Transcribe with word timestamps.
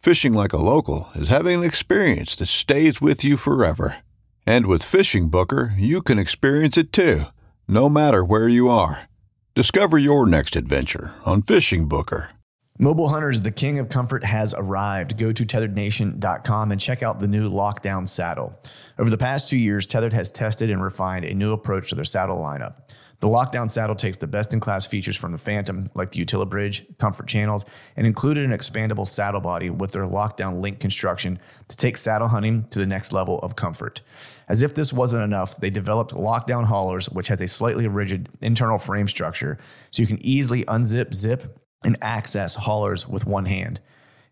Fishing 0.00 0.32
like 0.32 0.54
a 0.54 0.56
local 0.56 1.10
is 1.14 1.28
having 1.28 1.58
an 1.58 1.64
experience 1.64 2.34
that 2.36 2.46
stays 2.46 3.02
with 3.02 3.22
you 3.22 3.36
forever. 3.36 3.98
And 4.46 4.64
with 4.64 4.80
FishingBooker, 4.80 5.74
you 5.76 6.00
can 6.00 6.18
experience 6.18 6.78
it 6.78 6.90
too, 6.90 7.24
no 7.68 7.90
matter 7.90 8.24
where 8.24 8.48
you 8.48 8.70
are. 8.70 9.10
Discover 9.54 9.98
your 9.98 10.24
next 10.24 10.56
adventure 10.56 11.12
on 11.26 11.42
FishingBooker. 11.42 12.28
Mobile 12.78 13.10
Hunters, 13.10 13.42
the 13.42 13.50
king 13.50 13.78
of 13.78 13.90
comfort, 13.90 14.24
has 14.24 14.54
arrived. 14.56 15.18
Go 15.18 15.32
to 15.32 15.44
tethrdnation.com 15.44 16.72
and 16.72 16.80
check 16.80 17.02
out 17.02 17.18
the 17.18 17.28
new 17.28 17.50
Lockdown 17.50 18.08
saddle. 18.08 18.58
Over 18.98 19.10
the 19.10 19.18
past 19.18 19.50
two 19.50 19.58
years, 19.58 19.86
Tethrd 19.86 20.14
has 20.14 20.30
tested 20.30 20.70
and 20.70 20.82
refined 20.82 21.26
a 21.26 21.34
new 21.34 21.52
approach 21.52 21.90
to 21.90 21.94
their 21.94 22.06
saddle 22.06 22.38
lineup. 22.38 22.89
The 23.20 23.28
Lockdown 23.28 23.68
saddle 23.68 23.96
takes 23.96 24.16
the 24.16 24.26
best 24.26 24.54
in 24.54 24.60
class 24.60 24.86
features 24.86 25.14
from 25.14 25.32
the 25.32 25.38
Phantom, 25.38 25.86
like 25.94 26.12
the 26.12 26.24
Utilibridge, 26.24 26.96
comfort 26.96 27.26
channels, 27.26 27.66
and 27.94 28.06
included 28.06 28.46
an 28.46 28.50
expandable 28.50 29.06
saddle 29.06 29.42
body 29.42 29.68
with 29.68 29.92
their 29.92 30.04
Lockdown 30.04 30.62
link 30.62 30.80
construction 30.80 31.38
to 31.68 31.76
take 31.76 31.98
saddle 31.98 32.28
hunting 32.28 32.64
to 32.70 32.78
the 32.78 32.86
next 32.86 33.12
level 33.12 33.38
of 33.40 33.56
comfort. 33.56 34.00
As 34.48 34.62
if 34.62 34.74
this 34.74 34.90
wasn't 34.90 35.22
enough, 35.22 35.58
they 35.58 35.68
developed 35.68 36.14
Lockdown 36.14 36.64
haulers, 36.64 37.10
which 37.10 37.28
has 37.28 37.42
a 37.42 37.46
slightly 37.46 37.86
rigid 37.86 38.30
internal 38.40 38.78
frame 38.78 39.06
structure, 39.06 39.58
so 39.90 40.02
you 40.02 40.06
can 40.06 40.24
easily 40.24 40.64
unzip, 40.64 41.12
zip, 41.12 41.58
and 41.84 41.98
access 42.00 42.54
haulers 42.54 43.06
with 43.06 43.26
one 43.26 43.44
hand. 43.44 43.80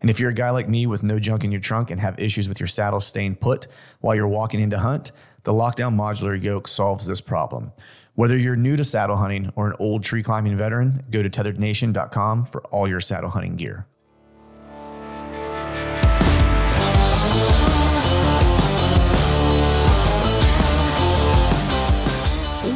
And 0.01 0.09
if 0.09 0.19
you're 0.19 0.31
a 0.31 0.33
guy 0.33 0.49
like 0.49 0.67
me 0.67 0.87
with 0.87 1.03
no 1.03 1.19
junk 1.19 1.43
in 1.43 1.51
your 1.51 1.61
trunk 1.61 1.91
and 1.91 2.01
have 2.01 2.19
issues 2.19 2.49
with 2.49 2.59
your 2.59 2.67
saddle 2.67 3.01
staying 3.01 3.35
put 3.35 3.67
while 3.99 4.15
you're 4.15 4.27
walking 4.27 4.61
into 4.61 4.79
hunt, 4.79 5.11
the 5.43 5.51
Lockdown 5.51 5.95
modular 5.95 6.41
yoke 6.41 6.67
solves 6.67 7.05
this 7.07 7.21
problem. 7.21 7.71
Whether 8.19 8.35
you're 8.35 8.57
new 8.57 8.75
to 8.75 8.83
saddle 8.83 9.15
hunting 9.15 9.49
or 9.55 9.69
an 9.69 9.77
old 9.79 10.03
tree 10.03 10.21
climbing 10.21 10.57
veteran, 10.57 11.05
go 11.09 11.23
to 11.23 11.29
tethrdnation.com 11.29 12.43
for 12.43 12.61
all 12.63 12.85
your 12.85 12.99
saddle 12.99 13.29
hunting 13.29 13.55
gear. 13.55 13.87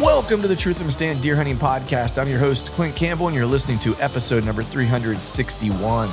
Welcome 0.02 0.42
to 0.44 0.48
the 0.48 0.56
Truth 0.58 0.78
from 0.78 0.90
Stand 0.90 1.22
Deer 1.22 1.36
Hunting 1.36 1.58
Podcast. 1.58 2.18
I'm 2.18 2.30
your 2.30 2.40
host, 2.40 2.68
Clint 2.68 2.96
Campbell, 2.96 3.28
and 3.28 3.36
you're 3.36 3.46
listening 3.46 3.80
to 3.80 3.98
episode 3.98 4.46
number 4.46 4.64
361. 4.64 6.10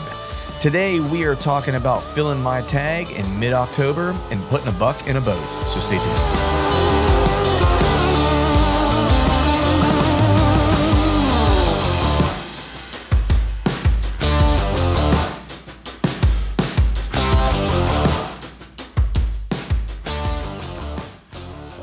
Today, 0.58 0.98
we 0.98 1.22
are 1.22 1.36
talking 1.36 1.76
about 1.76 2.02
filling 2.02 2.42
my 2.42 2.62
tag 2.62 3.08
in 3.12 3.38
mid 3.38 3.52
October 3.52 4.10
and 4.32 4.42
putting 4.46 4.66
a 4.66 4.72
buck 4.72 5.06
in 5.06 5.18
a 5.18 5.20
boat. 5.20 5.68
So 5.68 5.78
stay 5.78 6.00
tuned. 6.00 6.69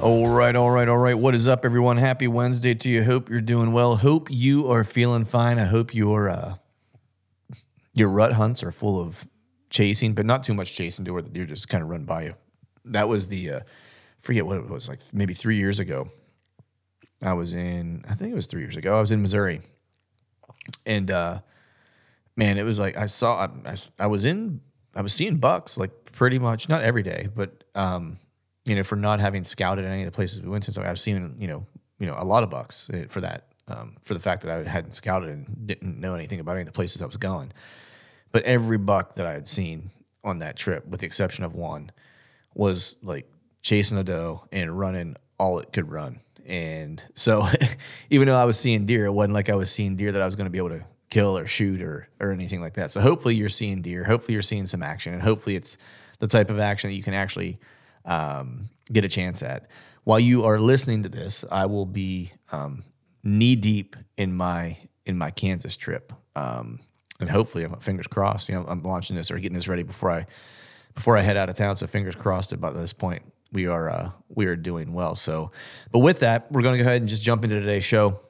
All 0.07 0.29
right, 0.29 0.56
all 0.56 0.72
right, 0.72 0.88
all 0.88 0.97
right. 0.97 1.19
What 1.19 1.35
is 1.35 1.50
up, 1.50 1.66
everyone? 1.66 1.97
Happy 1.97 2.29
Wednesday 2.29 2.73
to 2.73 2.90
you. 2.90 3.03
Hope 3.03 3.29
you're 3.29 3.41
doing 3.41 3.73
well. 3.73 3.97
Hope 3.97 4.29
you 4.31 4.72
are 4.72 4.85
feeling 4.85 5.25
fine. 5.25 5.59
I 5.59 5.66
hope 5.66 5.94
your 5.94 6.29
uh, 6.29 6.56
your 7.94 8.07
rut 8.07 8.31
hunts 8.31 8.63
are 8.63 8.72
full 8.72 9.01
of 9.01 9.28
chasing, 9.69 10.13
but 10.13 10.25
not 10.25 10.44
too 10.44 10.53
much 10.53 10.73
chasing 10.73 11.03
to 11.03 11.12
where 11.12 11.22
the 11.22 11.28
deer 11.28 11.45
just 11.45 11.68
kind 11.68 11.84
of 11.84 11.90
run 11.90 12.06
by 12.06 12.23
you. 12.23 12.35
That 12.85 13.09
was 13.09 13.28
the 13.28 13.50
uh, 13.51 13.59
forget 14.22 14.45
what 14.45 14.56
it 14.56 14.69
was 14.69 14.88
like 14.88 15.01
maybe 15.12 15.34
three 15.34 15.57
years 15.57 15.81
ago. 15.81 16.07
I 17.22 17.34
was 17.34 17.53
in, 17.53 18.06
I 18.09 18.13
think 18.13 18.31
it 18.31 18.35
was 18.35 18.47
three 18.47 18.62
years 18.62 18.78
ago. 18.78 18.95
I 18.95 19.01
was 19.01 19.12
in 19.12 19.22
Missouri, 19.22 19.59
and 20.85 21.12
uh, 21.12 21.39
man, 22.38 22.57
it 22.57 22.63
was 22.63 22.79
like 22.79 22.95
I 22.95 23.07
saw, 23.07 23.39
I, 23.39 23.72
I, 23.72 23.75
I 24.00 24.07
was 24.07 24.24
in, 24.24 24.62
I 24.95 25.01
was 25.01 25.12
seeing 25.12 25.35
bucks 25.35 25.78
like 25.78 26.13
pretty 26.13 26.39
much 26.39 26.69
not 26.69 26.81
every 26.81 27.03
day, 27.03 27.28
but 27.35 27.66
um, 27.75 28.19
you 28.68 28.76
know, 28.76 28.84
for 28.84 28.96
not 28.96 29.20
having 29.20 29.44
scouted 29.44 29.86
any 29.86 30.02
of 30.02 30.06
the 30.06 30.12
places 30.12 30.42
we 30.42 30.50
went 30.50 30.64
to. 30.66 30.72
So 30.72 30.84
I've 30.84 31.00
seen, 31.00 31.36
you 31.40 31.48
know, 31.48 31.66
you 32.00 32.06
know, 32.06 32.16
a 32.18 32.26
lot 32.26 32.44
of 32.44 32.50
bucks 32.50 32.90
eh, 32.94 33.06
for 33.10 33.22
that, 33.22 33.48
um, 33.68 33.96
for 34.04 34.14
the 34.14 34.20
fact 34.20 34.44
that 34.44 34.52
I 34.52 34.70
hadn't 34.70 34.94
scouted 34.94 35.30
and 35.30 35.66
didn't 35.66 36.00
know 36.00 36.14
anything 36.14 36.40
about 36.40 36.54
any 36.54 36.62
of 36.62 36.68
the 36.68 36.74
places 36.74 37.02
I 37.02 37.06
was 37.06 37.18
going. 37.18 37.52
But 38.32 38.44
every 38.44 38.78
buck 38.78 39.16
that 39.16 39.26
I 39.26 39.32
had 39.32 39.48
seen 39.48 39.92
on 40.24 40.40
that 40.40 40.58
trip, 40.58 40.86
with 40.86 41.00
the 41.00 41.06
exception 41.06 41.46
of 41.46 41.54
one, 41.54 41.92
was 42.54 42.98
like 43.02 43.32
chasing 43.62 43.98
a 43.98 44.04
doe 44.04 44.46
and 44.52 44.78
running 44.78 45.16
all 45.40 45.60
it 45.60 45.72
could 45.72 45.90
run. 45.90 46.20
And 46.46 47.02
so, 47.16 47.48
even 48.10 48.28
though 48.28 48.38
I 48.38 48.46
was 48.46 48.60
seeing 48.60 48.86
deer, 48.86 49.06
it 49.06 49.12
wasn't 49.12 49.34
like 49.34 49.50
I 49.50 49.56
was 49.56 49.72
seeing 49.72 49.96
deer 49.96 50.12
that 50.12 50.22
I 50.22 50.26
was 50.26 50.36
going 50.36 50.46
to 50.46 50.52
be 50.52 50.58
able 50.58 50.70
to 50.70 50.86
kill 51.10 51.38
or 51.38 51.48
shoot 51.48 51.82
or 51.82 52.10
or 52.20 52.32
anything 52.32 52.60
like 52.60 52.74
that. 52.74 52.92
So 52.92 53.00
hopefully 53.00 53.36
you're 53.36 53.50
seeing 53.50 53.82
deer. 53.82 54.04
Hopefully 54.04 54.34
you're 54.34 54.42
seeing 54.42 54.68
some 54.68 54.84
action, 54.84 55.14
and 55.14 55.22
hopefully 55.22 55.56
it's 55.56 55.78
the 56.20 56.28
type 56.28 56.50
of 56.50 56.60
action 56.60 56.90
that 56.90 56.96
you 56.96 57.04
can 57.04 57.14
actually 57.14 57.60
um, 58.07 58.69
get 58.91 59.06
a 59.06 59.09
chance 59.09 59.44
at. 59.44 59.69
While 60.03 60.19
you 60.19 60.45
are 60.45 60.59
listening 60.59 61.03
to 61.03 61.09
this, 61.09 61.45
I 61.51 61.66
will 61.66 61.85
be 61.85 62.31
um, 62.51 62.84
knee 63.23 63.56
deep 63.56 63.95
in 64.18 64.35
my 64.35 64.78
in 65.06 65.18
my 65.18 65.31
Kansas 65.31 65.78
trip, 65.78 66.12
um, 66.35 66.79
and 67.19 67.29
hopefully, 67.29 67.68
fingers 67.81 68.07
crossed. 68.07 68.50
You 68.50 68.56
know, 68.56 68.66
I'm 68.68 68.81
launching 68.84 69.16
this 69.16 69.31
or 69.31 69.38
getting 69.38 69.56
this 69.56 69.68
ready 69.68 69.84
before 69.84 70.12
I 70.12 70.25
before 70.95 71.18
I 71.18 71.22
head 71.22 71.38
out 71.38 71.50
of 71.50 71.56
town. 71.56 71.75
So 71.75 71.88
fingers 71.88 72.16
crossed. 72.16 72.53
About 72.53 72.75
this 72.75 72.94
point, 72.94 73.22
we 73.51 73.68
are 73.68 73.90
uh, 73.90 74.12
we 74.29 74.45
are 74.47 74.56
doing 74.56 74.94
well. 74.94 75.16
So, 75.16 75.51
but 75.91 76.00
with 76.00 76.22
that, 76.22 76.51
we're 76.51 76.62
going 76.62 76.77
to 76.77 76.83
go 76.83 76.89
ahead 76.89 77.01
and 77.01 77.10
just 77.10 77.21
jump 77.21 77.44
into 77.44 77.60
today's 77.60 77.83
show. 77.83 78.21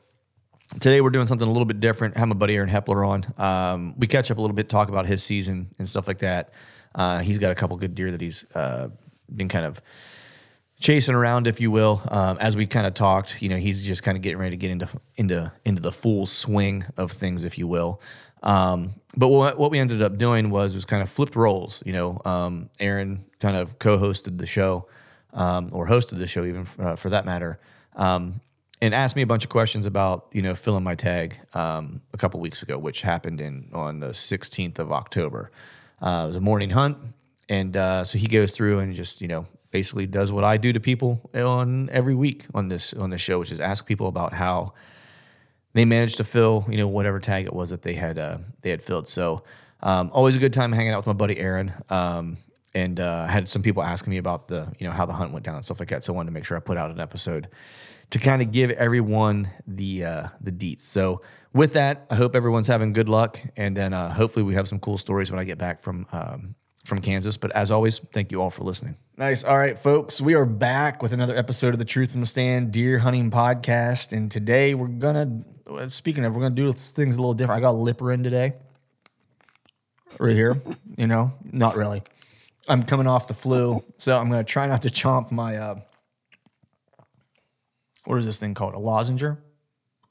Today 0.79 0.99
we're 0.99 1.11
doing 1.11 1.27
something 1.27 1.47
a 1.47 1.51
little 1.51 1.65
bit 1.65 1.79
different. 1.79 2.17
I 2.17 2.19
have 2.19 2.27
my 2.27 2.35
buddy 2.35 2.55
Aaron 2.55 2.69
Hepler 2.69 3.07
on. 3.07 3.33
Um, 3.37 3.93
we 3.97 4.05
catch 4.05 4.31
up 4.31 4.37
a 4.37 4.41
little 4.41 4.55
bit, 4.55 4.67
talk 4.67 4.89
about 4.89 5.05
his 5.05 5.23
season 5.23 5.69
and 5.79 5.87
stuff 5.87 6.07
like 6.07 6.19
that. 6.19 6.51
Uh, 6.93 7.19
he's 7.19 7.37
got 7.37 7.51
a 7.51 7.55
couple 7.55 7.77
good 7.77 7.95
deer 7.95 8.11
that 8.11 8.19
he's 8.19 8.45
uh, 8.53 8.89
been 9.33 9.49
kind 9.49 9.65
of 9.65 9.81
chasing 10.79 11.15
around, 11.15 11.47
if 11.47 11.59
you 11.59 11.71
will. 11.71 12.01
Um, 12.09 12.37
as 12.39 12.55
we 12.55 12.65
kind 12.65 12.85
of 12.87 12.93
talked, 12.93 13.41
you 13.41 13.49
know, 13.49 13.57
he's 13.57 13.85
just 13.85 14.03
kind 14.03 14.15
of 14.15 14.21
getting 14.21 14.37
ready 14.37 14.51
to 14.51 14.57
get 14.57 14.71
into 14.71 14.89
into 15.15 15.51
into 15.65 15.81
the 15.81 15.91
full 15.91 16.25
swing 16.25 16.85
of 16.97 17.11
things, 17.11 17.43
if 17.43 17.57
you 17.57 17.67
will. 17.67 18.01
Um, 18.43 18.93
but 19.15 19.29
what, 19.29 19.57
what 19.57 19.71
we 19.71 19.79
ended 19.79 20.01
up 20.01 20.17
doing 20.17 20.49
was 20.49 20.75
was 20.75 20.85
kind 20.85 21.01
of 21.01 21.09
flipped 21.09 21.35
roles. 21.35 21.81
You 21.85 21.93
know, 21.93 22.21
um, 22.25 22.69
Aaron 22.79 23.25
kind 23.39 23.57
of 23.57 23.79
co-hosted 23.79 24.37
the 24.37 24.45
show, 24.45 24.87
um, 25.33 25.69
or 25.71 25.87
hosted 25.87 26.17
the 26.17 26.27
show 26.27 26.45
even 26.45 26.67
uh, 26.79 26.95
for 26.95 27.09
that 27.09 27.25
matter, 27.25 27.59
um, 27.95 28.39
and 28.81 28.93
asked 28.93 29.15
me 29.15 29.23
a 29.23 29.27
bunch 29.27 29.43
of 29.43 29.49
questions 29.49 29.85
about 29.85 30.27
you 30.31 30.41
know 30.41 30.53
filling 30.53 30.83
my 30.83 30.95
tag 30.95 31.39
um, 31.53 32.01
a 32.13 32.17
couple 32.17 32.39
weeks 32.39 32.61
ago, 32.61 32.77
which 32.77 33.01
happened 33.01 33.41
in 33.41 33.69
on 33.73 33.99
the 33.99 34.09
16th 34.09 34.79
of 34.79 34.91
October. 34.91 35.51
Uh, 35.99 36.21
it 36.25 36.27
was 36.27 36.35
a 36.35 36.41
morning 36.41 36.69
hunt. 36.69 36.97
And 37.49 37.77
uh, 37.77 38.03
so 38.03 38.17
he 38.17 38.27
goes 38.27 38.51
through 38.51 38.79
and 38.79 38.93
just, 38.93 39.21
you 39.21 39.27
know, 39.27 39.45
basically 39.71 40.07
does 40.07 40.31
what 40.31 40.43
I 40.43 40.57
do 40.57 40.73
to 40.73 40.79
people 40.79 41.29
on 41.33 41.89
every 41.91 42.15
week 42.15 42.45
on 42.53 42.67
this 42.67 42.93
on 42.93 43.09
this 43.09 43.21
show, 43.21 43.39
which 43.39 43.51
is 43.51 43.59
ask 43.59 43.85
people 43.85 44.07
about 44.07 44.33
how 44.33 44.73
they 45.73 45.85
managed 45.85 46.17
to 46.17 46.23
fill 46.23 46.65
you 46.69 46.77
know 46.77 46.87
whatever 46.87 47.19
tag 47.19 47.45
it 47.45 47.53
was 47.53 47.69
that 47.69 47.81
they 47.81 47.93
had 47.93 48.17
uh, 48.17 48.39
they 48.61 48.69
had 48.69 48.81
filled. 48.81 49.07
So 49.07 49.43
um, 49.81 50.09
always 50.13 50.35
a 50.35 50.39
good 50.39 50.53
time 50.53 50.71
hanging 50.71 50.93
out 50.93 50.97
with 50.97 51.07
my 51.07 51.13
buddy 51.13 51.37
Aaron. 51.37 51.73
Um, 51.89 52.37
and 52.75 52.99
uh, 52.99 53.25
had 53.25 53.49
some 53.49 53.63
people 53.63 53.81
asking 53.81 54.11
me 54.11 54.17
about 54.17 54.49
the 54.49 54.71
you 54.77 54.87
know 54.87 54.93
how 54.93 55.05
the 55.05 55.13
hunt 55.13 55.31
went 55.31 55.45
down 55.45 55.55
and 55.55 55.65
stuff 55.65 55.79
like 55.79 55.89
that. 55.89 56.03
So 56.03 56.13
I 56.13 56.15
wanted 56.15 56.29
to 56.29 56.33
make 56.33 56.45
sure 56.45 56.57
I 56.57 56.59
put 56.59 56.77
out 56.77 56.91
an 56.91 56.99
episode 56.99 57.47
to 58.11 58.19
kind 58.19 58.41
of 58.41 58.51
give 58.51 58.71
everyone 58.71 59.49
the 59.65 60.05
uh, 60.05 60.27
the 60.41 60.51
deets. 60.51 60.81
So 60.81 61.21
with 61.53 61.73
that, 61.73 62.05
I 62.11 62.15
hope 62.15 62.35
everyone's 62.35 62.67
having 62.67 62.93
good 62.93 63.09
luck, 63.09 63.39
and 63.55 63.75
then 63.75 63.93
uh, 63.93 64.13
hopefully 64.13 64.43
we 64.43 64.53
have 64.53 64.67
some 64.67 64.79
cool 64.79 64.97
stories 64.97 65.31
when 65.31 65.39
I 65.39 65.43
get 65.43 65.57
back 65.57 65.79
from 65.79 66.05
um, 66.11 66.55
from 66.87 67.01
Kansas. 67.01 67.37
But 67.37 67.51
as 67.51 67.69
always, 67.69 67.99
thank 67.99 68.31
you 68.31 68.41
all 68.41 68.49
for 68.49 68.63
listening. 68.63 68.95
Nice. 69.17 69.43
All 69.43 69.57
right, 69.57 69.77
folks, 69.77 70.21
we 70.21 70.33
are 70.33 70.45
back 70.45 71.03
with 71.03 71.11
another 71.11 71.35
episode 71.35 71.73
of 71.73 71.79
the 71.79 71.85
Truth 71.85 72.15
in 72.15 72.21
the 72.21 72.25
Stand 72.25 72.71
Deer 72.71 72.99
Hunting 72.99 73.29
Podcast, 73.29 74.13
and 74.13 74.31
today 74.31 74.73
we're 74.73 74.87
gonna. 74.87 75.43
Speaking 75.87 76.23
of, 76.23 76.33
we're 76.33 76.41
gonna 76.41 76.55
do 76.55 76.71
things 76.71 77.17
a 77.17 77.19
little 77.19 77.33
different. 77.33 77.59
I 77.59 77.61
got 77.61 77.71
a 77.71 77.77
lipper 77.77 78.11
in 78.11 78.23
today, 78.23 78.53
right 80.19 80.35
here. 80.35 80.59
You 80.97 81.05
know, 81.05 81.31
not 81.43 81.75
really. 81.75 82.01
I'm 82.67 82.81
coming 82.81 83.05
off 83.05 83.27
the 83.27 83.35
flu, 83.35 83.83
so 83.97 84.17
I'm 84.17 84.31
gonna 84.31 84.43
try 84.43 84.65
not 84.65 84.81
to 84.81 84.89
chomp 84.89 85.31
my. 85.31 85.57
Uh, 85.57 85.79
what 88.05 88.17
is 88.17 88.25
this 88.25 88.39
thing 88.39 88.55
called? 88.55 88.73
A 88.73 88.79
lozenger, 88.79 89.37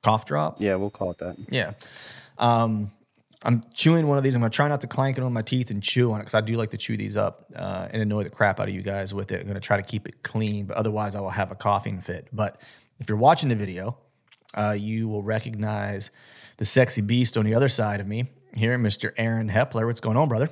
cough 0.05 0.25
drop. 0.25 0.61
Yeah, 0.61 0.76
we'll 0.76 0.90
call 0.90 1.11
it 1.11 1.19
that. 1.19 1.37
Yeah. 1.49 1.72
Um, 2.38 2.93
I'm 3.46 3.62
chewing 3.72 4.08
one 4.08 4.19
of 4.19 4.25
these. 4.25 4.34
I'm 4.34 4.40
gonna 4.40 4.50
try 4.50 4.66
not 4.66 4.81
to 4.81 4.88
clank 4.88 5.19
it 5.19 5.22
on 5.22 5.32
my 5.32 5.43
teeth 5.43 5.70
and 5.70 5.81
chew 5.81 6.10
on 6.10 6.19
it 6.19 6.25
because 6.25 6.34
I 6.34 6.40
do 6.40 6.56
like 6.56 6.70
to 6.70 6.76
chew 6.76 6.96
these 6.96 7.16
up 7.16 7.46
uh, 7.54 7.87
and 7.90 8.02
annoy 8.02 8.25
the 8.25 8.31
crap 8.31 8.58
out 8.58 8.69
of 8.69 8.75
you 8.75 8.82
guys 8.82 9.14
with 9.14 9.31
it. 9.31 9.40
I'm 9.40 9.46
gonna 9.46 9.60
try 9.60 9.76
to 9.76 9.84
keep 9.84 10.08
it 10.08 10.25
clean, 10.25 10.66
but 10.66 10.76
otherwise 10.76 11.14
I 11.14 11.20
will 11.20 11.31
have 11.31 11.52
a 11.52 11.54
coughing 11.54 12.00
fit. 12.00 12.26
But 12.32 12.60
if 12.98 13.08
you're 13.08 13.16
watching 13.16 13.48
the 13.48 13.54
video, 13.54 13.98
uh, 14.54 14.76
you 14.76 15.08
will 15.08 15.22
recognize 15.22 16.10
the 16.56 16.64
sexy 16.64 17.02
beast 17.02 17.37
on 17.37 17.44
the 17.44 17.54
other 17.54 17.69
side 17.69 18.00
of 18.00 18.06
me 18.08 18.26
here, 18.56 18.76
Mr. 18.78 19.12
Aaron 19.16 19.48
Hepler. 19.48 19.87
What's 19.87 20.00
going 20.00 20.16
on, 20.16 20.28
brother? 20.28 20.50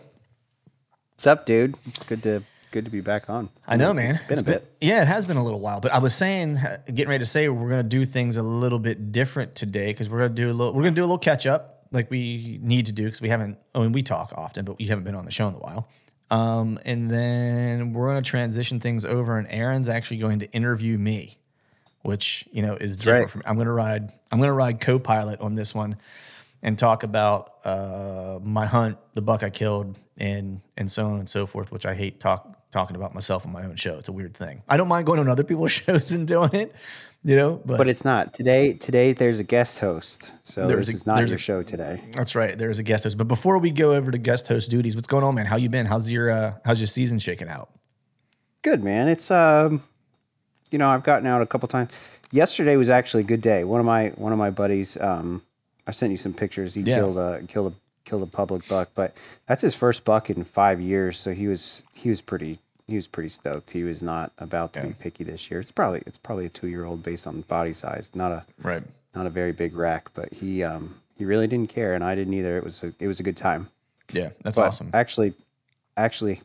What's 1.14 1.26
up, 1.26 1.46
dude? 1.46 1.74
It's 1.86 2.04
good 2.04 2.22
to 2.22 2.44
good 2.70 2.84
to 2.84 2.90
be 2.90 3.00
back 3.00 3.30
on. 3.30 3.50
I 3.66 3.76
know, 3.76 3.92
man. 3.92 4.20
It's 4.28 4.42
been 4.42 4.56
a 4.56 4.58
bit. 4.58 4.76
yeah, 4.80 5.02
it 5.02 5.08
has 5.08 5.24
been 5.26 5.36
a 5.36 5.44
little 5.44 5.60
while. 5.60 5.80
But 5.80 5.92
I 5.92 5.98
was 5.98 6.14
saying, 6.14 6.58
uh, 6.58 6.78
getting 6.86 7.08
ready 7.08 7.22
to 7.22 7.26
say, 7.26 7.48
we're 7.48 7.70
gonna 7.70 7.82
do 7.82 8.04
things 8.04 8.36
a 8.36 8.42
little 8.42 8.78
bit 8.78 9.10
different 9.10 9.54
today 9.54 9.86
because 9.86 10.10
we're 10.10 10.18
gonna 10.18 10.34
do 10.34 10.50
a 10.50 10.52
little. 10.52 10.72
We're 10.72 10.82
gonna 10.82 10.94
do 10.94 11.02
a 11.02 11.06
little 11.06 11.18
catch 11.18 11.46
up, 11.46 11.83
like 11.90 12.10
we 12.10 12.58
need 12.62 12.86
to 12.86 12.92
do 12.92 13.04
because 13.04 13.20
we 13.20 13.28
haven't. 13.28 13.58
I 13.74 13.80
mean, 13.80 13.92
we 13.92 14.02
talk 14.02 14.32
often, 14.36 14.64
but 14.64 14.78
we 14.78 14.86
haven't 14.86 15.04
been 15.04 15.14
on 15.14 15.24
the 15.24 15.30
show 15.30 15.48
in 15.48 15.54
a 15.54 15.58
while. 15.58 15.88
Um, 16.30 16.78
and 16.84 17.10
then 17.10 17.92
we're 17.92 18.08
gonna 18.08 18.22
transition 18.22 18.80
things 18.80 19.04
over, 19.04 19.38
and 19.38 19.46
Aaron's 19.50 19.88
actually 19.88 20.18
going 20.18 20.40
to 20.40 20.50
interview 20.52 20.98
me, 20.98 21.38
which 22.02 22.48
you 22.52 22.62
know 22.62 22.74
is 22.74 22.96
different 22.96 23.22
right. 23.22 23.30
from. 23.30 23.42
I'm 23.46 23.56
gonna 23.56 23.72
ride. 23.72 24.12
I'm 24.32 24.40
gonna 24.40 24.52
ride 24.52 24.80
co-pilot 24.80 25.40
on 25.40 25.54
this 25.54 25.74
one 25.74 25.96
and 26.62 26.78
talk 26.78 27.02
about 27.02 27.52
uh, 27.64 28.38
my 28.42 28.66
hunt, 28.66 28.98
the 29.12 29.22
buck 29.22 29.42
I 29.42 29.50
killed, 29.50 29.98
and 30.16 30.60
and 30.76 30.90
so 30.90 31.06
on 31.06 31.18
and 31.18 31.28
so 31.28 31.46
forth. 31.46 31.70
Which 31.70 31.86
I 31.86 31.94
hate 31.94 32.20
talk 32.20 32.53
talking 32.74 32.96
about 32.96 33.14
myself 33.14 33.46
on 33.46 33.52
my 33.52 33.64
own 33.64 33.76
show. 33.76 33.96
It's 33.98 34.08
a 34.10 34.12
weird 34.12 34.36
thing. 34.36 34.62
I 34.68 34.76
don't 34.76 34.88
mind 34.88 35.06
going 35.06 35.18
on 35.20 35.28
other 35.28 35.44
people's 35.44 35.72
shows 35.82 36.12
and 36.12 36.28
doing 36.28 36.52
it, 36.52 36.74
you 37.22 37.36
know. 37.36 37.62
But, 37.64 37.78
But 37.78 37.88
it's 37.88 38.04
not 38.04 38.34
today. 38.34 38.74
Today 38.74 39.12
there's 39.14 39.38
a 39.38 39.44
guest 39.44 39.78
host, 39.78 40.30
so 40.42 40.66
There's 40.66 40.88
this 40.88 40.94
a- 40.96 40.98
is 40.98 41.06
not 41.06 41.16
there's 41.16 41.30
your 41.30 41.36
a- 41.36 41.40
show 41.40 41.62
today. 41.62 42.02
that's 42.12 42.34
right. 42.34 42.58
There's 42.58 42.78
a 42.78 42.82
guest 42.82 43.04
host. 43.04 43.16
But 43.16 43.28
before 43.28 43.58
we 43.58 43.70
go 43.70 43.92
over 43.94 44.10
to 44.10 44.18
guest 44.18 44.48
host 44.48 44.70
duties, 44.70 44.94
what's 44.96 45.06
going 45.06 45.24
on, 45.24 45.34
man? 45.34 45.46
How 45.46 45.56
you 45.56 45.68
been? 45.70 45.86
How's 45.86 46.10
your 46.10 46.30
uh, 46.30 46.54
how's 46.64 46.80
your 46.80 46.88
season 46.88 47.18
shaking 47.18 47.48
out? 47.48 47.70
Good 48.62 48.82
man. 48.84 49.08
It's 49.08 49.30
um, 49.30 49.82
you 50.70 50.78
know, 50.78 50.88
I've 50.88 51.04
gotten 51.04 51.26
out 51.26 51.40
a 51.42 51.46
couple 51.46 51.68
times. 51.68 51.90
Yesterday 52.32 52.76
was 52.76 52.88
actually 52.90 53.22
a 53.22 53.26
good 53.26 53.40
day. 53.40 53.62
One 53.64 53.78
of 53.80 53.86
my 53.86 54.08
one 54.16 54.32
of 54.32 54.38
my 54.38 54.50
buddies, 54.50 54.96
um, 55.00 55.42
I 55.86 55.92
sent 55.92 56.10
you 56.10 56.18
some 56.18 56.32
pictures. 56.34 56.74
He 56.74 56.80
Yeah. 56.80 56.96
killed 56.96 57.18
a 57.18 57.42
killed 57.46 57.72
a 57.72 57.76
killed 58.08 58.22
a 58.22 58.26
public 58.26 58.66
buck, 58.68 58.88
but 58.94 59.14
that's 59.46 59.62
his 59.62 59.74
first 59.74 60.04
buck 60.04 60.28
in 60.30 60.42
five 60.44 60.80
years. 60.80 61.18
So 61.18 61.32
he 61.32 61.46
was 61.46 61.82
he 61.92 62.08
was 62.10 62.20
pretty 62.20 62.58
he 62.86 62.96
was 62.96 63.06
pretty 63.06 63.28
stoked. 63.30 63.70
He 63.70 63.82
was 63.84 64.02
not 64.02 64.32
about 64.38 64.72
to 64.74 64.80
Yeah. 64.80 64.86
be 64.86 64.92
picky 64.94 65.24
this 65.24 65.50
year. 65.50 65.60
It's 65.60 65.70
probably 65.70 66.02
it's 66.06 66.18
probably 66.18 66.46
a 66.46 66.50
two 66.50 66.68
year 66.68 66.84
old 66.84 67.02
based 67.02 67.26
on 67.26 67.40
body 67.42 67.72
size, 67.72 68.10
not 68.14 68.32
a 68.32 68.44
Right. 68.62 68.82
not 69.14 69.26
a 69.26 69.30
very 69.30 69.52
big 69.52 69.74
rack, 69.74 70.10
but 70.14 70.32
he 70.32 70.62
um 70.62 70.94
he 71.16 71.24
really 71.24 71.46
didn't 71.46 71.70
care, 71.70 71.94
and 71.94 72.02
I 72.04 72.14
didn't 72.14 72.34
either. 72.34 72.56
It 72.58 72.64
was 72.64 72.82
a 72.82 72.92
it 72.98 73.06
was 73.06 73.20
a 73.20 73.22
good 73.22 73.36
time. 73.36 73.68
Yeah, 74.12 74.30
that's 74.42 74.56
But 74.56 74.66
awesome. 74.66 74.90
Actually, 74.92 75.32
actually 75.96 76.40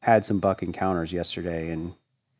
had 0.00 0.24
some 0.24 0.38
buck 0.38 0.62
encounters 0.62 1.12
yesterday, 1.12 1.70
and 1.70 1.92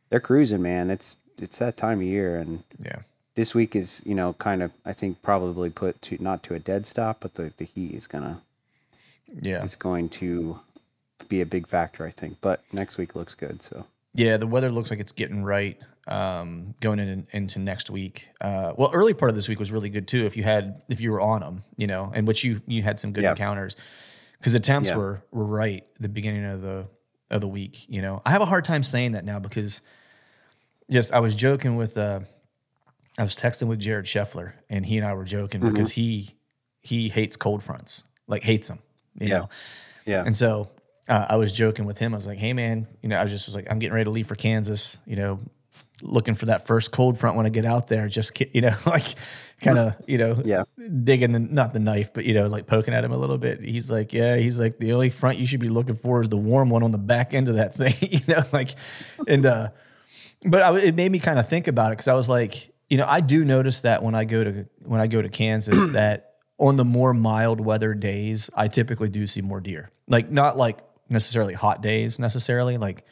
they're 0.09 0.19
cruising, 0.19 0.61
man. 0.61 0.89
It's 0.89 1.17
it's 1.37 1.57
that 1.59 1.77
time 1.77 1.99
of 1.99 2.05
year, 2.05 2.37
and 2.37 2.63
Yeah. 2.79 2.99
this 3.35 3.53
week 3.53 3.75
is 3.75 4.01
you 4.05 4.15
know 4.15 4.33
kind 4.33 4.63
of 4.63 4.71
I 4.85 4.93
think 4.93 5.21
probably 5.21 5.69
put 5.69 6.01
to 6.03 6.17
not 6.21 6.41
to 6.43 6.55
a 6.55 6.59
dead 6.59 6.85
stop, 6.87 7.17
but 7.19 7.35
the 7.35 7.53
the 7.57 7.65
heat 7.65 7.93
is 7.93 8.07
gonna 8.07 8.41
Yeah. 9.41 9.63
is 9.63 9.75
going 9.75 10.09
to 10.09 10.59
be 11.29 11.41
a 11.41 11.45
big 11.45 11.67
factor, 11.67 12.05
I 12.05 12.11
think. 12.11 12.37
But 12.41 12.63
next 12.73 12.97
week 12.97 13.15
looks 13.15 13.33
good, 13.35 13.61
so 13.63 13.85
Yeah, 14.13 14.37
the 14.37 14.47
weather 14.47 14.69
looks 14.71 14.89
like 14.91 14.99
it's 14.99 15.11
getting 15.13 15.43
right 15.43 15.77
um, 16.07 16.73
going 16.81 16.97
in, 16.99 17.27
into 17.31 17.59
next 17.59 17.89
week. 17.91 18.27
Uh, 18.41 18.73
well, 18.75 18.89
early 18.93 19.13
part 19.13 19.29
of 19.29 19.35
this 19.35 19.47
week 19.47 19.59
was 19.59 19.71
really 19.71 19.89
good 19.89 20.07
too. 20.07 20.25
If 20.25 20.35
you 20.35 20.43
had, 20.43 20.81
if 20.89 20.99
you 20.99 21.11
were 21.11 21.21
on 21.21 21.41
them, 21.41 21.63
you 21.77 21.85
know, 21.87 22.11
and 22.13 22.27
which 22.27 22.43
you 22.43 22.61
you 22.67 22.81
had 22.83 22.99
some 22.99 23.13
good 23.13 23.23
Yeah. 23.23 23.31
encounters 23.31 23.75
because 24.39 24.53
the 24.53 24.59
temps 24.59 24.89
Yeah. 24.89 24.97
were 24.97 25.21
were 25.31 25.45
right 25.45 25.85
the 25.99 26.09
beginning 26.09 26.45
of 26.45 26.61
the 26.63 26.87
of 27.29 27.41
the 27.41 27.47
week. 27.47 27.87
You 27.87 28.01
know, 28.01 28.21
I 28.25 28.31
have 28.31 28.41
a 28.41 28.45
hard 28.45 28.65
time 28.65 28.81
saying 28.81 29.11
that 29.11 29.23
now 29.23 29.37
because 29.39 29.81
just 30.89 31.13
I 31.13 31.19
was 31.19 31.35
joking 31.35 31.75
with 31.75 31.95
uh, 31.97 32.21
I 33.19 33.23
was 33.23 33.35
texting 33.35 33.67
with 33.67 33.79
Jared 33.79 34.05
Scheffler 34.05 34.53
and 34.69 34.83
he 34.85 34.97
and 34.97 35.05
I 35.05 35.13
were 35.13 35.25
joking 35.25 35.61
Mm-hmm. 35.61 35.71
because 35.73 35.91
he 35.91 36.31
he 36.81 37.09
hates 37.09 37.35
cold 37.35 37.61
fronts, 37.61 38.03
like 38.27 38.41
hates 38.41 38.67
them. 38.67 38.79
You 39.19 39.27
Yeah. 39.27 39.37
know, 39.37 39.49
yeah, 40.07 40.23
and 40.25 40.35
so 40.35 40.69
uh, 41.09 41.25
I 41.29 41.35
was 41.37 41.51
joking 41.51 41.85
with 41.85 41.97
him. 41.97 42.13
I 42.13 42.17
was 42.17 42.27
like, 42.27 42.37
"Hey, 42.37 42.53
man, 42.53 42.87
you 43.01 43.09
know, 43.09 43.17
I 43.17 43.23
was 43.23 43.31
just 43.31 43.47
was 43.47 43.55
like, 43.55 43.67
I'm 43.69 43.79
getting 43.79 43.93
ready 43.93 44.05
to 44.05 44.11
leave 44.11 44.27
for 44.27 44.35
Kansas. 44.35 44.97
You 45.05 45.15
know, 45.17 45.39
looking 46.01 46.35
for 46.35 46.45
that 46.45 46.65
first 46.67 46.91
cold 46.93 47.19
front 47.19 47.35
when 47.35 47.45
I 47.45 47.49
get 47.49 47.65
out 47.65 47.87
there. 47.87 48.07
Just 48.07 48.33
ki- 48.33 48.49
you 48.53 48.61
know, 48.61 48.75
like 48.85 49.03
kind 49.61 49.77
of 49.77 49.95
you 50.07 50.17
know, 50.17 50.41
Yeah. 50.45 50.63
digging 51.03 51.31
the 51.31 51.39
not 51.39 51.73
the 51.73 51.79
knife, 51.79 52.13
but 52.13 52.23
you 52.25 52.33
know, 52.33 52.47
like 52.47 52.67
poking 52.67 52.93
at 52.93 53.03
him 53.03 53.11
a 53.11 53.17
little 53.17 53.37
bit. 53.37 53.59
He's 53.61 53.89
like, 53.91 54.13
yeah, 54.13 54.37
he's 54.37 54.59
like 54.59 54.77
the 54.77 54.93
only 54.93 55.09
front 55.09 55.37
you 55.39 55.47
should 55.47 55.59
be 55.59 55.69
looking 55.69 55.95
for 55.95 56.21
is 56.21 56.29
the 56.29 56.37
warm 56.37 56.69
one 56.69 56.83
on 56.83 56.91
the 56.91 56.97
back 56.99 57.33
end 57.33 57.49
of 57.49 57.55
that 57.55 57.73
thing. 57.75 57.93
you 58.01 58.21
know, 58.27 58.43
like, 58.53 58.69
and 59.27 59.45
uh, 59.45 59.69
but 60.45 60.61
I, 60.61 60.77
it 60.79 60.95
made 60.95 61.11
me 61.11 61.19
kind 61.19 61.39
of 61.39 61.47
think 61.49 61.67
about 61.67 61.87
it 61.87 61.97
because 61.97 62.07
I 62.07 62.13
was 62.13 62.29
like, 62.29 62.71
you 62.89 62.97
know, 62.97 63.05
I 63.07 63.19
do 63.21 63.43
notice 63.43 63.81
that 63.81 64.01
when 64.03 64.15
I 64.15 64.23
go 64.25 64.43
to 64.43 64.65
when 64.83 65.01
I 65.01 65.07
go 65.07 65.21
to 65.21 65.29
Kansas 65.29 65.89
that 65.93 66.35
on 66.57 66.75
the 66.75 66.85
more 66.85 67.13
mild 67.13 67.59
weather 67.61 67.93
days, 67.93 68.49
I 68.55 68.67
typically 68.67 69.09
do 69.09 69.25
see 69.27 69.41
more 69.41 69.59
deer. 69.59 69.91
Like 70.07 70.31
not 70.31 70.55
like 70.57 70.77
necessarily 71.09 71.53
hot 71.53 71.81
days 71.81 72.19
necessarily, 72.19 72.77
like, 72.77 73.05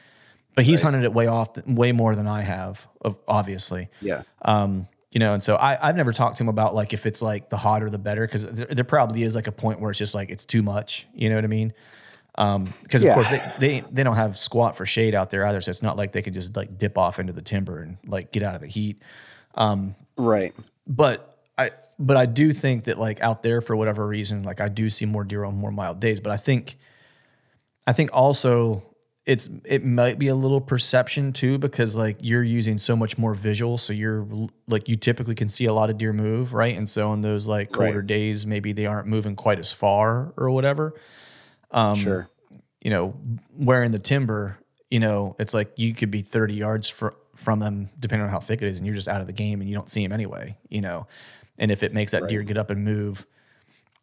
but 0.56 0.66
he's 0.66 0.82
hunted 0.82 1.04
it 1.04 1.14
way 1.14 1.28
off, 1.28 1.58
way 1.68 1.92
more 1.92 2.16
than 2.16 2.28
I 2.28 2.42
have, 2.42 2.88
obviously. 3.28 3.90
yeah, 4.02 4.24
Um, 4.42 4.88
you 5.12 5.20
know, 5.20 5.34
and 5.34 5.42
so 5.44 5.56
I, 5.56 5.78
I've 5.88 5.96
never 5.96 6.12
talked 6.12 6.38
to 6.38 6.44
him 6.44 6.50
about 6.50 6.76
like 6.76 6.94
if 6.94 7.06
it's 7.06 7.22
like 7.22 7.50
the 7.50 7.58
hotter 7.58 7.90
the 7.90 7.98
better 7.98 8.26
because 8.28 8.46
there, 8.46 8.66
there 8.68 8.84
probably 8.84 9.24
is 9.24 9.36
like 9.36 9.48
a 9.48 9.52
point 9.52 9.80
where 9.80 9.90
it's 9.92 9.98
just 10.00 10.14
like 10.16 10.30
it's 10.30 10.46
too 10.46 10.62
much. 10.62 11.08
You 11.14 11.30
know 11.30 11.36
what 11.36 11.44
I 11.44 11.48
mean? 11.48 11.74
Um 12.36 12.72
because 12.84 13.04
Yeah. 13.04 13.12
of 13.12 13.16
course 13.16 13.30
they, 13.30 13.52
they 13.60 13.84
they 13.92 14.04
don't 14.04 14.16
have 14.18 14.38
squat 14.38 14.76
for 14.76 14.86
shade 14.86 15.16
out 15.16 15.30
there 15.30 15.46
either, 15.46 15.62
so 15.62 15.72
it's 15.72 15.82
not 15.82 15.96
like 15.98 16.12
they 16.12 16.22
can 16.22 16.34
just 16.34 16.56
like 16.56 16.78
dip 16.78 16.98
off 16.98 17.20
into 17.20 17.34
the 17.34 17.42
timber 17.42 17.82
and 17.82 17.98
like 18.06 18.32
get 18.32 18.44
out 18.44 18.54
of 18.54 18.62
the 18.62 18.68
heat. 18.68 19.02
Um, 19.56 19.96
right. 20.18 20.54
But 20.86 21.38
I 21.58 21.72
but 21.98 22.18
I 22.18 22.26
do 22.28 22.52
think 22.52 22.84
that 22.84 23.00
like 23.00 23.22
out 23.22 23.42
there 23.44 23.62
for 23.62 23.76
whatever 23.76 24.06
reason, 24.06 24.44
like 24.44 24.62
I 24.62 24.68
do 24.70 24.90
see 24.90 25.06
more 25.06 25.24
deer 25.24 25.46
on 25.46 25.56
more 25.56 25.72
mild 25.72 26.00
days. 26.00 26.20
But 26.20 26.32
I 26.32 26.38
think 26.38 26.78
I 27.88 27.94
think 27.94 28.12
also 28.14 28.84
it's 29.26 29.50
it 29.66 29.84
might 29.84 30.20
be 30.20 30.28
a 30.28 30.36
little 30.36 30.62
perception 30.62 31.34
too 31.34 31.58
because 31.58 31.98
like 31.98 32.18
you're 32.22 32.44
using 32.44 32.78
so 32.78 32.96
much 32.96 33.18
more 33.18 33.34
visual, 33.34 33.78
so 33.78 33.92
you're 33.94 34.28
like 34.68 34.88
you 34.88 34.96
typically 34.96 35.36
can 35.36 35.50
see 35.50 35.66
a 35.66 35.74
lot 35.74 35.90
of 35.90 35.98
deer 35.98 36.14
move, 36.14 36.54
right? 36.54 36.78
And 36.78 36.88
so 36.88 37.10
on 37.10 37.22
those 37.22 37.48
like 37.48 37.72
colder 37.72 38.00
Right. 38.00 38.08
days, 38.08 38.46
maybe 38.46 38.72
they 38.74 38.86
aren't 38.86 39.08
moving 39.08 39.36
quite 39.36 39.58
as 39.60 39.72
far 39.72 40.34
or 40.38 40.50
whatever 40.52 40.94
um, 41.72 41.96
sure. 42.00 42.30
you 42.82 42.90
know, 42.90 43.16
wearing 43.54 43.92
the 43.92 44.00
timber, 44.00 44.58
you 44.90 45.00
know, 45.00 45.36
it's 45.40 45.54
like 45.54 45.72
you 45.76 45.94
could 45.94 46.12
be 46.12 46.22
30 46.22 46.54
yards 46.56 46.90
fr- 46.90 47.10
from 47.36 47.60
them, 47.60 47.90
depending 48.00 48.26
on 48.26 48.32
how 48.32 48.40
thick 48.40 48.62
it 48.62 48.68
is, 48.70 48.78
and 48.78 48.86
you're 48.88 48.96
just 48.96 49.10
out 49.10 49.20
of 49.20 49.28
the 49.28 49.34
game 49.34 49.60
and 49.60 49.70
you 49.70 49.76
don't 49.76 49.90
see 49.90 50.02
them 50.04 50.14
anyway, 50.14 50.56
you 50.70 50.80
know. 50.80 51.08
And 51.60 51.70
if 51.72 51.84
it 51.84 51.94
makes 51.94 52.14
that 52.14 52.28
deer 52.30 52.44
get 52.44 52.58
up 52.58 52.70
and 52.70 52.86
move 52.86 53.26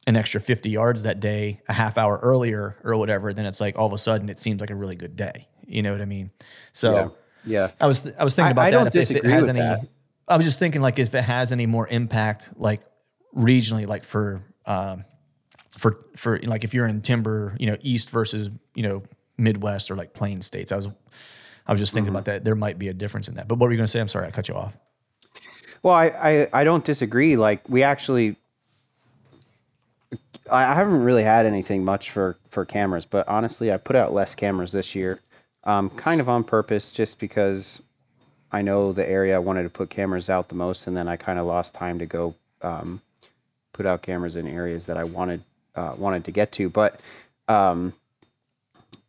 an 0.06 0.16
extra 0.16 0.40
50 0.40 0.68
yards 0.70 1.02
that 1.04 1.20
day, 1.20 1.60
a 1.68 1.72
half 1.72 1.96
hour 1.98 2.18
earlier 2.22 2.76
or 2.84 2.96
whatever, 2.96 3.32
then 3.32 3.46
it's 3.46 3.60
like 3.60 3.78
all 3.78 3.86
of 3.86 3.92
a 3.92 3.98
sudden 3.98 4.28
it 4.28 4.38
seems 4.38 4.60
like 4.60 4.70
a 4.70 4.74
really 4.74 4.96
good 4.96 5.16
day. 5.16 5.48
You 5.66 5.82
know 5.82 5.92
what 5.92 6.02
I 6.02 6.04
mean? 6.06 6.30
So 6.72 6.94
Yeah. 6.94 7.08
Yeah. 7.46 7.70
I 7.80 7.86
was 7.86 8.12
I 8.18 8.24
was 8.24 8.34
thinking 8.36 8.48
I- 8.48 8.50
about 8.52 8.66
I 8.66 8.70
that. 8.70 8.76
don't 8.76 8.86
if, 9.02 9.10
if 9.10 9.16
it 9.16 9.24
has 9.24 9.46
with 9.46 9.56
any, 9.56 9.60
that. 9.60 9.86
I 10.28 10.36
was 10.36 10.44
just 10.46 10.58
thinking 10.58 10.80
like 10.82 10.98
if 10.98 11.14
it 11.14 11.22
has 11.24 11.52
any 11.52 11.66
more 11.66 11.86
impact, 11.88 12.50
like 12.56 12.82
regionally, 13.34 13.86
like 13.86 14.04
for 14.04 14.42
um, 14.66 15.04
for 15.70 16.04
for 16.16 16.38
like 16.40 16.64
if 16.64 16.72
you're 16.74 16.86
in 16.86 17.02
timber, 17.02 17.56
you 17.58 17.66
know, 17.66 17.76
east 17.80 18.10
versus 18.10 18.48
you 18.74 18.82
know 18.82 19.02
Midwest 19.36 19.90
or 19.90 19.96
like 19.96 20.14
plain 20.14 20.40
states. 20.40 20.70
I 20.72 20.76
was 20.76 20.88
I 21.66 21.72
was 21.72 21.80
just 21.80 21.92
thinking 21.94 22.08
Mm-hmm. 22.08 22.16
about 22.16 22.24
that. 22.26 22.44
There 22.44 22.54
might 22.54 22.78
be 22.78 22.88
a 22.88 22.94
difference 22.94 23.28
in 23.28 23.34
that. 23.36 23.48
But 23.48 23.58
what 23.58 23.66
were 23.66 23.72
you 23.72 23.78
going 23.78 23.86
to 23.86 23.90
say? 23.90 24.00
I'm 24.00 24.08
sorry, 24.08 24.26
I 24.26 24.30
cut 24.30 24.48
you 24.48 24.54
off. 24.54 24.76
Well, 25.82 25.94
I, 25.94 26.06
I, 26.06 26.48
I 26.60 26.64
don't 26.64 26.84
disagree. 26.84 27.36
Like 27.36 27.68
we 27.68 27.82
actually, 27.82 28.36
I, 30.50 30.74
haven't 30.74 31.02
really 31.02 31.22
had 31.22 31.46
anything 31.46 31.84
much 31.84 32.10
for 32.10 32.36
for 32.50 32.64
cameras, 32.64 33.04
but 33.04 33.26
honestly, 33.28 33.72
I 33.72 33.76
put 33.76 33.96
out 33.96 34.12
less 34.12 34.34
cameras 34.34 34.72
this 34.72 34.94
year, 34.94 35.20
um, 35.64 35.90
kind 35.90 36.20
of 36.20 36.28
on 36.28 36.44
purpose, 36.44 36.90
just 36.92 37.18
because 37.18 37.80
I 38.52 38.62
know 38.62 38.92
the 38.92 39.08
area 39.08 39.36
I 39.36 39.38
wanted 39.38 39.64
to 39.64 39.70
put 39.70 39.90
cameras 39.90 40.28
out 40.28 40.48
the 40.48 40.54
most, 40.54 40.86
and 40.86 40.96
then 40.96 41.08
I 41.08 41.16
kind 41.16 41.38
of 41.38 41.46
lost 41.46 41.74
time 41.74 41.98
to 41.98 42.06
go 42.06 42.34
um, 42.62 43.00
put 43.72 43.86
out 43.86 44.02
cameras 44.02 44.36
in 44.36 44.46
areas 44.46 44.86
that 44.86 44.96
I 44.96 45.04
wanted 45.04 45.42
uh, 45.74 45.94
wanted 45.96 46.24
to 46.24 46.30
get 46.30 46.52
to. 46.52 46.68
But 46.68 47.00
um, 47.48 47.92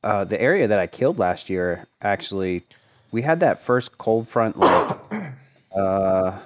uh, 0.03 0.23
the 0.23 0.41
area 0.41 0.67
that 0.67 0.79
I 0.79 0.87
killed 0.87 1.19
last 1.19 1.49
year, 1.49 1.85
actually, 2.01 2.63
we 3.11 3.21
had 3.21 3.39
that 3.41 3.61
first 3.61 3.97
cold 3.97 4.27
front 4.27 4.57
like 4.57 4.97
uh, 5.75 6.39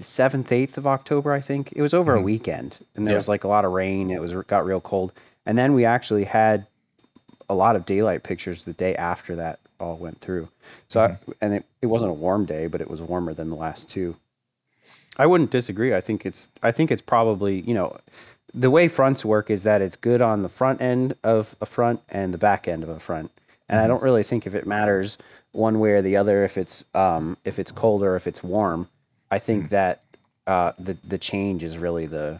seventh, 0.00 0.50
eighth 0.52 0.76
of 0.78 0.86
October, 0.86 1.32
I 1.32 1.40
think. 1.40 1.72
It 1.74 1.82
was 1.82 1.94
over 1.94 2.14
a 2.14 2.16
mm-hmm. 2.16 2.24
weekend, 2.24 2.76
and 2.94 3.06
there 3.06 3.14
Yeah. 3.14 3.18
was 3.18 3.28
like 3.28 3.44
a 3.44 3.48
lot 3.48 3.64
of 3.64 3.72
rain. 3.72 4.10
It 4.10 4.20
was 4.20 4.32
got 4.46 4.66
real 4.66 4.80
cold, 4.80 5.12
and 5.46 5.56
then 5.56 5.74
we 5.74 5.84
actually 5.84 6.24
had 6.24 6.66
a 7.48 7.54
lot 7.54 7.76
of 7.76 7.86
daylight 7.86 8.22
pictures 8.22 8.64
the 8.64 8.72
day 8.72 8.96
after 8.96 9.36
that 9.36 9.60
all 9.78 9.96
went 9.96 10.20
through. 10.20 10.48
So, 10.88 11.00
I, 11.00 11.08
mm-hmm. 11.08 11.32
and 11.40 11.54
it, 11.54 11.66
it 11.82 11.86
wasn't 11.86 12.10
a 12.10 12.14
warm 12.14 12.46
day, 12.46 12.66
but 12.66 12.80
it 12.80 12.90
was 12.90 13.00
warmer 13.00 13.34
than 13.34 13.50
the 13.50 13.56
last 13.56 13.88
two. 13.88 14.16
I 15.16 15.26
wouldn't 15.26 15.50
disagree. 15.50 15.94
I 15.94 16.00
think 16.00 16.26
it's 16.26 16.48
I 16.62 16.72
think 16.72 16.90
it's 16.90 17.02
probably 17.02 17.60
you 17.60 17.74
know 17.74 17.96
the 18.52 18.70
way 18.70 18.88
fronts 18.88 19.24
work 19.24 19.50
is 19.50 19.62
that 19.64 19.82
it's 19.82 19.96
good 19.96 20.22
on 20.22 20.42
the 20.42 20.48
front 20.48 20.80
end 20.80 21.14
of 21.22 21.54
a 21.60 21.66
front 21.66 22.00
and 22.08 22.34
the 22.34 22.38
back 22.38 22.66
end 22.66 22.82
of 22.82 22.88
a 22.88 22.98
front, 22.98 23.30
and 23.68 23.78
I 23.78 23.82
mm-hmm. 23.82 23.92
don't 23.92 24.02
really 24.02 24.22
think 24.22 24.46
if 24.46 24.54
it 24.54 24.66
matters 24.66 25.18
one 25.52 25.78
way 25.78 25.92
or 25.92 26.02
the 26.02 26.16
other 26.16 26.44
if 26.44 26.58
it's 26.58 26.84
um, 26.94 27.36
if 27.44 27.58
it's 27.58 27.70
cold 27.70 28.02
or 28.02 28.16
if 28.16 28.26
it's 28.26 28.42
warm. 28.42 28.88
I 29.34 29.38
think 29.38 29.70
that 29.70 30.02
uh, 30.46 30.72
the 30.78 30.96
the 31.12 31.18
change 31.18 31.62
is 31.62 31.76
really 31.76 32.06
the 32.06 32.38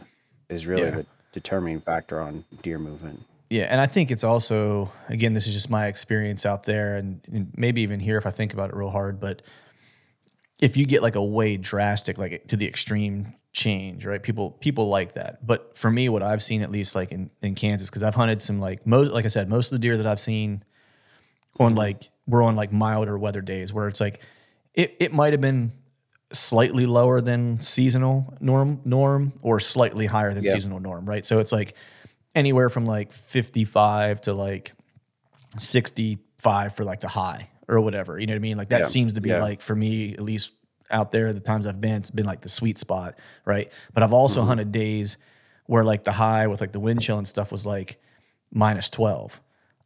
is 0.49 0.65
really 0.65 0.83
Yeah. 0.83 0.91
the 1.01 1.05
determining 1.33 1.81
factor 1.81 2.21
on 2.21 2.45
deer 2.63 2.79
movement. 2.79 3.25
Yeah, 3.49 3.65
and 3.65 3.81
I 3.81 3.85
think 3.85 4.11
it's 4.11 4.23
also 4.23 4.91
again, 5.09 5.33
this 5.33 5.45
is 5.47 5.53
just 5.53 5.69
my 5.69 5.87
experience 5.87 6.45
out 6.45 6.63
there, 6.63 6.95
and, 6.95 7.19
and 7.31 7.51
maybe 7.57 7.81
even 7.81 7.99
here 7.99 8.17
if 8.17 8.25
I 8.25 8.31
think 8.31 8.53
about 8.53 8.69
it 8.69 8.75
real 8.75 8.89
hard. 8.89 9.19
But 9.19 9.41
if 10.61 10.77
you 10.77 10.85
get 10.85 11.01
like 11.01 11.15
a 11.15 11.23
way 11.23 11.57
drastic, 11.57 12.17
like 12.17 12.47
to 12.47 12.55
the 12.55 12.67
extreme 12.67 13.33
change, 13.51 14.05
right? 14.05 14.23
People 14.23 14.51
people 14.51 14.87
like 14.87 15.13
that. 15.15 15.45
But 15.45 15.77
for 15.77 15.91
me, 15.91 16.07
what 16.07 16.23
I've 16.23 16.41
seen 16.41 16.61
at 16.61 16.71
least 16.71 16.95
like 16.95 17.11
in, 17.11 17.29
in 17.41 17.55
Kansas, 17.55 17.89
because 17.89 18.03
I've 18.03 18.15
hunted 18.15 18.41
some 18.41 18.59
like 18.61 18.87
most, 18.87 19.11
like 19.11 19.25
I 19.25 19.29
said, 19.29 19.49
most 19.49 19.67
of 19.67 19.71
the 19.71 19.79
deer 19.79 19.97
that 19.97 20.07
I've 20.07 20.19
seen 20.31 20.63
on 21.59 21.75
like 21.75 22.09
we're 22.25 22.43
on 22.43 22.55
like 22.55 22.71
milder 22.71 23.17
weather 23.17 23.41
days 23.41 23.73
where 23.73 23.87
it's 23.87 23.99
like 23.99 24.21
it 24.73 24.95
it 24.99 25.13
might 25.13 25.33
have 25.33 25.41
been 25.41 25.71
slightly 26.33 26.85
lower 26.85 27.21
than 27.21 27.59
seasonal 27.59 28.33
norm 28.39 28.81
norm 28.83 29.33
or 29.41 29.59
slightly 29.59 30.05
higher 30.05 30.33
than 30.33 30.43
Yeah. 30.43 30.53
seasonal 30.53 30.79
norm, 30.79 31.05
right? 31.05 31.23
So 31.23 31.39
it's 31.39 31.51
like 31.51 31.75
anywhere 32.33 32.69
from 32.69 32.85
like 32.85 33.13
55 33.13 34.21
to 34.21 34.33
like 34.33 34.73
65 35.59 36.75
for 36.75 36.83
like 36.83 36.99
the 36.99 37.07
high 37.07 37.49
or 37.67 37.79
whatever. 37.81 38.19
You 38.19 38.27
know 38.27 38.33
what 38.33 38.37
I 38.37 38.39
mean? 38.39 38.57
Like 38.57 38.69
that 38.69 38.81
Yeah. 38.81 38.85
seems 38.85 39.13
to 39.13 39.21
be 39.21 39.29
Yeah. 39.29 39.41
like 39.41 39.61
for 39.61 39.75
me 39.75 40.13
at 40.13 40.21
least 40.21 40.53
out 40.91 41.11
there 41.11 41.33
the 41.33 41.39
times 41.39 41.65
I've 41.67 41.81
been 41.81 41.95
it's 41.97 42.11
been 42.11 42.25
like 42.25 42.41
the 42.41 42.49
sweet 42.49 42.77
spot, 42.77 43.17
right? 43.45 43.71
But 43.93 44.03
I've 44.03 44.13
also 44.13 44.41
Mm-hmm. 44.41 44.47
hunted 44.49 44.71
days 44.71 45.17
where 45.65 45.83
like 45.83 46.03
the 46.03 46.11
high 46.11 46.47
with 46.47 46.61
like 46.61 46.71
the 46.73 46.79
wind 46.79 47.01
chill 47.01 47.17
and 47.17 47.27
stuff 47.27 47.51
was 47.51 47.65
like 47.65 47.99
minus 48.51 48.89
12. 48.89 49.41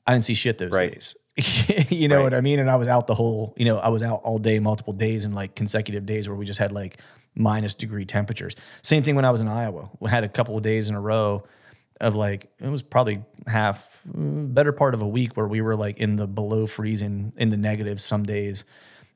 I 0.06 0.14
didn't 0.14 0.26
see 0.26 0.34
shit 0.34 0.58
those 0.58 0.72
Right. 0.72 0.94
days. 0.94 1.16
you 1.90 2.08
know 2.08 2.18
Right. 2.18 2.24
what 2.24 2.34
I 2.34 2.42
mean? 2.42 2.60
And 2.60 2.70
I 2.70 2.76
was 2.76 2.88
out 2.88 3.08
the 3.08 3.16
whole, 3.16 3.54
you 3.58 3.66
know, 3.66 3.78
I 3.78 3.90
was 3.90 4.02
out 4.04 4.22
all 4.24 4.38
day, 4.40 4.60
multiple 4.60 4.94
days 4.94 5.26
and 5.26 5.34
like 5.36 5.56
consecutive 5.56 6.06
days 6.06 6.28
where 6.28 6.36
we 6.36 6.46
just 6.46 6.60
had 6.60 6.72
like 6.72 6.98
minus 7.36 7.76
degree 7.76 8.06
temperatures. 8.06 8.56
Same 8.82 9.04
thing 9.04 9.16
when 9.16 9.26
I 9.26 9.32
was 9.32 9.42
in 9.42 9.48
Iowa. 9.48 9.90
We 10.00 10.10
had 10.10 10.24
a 10.24 10.30
couple 10.30 10.58
of 10.58 10.64
days 10.64 10.90
in 10.90 10.96
a 10.96 11.02
row 11.02 11.44
of 12.02 12.16
like 12.16 12.50
it 12.60 12.70
was 12.70 12.82
probably 12.82 13.22
half 13.48 14.02
mm, 14.10 14.54
better 14.54 14.72
part 14.72 14.94
of 14.94 15.02
a 15.02 15.08
week 15.08 15.36
where 15.36 15.48
we 15.48 15.60
were 15.62 15.76
like 15.76 15.98
in 15.98 16.16
the 16.16 16.28
below 16.28 16.66
freezing 16.66 17.34
in 17.38 17.50
the 17.50 17.58
negatives 17.58 18.02
some 18.06 18.24
days 18.24 18.64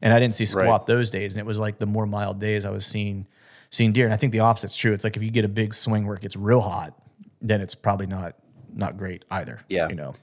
and 0.01 0.13
i 0.13 0.19
didn't 0.19 0.33
see 0.35 0.45
squat 0.45 0.81
Right. 0.81 0.85
those 0.87 1.09
days 1.09 1.33
and 1.33 1.39
it 1.39 1.45
was 1.45 1.57
like 1.57 1.79
the 1.79 1.85
more 1.85 2.05
mild 2.05 2.41
days 2.41 2.65
i 2.65 2.69
was 2.69 2.85
seeing 2.85 3.25
seeing 3.69 3.93
deer 3.93 4.03
and 4.03 4.13
i 4.13 4.17
think 4.17 4.33
the 4.33 4.41
opposite's 4.41 4.75
true 4.75 4.91
it's 4.91 5.05
like 5.05 5.15
if 5.15 5.23
you 5.23 5.31
get 5.31 5.45
a 5.45 5.47
big 5.47 5.73
swing 5.73 6.05
where 6.05 6.17
it 6.17 6.21
gets 6.21 6.35
real 6.35 6.59
hot 6.59 6.93
then 7.41 7.61
it's 7.61 7.73
probably 7.73 8.05
not 8.05 8.35
not 8.73 8.97
great 8.97 9.23
either 9.31 9.61
Yeah. 9.69 9.87
you 9.87 9.95
know 9.95 10.13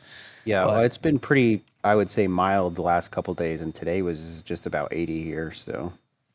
Yeah, 0.44 0.66
well, 0.66 0.80
it's 0.82 0.98
been 0.98 1.18
pretty, 1.18 1.64
I 1.82 1.94
would 1.94 2.10
say, 2.10 2.26
mild 2.26 2.74
the 2.74 2.82
last 2.82 3.10
couple 3.10 3.32
days, 3.34 3.60
and 3.60 3.74
today 3.74 4.02
was 4.02 4.42
just 4.42 4.66
about 4.66 4.88
80 4.92 5.22
here. 5.22 5.52
So 5.52 5.92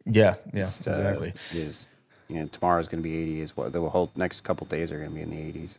yeah 0.08 0.36
yeah 0.54 0.66
it's, 0.66 0.86
uh, 0.88 0.92
exactly 0.92 1.34
is 1.54 1.88
you 2.28 2.36
know 2.36 2.46
tomorrow's 2.48 2.88
going 2.88 3.02
to 3.02 3.10
be 3.10 3.18
80 3.18 3.42
as 3.42 3.58
well. 3.58 3.70
The 3.70 3.82
whole 3.82 4.12
next 4.16 4.42
couple 4.42 4.68
days 4.68 4.92
are 4.92 4.98
going 5.00 5.10
to 5.10 5.16
be 5.16 5.22
in 5.22 5.30
the 5.32 5.60
80s. 5.60 5.78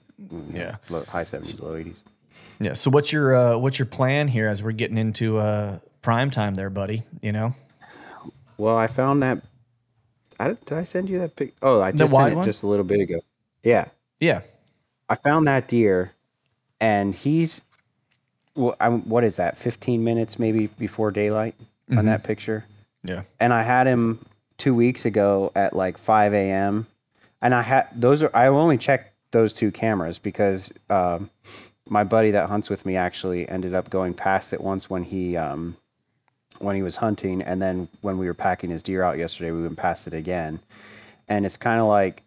Yeah. 0.52 0.76
low, 0.90 1.04
high 1.04 1.24
70s, 1.24 1.60
low 1.60 1.74
80s. 1.74 1.96
yeah 2.60 2.72
so 2.72 2.90
what's 2.90 3.12
your 3.12 3.34
uh 3.36 3.56
what's 3.58 3.78
your 3.78 3.86
plan 3.86 4.28
here 4.28 4.48
as 4.48 4.62
we're 4.62 4.72
getting 4.72 4.98
into 4.98 5.38
uh 5.38 5.78
prime 6.02 6.30
time 6.30 6.54
there 6.56 6.70
buddy 6.70 7.02
you 7.22 7.32
know 7.32 7.54
Well, 8.58 8.76
I 8.76 8.86
found 8.86 9.22
that. 9.22 9.42
I, 10.40 10.48
did 10.48 10.72
I 10.72 10.84
send 10.84 11.08
you 11.08 11.18
that 11.20 11.36
pic? 11.36 11.54
Oh, 11.62 11.80
I 11.80 11.92
just 11.92 12.12
sent 12.12 12.32
it 12.32 12.36
one? 12.36 12.44
just 12.44 12.62
a 12.62 12.66
little 12.66 12.84
bit 12.84 13.00
ago. 13.00 13.20
Yeah, 13.62 13.86
yeah 14.20 14.40
I 15.08 15.14
found 15.14 15.46
that 15.48 15.68
deer, 15.68 16.12
and 16.80 17.14
he's. 17.14 17.62
Well, 18.56 18.74
I'm, 18.80 19.02
what 19.08 19.22
is 19.24 19.36
that? 19.36 19.56
15 19.56 20.02
minutes 20.02 20.38
maybe 20.38 20.66
before 20.78 21.10
daylight 21.10 21.54
Mm-hmm. 21.88 21.98
on 22.00 22.06
that 22.06 22.24
picture. 22.24 22.64
yeah 23.04 23.22
and 23.38 23.52
I 23.54 23.62
had 23.62 23.86
him 23.86 24.18
two 24.58 24.74
weeks 24.74 25.04
ago 25.04 25.52
at 25.54 25.72
like 25.72 25.96
5 25.98 26.34
a.m. 26.34 26.84
And 27.40 27.54
I 27.54 27.62
had 27.62 27.86
those 27.94 28.24
are 28.24 28.30
I 28.34 28.48
only 28.48 28.76
checked 28.76 29.12
those 29.30 29.52
two 29.52 29.70
cameras 29.70 30.18
because 30.18 30.72
um, 30.90 31.30
my 31.88 32.02
buddy 32.02 32.32
that 32.32 32.48
hunts 32.48 32.68
with 32.68 32.84
me 32.84 32.96
actually 32.96 33.48
ended 33.48 33.72
up 33.72 33.88
going 33.88 34.14
past 34.14 34.52
it 34.52 34.60
once 34.60 34.90
when 34.90 35.04
he 35.04 35.36
um, 35.36 35.76
when 36.58 36.74
he 36.74 36.82
was 36.82 36.96
hunting, 36.96 37.40
and 37.42 37.62
then 37.62 37.86
when 38.00 38.18
we 38.18 38.26
were 38.26 38.34
packing 38.34 38.70
his 38.70 38.82
deer 38.82 39.04
out 39.04 39.16
yesterday, 39.16 39.52
we 39.52 39.62
went 39.62 39.76
past 39.76 40.08
it 40.08 40.12
again, 40.14 40.58
and 41.28 41.46
it's 41.46 41.56
kind 41.56 41.80
of 41.80 41.86
like 41.86 42.24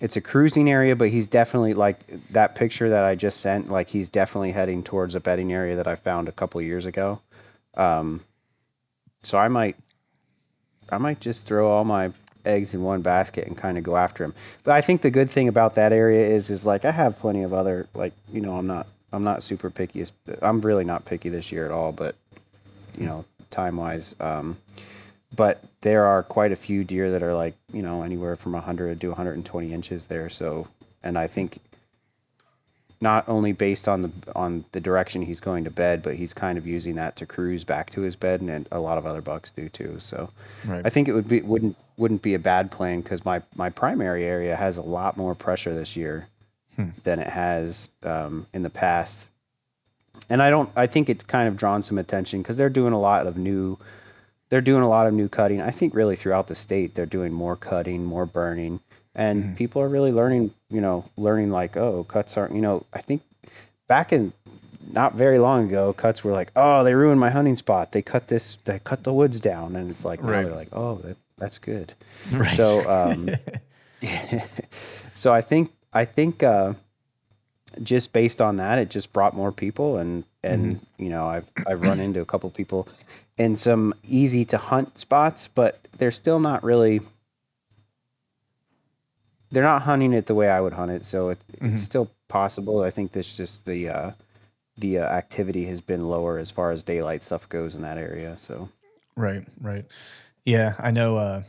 it's 0.00 0.16
a 0.16 0.20
cruising 0.20 0.68
area, 0.68 0.96
but 0.96 1.08
he's 1.08 1.26
definitely 1.26 1.74
like 1.74 1.98
that 2.30 2.54
picture 2.54 2.90
that 2.90 3.04
I 3.04 3.14
just 3.14 3.40
sent. 3.40 3.70
Like 3.70 3.88
he's 3.88 4.08
definitely 4.08 4.52
heading 4.52 4.82
towards 4.82 5.14
a 5.14 5.20
bedding 5.20 5.52
area 5.52 5.76
that 5.76 5.86
I 5.86 5.96
found 5.96 6.28
a 6.28 6.32
couple 6.32 6.60
years 6.60 6.86
ago. 6.86 7.20
Um, 7.74 8.20
so 9.22 9.38
I 9.38 9.48
might, 9.48 9.76
I 10.90 10.98
might 10.98 11.20
just 11.20 11.46
throw 11.46 11.70
all 11.70 11.84
my 11.84 12.12
eggs 12.44 12.74
in 12.74 12.82
one 12.82 13.02
basket 13.02 13.46
and 13.46 13.56
kind 13.56 13.78
of 13.78 13.84
go 13.84 13.96
after 13.96 14.24
him. 14.24 14.34
But 14.64 14.76
I 14.76 14.80
think 14.80 15.02
the 15.02 15.10
good 15.10 15.30
thing 15.30 15.48
about 15.48 15.74
that 15.76 15.92
area 15.92 16.26
is, 16.26 16.50
is 16.50 16.66
like 16.66 16.84
I 16.84 16.90
have 16.90 17.18
plenty 17.18 17.42
of 17.42 17.52
other 17.52 17.86
like 17.94 18.12
you 18.32 18.40
know 18.40 18.56
I'm 18.56 18.66
not 18.66 18.86
I'm 19.12 19.24
not 19.24 19.42
super 19.42 19.70
picky. 19.70 20.04
I'm 20.42 20.60
really 20.60 20.84
not 20.84 21.04
picky 21.04 21.28
this 21.28 21.50
year 21.52 21.64
at 21.64 21.70
all. 21.70 21.92
But 21.92 22.16
you 22.98 23.06
know 23.06 23.24
time 23.50 23.76
wise, 23.76 24.14
um, 24.20 24.56
but 25.34 25.62
there 25.80 26.04
are 26.04 26.22
quite 26.22 26.52
a 26.52 26.56
few 26.56 26.84
deer 26.84 27.10
that 27.10 27.22
are 27.22 27.34
like 27.34 27.54
you 27.72 27.82
know 27.82 28.02
anywhere 28.02 28.36
from 28.36 28.52
100 28.52 29.00
to 29.00 29.08
120 29.08 29.72
inches 29.72 30.06
there. 30.06 30.30
So 30.30 30.68
and 31.02 31.18
I 31.18 31.26
think 31.26 31.60
not 33.00 33.28
only 33.28 33.52
based 33.52 33.86
on 33.86 34.02
the 34.02 34.10
on 34.34 34.64
the 34.72 34.80
direction 34.80 35.22
he's 35.22 35.40
going 35.40 35.64
to 35.64 35.70
bed, 35.70 36.02
but 36.02 36.14
he's 36.16 36.32
kind 36.32 36.56
of 36.56 36.66
using 36.66 36.94
that 36.94 37.16
to 37.16 37.26
cruise 37.26 37.64
back 37.64 37.90
to 37.90 38.00
his 38.00 38.16
bed, 38.16 38.40
and, 38.40 38.66
a 38.72 38.80
lot 38.80 38.98
of 38.98 39.06
other 39.06 39.20
bucks 39.20 39.50
do 39.50 39.68
too. 39.68 39.98
So 40.00 40.30
Right. 40.64 40.84
I 40.84 40.90
think 40.90 41.08
it 41.08 41.12
would 41.12 41.28
be 41.28 41.42
wouldn't 41.42 41.76
wouldn't 41.96 42.22
be 42.22 42.34
a 42.34 42.38
bad 42.38 42.70
plan 42.70 43.02
because 43.02 43.24
my 43.24 43.42
my 43.54 43.70
primary 43.70 44.24
area 44.24 44.56
has 44.56 44.78
a 44.78 44.82
lot 44.82 45.16
more 45.16 45.34
pressure 45.34 45.74
this 45.74 45.96
year 45.96 46.26
than 47.04 47.20
it 47.20 47.28
has 47.28 47.88
um, 48.02 48.46
in 48.52 48.62
the 48.62 48.70
past, 48.70 49.26
and 50.28 50.42
I 50.42 50.50
don't 50.50 50.70
I 50.74 50.86
think 50.86 51.08
it's 51.08 51.24
kind 51.24 51.46
of 51.46 51.56
drawn 51.56 51.82
some 51.82 51.98
attention 51.98 52.42
because 52.42 52.56
they're 52.56 52.70
doing 52.70 52.92
a 52.92 53.00
lot 53.00 53.26
of 53.26 53.36
new 53.36 53.78
they're 54.48 54.60
doing 54.60 54.82
a 54.82 54.88
lot 54.88 55.06
of 55.06 55.14
new 55.14 55.28
cutting. 55.28 55.60
I 55.60 55.70
think 55.70 55.94
really 55.94 56.16
throughout 56.16 56.48
the 56.48 56.54
state 56.54 56.94
they're 56.94 57.06
doing 57.06 57.32
more 57.32 57.56
cutting, 57.56 58.04
more 58.04 58.26
burning, 58.26 58.80
and 59.14 59.56
people 59.56 59.82
are 59.82 59.88
really 59.88 60.12
learning. 60.12 60.52
You 60.70 60.80
know, 60.80 61.04
learning 61.16 61.50
like 61.50 61.76
oh, 61.76 62.04
cuts 62.04 62.36
aren't. 62.36 62.54
You 62.54 62.60
know, 62.60 62.86
I 62.92 63.00
think 63.00 63.22
back 63.88 64.12
in 64.12 64.32
not 64.92 65.14
very 65.14 65.38
long 65.38 65.68
ago, 65.68 65.92
cuts 65.92 66.22
were 66.24 66.32
like 66.32 66.50
oh, 66.56 66.84
they 66.84 66.94
ruined 66.94 67.20
my 67.20 67.30
hunting 67.30 67.56
spot. 67.56 67.92
They 67.92 68.02
cut 68.02 68.28
this, 68.28 68.58
they 68.64 68.78
cut 68.80 69.04
the 69.04 69.12
woods 69.12 69.40
down, 69.40 69.76
and 69.76 69.90
it's 69.90 70.04
like 70.04 70.22
now 70.22 70.42
they're 70.42 70.54
like 70.54 70.68
oh, 70.72 70.96
that 71.04 71.16
that's 71.38 71.58
good. 71.58 71.94
Right. 72.30 72.56
So 72.56 72.90
um, 73.10 73.30
so 75.14 75.32
I 75.32 75.40
think 75.40 75.72
I 75.92 76.04
think 76.04 76.42
uh, 76.42 76.74
just 77.82 78.12
based 78.12 78.40
on 78.40 78.56
that, 78.58 78.78
it 78.78 78.88
just 78.88 79.12
brought 79.12 79.34
more 79.34 79.52
people, 79.52 79.96
and 79.96 80.24
and 80.42 80.80
you 80.98 81.08
know 81.08 81.26
I've 81.26 81.48
I've 81.66 81.82
run 81.82 82.00
into 82.00 82.20
a 82.20 82.24
couple 82.24 82.50
people 82.50 82.88
in 83.38 83.56
some 83.56 83.94
easy 84.08 84.44
to 84.46 84.58
hunt 84.58 84.98
spots, 84.98 85.48
but 85.54 85.78
they're 85.98 86.12
still 86.12 86.38
not 86.40 86.62
really. 86.62 87.00
They're 89.50 89.62
not 89.62 89.82
hunting 89.82 90.12
it 90.12 90.26
the 90.26 90.34
way 90.34 90.48
I 90.48 90.60
would 90.60 90.72
hunt 90.72 90.90
it, 90.90 91.04
so 91.04 91.28
it, 91.30 91.38
it's 91.60 91.82
still 91.82 92.10
possible. 92.28 92.82
I 92.82 92.90
think 92.90 93.12
this 93.12 93.36
just 93.36 93.64
the 93.64 93.88
uh, 93.88 94.10
the 94.78 94.98
uh, 94.98 95.04
activity 95.04 95.64
has 95.66 95.80
been 95.80 96.08
lower 96.08 96.38
as 96.38 96.50
far 96.50 96.72
as 96.72 96.82
daylight 96.82 97.22
stuff 97.22 97.48
goes 97.48 97.74
in 97.74 97.82
that 97.82 97.96
area. 97.98 98.36
So 98.42 98.68
Right, 99.16 99.44
right. 99.60 99.84
Yeah, 100.44 100.74
I 100.78 100.90
know. 100.90 101.16
Uh, 101.16 101.42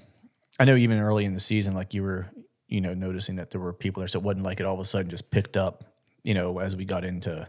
I 0.59 0.65
know. 0.65 0.75
Even 0.75 0.99
early 0.99 1.25
in 1.25 1.33
the 1.33 1.39
season, 1.39 1.73
like 1.73 1.93
you 1.95 2.03
were, 2.03 2.27
you 2.67 2.79
know, 2.79 2.93
noticing 2.93 3.37
that 3.37 3.49
there 3.49 3.59
were 3.61 3.73
people 3.73 4.01
there, 4.01 4.07
so 4.07 4.19
it 4.19 4.23
wasn't 4.23 4.43
like 4.43 4.59
it 4.59 4.65
all 4.67 4.75
of 4.75 4.79
a 4.79 4.85
sudden 4.85 5.09
just 5.09 5.31
picked 5.31 5.57
up. 5.57 5.83
You 6.23 6.33
know, 6.35 6.59
as 6.59 6.75
we 6.75 6.85
got 6.85 7.03
into 7.05 7.47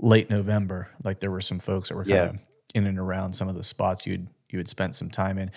late 0.00 0.28
November, 0.28 0.88
like 1.04 1.20
there 1.20 1.30
were 1.30 1.40
some 1.40 1.60
folks 1.60 1.88
that 1.90 1.94
were 1.96 2.04
kind 2.04 2.14
Yeah. 2.14 2.24
of 2.30 2.38
in 2.74 2.86
and 2.86 2.98
around 2.98 3.32
some 3.34 3.48
of 3.48 3.54
the 3.54 3.62
spots 3.62 4.06
you'd 4.06 4.26
you 4.50 4.58
had 4.58 4.68
spent 4.68 4.94
some 4.94 5.10
time 5.10 5.36
in, 5.38 5.44
and 5.48 5.52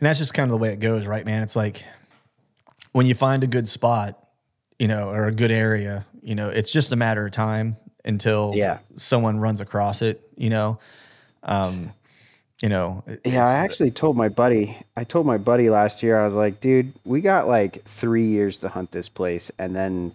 that's 0.00 0.18
just 0.18 0.34
kind 0.34 0.44
of 0.44 0.50
the 0.50 0.58
way 0.58 0.72
it 0.72 0.80
goes, 0.80 1.06
right, 1.06 1.24
man? 1.24 1.42
It's 1.42 1.56
like 1.56 1.84
when 2.92 3.06
you 3.06 3.14
find 3.14 3.42
a 3.42 3.46
good 3.46 3.66
spot, 3.68 4.18
you 4.78 4.88
know, 4.88 5.08
or 5.08 5.26
a 5.26 5.32
good 5.32 5.50
area, 5.50 6.04
you 6.22 6.34
know, 6.34 6.50
it's 6.50 6.70
just 6.70 6.92
a 6.92 6.96
matter 6.96 7.24
of 7.24 7.32
time 7.32 7.76
until 8.04 8.52
Yeah. 8.54 8.78
someone 8.96 9.38
runs 9.40 9.60
across 9.62 10.02
it. 10.02 10.20
You 10.36 10.50
know, 10.50 10.78
um, 11.44 11.92
you 12.62 12.68
know, 12.68 13.02
it- 13.06 13.20
Yeah, 13.24 13.40
I 13.40 13.44
it's- 13.44 13.50
actually 13.64 13.90
told 13.92 14.16
my 14.18 14.28
buddy. 14.28 14.76
I 14.98 15.04
told 15.04 15.24
my 15.24 15.38
buddy 15.38 15.70
last 15.70 16.02
year. 16.02 16.20
I 16.20 16.24
was 16.24 16.34
like, 16.34 16.60
"Dude, 16.60 16.92
we 17.06 17.22
got 17.22 17.48
like 17.48 17.82
three 17.84 18.26
years 18.26 18.58
to 18.58 18.68
hunt 18.68 18.90
this 18.92 19.08
place, 19.08 19.50
and 19.58 19.74
then 19.74 20.12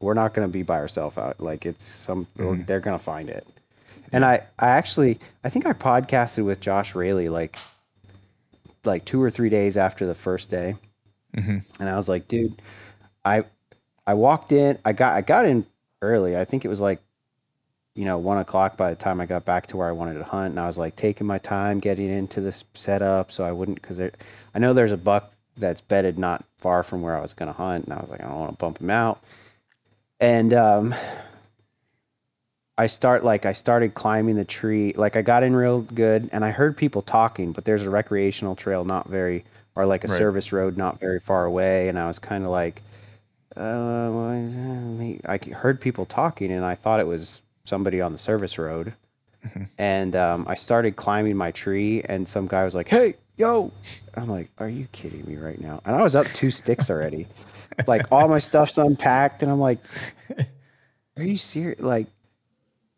we're 0.00 0.14
not 0.14 0.34
going 0.34 0.46
to 0.48 0.52
be 0.52 0.62
by 0.62 0.76
ourselves 0.78 1.16
out. 1.18 1.40
Like, 1.40 1.64
it's 1.66 1.86
some. 1.86 2.26
Mm-hmm. 2.36 2.64
They're 2.64 2.80
going 2.80 2.98
to 2.98 3.04
find 3.04 3.28
it." 3.28 3.46
And 4.12 4.24
I, 4.24 4.42
I 4.58 4.68
actually, 4.68 5.18
I 5.44 5.48
think 5.48 5.66
I 5.66 5.72
podcasted 5.72 6.44
with 6.44 6.60
Josh 6.60 6.94
Rayleigh 6.94 7.28
like, 7.30 7.58
like 8.84 9.04
two 9.04 9.22
or 9.22 9.30
three 9.30 9.48
days 9.50 9.76
after 9.76 10.06
the 10.06 10.14
first 10.14 10.50
day, 10.50 10.76
Mm-hmm. 11.36 11.58
and 11.80 11.88
I 11.88 11.96
was 11.96 12.08
like, 12.08 12.28
"Dude, 12.28 12.62
I, 13.24 13.44
I 14.06 14.14
walked 14.14 14.52
in. 14.52 14.78
I 14.84 14.92
got, 14.92 15.12
I 15.14 15.20
got 15.20 15.44
in 15.44 15.66
early. 16.00 16.36
I 16.36 16.44
think 16.46 16.64
it 16.64 16.68
was 16.68 16.80
like 16.80 17.00
you 17.94 18.04
know, 18.04 18.18
one 18.18 18.36
o'clock 18.36 18.76
by 18.76 18.90
the 18.90 18.96
time 18.96 19.22
I 19.22 19.26
got 19.26 19.46
back 19.46 19.68
to 19.68 19.78
where 19.78 19.88
I 19.88 19.92
wanted 19.92 20.18
to 20.18 20.24
hunt, 20.24 20.50
and 20.50 20.60
I 20.60 20.66
was 20.66 20.76
like 20.76 20.96
taking 20.96 21.26
my 21.26 21.38
time 21.38 21.80
getting 21.80 22.10
into 22.10 22.42
this 22.42 22.62
setup, 22.74 23.32
so 23.32 23.42
I 23.42 23.52
wouldn't 23.52 23.80
because 23.80 23.98
I 23.98 24.58
know 24.58 24.74
there's 24.74 24.92
a 24.92 24.98
buck 24.98 25.32
that's 25.56 25.80
bedded 25.80 26.18
not 26.18 26.44
far 26.58 26.82
from 26.82 27.00
where 27.00 27.16
I 27.16 27.22
was 27.22 27.32
going 27.32 27.46
to 27.48 27.54
hunt, 27.54 27.84
and 27.86 27.94
I 27.94 27.96
was 28.00 28.10
like, 28.10 28.20
I 28.20 28.28
don't 28.28 28.38
want 28.38 28.52
to 28.52 28.58
bump 28.58 28.78
him 28.78 28.90
out, 28.90 29.22
and 30.20 30.52
um, 30.52 30.94
I 32.78 32.86
start 32.86 33.24
like 33.24 33.46
I 33.46 33.52
started 33.54 33.94
climbing 33.94 34.36
the 34.36 34.44
tree, 34.44 34.92
like 34.96 35.16
I 35.16 35.22
got 35.22 35.42
in 35.42 35.56
real 35.56 35.80
good, 35.82 36.28
and 36.32 36.44
I 36.44 36.50
heard 36.50 36.76
people 36.76 37.02
talking, 37.02 37.52
but 37.52 37.64
there's 37.64 37.82
a 37.82 37.90
recreational 37.90 38.54
trail 38.54 38.84
not 38.84 39.08
very, 39.08 39.44
or 39.74 39.86
like 39.86 40.04
a 40.04 40.08
Right. 40.08 40.18
service 40.18 40.52
road 40.52 40.76
not 40.76 41.00
very 41.00 41.20
far 41.20 41.44
away, 41.46 41.88
and 41.88 41.98
I 41.98 42.06
was 42.06 42.18
kind 42.18 42.44
of 42.44 42.50
like. 42.50 42.82
Uh, 43.56 44.10
I 45.26 45.38
heard 45.54 45.80
people 45.80 46.04
talking, 46.06 46.52
and 46.52 46.64
I 46.64 46.74
thought 46.74 47.00
it 47.00 47.06
was 47.06 47.40
somebody 47.64 48.00
on 48.00 48.12
the 48.12 48.18
service 48.18 48.58
road. 48.58 48.92
And 49.78 50.16
um, 50.16 50.46
I 50.48 50.54
started 50.54 50.96
climbing 50.96 51.36
my 51.36 51.50
tree, 51.52 52.02
and 52.04 52.28
some 52.28 52.46
guy 52.46 52.64
was 52.64 52.74
like, 52.74 52.88
"Hey, 52.88 53.16
yo!" 53.36 53.72
I'm 54.14 54.28
like, 54.28 54.50
"Are 54.58 54.68
you 54.68 54.86
kidding 54.92 55.24
me 55.26 55.36
right 55.36 55.60
now?" 55.60 55.80
And 55.86 55.96
I 55.96 56.02
was 56.02 56.14
up 56.14 56.32
two 56.32 56.50
sticks 56.50 56.90
already. 56.90 57.28
Like 57.86 58.06
all 58.10 58.28
my 58.28 58.38
stuff's 58.38 58.78
unpacked, 58.78 59.42
and 59.42 59.50
I'm 59.50 59.60
like, 59.60 59.78
"Are 61.16 61.22
you 61.22 61.36
serious?" 61.36 61.80
Like, 61.80 62.06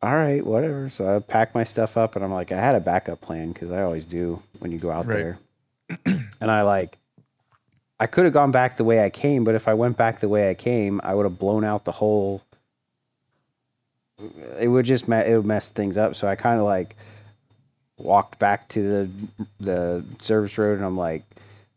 all 0.03 0.15
right, 0.17 0.45
whatever. 0.45 0.89
So 0.91 1.17
I 1.17 1.19
packed 1.19 1.55
my 1.55 1.65
stuff 1.65 1.97
up, 1.97 2.15
and 2.17 2.25
I'm 2.25 2.33
like, 2.33 2.53
I 2.53 2.57
had 2.61 2.75
a 2.75 2.81
backup 2.81 3.21
plan 3.21 3.53
because 3.53 3.73
I 3.73 3.83
always 3.83 4.07
do 4.07 4.41
when 4.61 4.71
you 4.73 4.79
go 4.79 4.91
out 4.91 5.07
Right. 5.07 5.35
there. 5.87 5.99
and 6.41 6.51
I 6.51 6.63
like, 6.63 6.99
I 8.01 8.07
could 8.07 8.25
have 8.25 8.33
gone 8.35 8.53
back 8.53 8.77
the 8.77 8.85
way 8.85 9.05
I 9.05 9.11
came, 9.11 9.43
but 9.45 9.55
if 9.57 9.67
I 9.67 9.75
went 9.75 9.97
back 9.97 10.21
the 10.21 10.29
way 10.29 10.51
I 10.51 10.55
came, 10.55 11.01
I 11.03 11.15
would 11.15 11.25
have 11.25 11.39
blown 11.39 11.65
out 11.65 11.85
the 11.85 11.93
whole. 11.93 12.43
It 14.59 14.69
would 14.69 14.85
just 14.87 15.09
it 15.09 15.37
would 15.37 15.47
mess 15.47 15.69
things 15.71 15.97
up. 15.97 16.15
So 16.15 16.29
I 16.29 16.37
kind 16.37 16.59
of 16.59 16.65
like 16.65 16.97
walked 17.97 18.39
back 18.39 18.69
to 18.69 18.83
the 18.83 19.45
the 19.61 20.05
service 20.21 20.57
road, 20.59 20.77
and 20.77 20.85
I'm 20.85 20.97
like, 20.97 21.23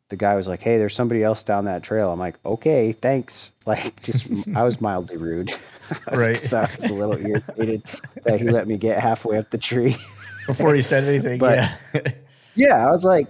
the 0.10 0.16
guy 0.16 0.36
was 0.36 0.48
like, 0.48 0.62
"Hey, 0.62 0.78
there's 0.78 0.96
somebody 0.96 1.24
else 1.24 1.44
down 1.44 1.66
that 1.66 1.84
trail." 1.84 2.12
I'm 2.12 2.20
like, 2.20 2.36
"Okay, 2.46 2.92
thanks." 2.94 3.52
Like, 3.66 4.02
just 4.02 4.30
I 4.56 4.64
was 4.64 4.82
mildly 4.82 5.18
rude, 5.18 5.54
Right. 6.12 6.40
'Cause 6.42 6.54
I 6.54 6.62
was 6.62 6.90
a 6.90 6.94
little 6.94 7.18
irritated 7.26 7.84
that 8.26 8.40
he 8.40 8.50
let 8.50 8.68
me 8.68 8.78
get 8.78 9.00
halfway 9.00 9.38
up 9.38 9.50
the 9.52 9.58
tree. 9.58 9.96
before 10.48 10.74
he 10.74 10.82
said 10.82 11.04
anything. 11.04 11.40
But- 11.40 11.58
yeah. 11.94 12.02
Yeah, 12.56 12.88
I 12.88 12.92
was 12.92 13.06
like, 13.06 13.28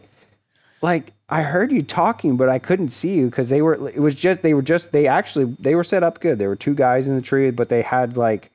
like 0.82 1.14
I 1.30 1.44
heard 1.44 1.72
you 1.72 1.84
talking, 1.84 2.38
but 2.38 2.50
I 2.50 2.58
couldn't 2.60 2.90
see 2.90 3.14
you 3.14 3.28
because 3.28 3.50
they 3.50 3.62
were. 3.62 3.88
It 3.90 4.00
was 4.00 4.16
just 4.16 4.42
they 4.42 4.54
were 4.56 4.62
just 4.64 4.92
they 4.92 5.06
actually 5.08 5.46
they 5.60 5.76
were 5.76 5.84
set 5.84 6.02
up 6.04 6.20
good. 6.20 6.40
There 6.40 6.50
were 6.50 6.56
two 6.56 6.74
guys 6.74 7.08
in 7.08 7.16
the 7.16 7.22
tree, 7.22 7.52
but 7.52 7.70
they 7.70 7.82
had 7.84 8.18
like, 8.18 8.52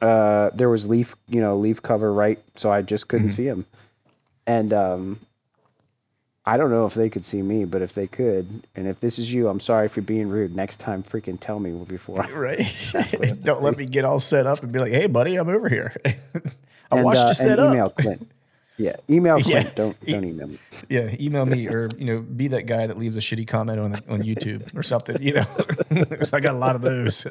uh, 0.00 0.50
there 0.54 0.70
was 0.70 0.88
leaf 0.88 1.14
you 1.28 1.40
know 1.40 1.56
leaf 1.58 1.82
cover 1.82 2.12
right, 2.12 2.38
so 2.56 2.72
I 2.72 2.80
just 2.82 3.08
couldn't 3.08 3.28
see 3.30 3.44
him. 3.44 3.66
And 4.46 4.72
um, 4.72 5.20
I 6.44 6.56
don't 6.56 6.70
know 6.70 6.86
if 6.86 6.94
they 6.94 7.08
could 7.08 7.24
see 7.24 7.40
me, 7.40 7.64
but 7.64 7.82
if 7.82 7.94
they 7.94 8.08
could, 8.08 8.66
and 8.74 8.88
if 8.88 8.98
this 8.98 9.18
is 9.20 9.32
you, 9.32 9.48
I'm 9.48 9.60
sorry 9.60 9.88
for 9.88 10.00
being 10.00 10.28
rude. 10.28 10.56
Next 10.56 10.80
time, 10.80 11.02
freaking 11.04 11.38
tell 11.40 11.60
me 11.60 11.70
before. 11.84 12.20
I- 12.22 12.30
right. 12.32 12.76
Don't 13.42 13.62
let 13.62 13.76
me 13.76 13.86
get 13.86 14.04
all 14.04 14.18
set 14.18 14.46
up 14.46 14.62
and 14.62 14.72
be 14.72 14.80
like, 14.80 14.92
"Hey, 14.92 15.06
buddy, 15.06 15.36
I'm 15.36 15.48
over 15.48 15.68
here. 15.68 15.94
I 16.04 16.16
and, 16.90 17.04
watched 17.04 17.20
uh, 17.20 17.28
you 17.28 17.34
set 17.34 17.58
and 17.60 17.72
email 17.74 17.86
up." 17.86 17.96
Clint. 17.96 18.28
Yeah, 18.76 18.96
email 19.08 19.38
Yeah. 19.38 19.62
Clint. 19.62 19.76
Don't 19.76 20.06
don't 20.06 20.24
email 20.24 20.46
me. 20.48 20.58
Yeah, 20.88 21.14
email 21.20 21.46
me 21.46 21.68
or 21.68 21.90
you 21.96 22.06
know, 22.06 22.20
be 22.20 22.48
that 22.48 22.66
guy 22.66 22.88
that 22.88 22.98
leaves 22.98 23.16
a 23.16 23.20
shitty 23.20 23.46
comment 23.46 23.78
on 23.78 23.92
the, 23.92 24.02
on 24.08 24.22
YouTube 24.22 24.76
or 24.76 24.82
something. 24.82 25.22
You 25.22 25.34
know, 25.34 25.44
so 26.22 26.36
I 26.36 26.40
got 26.40 26.54
a 26.54 26.58
lot 26.58 26.74
of 26.74 26.82
those. 26.82 27.24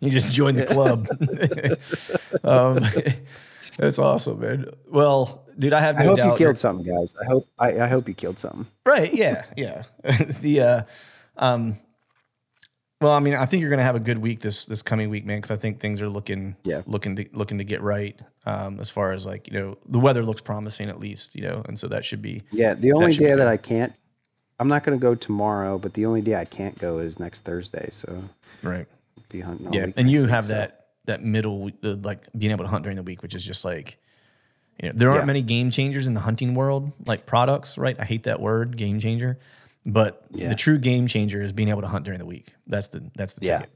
you 0.00 0.10
just 0.10 0.30
join 0.30 0.56
the 0.56 0.66
club. 0.66 1.06
um, 2.44 2.80
that's 3.78 3.98
awesome, 3.98 4.40
man. 4.40 4.66
Well, 4.88 5.41
dude, 5.58 5.72
I 5.72 5.80
have 5.80 5.96
no 5.96 6.02
I 6.02 6.04
hope 6.06 6.16
doubt. 6.16 6.32
you 6.32 6.38
killed 6.38 6.58
something, 6.58 6.86
guys. 6.94 7.14
I 7.20 7.24
hope 7.24 7.48
I, 7.58 7.80
I 7.80 7.86
hope 7.88 8.08
you 8.08 8.14
killed 8.14 8.38
something. 8.38 8.66
Right. 8.86 9.12
Yeah. 9.12 9.44
Yeah. 9.56 9.82
the 10.40 10.60
uh, 10.60 10.82
um, 11.36 11.76
well, 13.00 13.12
I 13.12 13.18
mean, 13.18 13.34
I 13.34 13.46
think 13.46 13.60
you're 13.62 13.70
going 13.70 13.78
to 13.78 13.84
have 13.84 13.96
a 13.96 14.00
good 14.00 14.18
week 14.18 14.40
this 14.40 14.64
this 14.64 14.80
coming 14.80 15.10
week, 15.10 15.24
man, 15.26 15.38
because 15.38 15.50
I 15.50 15.56
think 15.56 15.80
things 15.80 16.00
are 16.00 16.08
looking 16.08 16.54
Yeah. 16.64 16.82
looking 16.86 17.16
to 17.16 17.26
looking 17.32 17.58
to 17.58 17.64
get 17.64 17.82
right. 17.82 18.20
Um, 18.46 18.78
as 18.80 18.90
far 18.90 19.12
as 19.12 19.26
like 19.26 19.48
you 19.48 19.54
know, 19.58 19.78
the 19.88 19.98
weather 19.98 20.24
looks 20.24 20.40
promising 20.40 20.88
at 20.88 21.00
least, 21.00 21.34
you 21.34 21.42
know, 21.42 21.62
and 21.66 21.78
so 21.78 21.88
that 21.88 22.04
should 22.04 22.22
be 22.22 22.42
Yeah, 22.52 22.74
the 22.74 22.92
only 22.92 23.08
be 23.08 23.16
day 23.18 23.34
that. 23.34 23.48
I 23.48 23.56
can't, 23.56 23.92
I'm 24.60 24.68
not 24.68 24.84
going 24.84 24.96
to 24.98 25.02
go 25.02 25.14
tomorrow, 25.16 25.78
but 25.78 25.94
the 25.94 26.06
only 26.06 26.20
day 26.20 26.36
I 26.36 26.44
can't 26.44 26.78
go 26.78 26.98
is 26.98 27.18
next 27.18 27.40
Thursday. 27.40 27.88
So 27.92 28.22
right. 28.62 28.86
be 29.28 29.40
hunting. 29.40 29.66
All 29.68 29.74
Yeah, 29.74 29.86
and 29.96 30.08
you 30.10 30.26
have 30.26 30.44
so- 30.46 30.52
that 30.54 30.78
that 31.06 31.24
middle, 31.24 31.70
the, 31.80 31.96
like 31.96 32.20
being 32.38 32.52
able 32.52 32.62
to 32.64 32.70
hunt 32.70 32.84
during 32.84 32.94
the 32.96 33.02
week, 33.02 33.22
which 33.22 33.34
is 33.34 33.44
just 33.44 33.64
like, 33.64 33.98
you 34.80 34.88
know, 34.88 34.94
there 34.96 35.10
aren't 35.10 35.22
Yeah. 35.22 35.26
many 35.26 35.42
game 35.42 35.70
changers 35.70 36.06
in 36.06 36.14
the 36.14 36.20
hunting 36.20 36.54
world, 36.54 36.92
like 37.06 37.26
products, 37.26 37.76
right? 37.78 37.96
I 37.98 38.04
hate 38.04 38.22
that 38.24 38.40
word, 38.40 38.76
game 38.76 38.98
changer, 39.00 39.38
but 39.86 40.24
Yeah. 40.30 40.48
the 40.48 40.54
true 40.54 40.78
game 40.78 41.06
changer 41.06 41.42
is 41.42 41.52
being 41.52 41.68
able 41.68 41.82
to 41.82 41.88
hunt 41.88 42.04
during 42.04 42.18
the 42.18 42.26
week. 42.26 42.48
That's 42.66 42.88
the 42.88 43.02
that's 43.16 43.34
the 43.34 43.46
Yeah. 43.46 43.58
ticket. 43.58 43.72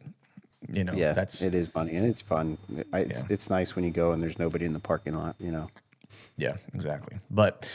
You 0.72 0.84
know, 0.84 0.94
Yeah, 0.94 1.12
that's 1.12 1.42
it 1.42 1.54
is 1.54 1.68
funny 1.68 1.94
and 1.96 2.06
it's 2.06 2.20
fun. 2.22 2.58
I, 2.92 3.00
it's, 3.00 3.24
it's 3.28 3.50
nice 3.50 3.76
when 3.76 3.84
you 3.84 3.90
go 3.92 4.12
and 4.12 4.20
there's 4.22 4.38
nobody 4.38 4.64
in 4.64 4.72
the 4.72 4.80
parking 4.80 5.14
lot. 5.14 5.36
You 5.38 5.52
know. 5.52 5.70
Yeah, 6.36 6.54
exactly. 6.74 7.18
But 7.30 7.70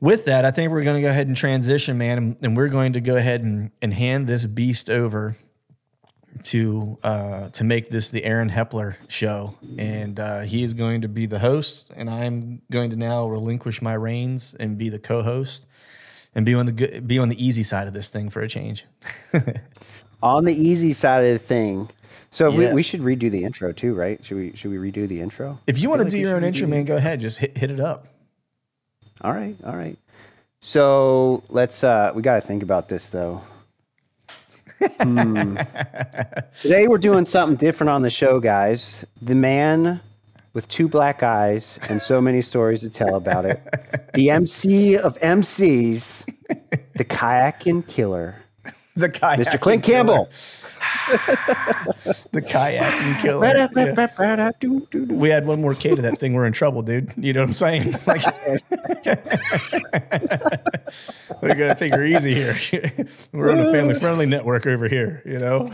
with 0.00 0.26
that, 0.26 0.44
I 0.44 0.50
think 0.52 0.70
we're 0.70 0.84
going 0.84 0.96
to 0.96 1.02
go 1.02 1.08
ahead 1.10 1.26
and 1.26 1.36
transition, 1.36 1.98
man, 1.98 2.18
and, 2.18 2.36
and 2.42 2.56
we're 2.56 2.68
going 2.68 2.92
to 2.92 3.00
go 3.00 3.16
ahead 3.16 3.42
and, 3.42 3.70
and 3.82 3.92
hand 3.92 4.26
this 4.28 4.46
beast 4.46 4.88
over 4.90 5.34
to 6.44 6.98
uh, 7.02 7.48
to 7.50 7.64
make 7.64 7.90
this 7.90 8.10
the 8.10 8.24
Aaron 8.24 8.50
Hepler 8.50 8.96
show, 9.08 9.54
and 9.76 10.18
uh, 10.18 10.40
he 10.40 10.62
is 10.62 10.74
going 10.74 11.02
to 11.02 11.08
be 11.08 11.26
the 11.26 11.38
host, 11.38 11.90
and 11.94 12.08
I'm 12.08 12.62
going 12.70 12.90
to 12.90 12.96
now 12.96 13.28
relinquish 13.28 13.82
my 13.82 13.94
reins 13.94 14.54
and 14.58 14.78
be 14.78 14.88
the 14.88 14.98
co-host, 14.98 15.66
and 16.34 16.46
be 16.46 16.54
on 16.54 16.66
the 16.66 16.72
good, 16.72 17.06
be 17.06 17.18
on 17.18 17.28
the 17.28 17.44
easy 17.44 17.62
side 17.62 17.88
of 17.88 17.94
this 17.94 18.08
thing 18.08 18.30
for 18.30 18.40
a 18.40 18.48
change. 18.48 18.84
On 20.20 20.44
the 20.44 20.52
easy 20.52 20.94
side 20.94 21.24
of 21.24 21.32
the 21.32 21.38
thing. 21.38 21.88
So 22.32 22.50
we, 22.50 22.72
we 22.72 22.82
should 22.82 23.00
redo 23.00 23.30
the 23.30 23.44
intro 23.44 23.72
too, 23.72 23.94
right? 23.94 24.22
Should 24.24 24.36
we 24.36 24.56
should 24.56 24.70
we 24.70 24.76
redo 24.76 25.08
the 25.08 25.20
intro? 25.20 25.58
If 25.66 25.78
you 25.78 25.88
want 25.88 26.00
to 26.00 26.04
like 26.04 26.10
do 26.10 26.18
your 26.18 26.34
own 26.34 26.42
intro, 26.44 26.66
man, 26.66 26.84
go 26.84 26.96
ahead, 26.96 27.20
just 27.20 27.38
hit, 27.38 27.56
hit 27.56 27.70
it 27.70 27.78
up. 27.80 28.06
All 29.20 29.32
right, 29.32 29.56
all 29.64 29.76
right. 29.76 29.96
So 30.60 31.42
let's 31.48 31.84
uh 31.84 32.12
we 32.14 32.22
got 32.22 32.34
to 32.34 32.40
think 32.40 32.62
about 32.62 32.88
this 32.88 33.08
though. 33.08 33.42
Hmm. 34.78 35.56
Today 36.62 36.88
we're 36.88 36.98
doing 36.98 37.26
something 37.26 37.56
different 37.56 37.90
on 37.90 38.02
the 38.02 38.10
show, 38.10 38.40
guys. 38.40 39.04
The 39.22 39.34
man 39.34 40.00
with 40.52 40.68
two 40.68 40.88
black 40.88 41.22
eyes 41.22 41.78
and 41.88 42.00
so 42.00 42.20
many 42.20 42.42
stories 42.42 42.80
to 42.80 42.90
tell 42.90 43.14
about 43.14 43.44
it. 43.44 43.60
The 44.14 44.30
MC 44.30 44.96
of 44.96 45.18
MCs, 45.20 46.26
the 46.94 47.04
kayaking 47.04 47.86
killer, 47.88 48.36
The 48.96 49.08
kayaking 49.08 49.44
Mr. 49.44 49.60
Clint 49.60 49.84
killer. 49.84 50.26
The 52.32 52.42
kayaking 52.42 53.20
killer. 53.20 53.46
Yeah. 53.46 53.68
we 55.16 55.32
add 55.32 55.46
one 55.46 55.60
more 55.60 55.74
K 55.74 55.94
to 55.94 56.02
that 56.02 56.18
thing, 56.18 56.34
we're 56.34 56.46
in 56.46 56.52
trouble, 56.52 56.82
dude. 56.82 57.12
You 57.16 57.32
know 57.32 57.40
what 57.40 57.48
I'm 57.48 57.52
saying? 57.52 57.94
Like, 58.06 58.24
we 61.42 61.48
gotta 61.48 61.74
take 61.74 61.94
her 61.94 62.04
easy 62.04 62.34
here. 62.34 62.56
we're 63.32 63.50
on 63.50 63.58
a 63.58 63.72
family 63.72 63.94
friendly 63.94 64.26
network 64.26 64.66
over 64.66 64.88
here, 64.88 65.22
you 65.24 65.38
know. 65.38 65.70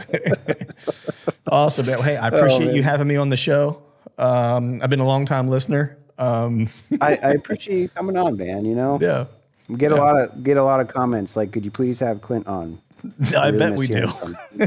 awesome, 1.46 1.86
man. 1.86 2.02
Hey, 2.02 2.16
I 2.16 2.28
appreciate 2.28 2.74
you 2.74 2.82
having 2.82 3.06
me 3.06 3.16
on 3.16 3.28
the 3.28 3.36
show. 3.36 3.82
Um, 4.18 4.80
I've 4.82 4.90
been 4.90 5.00
a 5.00 5.06
long 5.06 5.26
time 5.26 5.48
listener. 5.48 5.98
Um, 6.18 6.68
I, 7.00 7.16
I 7.16 7.30
appreciate 7.32 7.80
you 7.80 7.88
coming 7.88 8.16
on, 8.16 8.36
man. 8.36 8.64
You 8.64 8.74
know, 8.74 8.98
yeah, 9.00 9.26
we 9.68 9.76
get 9.76 9.92
a 9.92 9.96
lot 9.96 10.20
of 10.20 10.44
get 10.44 10.56
a 10.56 10.64
lot 10.64 10.80
of 10.80 10.88
comments 10.88 11.36
like, 11.36 11.52
"Could 11.52 11.64
you 11.64 11.70
please 11.70 11.98
have 12.00 12.22
Clint 12.22 12.46
on?" 12.46 12.80
I 13.36 13.48
really 13.48 13.58
bet 13.58 13.78
we 13.78 13.86
do. 13.86 13.94
hearing 13.94 14.08
from 14.08 14.36
you. 14.60 14.66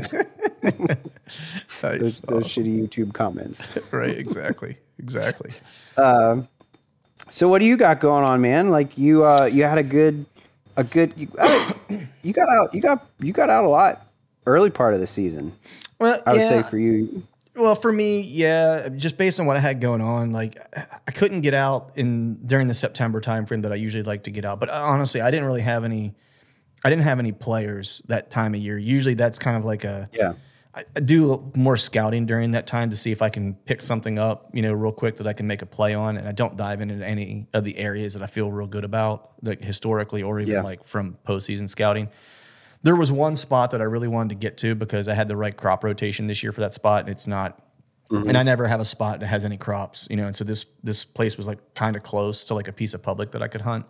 Nice. 0.63 0.97
Those, 1.81 2.21
those 2.21 2.45
shitty 2.45 2.81
YouTube 2.81 3.13
comments. 3.13 3.61
right, 3.91 4.17
exactly, 4.17 4.77
exactly. 4.97 5.51
So 7.29 7.47
what 7.49 7.59
do 7.59 7.65
you 7.65 7.77
got 7.77 7.99
going 7.99 8.23
on, 8.23 8.41
man? 8.41 8.71
Like 8.71 8.97
you 8.97 9.23
uh 9.23 9.45
you 9.45 9.63
had 9.63 9.77
a 9.77 9.83
good 9.83 10.25
a 10.75 10.83
good 10.83 11.13
you, 11.15 11.27
uh, 11.37 11.73
you 12.23 12.33
got 12.33 12.49
out 12.49 12.73
you 12.73 12.81
got 12.81 13.05
you 13.19 13.33
got 13.33 13.49
out 13.49 13.65
a 13.65 13.69
lot 13.69 14.07
early 14.45 14.69
part 14.69 14.93
of 14.93 14.99
the 14.99 15.07
season. 15.07 15.53
Well, 15.99 16.21
I 16.25 16.33
would 16.33 16.41
yeah. 16.41 16.49
say 16.49 16.63
for 16.63 16.77
you. 16.77 17.23
Well, 17.57 17.75
for 17.75 17.91
me, 17.91 18.21
yeah, 18.21 18.89
just 18.89 19.17
based 19.17 19.39
on 19.39 19.45
what 19.47 19.57
I 19.57 19.59
had 19.59 19.81
going 19.81 20.01
on, 20.01 20.31
like 20.31 20.57
I 21.07 21.11
couldn't 21.11 21.41
get 21.41 21.53
out 21.53 21.91
in 21.95 22.35
during 22.45 22.67
the 22.67 22.73
September 22.73 23.19
timeframe 23.19 23.63
that 23.63 23.71
I 23.71 23.75
usually 23.75 24.03
like 24.03 24.23
to 24.23 24.31
get 24.31 24.45
out. 24.45 24.59
But 24.59 24.69
uh, 24.69 24.73
honestly, 24.73 25.21
I 25.21 25.31
didn't 25.31 25.45
really 25.45 25.61
have 25.61 25.83
any. 25.83 26.13
I 26.85 26.89
didn't 26.91 27.03
have 27.05 27.17
any 27.19 27.31
players 27.31 28.01
that 28.07 28.29
time 28.29 28.53
of 28.53 28.59
year. 28.61 28.77
Usually, 28.77 29.15
that's 29.15 29.39
kind 29.39 29.57
of 29.57 29.65
like 29.65 29.83
a. 29.83 30.09
Yeah. 30.13 30.33
I 30.75 30.83
I 30.95 30.99
do 30.99 31.51
more 31.55 31.75
scouting 31.77 32.27
during 32.27 32.51
that 32.51 32.67
time 32.67 32.91
to 32.91 32.95
see 32.95 33.11
if 33.11 33.23
I 33.23 33.29
can 33.29 33.55
pick 33.55 33.81
something 33.81 34.19
up, 34.19 34.51
you 34.53 34.61
know, 34.61 34.73
real 34.73 34.91
quick 34.91 35.15
that 35.17 35.25
I 35.25 35.33
can 35.33 35.47
make 35.47 35.63
a 35.63 35.65
play 35.65 35.95
on, 35.95 36.17
and 36.17 36.27
I 36.27 36.33
don't 36.33 36.55
dive 36.55 36.81
into 36.81 37.03
any 37.03 37.47
of 37.53 37.63
the 37.63 37.77
areas 37.79 38.13
that 38.13 38.21
I 38.21 38.27
feel 38.27 38.51
real 38.51 38.67
good 38.67 38.83
about, 38.83 39.31
like 39.41 39.63
historically 39.63 40.21
or 40.21 40.39
even 40.39 40.53
Yeah. 40.53 40.61
like 40.61 40.83
from 40.85 41.17
postseason 41.27 41.67
scouting. 41.67 42.09
There 42.87 42.95
was 42.95 43.11
one 43.11 43.35
spot 43.35 43.71
that 43.71 43.81
I 43.81 43.83
really 43.83 44.07
wanted 44.07 44.29
to 44.29 44.35
get 44.35 44.55
to 44.59 44.73
because 44.73 45.09
I 45.09 45.13
had 45.13 45.27
the 45.27 45.35
right 45.35 45.57
crop 45.57 45.83
rotation 45.83 46.27
this 46.27 46.41
year 46.41 46.53
for 46.53 46.61
that 46.61 46.73
spot, 46.73 47.01
and 47.01 47.09
it's 47.09 47.27
not. 47.27 47.61
And 48.09 48.37
I 48.37 48.43
never 48.43 48.65
have 48.65 48.79
a 48.79 48.85
spot 48.85 49.19
that 49.19 49.25
has 49.25 49.43
any 49.43 49.57
crops, 49.57 50.07
you 50.09 50.15
know. 50.15 50.25
And 50.25 50.33
so 50.33 50.45
this 50.45 50.67
this 50.81 51.03
place 51.03 51.35
was 51.35 51.47
like 51.47 51.73
kind 51.73 51.97
of 51.97 52.03
close 52.03 52.45
to 52.45 52.53
like 52.53 52.69
a 52.69 52.71
piece 52.71 52.93
of 52.93 53.03
public 53.03 53.31
that 53.31 53.43
I 53.43 53.49
could 53.49 53.59
hunt. 53.59 53.87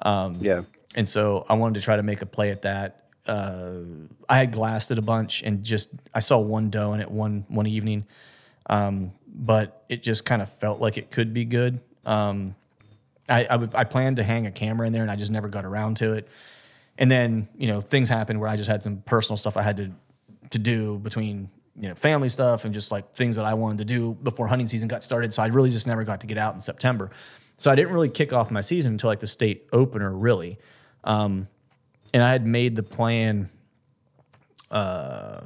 Um, 0.00 0.38
yeah. 0.40 0.62
And 0.96 1.08
so 1.08 1.46
I 1.48 1.54
wanted 1.54 1.74
to 1.74 1.84
try 1.84 1.94
to 1.94 2.02
make 2.02 2.20
a 2.20 2.26
play 2.26 2.50
at 2.50 2.62
that. 2.62 3.04
Uh, 3.26 3.82
I 4.28 4.38
had 4.38 4.50
glassed 4.50 4.90
it 4.90 4.98
a 4.98 5.02
bunch 5.02 5.44
and 5.44 5.62
just 5.62 5.94
I 6.12 6.18
saw 6.18 6.40
one 6.40 6.68
doe 6.68 6.94
in 6.94 7.00
it 7.00 7.08
one 7.08 7.44
one 7.46 7.68
evening, 7.68 8.06
um, 8.68 9.12
but 9.28 9.84
it 9.88 10.02
just 10.02 10.24
kind 10.24 10.42
of 10.42 10.50
felt 10.50 10.80
like 10.80 10.98
it 10.98 11.12
could 11.12 11.32
be 11.32 11.44
good. 11.44 11.78
Um, 12.04 12.56
I, 13.28 13.44
I 13.44 13.68
I 13.72 13.84
planned 13.84 14.16
to 14.16 14.24
hang 14.24 14.48
a 14.48 14.50
camera 14.50 14.84
in 14.88 14.92
there 14.92 15.02
and 15.02 15.12
I 15.12 15.14
just 15.14 15.30
never 15.30 15.46
got 15.46 15.64
around 15.64 15.98
to 15.98 16.14
it. 16.14 16.26
And 16.98 17.10
then 17.10 17.48
you 17.56 17.68
know 17.68 17.80
things 17.80 18.08
happened 18.08 18.40
where 18.40 18.48
I 18.48 18.56
just 18.56 18.70
had 18.70 18.82
some 18.82 18.98
personal 19.02 19.36
stuff 19.36 19.56
I 19.56 19.62
had 19.62 19.76
to 19.78 19.90
to 20.50 20.58
do 20.58 20.98
between 20.98 21.50
you 21.78 21.88
know 21.88 21.94
family 21.94 22.28
stuff 22.28 22.64
and 22.64 22.72
just 22.72 22.90
like 22.90 23.14
things 23.14 23.36
that 23.36 23.44
I 23.44 23.54
wanted 23.54 23.78
to 23.78 23.84
do 23.84 24.14
before 24.22 24.46
hunting 24.46 24.66
season 24.66 24.88
got 24.88 25.02
started. 25.02 25.32
So 25.34 25.42
I 25.42 25.46
really 25.48 25.70
just 25.70 25.86
never 25.86 26.04
got 26.04 26.20
to 26.20 26.26
get 26.26 26.38
out 26.38 26.54
in 26.54 26.60
September. 26.60 27.10
So 27.58 27.70
I 27.70 27.74
didn't 27.74 27.92
really 27.92 28.08
kick 28.10 28.32
off 28.32 28.50
my 28.50 28.60
season 28.60 28.92
until 28.92 29.08
like 29.08 29.20
the 29.20 29.26
state 29.26 29.66
opener, 29.72 30.10
really. 30.14 30.58
Um, 31.04 31.48
and 32.14 32.22
I 32.22 32.30
had 32.30 32.46
made 32.46 32.76
the 32.76 32.82
plan 32.82 33.48
uh, 34.70 35.40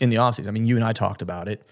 in 0.00 0.08
the 0.08 0.16
offseason. 0.16 0.48
I 0.48 0.50
mean, 0.50 0.64
you 0.66 0.76
and 0.76 0.84
I 0.84 0.92
talked 0.92 1.22
about 1.22 1.48
it, 1.48 1.62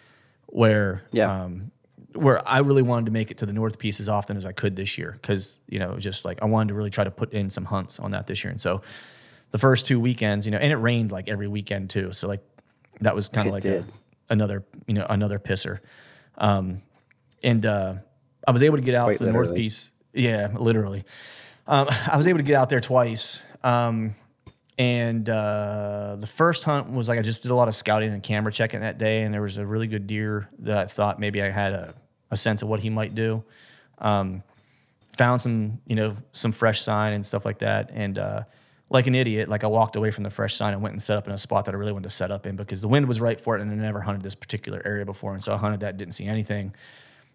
where 0.47 1.03
Yeah. 1.12 1.44
um, 1.44 1.71
where 2.14 2.47
I 2.49 2.59
really 2.61 2.83
wanted 2.83 3.07
to 3.07 3.12
make 3.12 3.31
it 3.31 3.38
to 3.38 3.47
the 3.47 3.53
North 3.53 3.79
Piece 3.79 4.01
as 4.01 4.09
often 4.09 4.37
as 4.37 4.44
I 4.44 4.53
could 4.53 4.77
this 4.77 4.99
year 4.99 5.12
because 5.12 5.61
you 5.68 5.79
know 5.79 5.90
it 5.90 5.94
was 5.94 6.05
just 6.05 6.25
like 6.25 6.42
I 6.42 6.47
wanted 6.47 6.68
to 6.68 6.75
really 6.75 6.90
try 6.90 7.05
to 7.05 7.11
put 7.11 7.33
in 7.33 7.51
some 7.51 7.64
hunts 7.64 8.01
on 8.01 8.12
that 8.12 8.27
this 8.27 8.42
year. 8.44 8.51
And 8.51 8.61
so 8.61 8.83
the 9.51 9.59
first 9.59 9.87
two 9.87 10.01
weekends, 10.01 10.47
you 10.47 10.53
know, 10.53 10.59
and 10.59 10.73
it 10.73 10.77
rained 10.77 11.12
like 11.12 11.29
every 11.29 11.49
weekend 11.49 11.90
too. 11.90 12.12
So 12.12 12.29
like 12.29 12.42
that 13.01 13.14
was 13.14 13.29
kind 13.29 13.49
of 13.49 13.55
like 13.55 13.64
a, 13.64 13.85
another 14.29 14.64
you 14.87 14.94
know 14.94 15.07
another 15.09 15.38
pisser. 15.38 15.81
Um, 16.37 16.83
and 17.42 17.64
uh, 17.66 17.94
I 18.47 18.51
was 18.51 18.62
able 18.62 18.77
to 18.77 18.83
get 18.83 18.94
out 18.94 19.05
Quite 19.07 19.18
to 19.18 19.25
the 19.25 19.33
North. 19.33 19.55
Piece. 19.55 19.92
Yeah, 20.12 20.49
literally. 20.59 21.05
Um, 21.66 21.88
I 22.11 22.16
was 22.16 22.27
able 22.27 22.38
to 22.38 22.44
get 22.44 22.57
out 22.57 22.71
there 22.71 22.81
twice. 22.81 23.42
Um, 23.62 24.14
and 24.79 25.29
uh, 25.29 26.17
the 26.19 26.27
first 26.27 26.62
hunt 26.62 26.93
was 26.93 27.09
like 27.09 27.19
I 27.19 27.23
just 27.23 27.43
did 27.43 27.51
a 27.51 27.55
lot 27.55 27.67
of 27.67 27.75
scouting 27.75 28.12
and 28.12 28.23
camera 28.23 28.53
checking 28.53 28.81
that 28.81 28.99
day, 28.99 29.23
and 29.23 29.35
there 29.35 29.43
was 29.43 29.59
a 29.59 29.67
really 29.67 29.88
good 29.88 30.07
deer 30.07 30.49
that 30.61 30.79
I 30.79 30.87
thought 30.87 31.19
maybe 31.19 31.43
I 31.43 31.51
had 31.51 31.73
a, 31.73 31.95
a 32.31 32.37
sense 32.37 32.62
of 32.62 32.69
what 32.69 32.81
he 32.81 32.88
might 32.88 33.14
do. 33.14 33.43
Um, 33.99 34.45
found 35.17 35.41
some, 35.41 35.81
you 35.87 35.97
know, 35.97 36.17
some 36.31 36.53
fresh 36.53 36.81
sign 36.81 37.12
and 37.12 37.27
stuff 37.27 37.45
like 37.45 37.59
that, 37.59 37.91
and 37.93 38.19
uh, 38.19 38.45
like 38.88 39.09
an 39.09 39.17
idiot, 39.17 39.49
like 39.49 39.64
I 39.64 39.67
walked 39.67 39.97
away 39.97 40.12
from 40.12 40.23
the 40.23 40.31
fresh 40.31 40.55
sign 40.55 40.73
and 40.73 40.81
went 40.81 40.93
and 40.93 41.03
set 41.03 41.19
up 41.19 41.27
in 41.27 41.33
a 41.33 41.38
spot 41.38 41.64
that 41.64 41.75
I 41.75 41.79
really 41.79 41.93
wanted 41.93 42.09
to 42.09 42.14
set 42.14 42.31
up 42.31 42.47
in 42.47 42.55
because 42.55 42.81
the 42.81 42.88
wind 42.88 43.09
was 43.09 43.21
right 43.21 43.41
for 43.41 43.57
it, 43.59 43.61
and 43.61 43.73
I 43.73 43.75
never 43.75 44.01
hunted 44.01 44.23
this 44.23 44.37
particular 44.37 44.81
area 44.85 45.05
before, 45.05 45.33
and 45.35 45.43
so 45.43 45.53
I 45.53 45.57
hunted 45.57 45.81
that, 45.81 45.97
didn't 45.97 46.14
see 46.14 46.27
anything. 46.27 46.73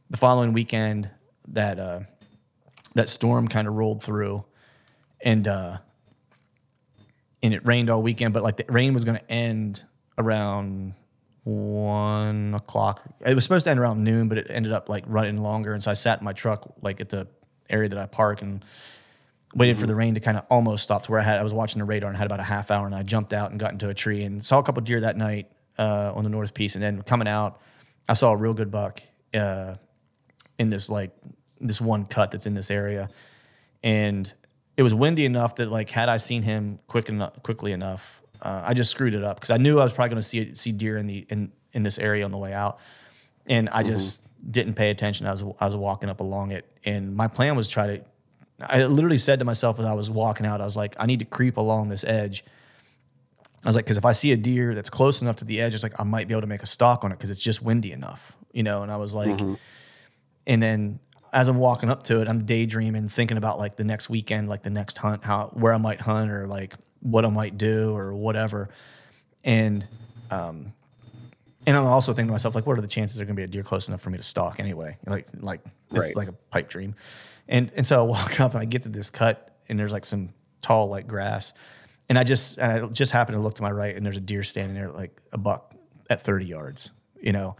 The 0.09 0.17
following 0.17 0.53
weekend, 0.53 1.09
that 1.49 1.77
uh, 1.77 1.99
that 2.93 3.09
storm 3.09 3.49
kind 3.49 3.67
of 3.67 3.73
rolled 3.73 4.01
through, 4.01 4.45
and 5.19 5.45
uh, 5.45 5.79
and 7.43 7.53
it 7.53 7.65
rained 7.65 7.89
all 7.89 8.01
weekend, 8.01 8.33
but 8.33 8.41
like 8.41 8.57
the 8.57 8.65
rain 8.69 8.93
was 8.93 9.03
going 9.03 9.17
to 9.17 9.31
end 9.31 9.83
around 10.17 10.93
one 11.43 12.53
o'clock. 12.53 13.03
It 13.25 13.35
was 13.35 13.43
supposed 13.43 13.65
to 13.65 13.71
end 13.71 13.79
around 13.79 14.03
noon, 14.03 14.29
but 14.29 14.37
it 14.37 14.47
ended 14.49 14.71
up 14.71 14.87
like 14.87 15.03
running 15.07 15.37
longer. 15.37 15.73
And 15.73 15.83
so 15.83 15.91
I 15.91 15.93
sat 15.93 16.19
in 16.19 16.25
my 16.25 16.31
truck 16.31 16.73
like 16.81 17.01
at 17.01 17.09
the 17.09 17.27
area 17.69 17.89
that 17.89 17.99
I 17.99 18.05
park 18.05 18.41
and 18.41 18.63
waited 19.53 19.77
for 19.77 19.85
the 19.85 19.93
rain 19.93 20.15
to 20.15 20.19
kind 20.19 20.37
of 20.37 20.45
almost 20.49 20.83
stop 20.83 21.03
to 21.03 21.11
where 21.11 21.19
I 21.19 21.23
had 21.23 21.39
I 21.39 21.43
was 21.43 21.53
watching 21.53 21.79
the 21.79 21.85
radar 21.85 22.09
and 22.09 22.17
had 22.17 22.25
about 22.25 22.39
a 22.39 22.43
half 22.43 22.71
hour 22.71 22.85
and 22.85 22.95
I 22.95 23.03
jumped 23.03 23.33
out 23.33 23.51
and 23.51 23.59
got 23.59 23.71
into 23.71 23.89
a 23.89 23.93
tree 23.93 24.23
and 24.23 24.43
saw 24.43 24.59
a 24.59 24.63
couple 24.63 24.81
deer 24.81 25.01
that 25.01 25.15
night 25.15 25.51
uh, 25.77 26.11
on 26.15 26.23
the 26.23 26.29
north 26.29 26.53
piece 26.53 26.73
and 26.73 26.83
then 26.83 27.03
coming 27.03 27.27
out 27.27 27.61
I 28.09 28.13
saw 28.13 28.31
a 28.31 28.37
real 28.37 28.53
good 28.53 28.71
buck 28.71 29.03
uh, 29.33 29.75
in 30.57 30.69
this 30.69 30.89
like 30.89 31.11
this 31.59 31.79
one 31.79 32.05
cut 32.05 32.31
that's 32.31 32.47
in 32.47 32.55
this 32.55 32.71
area 32.71 33.09
and 33.83 34.33
it 34.75 34.83
was 34.83 34.93
windy 34.93 35.25
enough 35.25 35.55
that 35.55 35.69
like 35.69 35.89
had 35.89 36.09
I 36.09 36.17
seen 36.17 36.43
him 36.43 36.79
quick 36.87 37.09
enough, 37.09 37.41
quickly 37.43 37.71
enough, 37.71 38.21
uh, 38.41 38.63
I 38.65 38.73
just 38.73 38.91
screwed 38.91 39.15
it 39.15 39.23
up 39.23 39.37
because 39.37 39.51
I 39.51 39.57
knew 39.57 39.79
I 39.79 39.83
was 39.83 39.93
probably 39.93 40.09
going 40.09 40.21
to 40.21 40.27
see 40.27 40.55
see 40.55 40.71
deer 40.71 40.97
in 40.97 41.07
the 41.07 41.25
in 41.29 41.51
in 41.73 41.83
this 41.83 41.97
area 41.97 42.25
on 42.25 42.31
the 42.31 42.37
way 42.37 42.53
out, 42.53 42.79
and 43.45 43.69
I 43.69 43.83
just 43.83 44.21
didn't 44.49 44.73
pay 44.73 44.89
attention. 44.89 45.27
I 45.27 45.31
was 45.31 45.43
I 45.59 45.65
was 45.65 45.75
walking 45.75 46.09
up 46.09 46.19
along 46.19 46.51
it, 46.51 46.65
and 46.85 47.15
my 47.15 47.27
plan 47.27 47.55
was 47.55 47.67
try 47.69 47.97
to. 47.97 48.03
I 48.59 48.85
literally 48.85 49.17
said 49.17 49.39
to 49.39 49.45
myself 49.45 49.79
as 49.79 49.85
I 49.85 49.93
was 49.93 50.09
walking 50.09 50.45
out, 50.45 50.61
I 50.61 50.65
was 50.65 50.77
like, 50.77 50.95
I 50.97 51.05
need 51.05 51.19
to 51.19 51.25
creep 51.25 51.57
along 51.57 51.89
this 51.89 52.03
edge. 52.03 52.45
I 53.63 53.67
was 53.67 53.75
like, 53.75 53.85
because 53.85 53.97
if 53.97 54.05
I 54.05 54.11
see 54.11 54.31
a 54.31 54.37
deer 54.37 54.75
that's 54.75 54.89
close 54.89 55.21
enough 55.21 55.37
to 55.37 55.45
the 55.45 55.59
edge, 55.61 55.73
it's 55.73 55.83
like 55.83 55.99
I 55.99 56.03
might 56.03 56.27
be 56.27 56.33
able 56.33 56.41
to 56.41 56.47
make 56.47 56.63
a 56.63 56.67
stalk 56.67 57.03
on 57.03 57.11
it 57.11 57.15
because 57.15 57.31
it's 57.31 57.41
just 57.41 57.61
windy 57.61 57.91
enough, 57.91 58.35
you 58.51 58.61
know. 58.63 58.83
And 58.83 58.91
I 58.91 58.97
was 58.97 59.13
like, 59.13 59.39
and 60.45 60.61
then 60.61 60.99
as 61.33 61.47
I'm 61.47 61.57
walking 61.57 61.89
up 61.89 62.03
to 62.03 62.21
it, 62.21 62.27
I'm 62.27 62.45
daydreaming, 62.45 63.09
thinking 63.09 63.37
about 63.37 63.57
like 63.57 63.75
the 63.75 63.83
next 63.83 64.09
weekend, 64.09 64.47
like 64.47 64.61
the 64.63 64.69
next 64.69 64.97
hunt, 64.99 65.23
how 65.23 65.47
where 65.53 65.73
I 65.73 65.77
might 65.77 65.99
hunt 66.01 66.31
or 66.31 66.47
like 66.47 66.75
what 67.01 67.25
I 67.25 67.29
might 67.29 67.57
do 67.57 67.95
or 67.95 68.13
whatever. 68.15 68.69
And 69.43 69.85
um 70.31 70.73
and 71.65 71.77
I'm 71.77 71.85
also 71.85 72.11
thinking 72.11 72.27
to 72.27 72.31
myself, 72.33 72.55
like, 72.55 72.67
what 72.67 72.77
are 72.77 72.81
the 72.81 72.87
chances 72.87 73.17
there 73.17 73.25
gonna 73.25 73.35
be 73.35 73.43
a 73.43 73.47
deer 73.47 73.63
close 73.63 73.87
enough 73.87 74.01
for 74.01 74.09
me 74.09 74.17
to 74.17 74.23
stalk 74.23 74.59
anyway? 74.59 74.97
Like 75.05 75.27
like 75.39 75.61
it's 75.91 75.99
Right. 75.99 76.15
like 76.15 76.27
a 76.27 76.33
pipe 76.33 76.69
dream. 76.69 76.95
And 77.47 77.71
and 77.75 77.85
so 77.85 77.99
I 78.03 78.07
walk 78.07 78.39
up 78.39 78.53
and 78.53 78.61
I 78.61 78.65
get 78.65 78.83
to 78.83 78.89
this 78.89 79.09
cut 79.09 79.55
and 79.69 79.79
there's 79.79 79.91
like 79.91 80.05
some 80.05 80.29
tall 80.61 80.87
like 80.87 81.07
grass. 81.07 81.53
And 82.09 82.19
I 82.19 82.23
just 82.23 82.57
and 82.59 82.71
I 82.71 82.87
just 82.87 83.11
happen 83.11 83.33
to 83.35 83.41
look 83.41 83.55
to 83.55 83.63
my 83.63 83.71
right 83.71 83.95
and 83.95 84.05
there's 84.05 84.17
a 84.17 84.21
deer 84.21 84.43
standing 84.43 84.75
there 84.75 84.91
like 84.91 85.19
a 85.31 85.37
buck 85.37 85.73
at 86.09 86.21
30 86.21 86.45
yards, 86.45 86.91
you 87.21 87.31
know. 87.31 87.55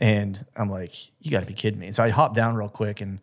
And 0.00 0.44
I'm 0.56 0.68
like, 0.68 0.92
you 1.20 1.30
got 1.30 1.40
to 1.40 1.46
be 1.46 1.54
kidding 1.54 1.78
me. 1.78 1.92
So 1.92 2.02
I 2.02 2.08
hopped 2.08 2.34
down 2.34 2.56
real 2.56 2.68
quick 2.68 3.00
and 3.00 3.20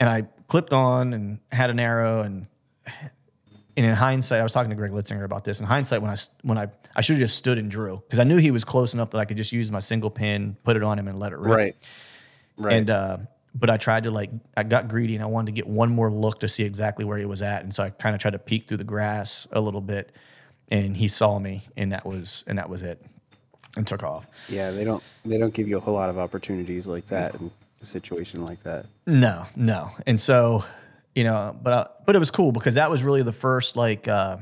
and 0.00 0.08
I 0.08 0.22
clipped 0.48 0.72
on 0.72 1.12
and 1.12 1.38
had 1.50 1.70
an 1.70 1.80
arrow 1.80 2.22
and 2.22 2.46
and 3.76 3.86
in 3.86 3.94
hindsight, 3.94 4.40
I 4.40 4.42
was 4.44 4.52
talking 4.52 4.70
to 4.70 4.76
Greg 4.76 4.92
Litzinger 4.92 5.24
about 5.24 5.44
this. 5.44 5.60
In 5.60 5.66
hindsight, 5.66 6.00
when 6.00 6.10
I 6.10 6.16
when 6.42 6.58
I 6.58 6.68
I 6.94 7.00
should 7.00 7.14
have 7.14 7.20
just 7.20 7.36
stood 7.36 7.58
and 7.58 7.70
drew 7.70 8.02
because 8.06 8.18
I 8.18 8.24
knew 8.24 8.36
he 8.36 8.50
was 8.50 8.64
close 8.64 8.94
enough 8.94 9.10
that 9.10 9.18
I 9.18 9.24
could 9.24 9.36
just 9.36 9.52
use 9.52 9.72
my 9.72 9.80
single 9.80 10.10
pin, 10.10 10.56
put 10.62 10.76
it 10.76 10.82
on 10.82 10.98
him, 10.98 11.08
and 11.08 11.18
let 11.18 11.32
it 11.32 11.38
rip. 11.38 11.56
Right. 11.56 11.76
Right. 12.56 12.74
And 12.74 12.90
uh, 12.90 13.16
but 13.54 13.70
I 13.70 13.76
tried 13.76 14.04
to 14.04 14.10
like 14.12 14.30
I 14.56 14.62
got 14.62 14.88
greedy 14.88 15.14
and 15.14 15.24
I 15.24 15.26
wanted 15.26 15.46
to 15.46 15.52
get 15.52 15.66
one 15.66 15.90
more 15.90 16.10
look 16.10 16.40
to 16.40 16.48
see 16.48 16.64
exactly 16.64 17.04
where 17.04 17.18
he 17.18 17.24
was 17.24 17.42
at, 17.42 17.62
and 17.62 17.74
so 17.74 17.82
I 17.82 17.90
kind 17.90 18.14
of 18.14 18.20
tried 18.20 18.32
to 18.32 18.38
peek 18.38 18.68
through 18.68 18.76
the 18.76 18.84
grass 18.84 19.48
a 19.50 19.60
little 19.60 19.80
bit, 19.80 20.12
and 20.68 20.96
he 20.96 21.08
saw 21.08 21.38
me, 21.40 21.62
and 21.76 21.90
that 21.92 22.06
was 22.06 22.44
and 22.46 22.58
that 22.58 22.68
was 22.68 22.84
it, 22.84 23.04
and 23.76 23.86
took 23.86 24.02
off. 24.02 24.26
yeah, 24.48 24.70
they 24.70 24.84
don't 24.84 25.02
they 25.24 25.38
don't 25.38 25.52
give 25.54 25.66
you 25.68 25.76
a 25.76 25.80
whole 25.80 25.94
lot 25.94 26.10
of 26.10 26.18
opportunities 26.18 26.86
like 26.86 27.06
that 27.08 27.34
in 27.34 27.50
a 27.82 27.86
situation 27.86 28.44
like 28.44 28.62
that. 28.62 28.86
No, 29.06 29.46
no. 29.56 29.90
And 30.06 30.18
so, 30.20 30.64
you 31.14 31.24
know, 31.24 31.56
but 31.62 31.72
uh, 31.72 31.84
but 32.06 32.14
it 32.16 32.18
was 32.18 32.30
cool 32.30 32.52
because 32.52 32.74
that 32.76 32.90
was 32.90 33.02
really 33.02 33.22
the 33.22 33.32
first 33.32 33.76
like 33.76 34.06
uh 34.08 34.38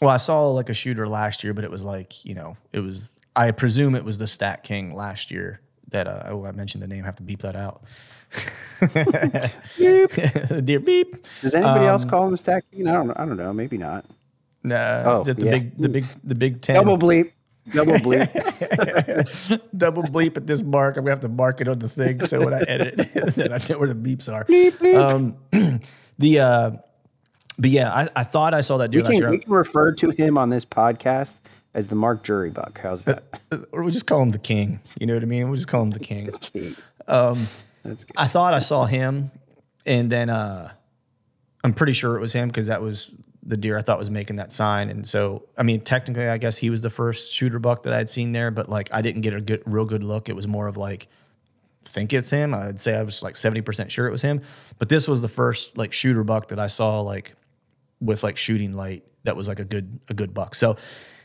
well, 0.00 0.10
I 0.10 0.16
saw 0.16 0.48
like 0.48 0.68
a 0.70 0.74
shooter 0.74 1.06
last 1.06 1.44
year, 1.44 1.52
but 1.52 1.62
it 1.64 1.70
was 1.70 1.84
like, 1.84 2.24
you 2.24 2.34
know, 2.34 2.56
it 2.72 2.80
was 2.80 3.20
I 3.36 3.50
presume 3.52 3.94
it 3.94 4.04
was 4.04 4.18
the 4.18 4.26
Stack 4.26 4.64
King 4.64 4.94
last 4.94 5.30
year 5.30 5.60
that 5.90 6.06
uh 6.08 6.22
oh, 6.26 6.44
I 6.46 6.52
mentioned 6.52 6.82
the 6.82 6.88
name, 6.88 7.04
I 7.04 7.06
have 7.06 7.16
to 7.16 7.22
beep 7.22 7.40
that 7.42 7.56
out. 7.56 7.82
beep. 9.76 10.10
Dear 10.64 10.80
beep. 10.80 11.16
Does 11.42 11.54
anybody 11.54 11.84
else 11.86 12.04
Um, 12.04 12.10
call 12.10 12.28
him 12.28 12.36
stack? 12.36 12.64
king? 12.70 12.86
I 12.88 12.92
don't 12.92 13.10
I 13.12 13.26
don't 13.26 13.36
know, 13.36 13.52
maybe 13.52 13.76
not. 13.78 14.04
No, 14.62 15.02
Oh, 15.06 15.20
is 15.22 15.28
it 15.30 15.38
the 15.38 15.46
yeah. 15.46 15.50
big 15.52 15.78
the 15.78 15.88
big 15.88 16.04
the 16.24 16.34
big 16.34 16.60
10. 16.60 16.74
Double 16.74 16.98
bleep. 16.98 17.32
Double 17.72 17.92
bleep. 17.94 19.60
double 19.76 20.02
bleep 20.02 20.36
at 20.36 20.46
this 20.46 20.62
mark. 20.62 20.96
I'm 20.96 21.04
gonna 21.04 21.12
have 21.12 21.20
to 21.20 21.28
mark 21.28 21.60
it 21.60 21.68
on 21.68 21.78
the 21.78 21.88
thing 21.88 22.20
so 22.20 22.44
when 22.44 22.54
I 22.54 22.60
edit 22.60 23.00
it, 23.14 23.34
then 23.34 23.52
I 23.52 23.58
know 23.68 23.78
where 23.78 23.92
the 23.92 23.94
beeps 23.94 24.28
are. 24.28 24.46
Um, 24.98 25.36
the 26.18 26.40
uh, 26.40 26.70
but 27.58 27.70
yeah, 27.70 27.92
I, 27.92 28.08
I 28.16 28.24
thought 28.24 28.54
I 28.54 28.60
saw 28.62 28.78
that 28.78 28.90
dude. 28.90 29.02
We 29.02 29.04
last 29.04 29.12
can, 29.12 29.20
year. 29.20 29.30
we 29.30 29.38
can 29.38 29.52
refer 29.52 29.92
to 29.92 30.10
him 30.10 30.38
on 30.38 30.50
this 30.50 30.64
podcast 30.64 31.36
as 31.74 31.88
the 31.88 31.94
Mark 31.94 32.24
Jury 32.24 32.50
Buck. 32.50 32.80
How's 32.82 33.04
that? 33.04 33.24
or 33.72 33.84
we 33.84 33.92
just 33.92 34.06
call 34.06 34.22
him 34.22 34.30
the 34.30 34.38
king. 34.38 34.80
You 34.98 35.06
know 35.06 35.14
what 35.14 35.22
I 35.22 35.26
mean? 35.26 35.50
We 35.50 35.56
just 35.56 35.68
call 35.68 35.82
him 35.82 35.90
the 35.90 36.00
king. 36.00 36.26
That's 36.26 36.48
good. 36.48 36.76
I 38.16 38.26
thought 38.26 38.54
I 38.54 38.58
saw 38.58 38.84
him, 38.84 39.30
and 39.86 40.10
then 40.10 40.30
uh, 40.30 40.72
I'm 41.64 41.74
pretty 41.74 41.92
sure 41.92 42.16
it 42.16 42.20
was 42.20 42.32
him 42.32 42.48
because 42.48 42.66
that 42.68 42.82
was 42.82 43.16
the 43.42 43.56
deer 43.56 43.78
I 43.78 43.82
thought 43.82 43.98
was 43.98 44.10
making 44.10 44.36
that 44.36 44.52
sign. 44.52 44.90
And 44.90 45.06
so, 45.06 45.44
I 45.56 45.62
mean, 45.62 45.80
technically, 45.80 46.28
I 46.28 46.36
guess 46.38 46.58
he 46.58 46.68
was 46.70 46.82
the 46.82 46.90
first 46.90 47.32
shooter 47.32 47.58
buck 47.58 47.84
that 47.84 47.92
I 47.92 47.96
had 47.96 48.10
seen 48.10 48.32
there, 48.32 48.50
but 48.50 48.68
like 48.68 48.88
I 48.92 49.00
didn't 49.00 49.22
get 49.22 49.34
a 49.34 49.40
good, 49.40 49.62
real 49.66 49.86
good 49.86 50.04
look. 50.04 50.28
It 50.28 50.36
was 50.36 50.46
more 50.46 50.68
of 50.68 50.76
like, 50.76 51.08
think 51.84 52.12
it's 52.12 52.28
him. 52.30 52.52
I'd 52.52 52.78
say 52.78 52.94
I 52.96 53.02
was 53.02 53.22
like 53.22 53.34
70% 53.34 53.88
sure 53.90 54.06
it 54.06 54.10
was 54.12 54.22
him. 54.22 54.42
But 54.78 54.90
this 54.90 55.08
was 55.08 55.22
the 55.22 55.28
first 55.28 55.78
like 55.78 55.92
shooter 55.92 56.22
buck 56.22 56.48
that 56.48 56.58
I 56.58 56.66
saw 56.66 57.00
like 57.00 57.34
with 58.00 58.22
like 58.22 58.36
shooting 58.36 58.74
light 58.74 59.04
that 59.24 59.36
was 59.36 59.48
like 59.48 59.58
a 59.60 59.64
good 59.64 60.00
a 60.08 60.14
good 60.14 60.32
buck. 60.34 60.54
So 60.54 60.76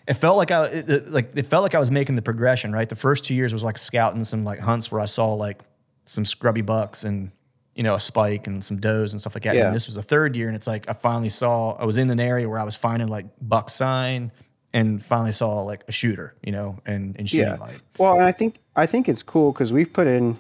it 0.08 0.14
felt 0.14 0.38
like 0.38 0.52
I 0.52 0.66
it- 0.66 1.12
like 1.12 1.36
it 1.36 1.46
felt 1.46 1.64
like 1.64 1.76
I 1.76 1.80
was 1.80 1.92
making 1.92 2.16
the 2.16 2.22
progression, 2.22 2.72
right? 2.72 2.88
The 2.88 2.96
first 2.96 3.26
two 3.26 3.36
years 3.36 3.52
was 3.54 3.64
like 3.64 3.78
scouting 3.78 4.24
some 4.24 4.44
like 4.44 4.60
hunts 4.60 4.92
where 4.92 5.02
I 5.02 5.06
saw 5.06 5.34
like 5.34 5.62
some 6.06 6.24
scrubby 6.26 6.62
bucks 6.62 7.04
and 7.04 7.32
you 7.76 7.84
know 7.84 7.96
a 7.96 8.00
spike 8.00 8.48
and 8.48 8.64
some 8.64 8.78
does 8.80 9.12
and 9.12 9.20
stuff 9.22 9.36
like 9.36 9.44
that. 9.44 9.56
Yeah. 9.56 9.68
And 9.68 9.76
this 9.76 9.86
was 9.86 9.96
the 9.96 10.04
third 10.04 10.36
year, 10.36 10.48
and 10.48 10.56
it's 10.56 10.68
like 10.68 10.90
I 10.90 10.94
finally 10.94 11.30
saw 11.30 11.72
I 11.74 11.86
was 11.86 11.98
in 11.98 12.10
an 12.10 12.20
area 12.20 12.48
where 12.50 12.60
I 12.60 12.64
was 12.64 12.76
finding 12.76 13.08
like 13.10 13.26
buck 13.42 13.70
sign 13.70 14.32
and 14.74 15.04
finally 15.04 15.32
saw 15.32 15.62
like 15.62 15.84
a 15.88 15.92
shooter, 15.92 16.34
you 16.44 16.52
know, 16.52 16.80
and 16.86 17.16
and 17.20 17.30
shooting 17.30 17.58
light. 17.60 17.80
Well, 17.98 18.16
and 18.16 18.24
I 18.24 18.32
think 18.32 18.56
I 18.76 18.86
think 18.86 19.08
it's 19.10 19.24
cool 19.24 19.52
because 19.52 19.72
we've 19.74 19.92
put 19.92 20.08
in, 20.08 20.38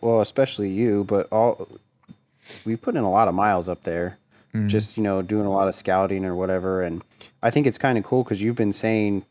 well, 0.00 0.20
especially 0.20 0.68
you, 0.70 1.04
but 1.04 1.28
all 1.32 1.68
we 2.64 2.76
put 2.76 2.96
in 2.96 3.04
a 3.04 3.10
lot 3.10 3.28
of 3.28 3.34
miles 3.34 3.68
up 3.68 3.82
there, 3.84 4.18
Mm-hmm. 4.54 4.68
just 4.68 4.98
you 4.98 5.02
know 5.02 5.22
doing 5.22 5.46
a 5.46 5.50
lot 5.50 5.66
of 5.66 5.74
scouting 5.74 6.26
or 6.26 6.34
whatever, 6.36 6.82
and 6.82 7.00
I 7.42 7.50
think 7.50 7.66
it's 7.66 7.78
kind 7.78 7.96
of 7.96 8.04
cool 8.04 8.22
because 8.22 8.42
you've 8.42 8.54
been 8.56 8.74
saying 8.74 9.24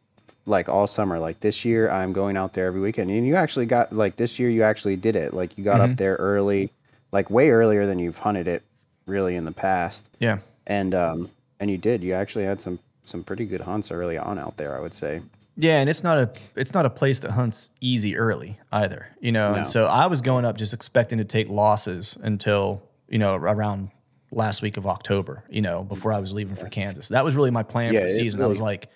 like 0.47 0.67
all 0.67 0.87
summer, 0.87 1.19
like 1.19 1.39
this 1.41 1.63
year 1.63 1.91
I'm 1.91 2.11
going 2.11 2.35
out 2.37 2.53
there 2.53 2.65
every 2.65 2.81
weekend, 2.81 3.11
and 3.11 3.27
you 3.27 3.35
actually 3.35 3.67
got 3.67 3.93
like 3.93 4.15
this 4.15 4.39
year 4.39 4.49
you 4.49 4.63
actually 4.63 4.95
did 4.95 5.15
it, 5.15 5.31
like 5.35 5.55
you 5.59 5.63
got 5.63 5.79
Mm-hmm. 5.79 5.91
up 5.91 5.97
there 5.97 6.15
early, 6.15 6.71
like 7.11 7.29
way 7.29 7.49
earlier 7.49 7.85
than 7.85 7.99
you've 7.99 8.17
hunted 8.19 8.47
it 8.47 8.63
really 9.05 9.35
in 9.35 9.45
the 9.45 9.51
past, 9.51 10.05
Yeah. 10.19 10.39
and 10.67 10.93
um 10.95 11.29
and 11.59 11.69
you 11.69 11.77
did, 11.77 12.01
you 12.03 12.13
actually 12.13 12.45
had 12.45 12.61
some 12.61 12.79
some 13.05 13.23
pretty 13.23 13.45
good 13.45 13.61
hunts 13.61 13.91
early 13.91 14.17
on 14.17 14.37
out 14.39 14.57
there, 14.57 14.75
I 14.77 14.79
would 14.79 14.93
say. 14.93 15.21
Yeah, 15.57 15.79
and 15.79 15.89
it's 15.89 16.03
not 16.03 16.17
a 16.17 16.29
it's 16.55 16.73
not 16.73 16.85
a 16.85 16.89
place 16.89 17.19
that 17.21 17.31
hunts 17.31 17.73
easy 17.81 18.15
early 18.17 18.57
either, 18.71 19.07
you 19.19 19.31
know. 19.31 19.51
No. 19.51 19.57
And 19.57 19.67
so 19.67 19.85
I 19.85 20.07
was 20.07 20.21
going 20.21 20.45
up 20.45 20.57
just 20.57 20.73
expecting 20.73 21.17
to 21.17 21.25
take 21.25 21.49
losses 21.49 22.17
until 22.21 22.81
you 23.09 23.19
know 23.19 23.35
around 23.35 23.91
last 24.31 24.61
week 24.61 24.77
of 24.77 24.87
October, 24.87 25.43
you 25.49 25.61
know, 25.61 25.83
before 25.83 26.13
I 26.13 26.19
was 26.19 26.31
leaving 26.31 26.55
for 26.55 26.69
Kansas. 26.69 27.09
That 27.09 27.25
was 27.25 27.35
really 27.35 27.51
my 27.51 27.63
plan 27.63 27.93
Yeah, 27.93 27.99
for 28.01 28.05
the 28.07 28.13
season. 28.13 28.41
I 28.41 28.47
was 28.47 28.61
like, 28.61 28.87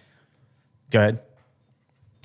go 0.91 0.99
ahead. 0.99 1.19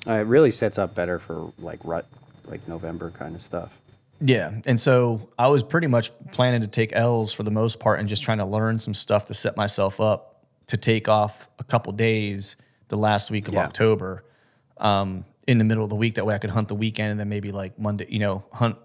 Uh, 0.07 0.13
it 0.13 0.27
really 0.27 0.49
sets 0.51 0.77
up 0.79 0.95
better 0.95 1.19
for 1.19 1.51
like 1.59 1.79
rut, 1.83 2.05
like 2.45 2.65
November 2.69 3.11
kind 3.11 3.35
of 3.35 3.41
stuff. 3.41 3.77
Yeah, 4.23 4.51
and 4.65 4.79
so 4.79 5.29
I 5.39 5.47
was 5.47 5.63
pretty 5.63 5.87
much 5.87 6.11
planning 6.31 6.61
to 6.61 6.67
take 6.67 6.93
L's 6.93 7.33
for 7.33 7.43
the 7.43 7.51
most 7.51 7.79
part 7.79 7.99
and 7.99 8.07
just 8.07 8.21
trying 8.23 8.37
to 8.37 8.45
learn 8.45 8.77
some 8.77 8.93
stuff 8.93 9.25
to 9.25 9.33
set 9.33 9.57
myself 9.57 9.99
up 9.99 10.45
to 10.67 10.77
take 10.77 11.09
off 11.09 11.49
a 11.59 11.63
couple 11.63 11.91
days 11.93 12.55
the 12.89 12.97
last 12.97 13.31
week 13.31 13.47
of 13.47 13.55
Yeah. 13.55 13.61
October 13.65 14.23
um, 14.77 15.25
in 15.47 15.57
the 15.57 15.63
middle 15.63 15.83
of 15.83 15.89
the 15.89 15.95
week. 15.95 16.15
That 16.15 16.25
way 16.25 16.35
I 16.35 16.37
could 16.37 16.51
hunt 16.51 16.67
the 16.67 16.75
weekend 16.75 17.11
and 17.11 17.19
then 17.19 17.29
maybe 17.29 17.51
like 17.51 17.79
Monday, 17.79 18.05
you 18.09 18.19
know, 18.19 18.43
hunt, 18.53 18.77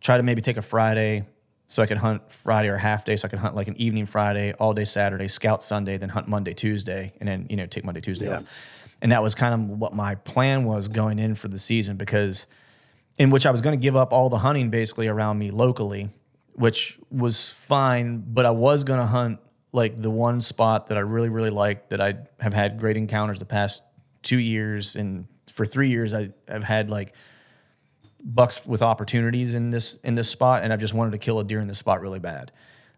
try 0.00 0.16
to 0.16 0.22
maybe 0.22 0.42
take 0.42 0.56
a 0.56 0.62
Friday 0.62 1.26
so 1.66 1.82
I 1.82 1.86
could 1.86 1.96
hunt 1.98 2.32
Friday 2.32 2.68
or 2.68 2.76
half 2.76 3.04
day 3.04 3.14
so 3.16 3.26
I 3.26 3.28
could 3.28 3.38
hunt 3.38 3.54
like 3.54 3.68
an 3.68 3.76
evening 3.76 4.06
Friday, 4.06 4.52
all 4.58 4.74
day 4.74 4.84
Saturday, 4.84 5.28
scout 5.28 5.62
Sunday, 5.62 5.96
then 5.96 6.08
hunt 6.10 6.26
Monday, 6.28 6.54
Tuesday, 6.54 7.12
and 7.20 7.28
then, 7.28 7.46
you 7.48 7.56
know, 7.56 7.66
take 7.66 7.84
Monday, 7.84 8.00
Tuesday 8.00 8.26
Yeah. 8.26 8.38
off. 8.38 8.44
And 9.00 9.12
that 9.12 9.22
was 9.22 9.34
kind 9.34 9.54
of 9.54 9.78
what 9.78 9.94
my 9.94 10.14
plan 10.16 10.64
was 10.64 10.88
going 10.88 11.18
in 11.18 11.34
for 11.34 11.48
the 11.48 11.58
season 11.58 11.96
because 11.96 12.46
in 13.18 13.30
which 13.30 13.46
I 13.46 13.50
was 13.50 13.60
going 13.60 13.78
to 13.78 13.82
give 13.82 13.96
up 13.96 14.12
all 14.12 14.28
the 14.28 14.38
hunting 14.38 14.70
basically 14.70 15.08
around 15.08 15.38
me 15.38 15.50
locally, 15.50 16.10
which 16.54 16.98
was 17.10 17.50
fine, 17.50 18.24
but 18.26 18.44
I 18.46 18.50
was 18.50 18.84
going 18.84 19.00
to 19.00 19.06
hunt 19.06 19.38
like 19.72 19.96
the 20.00 20.10
one 20.10 20.40
spot 20.40 20.88
that 20.88 20.96
I 20.96 21.00
really, 21.00 21.28
really 21.28 21.50
liked 21.50 21.90
that 21.90 22.00
I 22.00 22.14
have 22.40 22.54
had 22.54 22.78
great 22.78 22.96
encounters 22.96 23.38
the 23.38 23.44
past 23.44 23.82
two 24.22 24.38
years. 24.38 24.96
And 24.96 25.26
for 25.50 25.66
three 25.66 25.90
years, 25.90 26.14
I, 26.14 26.30
I've 26.48 26.64
had 26.64 26.90
like 26.90 27.14
bucks 28.22 28.66
with 28.66 28.82
opportunities 28.82 29.54
in 29.54 29.70
this, 29.70 29.94
in 30.02 30.14
this 30.14 30.28
spot. 30.30 30.62
And 30.62 30.72
I've 30.72 30.80
just 30.80 30.94
wanted 30.94 31.10
to 31.12 31.18
kill 31.18 31.38
a 31.38 31.44
deer 31.44 31.60
in 31.60 31.68
this 31.68 31.78
spot 31.78 32.00
really 32.00 32.18
bad. 32.18 32.52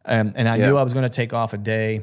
Um, 0.04 0.32
and 0.36 0.48
I 0.48 0.56
Yeah. 0.56 0.66
knew 0.68 0.76
I 0.76 0.82
was 0.82 0.92
going 0.92 1.02
to 1.04 1.08
take 1.10 1.32
off 1.32 1.52
a 1.52 1.58
day 1.58 2.02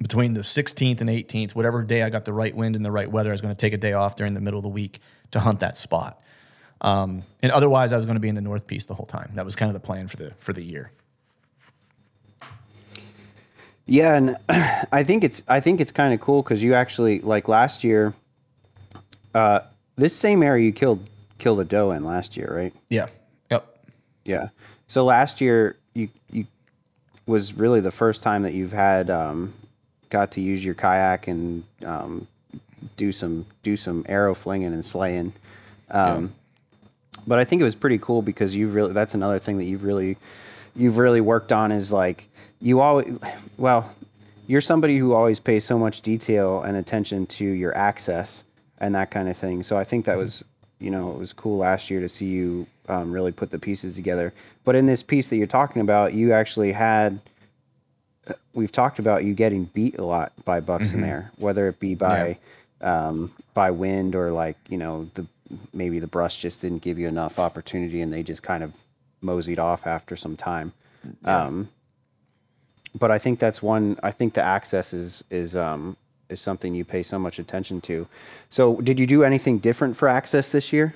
between 0.00 0.34
the 0.34 0.40
16th 0.40 1.00
and 1.00 1.08
18th, 1.08 1.54
whatever 1.54 1.82
day 1.82 2.02
I 2.02 2.10
got 2.10 2.24
the 2.26 2.32
right 2.32 2.54
wind 2.54 2.76
and 2.76 2.84
the 2.84 2.90
right 2.92 3.10
weather, 3.10 3.30
I 3.30 3.32
was 3.32 3.40
going 3.40 3.54
to 3.54 3.58
take 3.58 3.72
a 3.72 3.78
day 3.78 3.94
off 3.94 4.14
during 4.14 4.34
the 4.34 4.40
middle 4.40 4.58
of 4.58 4.62
the 4.62 4.68
week 4.68 5.00
to 5.30 5.40
hunt 5.40 5.60
that 5.60 5.76
spot. 5.76 6.20
Um, 6.80 7.22
and 7.42 7.52
otherwise, 7.52 7.92
I 7.92 7.96
was 7.96 8.04
going 8.04 8.16
to 8.16 8.20
be 8.20 8.28
in 8.28 8.34
the 8.34 8.42
North 8.42 8.66
Piece 8.66 8.86
the 8.86 8.94
whole 8.94 9.06
time. 9.06 9.32
That 9.34 9.44
was 9.44 9.56
kind 9.56 9.68
of 9.68 9.74
the 9.74 9.84
plan 9.84 10.08
for 10.08 10.16
the 10.16 10.32
for 10.38 10.52
the 10.52 10.62
year. 10.62 10.90
Yeah, 13.86 14.14
and 14.14 14.36
I 14.92 15.04
think 15.04 15.24
it's 15.24 15.42
I 15.48 15.60
think 15.60 15.80
it's 15.80 15.92
kind 15.92 16.12
of 16.12 16.20
cool 16.20 16.42
because 16.42 16.62
you 16.62 16.74
actually 16.74 17.20
like 17.20 17.48
last 17.48 17.84
year. 17.84 18.14
Uh, 19.34 19.60
this 19.96 20.14
same 20.14 20.42
area 20.42 20.64
you 20.64 20.72
killed 20.72 21.06
killed 21.38 21.60
a 21.60 21.64
doe 21.64 21.90
in 21.92 22.04
last 22.04 22.36
year, 22.36 22.52
right? 22.54 22.74
Yeah. 22.88 23.08
Yep. 23.50 23.78
Yeah. 24.24 24.48
So 24.88 25.04
last 25.04 25.40
year 25.40 25.76
you 25.94 26.08
you 26.30 26.46
was 27.26 27.54
really 27.54 27.80
the 27.80 27.90
first 27.90 28.22
time 28.22 28.42
that 28.42 28.54
you've 28.54 28.72
had 28.72 29.10
um, 29.10 29.52
got 30.10 30.30
to 30.32 30.40
use 30.40 30.64
your 30.64 30.74
kayak 30.74 31.26
and 31.26 31.64
um, 31.84 32.26
do 32.96 33.12
some 33.12 33.46
do 33.62 33.76
some 33.76 34.04
arrow 34.08 34.34
flinging 34.34 34.72
and 34.72 34.84
slaying. 34.84 35.32
Um, 35.90 36.32
But 37.26 37.38
I 37.38 37.44
think 37.44 37.60
it 37.60 37.64
was 37.64 37.74
pretty 37.74 37.98
cool 37.98 38.22
because 38.22 38.54
you've 38.54 38.74
really 38.74 38.92
that's 38.92 39.14
another 39.14 39.38
thing 39.38 39.58
that 39.58 39.64
you've 39.64 39.84
really 39.84 40.16
you've 40.74 40.98
really 40.98 41.20
worked 41.20 41.52
on 41.52 41.72
is 41.72 41.90
like 41.90 42.28
you 42.60 42.80
always 42.80 43.12
well 43.58 43.90
you're 44.46 44.60
somebody 44.60 44.96
who 44.96 45.12
always 45.12 45.40
pays 45.40 45.64
so 45.64 45.78
much 45.78 46.02
detail 46.02 46.62
and 46.62 46.76
attention 46.76 47.26
to 47.26 47.44
your 47.44 47.76
access 47.76 48.44
and 48.78 48.94
that 48.94 49.10
kind 49.10 49.28
of 49.28 49.36
thing. 49.36 49.62
So 49.62 49.76
I 49.76 49.84
think 49.84 50.04
that 50.06 50.16
was 50.16 50.44
you 50.78 50.90
know 50.90 51.10
it 51.12 51.18
was 51.18 51.32
cool 51.32 51.58
last 51.58 51.90
year 51.90 52.00
to 52.00 52.08
see 52.08 52.26
you 52.26 52.66
um, 52.88 53.10
really 53.10 53.32
put 53.32 53.50
the 53.50 53.58
pieces 53.58 53.94
together. 53.94 54.32
But 54.64 54.76
in 54.76 54.86
this 54.86 55.02
piece 55.02 55.28
that 55.28 55.36
you're 55.36 55.46
talking 55.46 55.82
about, 55.82 56.14
you 56.14 56.32
actually 56.32 56.72
had 56.72 57.20
we've 58.54 58.72
talked 58.72 58.98
about 58.98 59.24
you 59.24 59.34
getting 59.34 59.64
beat 59.66 59.98
a 59.98 60.04
lot 60.04 60.32
by 60.44 60.60
bucks 60.60 60.92
in 60.92 61.00
there, 61.00 61.30
whether 61.38 61.68
it 61.68 61.78
be 61.80 61.94
by 61.94 62.38
um, 62.80 63.32
by 63.54 63.70
wind 63.70 64.14
or 64.14 64.32
like 64.32 64.56
you 64.68 64.78
know 64.78 65.08
the 65.14 65.26
maybe 65.72 65.98
the 65.98 66.06
brush 66.06 66.38
just 66.38 66.60
didn't 66.60 66.82
give 66.82 66.98
you 66.98 67.08
enough 67.08 67.38
opportunity 67.38 68.00
and 68.00 68.12
they 68.12 68.22
just 68.22 68.42
kind 68.42 68.62
of 68.62 68.72
moseyed 69.20 69.58
off 69.58 69.86
after 69.86 70.16
some 70.16 70.36
time. 70.36 70.72
Um, 71.24 71.68
but 72.98 73.10
I 73.10 73.18
think 73.18 73.38
that's 73.38 73.62
one. 73.62 73.98
I 74.02 74.10
think 74.10 74.34
the 74.34 74.42
access 74.42 74.92
is 74.92 75.22
is 75.30 75.54
um, 75.54 75.96
is 76.28 76.40
something 76.40 76.74
you 76.74 76.84
pay 76.84 77.02
so 77.02 77.18
much 77.18 77.38
attention 77.38 77.80
to. 77.82 78.06
So, 78.50 78.80
did 78.80 78.98
you 78.98 79.06
do 79.06 79.24
anything 79.24 79.58
different 79.58 79.96
for 79.96 80.08
access 80.08 80.48
this 80.50 80.72
year? 80.72 80.94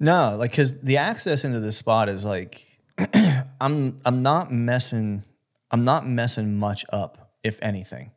No, 0.00 0.36
like 0.38 0.50
because 0.50 0.80
the 0.80 0.96
access 0.96 1.44
into 1.44 1.60
this 1.60 1.76
spot 1.76 2.08
is 2.08 2.24
like 2.24 2.66
I'm 3.60 4.00
I'm 4.04 4.22
not 4.22 4.52
messing 4.52 5.24
I'm 5.70 5.84
not 5.84 6.06
messing 6.06 6.58
much 6.58 6.84
up 6.90 7.32
if 7.42 7.58
anything. 7.62 8.10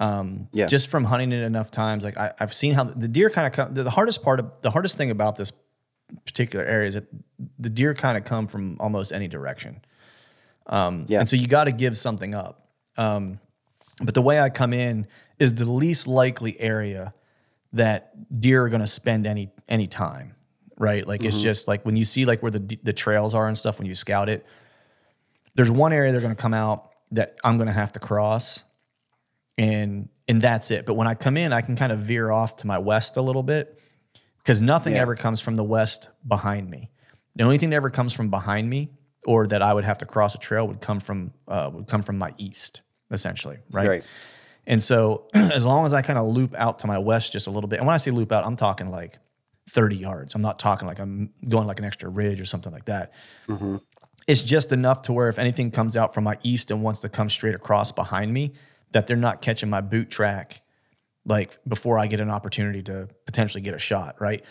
Um, 0.00 0.48
Yeah. 0.52 0.66
Just 0.66 0.88
from 0.88 1.04
hunting 1.04 1.30
it 1.30 1.42
enough 1.42 1.70
times, 1.70 2.04
like 2.04 2.16
I, 2.16 2.32
I've 2.40 2.54
seen 2.54 2.74
how 2.74 2.84
the 2.84 3.06
deer 3.06 3.30
kind 3.30 3.46
of 3.46 3.52
come. 3.52 3.74
The, 3.74 3.84
the 3.84 3.90
hardest 3.90 4.22
part 4.22 4.40
of 4.40 4.50
the 4.62 4.70
hardest 4.70 4.96
thing 4.96 5.10
about 5.10 5.36
this 5.36 5.52
particular 6.24 6.64
area 6.64 6.88
is 6.88 6.94
that 6.94 7.04
the 7.58 7.70
deer 7.70 7.94
kind 7.94 8.16
of 8.18 8.24
come 8.24 8.48
from 8.48 8.76
almost 8.80 9.12
any 9.12 9.28
direction. 9.28 9.80
Yeah. 11.08 11.20
And 11.20 11.28
so 11.28 11.36
you 11.36 11.46
got 11.46 11.64
to 11.64 11.72
give 11.72 11.96
something 11.96 12.34
up. 12.34 12.68
Um, 12.96 13.38
but 14.02 14.14
the 14.14 14.22
way 14.22 14.40
I 14.40 14.48
come 14.48 14.72
in 14.72 15.06
is 15.38 15.54
the 15.54 15.70
least 15.70 16.06
likely 16.06 16.58
area 16.60 17.12
that 17.74 18.40
deer 18.40 18.64
are 18.64 18.68
going 18.68 18.80
to 18.80 18.86
spend 18.86 19.26
any 19.26 19.50
any 19.68 19.86
time, 19.86 20.34
right? 20.78 21.06
Like 21.06 21.24
it's 21.24 21.40
just 21.42 21.68
like 21.68 21.84
when 21.84 21.96
you 21.96 22.04
see 22.04 22.24
like 22.24 22.42
where 22.42 22.50
the 22.50 22.78
the 22.82 22.92
trails 22.92 23.34
are 23.34 23.46
and 23.46 23.56
stuff 23.56 23.78
when 23.78 23.86
you 23.86 23.94
scout 23.94 24.28
it. 24.28 24.46
There's 25.56 25.70
one 25.70 25.92
area 25.92 26.12
they're 26.12 26.20
going 26.20 26.34
to 26.34 26.40
come 26.40 26.54
out 26.54 26.92
that 27.10 27.38
I'm 27.44 27.56
going 27.58 27.66
to 27.66 27.72
have 27.72 27.92
to 27.92 28.00
cross, 28.00 28.62
and 29.60 30.08
and 30.28 30.40
that's 30.40 30.70
it. 30.70 30.86
But 30.86 30.94
when 30.94 31.06
I 31.06 31.14
come 31.14 31.36
in, 31.36 31.52
I 31.52 31.60
can 31.60 31.76
kind 31.76 31.92
of 31.92 31.98
veer 32.00 32.30
off 32.30 32.56
to 32.56 32.66
my 32.66 32.78
west 32.78 33.16
a 33.16 33.22
little 33.22 33.42
bit 33.42 33.78
because 34.38 34.62
nothing 34.62 34.94
Yeah. 34.94 35.02
ever 35.02 35.16
comes 35.16 35.40
from 35.40 35.56
the 35.56 35.64
west 35.64 36.08
behind 36.26 36.70
me. 36.70 36.90
The 37.36 37.44
only 37.44 37.58
thing 37.58 37.70
that 37.70 37.76
ever 37.76 37.90
comes 37.90 38.12
from 38.12 38.30
behind 38.30 38.68
me, 38.70 38.90
or 39.26 39.46
that 39.48 39.60
I 39.62 39.74
would 39.74 39.84
have 39.84 39.98
to 39.98 40.06
cross 40.06 40.34
a 40.34 40.38
trail, 40.38 40.66
would 40.66 40.80
come 40.80 40.98
from 41.00 41.32
uh, 41.46 41.70
would 41.72 41.88
come 41.88 42.02
from 42.02 42.16
my 42.18 42.32
east, 42.38 42.80
essentially, 43.10 43.58
right? 43.70 43.88
Right. 43.88 44.08
And 44.66 44.82
so 44.82 45.26
as 45.34 45.66
long 45.66 45.84
as 45.84 45.92
I 45.92 46.00
kind 46.02 46.18
of 46.18 46.26
loop 46.26 46.54
out 46.56 46.78
to 46.80 46.86
my 46.86 46.98
west 46.98 47.32
just 47.32 47.46
a 47.46 47.50
little 47.50 47.68
bit, 47.68 47.78
and 47.80 47.86
when 47.86 47.94
I 47.94 47.98
say 47.98 48.10
loop 48.12 48.32
out, 48.32 48.46
I'm 48.46 48.56
talking 48.56 48.88
like 48.88 49.18
30 49.70 49.96
yards. 49.96 50.34
I'm 50.34 50.42
not 50.42 50.58
talking 50.58 50.88
like 50.88 50.98
I'm 51.00 51.30
going 51.48 51.66
like 51.66 51.78
an 51.78 51.84
extra 51.84 52.08
ridge 52.08 52.40
or 52.40 52.44
something 52.46 52.72
like 52.72 52.86
that. 52.86 53.12
Mm-hmm. 53.48 53.76
It's 54.26 54.42
just 54.42 54.70
enough 54.72 55.02
to 55.02 55.12
where 55.12 55.28
if 55.28 55.38
anything 55.38 55.70
comes 55.70 55.96
out 55.96 56.14
from 56.14 56.24
my 56.24 56.38
east 56.42 56.70
and 56.70 56.82
wants 56.82 57.00
to 57.00 57.08
come 57.08 57.28
straight 57.28 57.54
across 57.54 57.90
behind 57.90 58.32
me, 58.32 58.52
that 58.92 59.06
they're 59.06 59.16
not 59.16 59.40
catching 59.42 59.70
my 59.70 59.80
boot 59.80 60.10
track 60.10 60.62
like 61.24 61.58
before 61.68 61.98
I 61.98 62.06
get 62.06 62.20
an 62.20 62.30
opportunity 62.30 62.82
to 62.84 63.08
potentially 63.26 63.60
get 63.62 63.74
a 63.74 63.78
shot, 63.78 64.20
right? 64.20 64.42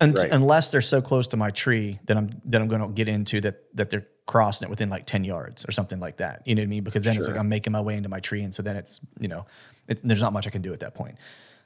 Un- 0.00 0.12
Right. 0.14 0.30
Unless 0.30 0.70
they're 0.70 0.80
so 0.80 1.00
close 1.02 1.28
to 1.28 1.36
my 1.36 1.50
tree 1.50 1.98
that 2.06 2.16
I'm 2.16 2.40
that 2.46 2.60
I'm 2.60 2.68
going 2.68 2.80
to 2.80 2.88
get 2.88 3.08
into 3.08 3.40
that 3.42 3.56
that 3.76 3.90
they're 3.90 4.06
crossing 4.26 4.66
it 4.66 4.70
within 4.70 4.90
like 4.90 5.06
10 5.06 5.24
yards 5.24 5.66
or 5.66 5.72
something 5.72 6.00
like 6.00 6.18
that. 6.18 6.42
You 6.46 6.54
know 6.54 6.60
what 6.60 6.64
I 6.64 6.68
mean? 6.68 6.84
Because 6.84 7.02
then 7.04 7.16
it's 7.16 7.28
like 7.28 7.36
I'm 7.40 7.48
making 7.48 7.72
my 7.72 7.80
way 7.80 7.96
into 7.96 8.08
my 8.08 8.20
tree 8.20 8.42
and 8.42 8.54
so 8.54 8.62
then 8.62 8.76
it's, 8.76 9.00
you 9.18 9.26
know, 9.28 9.46
it, 9.88 10.00
there's 10.04 10.20
not 10.22 10.32
much 10.32 10.46
I 10.46 10.50
can 10.50 10.60
do 10.62 10.72
at 10.72 10.80
that 10.80 10.94
point. 10.94 11.16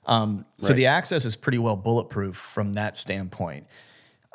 Um, 0.06 0.46
So 0.60 0.72
the 0.72 0.86
access 0.86 1.24
is 1.24 1.34
pretty 1.36 1.58
well 1.58 1.76
bulletproof 1.76 2.36
from 2.36 2.72
that 2.74 2.96
standpoint. 2.96 3.66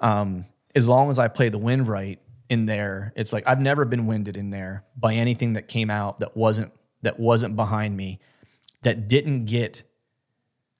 Um, 0.02 0.46
as 0.76 0.88
long 0.88 1.10
as 1.10 1.20
I 1.20 1.28
play 1.28 1.50
the 1.50 1.58
wind 1.58 1.88
right 1.88 2.20
in 2.50 2.66
there, 2.66 3.14
it's 3.16 3.34
like 3.34 3.44
I've 3.48 3.60
never 3.62 3.84
been 3.86 4.06
winded 4.08 4.38
in 4.38 4.50
there 4.52 4.84
by 4.96 5.14
anything 5.16 5.54
that 5.54 5.68
came 5.68 5.90
out 5.90 6.20
that 6.20 6.36
wasn't 6.38 6.72
that 7.02 7.20
wasn't 7.20 7.56
behind 7.56 7.96
me, 7.96 8.20
that 8.84 9.08
didn't 9.08 9.46
get. 9.46 9.84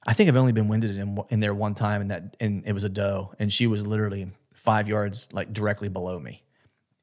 I 0.06 0.14
think 0.14 0.30
I've 0.30 0.38
only 0.38 0.54
been 0.54 0.68
winded 0.68 0.98
in 0.98 1.20
in 1.30 1.40
there 1.40 1.54
one 1.54 1.76
time, 1.76 2.02
and 2.02 2.12
that 2.12 2.38
and 2.40 2.66
it 2.66 2.74
was 2.74 2.84
a 2.84 2.90
doe, 2.90 3.34
and 3.40 3.52
she 3.52 3.68
was 3.68 3.86
literally 3.86 4.32
five 4.54 4.88
yards 4.88 5.30
like 5.34 5.54
directly 5.54 5.90
below 5.90 6.20
me, 6.20 6.44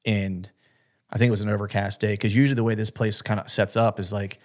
and 0.05 0.50
I 1.11 1.18
think 1.18 1.29
it 1.29 1.33
was 1.33 1.42
an 1.42 1.50
overcast 1.50 2.00
day 2.00 2.14
because 2.14 2.35
usually 2.35 2.55
the 2.55 2.64
way 2.64 2.74
this 2.74 2.90
place 2.90 3.22
kind 3.22 3.38
of 3.40 3.50
sets 3.50 3.77
up 3.77 4.00
is 4.00 4.12
like 4.12 4.40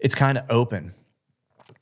it's 0.00 0.14
kind 0.14 0.36
of 0.38 0.44
open 0.50 0.94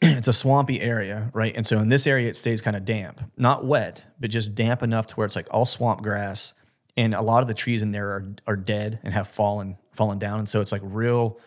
it's 0.03 0.29
a 0.29 0.33
swampy 0.33 0.81
area, 0.81 1.31
right? 1.35 1.55
And 1.55 1.66
so 1.66 1.79
in 1.79 1.90
this 1.90 2.07
area, 2.07 2.29
it 2.29 2.37
stays 2.37 2.62
kind 2.62 2.75
of 2.75 2.87
damp, 2.87 3.20
not 3.37 3.66
wet, 3.66 4.07
but 4.18 4.31
just 4.31 4.55
damp 4.55 4.83
enough 4.83 5.07
to 5.09 5.14
where 5.16 5.27
it's 5.27 5.37
like 5.37 5.46
all 5.51 5.66
swamp 5.66 6.01
grass, 6.01 6.55
and 6.96 7.14
a 7.14 7.20
lot 7.20 7.42
of 7.42 7.49
the 7.49 7.55
trees 7.55 7.83
in 7.83 7.92
there 7.92 8.09
are 8.09 8.35
are 8.46 8.57
dead 8.57 8.99
and 9.03 9.12
have 9.12 9.29
fallen 9.29 9.77
fallen 9.92 10.18
down, 10.18 10.38
and 10.38 10.49
so 10.49 10.62
it's 10.62 10.73
like 10.73 10.81
real 10.83 11.38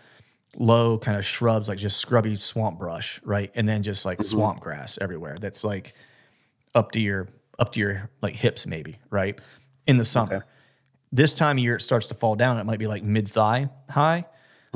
low 0.55 0.97
kind 0.97 1.17
of 1.17 1.25
shrubs, 1.25 1.67
like 1.67 1.77
just 1.77 1.97
scrubby 1.97 2.35
swamp 2.35 2.79
brush, 2.79 3.19
right? 3.23 3.51
And 3.55 3.67
then 3.67 3.83
just 3.83 4.05
like 4.05 4.23
swamp 4.23 4.59
grass 4.59 4.97
everywhere. 5.01 5.37
That's 5.39 5.63
like 5.63 5.93
up 6.75 6.91
to 6.93 6.99
your 6.99 7.29
up 7.59 7.73
to 7.73 7.79
your 7.79 8.09
like 8.21 8.35
hips, 8.35 8.65
maybe, 8.67 8.99
right? 9.09 9.39
In 9.87 9.97
the 9.97 10.05
summer. 10.05 10.45
This 11.11 11.35
time 11.35 11.57
of 11.57 11.63
year, 11.63 11.75
it 11.75 11.81
starts 11.81 12.07
to 12.07 12.15
fall 12.15 12.35
down. 12.35 12.57
It 12.57 12.63
might 12.65 12.79
be 12.79 12.87
like 12.87 13.03
mid 13.03 13.29
thigh 13.29 13.69
high. 13.89 14.25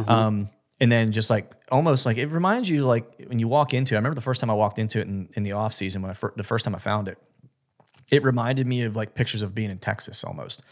Um, 0.07 0.49
and 0.79 0.91
then 0.91 1.11
just 1.11 1.29
like 1.29 1.51
almost 1.71 2.05
like 2.05 2.17
it 2.17 2.27
reminds 2.27 2.69
you 2.69 2.85
like 2.85 3.25
when 3.25 3.39
you 3.39 3.47
walk 3.47 3.73
into 3.73 3.95
it, 3.95 3.97
I 3.97 3.99
remember 3.99 4.15
the 4.15 4.21
first 4.21 4.41
time 4.41 4.49
I 4.49 4.53
walked 4.53 4.77
into 4.77 4.99
it 4.99 5.07
in, 5.07 5.29
in 5.33 5.43
the 5.43 5.53
off 5.53 5.73
season 5.73 6.01
when 6.01 6.11
I 6.11 6.13
fir- 6.13 6.33
the 6.35 6.43
first 6.43 6.65
time 6.65 6.75
I 6.75 6.79
found 6.79 7.07
it, 7.07 7.17
it 8.11 8.23
reminded 8.23 8.67
me 8.67 8.83
of 8.83 8.95
like 8.95 9.15
pictures 9.15 9.41
of 9.41 9.55
being 9.55 9.71
in 9.71 9.79
Texas 9.79 10.23
almost. 10.23 10.63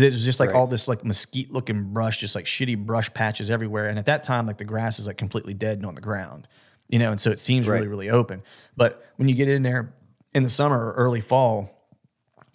Cause 0.00 0.08
it 0.08 0.12
was 0.14 0.24
just 0.24 0.40
like 0.40 0.54
all 0.54 0.66
this 0.66 0.88
like 0.88 1.04
mesquite 1.04 1.50
looking 1.50 1.92
brush, 1.92 2.16
just 2.16 2.34
like 2.34 2.46
shitty 2.46 2.86
brush 2.86 3.12
patches 3.12 3.50
everywhere. 3.50 3.86
And 3.88 3.98
at 3.98 4.06
that 4.06 4.22
time, 4.22 4.46
like 4.46 4.56
the 4.56 4.64
grass 4.64 4.98
is 4.98 5.06
like 5.06 5.18
completely 5.18 5.52
dead 5.52 5.76
and 5.76 5.84
on 5.86 5.94
the 5.94 6.00
ground, 6.00 6.48
you 6.88 6.98
know? 6.98 7.10
And 7.10 7.20
so 7.20 7.30
it 7.30 7.38
seems 7.38 7.68
really, 7.68 7.82
Right. 7.82 7.88
really 7.90 8.08
open. 8.10 8.42
But 8.76 9.04
when 9.16 9.28
you 9.28 9.34
get 9.34 9.48
in 9.48 9.62
there 9.62 9.92
in 10.32 10.42
the 10.42 10.48
summer 10.48 10.78
or 10.86 10.92
early 10.92 11.20
fall, 11.20 11.76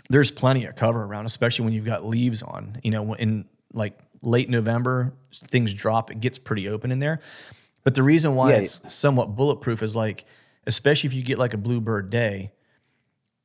there's 0.09 0.31
plenty 0.31 0.65
of 0.65 0.75
cover 0.75 1.03
around, 1.03 1.27
especially 1.27 1.65
when 1.65 1.73
you've 1.75 1.85
got 1.85 2.03
leaves 2.03 2.41
on. 2.41 2.79
You 2.83 2.89
know, 2.91 3.13
in 3.13 3.45
like 3.73 3.99
late 4.23 4.49
November, 4.49 5.13
things 5.31 5.71
drop, 5.71 6.09
it 6.09 6.19
gets 6.19 6.39
pretty 6.39 6.67
open 6.67 6.91
in 6.91 6.97
there. 6.97 7.19
But 7.83 7.93
the 7.93 8.01
reason 8.01 8.33
why 8.33 8.53
Yeah. 8.53 8.57
it's 8.61 8.91
somewhat 8.91 9.35
bulletproof 9.35 9.83
is 9.83 9.95
like, 9.95 10.25
especially 10.65 11.09
if 11.09 11.13
you 11.13 11.21
get 11.21 11.37
like 11.37 11.53
a 11.53 11.57
bluebird 11.57 12.09
day, 12.09 12.53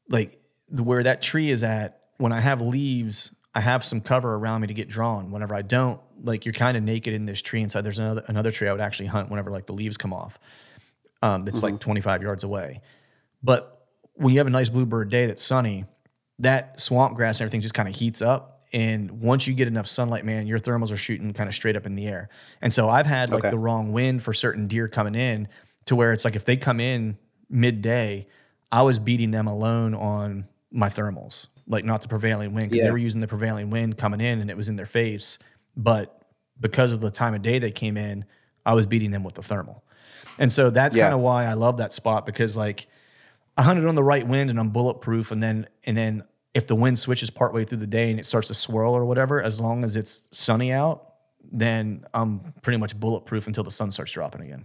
like 0.09 0.41
where 0.71 1.03
that 1.03 1.21
tree 1.21 1.51
is 1.51 1.63
at, 1.63 2.01
when 2.17 2.33
I 2.33 2.41
have 2.41 2.63
leaves, 2.63 3.35
I 3.55 3.61
have 3.61 3.85
some 3.85 4.01
cover 4.01 4.35
around 4.37 4.61
me 4.61 4.69
to 4.69 4.75
get 4.75 4.89
drawn. 4.89 5.31
Whenever 5.31 5.55
I 5.55 5.63
don't, 5.63 6.01
like 6.23 6.45
you're 6.45 6.53
kind 6.53 6.77
of 6.77 6.83
naked 6.83 7.13
in 7.15 7.25
this 7.25 7.41
tree 7.43 7.63
inside. 7.63 7.81
There's 7.83 7.99
another 7.99 8.23
another 8.29 8.53
tree 8.53 8.69
I 8.69 8.73
would 8.73 8.81
actually 8.81 9.07
hunt 9.07 9.29
whenever 9.31 9.51
like 9.51 9.67
the 9.67 9.73
leaves 9.73 9.97
come 9.97 10.13
off. 10.13 10.39
Um, 11.23 11.47
it's 11.49 11.63
like 11.63 11.81
25 11.81 12.23
yards 12.23 12.45
away. 12.45 12.81
But 13.43 13.87
when 14.15 14.33
you 14.33 14.39
have 14.39 14.47
a 14.47 14.51
nice 14.51 14.69
bluebird 14.69 15.11
day 15.11 15.27
that's 15.27 15.43
sunny, 15.43 15.85
that 16.39 16.81
swamp 16.81 17.15
grass 17.17 17.41
and 17.41 17.45
everything 17.47 17.61
just 17.61 17.75
kind 17.75 17.89
of 17.89 17.95
heats 17.95 18.23
up. 18.23 18.67
And 18.73 19.21
once 19.21 19.47
you 19.47 19.53
get 19.55 19.67
enough 19.67 19.87
sunlight, 19.89 20.25
man, 20.25 20.47
your 20.47 20.59
thermals 20.61 20.93
are 20.93 20.97
shooting 20.97 21.33
kind 21.33 21.49
of 21.49 21.55
straight 21.55 21.75
up 21.77 21.87
in 21.87 21.97
the 21.97 22.07
air. 22.07 22.29
And 22.63 22.73
so 22.73 22.89
I've 22.89 23.07
had 23.07 23.31
like 23.31 23.41
Okay. 23.41 23.51
the 23.51 23.59
wrong 23.59 23.91
wind 23.93 24.23
for 24.23 24.33
certain 24.33 24.69
deer 24.69 24.87
coming 24.87 25.15
in 25.17 25.49
to 25.87 25.97
where 25.97 26.13
it's 26.13 26.25
like 26.25 26.37
if 26.37 26.45
they 26.45 26.57
come 26.57 26.79
in 26.79 27.19
midday, 27.49 28.27
I 28.71 28.83
was 28.83 28.99
beating 29.01 29.33
them 29.33 29.49
alone 29.49 29.95
on 29.95 30.47
my 30.73 30.89
thermals, 30.89 31.49
like 31.67 31.85
not 31.85 32.03
the 32.03 32.09
prevailing 32.09 32.53
wind 32.55 32.71
because 32.71 32.83
they 32.85 32.91
were 32.93 32.99
using 32.99 33.21
the 33.21 33.29
prevailing 33.29 33.71
wind 33.71 33.99
coming 33.99 34.21
in 34.21 34.41
and 34.41 34.51
it 34.51 34.57
was 34.57 34.69
in 34.69 34.77
their 34.77 34.87
face. 34.87 35.39
But 35.77 36.23
because 36.61 36.93
of 36.93 37.01
the 37.01 37.11
time 37.11 37.35
of 37.35 37.43
day 37.43 37.59
they 37.59 37.71
came 37.73 37.97
in, 37.97 38.25
I 38.65 38.75
was 38.75 38.87
beating 38.87 39.11
them 39.11 39.25
with 39.25 39.35
the 39.35 39.43
thermal. 39.43 39.83
And 40.39 40.53
so 40.53 40.71
that's 40.71 40.95
Yeah. 40.97 41.05
kind 41.05 41.15
of 41.15 41.21
why 41.21 41.45
I 41.47 41.55
love 41.55 41.79
that 41.79 41.93
spot 41.93 42.25
because 42.27 42.57
like 42.57 42.87
I 43.57 43.63
hunted 43.63 43.87
on 43.87 43.95
the 43.95 44.03
right 44.05 44.27
wind 44.27 44.51
and 44.51 44.59
I'm 44.61 44.71
bulletproof. 44.71 45.31
And 45.31 45.43
then 45.43 45.67
and 45.85 45.97
then 45.97 46.23
if 46.55 46.67
the 46.67 46.75
wind 46.75 46.99
switches 46.99 47.31
partway 47.31 47.65
through 47.65 47.79
the 47.79 47.87
day 47.87 48.11
and 48.11 48.19
it 48.19 48.27
starts 48.27 48.49
to 48.49 48.55
swirl 48.55 48.95
or 48.97 49.05
whatever, 49.05 49.43
as 49.43 49.61
long 49.61 49.85
as 49.85 49.97
it's 49.97 50.29
sunny 50.33 50.73
out, 50.73 51.15
then 51.53 52.05
I'm 52.15 52.53
pretty 52.63 52.77
much 52.79 52.99
bulletproof 52.99 53.47
until 53.47 53.65
the 53.65 53.71
sun 53.71 53.91
starts 53.91 54.13
dropping 54.13 54.43
again. 54.43 54.65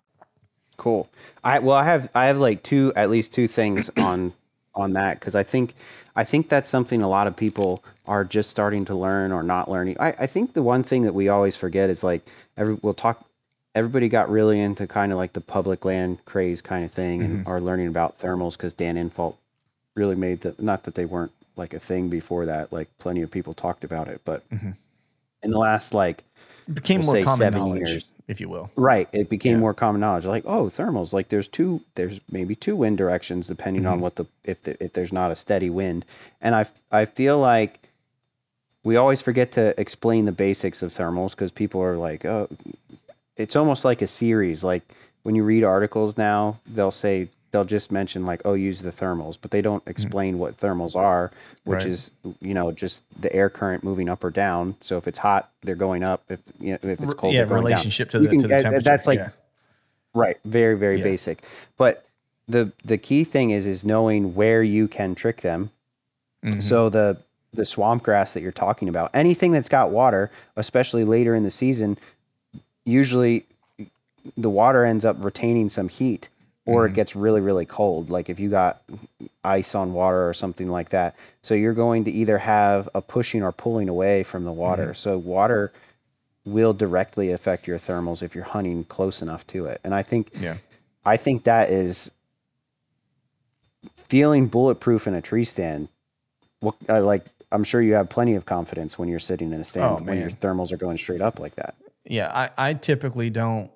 Cool. 0.81 1.07
I 1.43 1.59
well, 1.59 1.77
I 1.77 1.83
have 1.83 2.09
I 2.15 2.25
have 2.25 2.39
like 2.39 2.63
two 2.63 2.91
at 2.95 3.11
least 3.11 3.33
two 3.33 3.47
things 3.47 3.91
on 3.97 4.33
on 4.73 4.93
that 4.93 5.19
because 5.19 5.35
I 5.35 5.43
think 5.43 5.75
I 6.15 6.23
think 6.23 6.49
that's 6.49 6.71
something 6.71 7.03
a 7.03 7.07
lot 7.07 7.27
of 7.27 7.35
people 7.35 7.83
are 8.07 8.25
just 8.25 8.49
starting 8.49 8.85
to 8.85 8.95
learn 8.95 9.31
or 9.31 9.43
not 9.43 9.69
learning. 9.69 9.97
I, 9.99 10.07
I 10.17 10.25
think 10.25 10.53
the 10.53 10.63
one 10.63 10.81
thing 10.81 11.03
that 11.03 11.13
we 11.13 11.29
always 11.29 11.55
forget 11.55 11.91
is 11.91 12.01
like 12.01 12.25
every 12.57 12.79
we'll 12.81 12.95
talk. 12.95 13.23
Everybody 13.75 14.09
got 14.09 14.31
really 14.31 14.59
into 14.59 14.87
kind 14.87 15.11
of 15.11 15.19
like 15.19 15.33
the 15.33 15.39
public 15.39 15.85
land 15.85 16.25
craze 16.25 16.63
kind 16.63 16.83
of 16.83 16.91
thing 16.91 17.21
and 17.21 17.39
mm-hmm. 17.41 17.47
are 17.47 17.61
learning 17.61 17.87
about 17.87 18.19
thermals 18.19 18.53
because 18.53 18.73
Dan 18.73 18.95
Infalt 18.95 19.35
really 19.93 20.15
made 20.15 20.41
the 20.41 20.55
not 20.57 20.85
that 20.85 20.95
they 20.95 21.05
weren't 21.05 21.31
like 21.57 21.75
a 21.75 21.79
thing 21.79 22.09
before 22.09 22.47
that. 22.47 22.73
Like 22.73 22.87
plenty 22.97 23.21
of 23.21 23.29
people 23.29 23.53
talked 23.53 23.83
about 23.83 24.07
it, 24.07 24.21
but 24.25 24.49
mm-hmm. 24.49 24.71
In 25.43 25.51
the 25.51 25.57
last 25.59 25.93
like 25.93 26.23
It 26.67 26.75
became 26.75 27.01
We'll 27.01 27.13
more 27.15 27.23
common 27.23 27.37
seven 27.39 27.59
knowledge, 27.59 27.89
years. 27.89 28.05
if 28.27 28.39
you 28.39 28.47
will. 28.49 28.69
Right. 28.75 29.09
It 29.11 29.29
became 29.29 29.53
Yeah. 29.53 29.59
more 29.59 29.73
common 29.73 30.01
knowledge. 30.01 30.25
Like, 30.25 30.43
oh, 30.45 30.65
thermals. 30.69 31.11
Like, 31.13 31.29
there's 31.29 31.47
two. 31.47 31.81
There's 31.95 32.19
maybe 32.31 32.55
two 32.55 32.75
wind 32.75 32.97
directions 32.97 33.47
depending 33.47 33.83
Mm-hmm. 33.83 33.93
on 33.93 34.01
what 34.01 34.15
the 34.15 34.25
if 34.43 34.61
the, 34.63 34.81
if 34.83 34.93
there's 34.93 35.11
not 35.13 35.31
a 35.31 35.35
steady 35.35 35.69
wind. 35.69 36.05
And 36.41 36.53
I 36.55 36.65
I 36.91 37.05
feel 37.05 37.39
like 37.39 37.79
we 38.83 38.95
always 38.95 39.21
forget 39.21 39.51
to 39.53 39.79
explain 39.79 40.25
the 40.25 40.31
basics 40.31 40.81
of 40.81 40.93
thermals 40.93 41.31
because 41.31 41.51
people 41.51 41.81
are 41.81 41.97
like, 41.97 42.25
oh, 42.25 42.47
it's 43.37 43.55
almost 43.55 43.85
like 43.85 44.01
a 44.01 44.07
series. 44.07 44.63
Like 44.63 44.83
when 45.23 45.35
you 45.35 45.43
read 45.43 45.63
articles 45.63 46.17
now, 46.17 46.57
they'll 46.67 46.89
say 46.91 47.27
they'll 47.51 47.65
just 47.65 47.91
mention 47.91 48.25
like, 48.25 48.41
oh, 48.45 48.53
use 48.53 48.79
the 48.79 48.91
thermals, 48.91 49.37
but 49.41 49.51
they 49.51 49.61
don't 49.61 49.83
explain 49.85 50.39
what 50.39 50.59
thermals 50.59 50.95
are, 50.95 51.31
which. 51.65 51.79
Right. 51.83 51.87
is 51.87 52.11
you 52.39 52.53
know 52.53 52.71
just 52.71 53.03
the 53.21 53.33
air 53.35 53.49
current 53.49 53.83
moving 53.83 54.09
up 54.09 54.23
or 54.23 54.29
down. 54.29 54.75
So 54.81 54.97
if 54.97 55.07
it's 55.07 55.17
hot, 55.17 55.51
they're 55.61 55.75
going 55.75 56.03
up. 56.03 56.23
If 56.29 56.39
you 56.59 56.71
know 56.71 56.79
if 56.81 56.99
it's 57.01 57.13
cold, 57.13 57.33
yeah, 57.33 57.39
they're 57.41 57.47
down. 57.47 57.55
relationship 57.55 58.09
to 58.11 58.19
the 58.19 58.27
can 58.27 58.39
to 58.39 58.47
the 58.47 58.57
temperature. 58.59 58.83
That's 58.83 59.07
like 59.07 59.19
yeah. 59.19 59.29
right, 60.13 60.37
very 60.45 60.77
very 60.77 60.97
Yeah. 60.97 61.03
basic. 61.03 61.43
But 61.77 62.05
the 62.47 62.71
the 62.85 62.97
key 62.97 63.23
thing 63.23 63.51
is 63.51 63.67
is 63.67 63.83
knowing 63.83 64.35
where 64.35 64.63
you 64.63 64.87
can 64.87 65.15
trick 65.15 65.41
them. 65.41 65.69
Mm-hmm. 66.43 66.59
So 66.59 66.89
the 66.89 67.17
the 67.53 67.65
swamp 67.65 68.03
grass 68.03 68.33
that 68.33 68.41
you're 68.41 68.51
talking 68.51 68.87
about, 68.87 69.11
anything 69.13 69.51
that's 69.51 69.69
got 69.69 69.91
water, 69.91 70.31
especially 70.55 71.03
later 71.03 71.35
in 71.35 71.43
the 71.43 71.51
season, 71.51 71.97
usually 72.85 73.45
the 74.37 74.49
water 74.49 74.85
ends 74.85 75.03
up 75.03 75.17
retaining 75.19 75.69
some 75.69 75.89
heat 75.89 76.29
or 76.65 76.83
Mm-hmm. 76.85 76.93
it 76.93 76.95
gets 76.95 77.15
really 77.15 77.41
really 77.41 77.65
cold 77.65 78.09
like 78.09 78.29
if 78.29 78.39
you 78.39 78.49
got 78.49 78.81
ice 79.43 79.73
on 79.75 79.93
water 79.93 80.27
or 80.29 80.33
something 80.33 80.67
like 80.69 80.89
that 80.89 81.15
so 81.41 81.53
you're 81.55 81.73
going 81.73 82.03
to 82.05 82.11
either 82.11 82.37
have 82.37 82.87
a 82.93 83.01
pushing 83.01 83.41
or 83.43 83.51
pulling 83.51 83.89
away 83.89 84.21
from 84.23 84.43
the 84.43 84.51
water 84.51 84.87
Mm-hmm. 84.87 84.93
so 85.09 85.17
water 85.17 85.71
will 86.45 86.73
directly 86.73 87.31
affect 87.31 87.67
your 87.67 87.77
thermals 87.79 88.21
if 88.23 88.33
you're 88.35 88.43
hunting 88.43 88.83
close 88.85 89.21
enough 89.21 89.45
to 89.45 89.65
it. 89.67 89.79
And 89.83 89.93
I 89.93 90.01
think 90.01 90.31
Yeah. 90.39 90.57
I 91.05 91.15
think 91.17 91.43
that 91.43 91.69
is 91.69 92.09
feeling 94.07 94.47
bulletproof 94.47 95.07
in 95.07 95.13
a 95.13 95.21
tree 95.21 95.43
stand. 95.43 95.87
What 96.59 96.75
uh, 96.89 97.03
like 97.03 97.25
I'm 97.51 97.63
sure 97.63 97.81
you 97.81 97.93
have 97.93 98.09
plenty 98.09 98.35
of 98.35 98.45
confidence 98.45 98.97
when 98.97 99.09
you're 99.09 99.19
sitting 99.19 99.51
in 99.53 99.61
a 99.61 99.63
stand 99.63 100.01
Oh, 100.01 100.03
when 100.03 100.19
your 100.19 100.29
thermals 100.29 100.71
are 100.71 100.77
going 100.77 100.97
straight 100.97 101.21
up 101.21 101.39
like 101.39 101.55
that. 101.55 101.75
Yeah, 102.05 102.31
I, 102.33 102.69
I 102.69 102.73
typically 102.73 103.29
don't. 103.29 103.69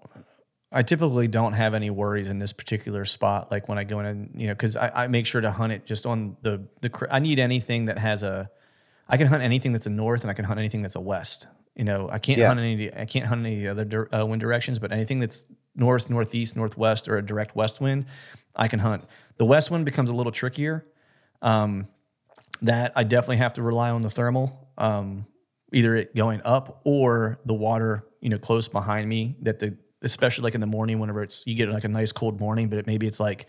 I 0.75 0.83
typically 0.83 1.27
don't 1.27 1.53
have 1.53 1.73
any 1.73 1.89
worries 1.89 2.29
in 2.29 2.37
this 2.37 2.53
particular 2.53 3.05
spot. 3.05 3.49
Like 3.49 3.67
when 3.69 3.77
I 3.77 3.83
go 3.85 3.99
in, 4.01 4.05
and, 4.05 4.29
you 4.41 4.47
know, 4.47 4.53
because 4.53 4.75
I, 4.75 5.05
I 5.05 5.07
make 5.07 5.25
sure 5.25 5.41
to 5.41 5.49
hunt 5.51 5.71
it 5.73 5.85
just 5.85 6.05
on 6.05 6.35
the 6.41 6.67
the. 6.81 7.07
I 7.09 7.19
need 7.19 7.39
anything 7.39 7.85
that 7.85 7.97
has 7.97 8.21
a. 8.23 8.49
I 9.07 9.17
can 9.17 9.27
hunt 9.27 9.41
anything 9.41 9.71
that's 9.71 9.85
a 9.85 9.89
north, 9.91 10.21
and 10.21 10.29
I 10.31 10.33
can 10.33 10.45
hunt 10.45 10.59
anything 10.59 10.81
that's 10.81 10.95
a 10.95 11.01
west. 11.01 11.47
You 11.75 11.83
know, 11.85 12.09
I 12.11 12.19
can't 12.19 12.37
Yeah. 12.39 12.47
hunt 12.49 12.59
any. 12.59 12.93
I 12.93 13.05
can't 13.05 13.25
hunt 13.25 13.45
any 13.45 13.67
other 13.67 14.09
uh, 14.13 14.25
wind 14.25 14.41
directions, 14.41 14.77
but 14.79 14.91
anything 14.91 15.19
that's 15.19 15.45
north, 15.75 16.09
northeast, 16.09 16.55
northwest, 16.55 17.07
or 17.07 17.17
a 17.17 17.25
direct 17.25 17.55
west 17.55 17.79
wind, 17.81 18.05
I 18.55 18.67
can 18.67 18.79
hunt. 18.79 19.03
The 19.37 19.45
west 19.45 19.71
wind 19.71 19.85
becomes 19.85 20.09
a 20.09 20.13
little 20.13 20.31
trickier. 20.31 20.85
Um, 21.41 21.87
that 22.61 22.93
I 22.95 23.03
definitely 23.03 23.37
have 23.37 23.53
to 23.53 23.61
rely 23.61 23.89
on 23.91 24.01
the 24.01 24.09
thermal, 24.09 24.69
um, 24.77 25.25
either 25.73 25.95
it 25.95 26.15
going 26.15 26.41
up 26.45 26.81
or 26.85 27.39
the 27.45 27.53
water, 27.53 28.05
you 28.21 28.29
know, 28.29 28.37
close 28.37 28.67
behind 28.69 29.07
me. 29.09 29.35
That 29.41 29.59
the 29.59 29.77
especially 30.01 30.43
like 30.43 30.55
in 30.55 30.61
the 30.61 30.67
morning, 30.67 30.99
whenever 30.99 31.23
it's 31.23 31.43
you 31.45 31.55
get 31.55 31.69
like 31.69 31.83
a 31.83 31.89
nice 31.89 32.11
cold 32.11 32.39
morning, 32.39 32.69
but 32.69 32.79
it, 32.79 32.87
maybe 32.87 33.07
it's 33.07 33.19
like 33.19 33.47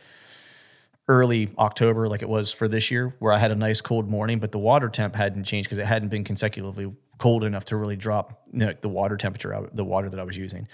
early 1.08 1.50
October, 1.58 2.08
like 2.08 2.22
it 2.22 2.28
was 2.28 2.52
for 2.52 2.66
this 2.68 2.90
year, 2.90 3.14
where 3.18 3.32
I 3.32 3.38
had 3.38 3.50
a 3.50 3.54
nice 3.54 3.80
cold 3.80 4.08
morning, 4.08 4.38
but 4.40 4.52
the 4.52 4.58
water 4.58 4.88
temp 4.88 5.14
hadn't 5.14 5.44
changed 5.44 5.68
because 5.68 5.78
it 5.78 5.86
hadn't 5.86 6.08
been 6.08 6.24
consecutively 6.24 6.92
cold 7.18 7.44
enough 7.44 7.64
to 7.66 7.76
really 7.76 7.96
drop 7.96 8.42
you 8.52 8.58
know, 8.60 8.74
the 8.80 8.88
water 8.88 9.16
temperature, 9.16 9.54
out, 9.54 9.74
the 9.74 9.84
water 9.84 10.08
that 10.10 10.18
I 10.18 10.24
was 10.24 10.36
using. 10.36 10.66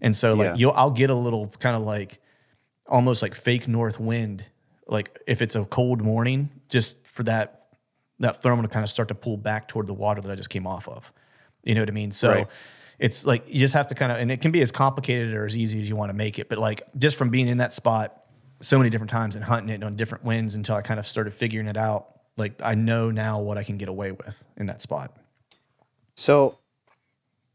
And 0.00 0.16
so 0.16 0.34
like 0.34 0.46
Yeah. 0.46 0.56
you'll, 0.56 0.72
I'll 0.72 0.90
get 0.90 1.10
a 1.10 1.14
little 1.14 1.48
kind 1.58 1.76
of 1.76 1.82
like 1.82 2.20
almost 2.86 3.22
like 3.22 3.34
fake 3.34 3.68
north 3.68 4.00
wind, 4.00 4.44
like 4.86 5.18
if 5.26 5.42
it's 5.42 5.54
a 5.54 5.64
cold 5.64 6.02
morning, 6.02 6.50
just 6.68 7.06
for 7.06 7.22
that 7.24 7.60
that 8.20 8.42
thermal 8.42 8.62
to 8.62 8.68
kind 8.68 8.84
of 8.84 8.88
start 8.90 9.08
to 9.08 9.14
pull 9.14 9.36
back 9.36 9.66
toward 9.66 9.86
the 9.86 9.94
water 9.94 10.20
that 10.20 10.30
I 10.30 10.34
just 10.34 10.48
came 10.50 10.66
off 10.66 10.88
of. 10.88 11.12
You 11.64 11.74
know 11.74 11.82
what 11.82 11.88
I 11.88 11.92
mean? 11.92 12.10
So 12.10 12.30
Right. 12.30 12.46
It's 12.98 13.26
like 13.26 13.48
you 13.48 13.60
just 13.60 13.74
have 13.74 13.88
to 13.88 13.94
kind 13.94 14.12
of, 14.12 14.18
and 14.18 14.30
it 14.30 14.40
can 14.40 14.50
be 14.50 14.62
as 14.62 14.70
complicated 14.70 15.34
or 15.34 15.46
as 15.46 15.56
easy 15.56 15.80
as 15.80 15.88
you 15.88 15.96
want 15.96 16.10
to 16.10 16.16
make 16.16 16.38
it. 16.38 16.48
But 16.48 16.58
like 16.58 16.82
just 16.98 17.16
from 17.16 17.30
being 17.30 17.48
in 17.48 17.58
that 17.58 17.72
spot 17.72 18.24
so 18.60 18.78
many 18.78 18.90
different 18.90 19.10
times 19.10 19.34
and 19.34 19.44
hunting 19.44 19.74
it 19.74 19.82
on 19.82 19.94
different 19.96 20.24
winds 20.24 20.54
until 20.54 20.76
I 20.76 20.82
kind 20.82 21.00
of 21.00 21.06
started 21.06 21.34
figuring 21.34 21.66
it 21.66 21.76
out, 21.76 22.08
like 22.36 22.60
I 22.62 22.74
know 22.74 23.10
now 23.10 23.40
what 23.40 23.58
I 23.58 23.62
can 23.64 23.76
get 23.76 23.88
away 23.88 24.12
with 24.12 24.44
in 24.56 24.66
that 24.66 24.80
spot. 24.80 25.16
So 26.16 26.58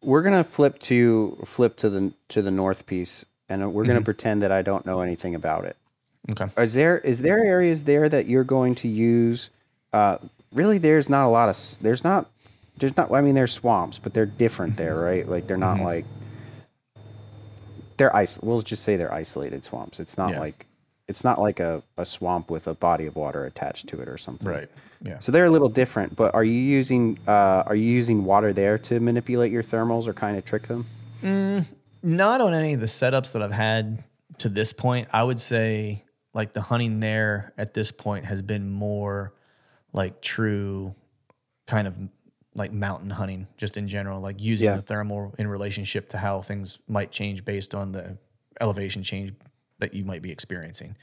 we're 0.01 0.21
gonna 0.21 0.43
flip 0.43 0.79
to 0.79 1.37
flip 1.45 1.77
to 1.77 1.89
the 1.89 2.13
to 2.29 2.41
the 2.41 2.51
north 2.51 2.85
piece, 2.85 3.25
and 3.47 3.73
we're 3.73 3.85
gonna 3.85 4.01
pretend 4.01 4.43
that 4.43 4.51
I 4.51 4.61
don't 4.61 4.85
know 4.85 5.01
anything 5.01 5.35
about 5.35 5.65
it. 5.65 5.77
Okay. 6.31 6.47
Is 6.61 6.73
there 6.73 6.97
is 6.99 7.21
there 7.21 7.43
areas 7.43 7.83
there 7.83 8.07
that 8.09 8.27
you're 8.27 8.43
going 8.43 8.75
to 8.75 8.87
use? 8.87 9.49
Uh, 9.93 10.17
really, 10.53 10.77
there's 10.77 11.09
not 11.09 11.25
a 11.25 11.29
lot 11.29 11.49
of 11.49 11.57
there's 11.81 12.03
not 12.03 12.29
there's 12.80 12.95
not. 12.97 13.11
I 13.11 13.21
mean, 13.21 13.36
there's 13.36 13.53
swamps, 13.53 13.99
but 13.99 14.13
they're 14.13 14.25
different 14.25 14.75
there, 14.77 14.95
mm-hmm. 14.95 15.03
right? 15.03 15.27
Like 15.27 15.47
they're 15.47 15.57
not 15.57 15.77
mm-hmm. 15.77 15.86
like 15.86 16.05
they're 17.97 18.15
ice. 18.15 18.39
We'll 18.41 18.61
just 18.61 18.84
say 18.84 18.95
they're 18.95 19.13
isolated 19.13 19.63
swamps. 19.63 19.99
It's 19.99 20.17
not 20.17 20.32
Yeah. 20.32 20.39
like 20.39 20.65
it's 21.07 21.23
not 21.23 21.41
like 21.41 21.59
a, 21.59 21.82
a 21.97 22.05
swamp 22.05 22.51
with 22.51 22.67
a 22.67 22.75
body 22.75 23.07
of 23.07 23.15
water 23.15 23.45
attached 23.45 23.88
to 23.88 23.99
it 23.99 24.07
or 24.07 24.17
something. 24.17 24.47
Right. 24.47 24.69
Yeah. 25.01 25.17
So 25.19 25.32
they're 25.32 25.45
a 25.45 25.49
little 25.49 25.69
different. 25.69 26.15
But 26.15 26.36
are 26.36 26.43
you 26.43 26.53
using 26.53 27.17
uh, 27.27 27.63
are 27.65 27.75
you 27.75 27.89
using 27.89 28.25
water 28.25 28.53
there 28.53 28.77
to 28.80 28.99
manipulate 28.99 29.51
your 29.51 29.63
thermals 29.63 30.07
or 30.07 30.13
kind 30.13 30.38
of 30.38 30.45
trick 30.45 30.67
them? 30.67 30.86
Mm, 31.23 31.65
not 32.03 32.41
on 32.41 32.53
any 32.53 32.73
of 32.73 32.80
the 32.80 32.86
setups 32.86 33.34
that 33.34 33.41
I've 33.41 33.51
had 33.51 34.03
to 34.39 34.49
this 34.49 34.71
point. 34.71 35.09
I 35.11 35.23
would 35.23 35.39
say 35.39 36.03
like 36.34 36.53
the 36.53 36.61
hunting 36.61 36.99
there 36.99 37.53
at 37.57 37.73
this 37.73 37.91
point 37.91 38.25
has 38.25 38.41
been 38.41 38.69
more 38.69 39.34
like 39.93 40.21
true 40.21 40.93
kind 41.65 41.88
of 41.88 41.97
like 42.55 42.71
mountain 42.73 43.09
hunting 43.11 43.47
just 43.57 43.77
in 43.77 43.87
general, 43.87 44.19
like 44.21 44.41
using 44.41 44.65
Yeah. 44.67 44.75
the 44.75 44.81
thermal 44.81 45.35
in 45.37 45.47
relationship 45.47 46.09
to 46.09 46.17
how 46.17 46.41
things 46.41 46.79
might 46.87 47.11
change 47.11 47.45
based 47.45 47.75
on 47.75 47.91
the 47.91 48.17
elevation 48.59 49.03
change 49.03 49.33
that 49.79 49.93
you 49.93 50.03
might 50.03 50.21
be 50.21 50.31
experiencing. 50.31 50.97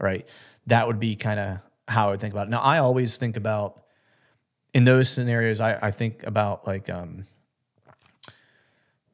Right. 0.00 0.26
That 0.66 0.86
would 0.86 0.98
be 1.00 1.16
kind 1.16 1.38
of 1.40 1.58
how 1.88 2.08
I 2.08 2.10
would 2.12 2.20
think 2.20 2.32
about 2.32 2.46
it. 2.46 2.50
Now 2.50 2.60
I 2.60 2.78
always 2.78 3.16
think 3.16 3.36
about 3.36 3.82
in 4.72 4.84
those 4.84 5.08
scenarios, 5.08 5.60
I, 5.60 5.78
I 5.80 5.90
think 5.90 6.22
about 6.24 6.66
like 6.66 6.88
um 6.90 7.26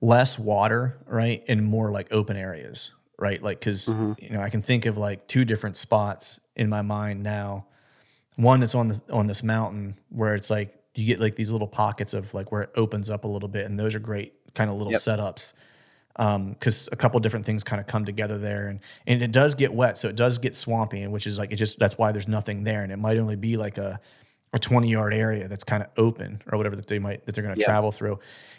less 0.01 0.39
water, 0.39 0.99
right, 1.07 1.43
and 1.49 1.65
more 1.65 1.91
like 1.91 2.09
open 2.13 2.37
areas, 2.37 2.93
right? 3.19 3.43
Like 3.43 3.61
because 3.61 3.89
you 3.89 4.31
know 4.31 4.41
I 4.41 4.49
can 4.51 4.63
think 4.63 4.87
of 4.87 4.97
like 4.97 5.27
two 5.29 5.45
different 5.45 5.77
spots 5.77 6.41
in 6.57 6.69
my 6.69 6.83
mind 6.83 7.23
now. 7.23 7.67
One 8.37 8.61
that's 8.61 8.75
on 8.75 8.89
this 8.89 9.03
on 9.11 9.27
this 9.27 9.43
mountain 9.43 9.97
where 10.09 10.35
it's 10.35 10.51
like 10.51 10.73
you 10.95 11.07
get 11.07 11.21
like 11.21 11.35
these 11.37 11.51
little 11.51 11.69
pockets 11.69 12.15
of 12.15 12.33
like 12.35 12.51
where 12.53 12.63
it 12.63 12.71
opens 12.75 13.11
up 13.11 13.25
a 13.25 13.29
little 13.29 13.49
bit, 13.49 13.67
and 13.67 13.79
those 13.79 13.95
are 13.95 14.01
great 14.01 14.35
kind 14.55 14.71
of 14.71 14.77
little 14.77 14.93
Yep. 14.93 15.01
setups. 15.01 15.55
Um, 16.17 16.51
because 16.51 16.89
a 16.91 16.97
couple 16.97 17.19
different 17.21 17.47
things 17.47 17.63
kind 17.63 17.81
of 17.81 17.87
come 17.87 18.05
together 18.05 18.37
there, 18.37 18.67
and 18.67 18.81
and 19.07 19.23
it 19.23 19.31
does 19.33 19.55
get 19.55 19.73
wet, 19.73 19.97
so 19.97 20.09
it 20.09 20.17
does 20.17 20.39
get 20.39 20.55
swampy, 20.55 21.01
and 21.03 21.13
which 21.13 21.27
is 21.27 21.39
like 21.39 21.53
it 21.53 21.57
just 21.57 21.79
that's 21.79 21.97
why 21.97 22.11
there's 22.13 22.27
nothing 22.29 22.65
there, 22.65 22.83
and 22.83 22.91
it 22.93 22.97
might 22.99 23.17
only 23.19 23.37
be 23.37 23.57
like 23.57 23.79
a 23.79 24.01
a 24.53 24.59
20 24.59 24.89
yard 24.91 25.15
area 25.15 25.47
that's 25.47 25.63
kind 25.63 25.81
of 25.81 25.89
open 25.97 26.43
or 26.51 26.59
whatever 26.59 26.75
that 26.75 26.89
they 26.89 26.99
might 26.99 27.25
that 27.25 27.37
they're 27.37 27.45
going 27.45 27.55
to 27.55 27.61
Yeah. 27.61 27.67
travel 27.67 27.93
through 27.93 28.19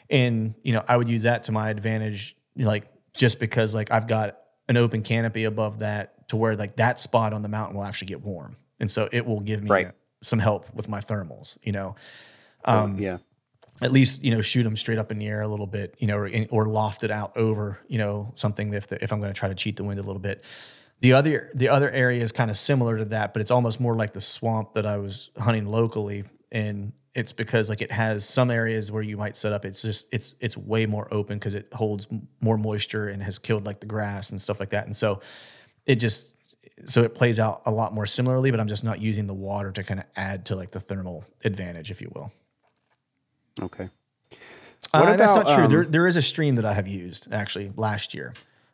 and 0.10 0.56
you 0.64 0.72
know 0.72 0.82
i 0.88 0.96
would 0.96 1.10
use 1.10 1.24
that 1.24 1.44
to 1.44 1.52
my 1.52 1.70
advantage 1.70 2.38
like 2.56 2.86
just 3.14 3.42
because 3.42 3.76
like 3.76 3.92
i've 3.92 4.08
got 4.08 4.38
an 4.70 4.78
open 4.78 5.02
canopy 5.02 5.44
above 5.44 5.80
that 5.80 6.30
to 6.30 6.38
where 6.38 6.56
like 6.56 6.78
that 6.78 6.98
spot 6.98 7.34
on 7.34 7.42
the 7.42 7.50
mountain 7.50 7.76
will 7.76 7.84
actually 7.84 8.06
get 8.06 8.22
warm 8.22 8.56
and 8.80 8.90
so 8.90 9.10
it 9.12 9.26
will 9.26 9.42
give 9.42 9.62
me 9.62 9.70
Right. 9.70 9.92
Some 10.22 10.40
help 10.40 10.74
with 10.74 10.88
my 10.88 11.00
thermals 11.00 11.58
you 11.64 11.72
know 11.72 11.96
Um, 12.66 12.98
yeah. 13.00 13.18
at 13.82 13.92
least 13.92 14.24
you 14.24 14.32
know 14.32 14.42
shoot 14.42 14.64
them 14.64 14.76
straight 14.76 14.98
up 15.00 15.12
in 15.12 15.18
the 15.20 15.28
air 15.28 15.42
a 15.42 15.48
little 15.48 15.68
bit 15.68 15.96
you 16.00 16.08
know 16.08 16.18
or, 16.18 16.30
or 16.52 16.68
loft 16.68 17.04
it 17.04 17.12
out 17.12 17.36
over 17.38 17.80
you 17.88 17.98
know 17.98 18.32
something 18.36 18.74
if 18.74 18.88
the, 18.88 19.04
if 19.04 19.12
i'm 19.12 19.20
going 19.20 19.34
to 19.34 19.38
try 19.40 19.50
to 19.50 19.56
cheat 19.56 19.76
the 19.78 19.84
wind 19.84 20.00
a 20.00 20.04
little 20.04 20.22
bit 20.22 20.44
the 21.00 21.14
other 21.14 21.50
the 21.56 21.68
other 21.70 21.90
area 21.90 22.22
is 22.22 22.32
kind 22.32 22.52
of 22.52 22.58
similar 22.58 22.98
to 22.98 23.06
that 23.06 23.34
but 23.34 23.42
it's 23.42 23.52
almost 23.52 23.80
more 23.80 23.96
like 23.96 24.14
the 24.14 24.22
swamp 24.22 24.74
that 24.76 24.86
i 24.86 24.98
was 24.98 25.32
hunting 25.38 25.66
locally 25.66 26.24
and 26.52 26.94
it's 27.16 27.34
because 27.34 27.70
like 27.70 27.82
it 27.82 27.92
has 27.92 28.24
some 28.24 28.52
areas 28.52 28.92
where 28.92 29.02
you 29.04 29.18
might 29.18 29.36
set 29.36 29.52
up 29.52 29.66
it's 29.66 29.82
just 29.82 30.08
it's 30.14 30.36
it's 30.40 30.56
way 30.56 30.86
more 30.86 31.08
open 31.12 31.40
because 31.40 31.56
it 31.56 31.68
holds 31.74 32.08
more 32.40 32.58
moisture 32.58 33.08
and 33.10 33.24
has 33.24 33.40
killed 33.40 33.66
like 33.66 33.80
the 33.80 33.88
grass 33.88 34.30
and 34.30 34.40
stuff 34.40 34.60
like 34.60 34.70
that 34.70 34.86
and 34.86 34.96
so 34.96 35.20
it 35.88 35.96
just 35.96 36.31
so 36.86 37.02
it 37.04 37.14
plays 37.16 37.40
out 37.40 37.62
a 37.66 37.72
lot 37.72 37.94
more 37.94 38.06
similarly 38.06 38.52
but 38.52 38.60
i'm 38.60 38.68
just 38.68 38.84
not 38.84 39.00
using 39.02 39.28
the 39.28 39.34
water 39.34 39.72
to 39.72 39.84
kind 39.84 40.00
of 40.00 40.06
add 40.16 40.46
to 40.46 40.56
like 40.56 40.72
the 40.72 40.80
thermal 40.80 41.24
advantage 41.44 41.92
if 41.92 42.02
you 42.02 42.12
will 42.16 42.32
Okay. 43.62 43.90
uh, 44.94 45.02
What 45.04 45.18
that's 45.18 45.36
not 45.36 45.48
true. 45.48 45.66
um, 45.66 45.70
there, 45.72 45.84
there 45.86 46.08
is 46.08 46.16
a 46.18 46.22
stream 46.22 46.56
that 46.56 46.66
I 46.66 46.74
have 46.74 46.88
used 46.88 47.32
actually 47.34 47.72
last 47.76 48.14
year. 48.14 48.34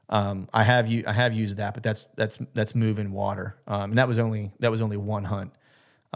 Um, 0.09 0.47
I 0.53 0.63
have 0.63 0.87
u- 0.87 1.03
I 1.07 1.11
have 1.13 1.33
used 1.33 1.57
that, 1.57 1.73
but 1.73 1.81
that's 1.83 2.05
that's 2.15 2.37
that's 2.53 2.75
moving 2.75 3.11
water, 3.11 3.57
um, 3.67 3.89
and 3.91 3.97
that 3.97 4.07
was 4.07 4.19
only 4.19 4.51
that 4.59 4.69
was 4.71 4.79
only 4.81 4.95
one 4.97 5.23
hunt. 5.25 5.51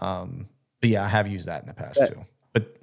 Um, 0.02 0.48
but 0.80 0.92
yeah, 0.92 1.04
I 1.04 1.08
have 1.08 1.28
used 1.28 1.48
that 1.48 1.62
in 1.64 1.68
the 1.68 1.74
past 1.74 2.00
That- 2.00 2.14
too. 2.14 2.22
But 2.54 2.78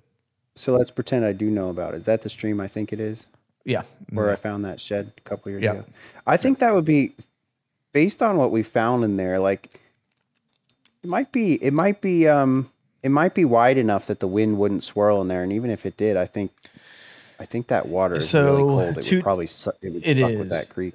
So 0.57 0.77
let's 0.77 0.91
pretend 0.91 1.25
I 1.25 1.33
do 1.33 1.49
know 1.49 1.71
about 1.71 1.95
it. 1.95 1.99
Is 1.99 2.05
that 2.07 2.23
the 2.23 2.29
stream 2.29 2.61
I 2.61 2.67
think 2.69 2.93
it 2.93 3.01
is? 3.01 3.29
yeah, 3.65 3.83
Where 4.11 4.31
I 4.31 4.37
found 4.37 4.65
that 4.65 4.81
shed 4.81 5.13
a 5.17 5.21
couple 5.23 5.51
years 5.53 5.63
Yeah. 5.63 5.73
ago. 5.75 5.85
I 6.27 6.37
think 6.37 6.59
that 6.59 6.75
would 6.75 6.85
be 6.85 7.13
based 7.93 8.23
on 8.23 8.37
what 8.37 8.51
we 8.51 8.63
found 8.63 9.05
in 9.05 9.17
there, 9.17 9.39
like 9.39 9.81
it 11.03 11.09
might 11.09 11.33
be 11.33 11.55
it 11.63 11.73
might 11.73 12.01
be 12.01 12.27
um 12.29 12.71
it 13.03 13.11
might 13.11 13.35
be 13.35 13.45
wide 13.45 13.79
enough 13.79 14.07
that 14.07 14.21
the 14.21 14.27
wind 14.27 14.59
wouldn't 14.59 14.85
swirl 14.85 15.21
in 15.23 15.29
there, 15.29 15.43
and 15.43 15.53
even 15.53 15.71
if 15.71 15.87
it 15.87 15.97
did, 15.97 16.17
I 16.17 16.27
think 16.27 16.51
I 17.41 17.45
think 17.45 17.69
that 17.69 17.87
water 17.87 18.17
is 18.17 18.29
So, 18.29 18.57
really 18.57 18.63
cold. 18.87 18.99
It 18.99 19.03
to- 19.03 19.15
would 19.17 19.23
probably 19.25 19.47
su- 19.47 19.71
it 19.81 19.93
would 19.93 20.07
it 20.07 20.19
suck 20.19 20.31
is. 20.31 20.39
with 20.39 20.51
that 20.51 20.69
creek. 20.71 20.95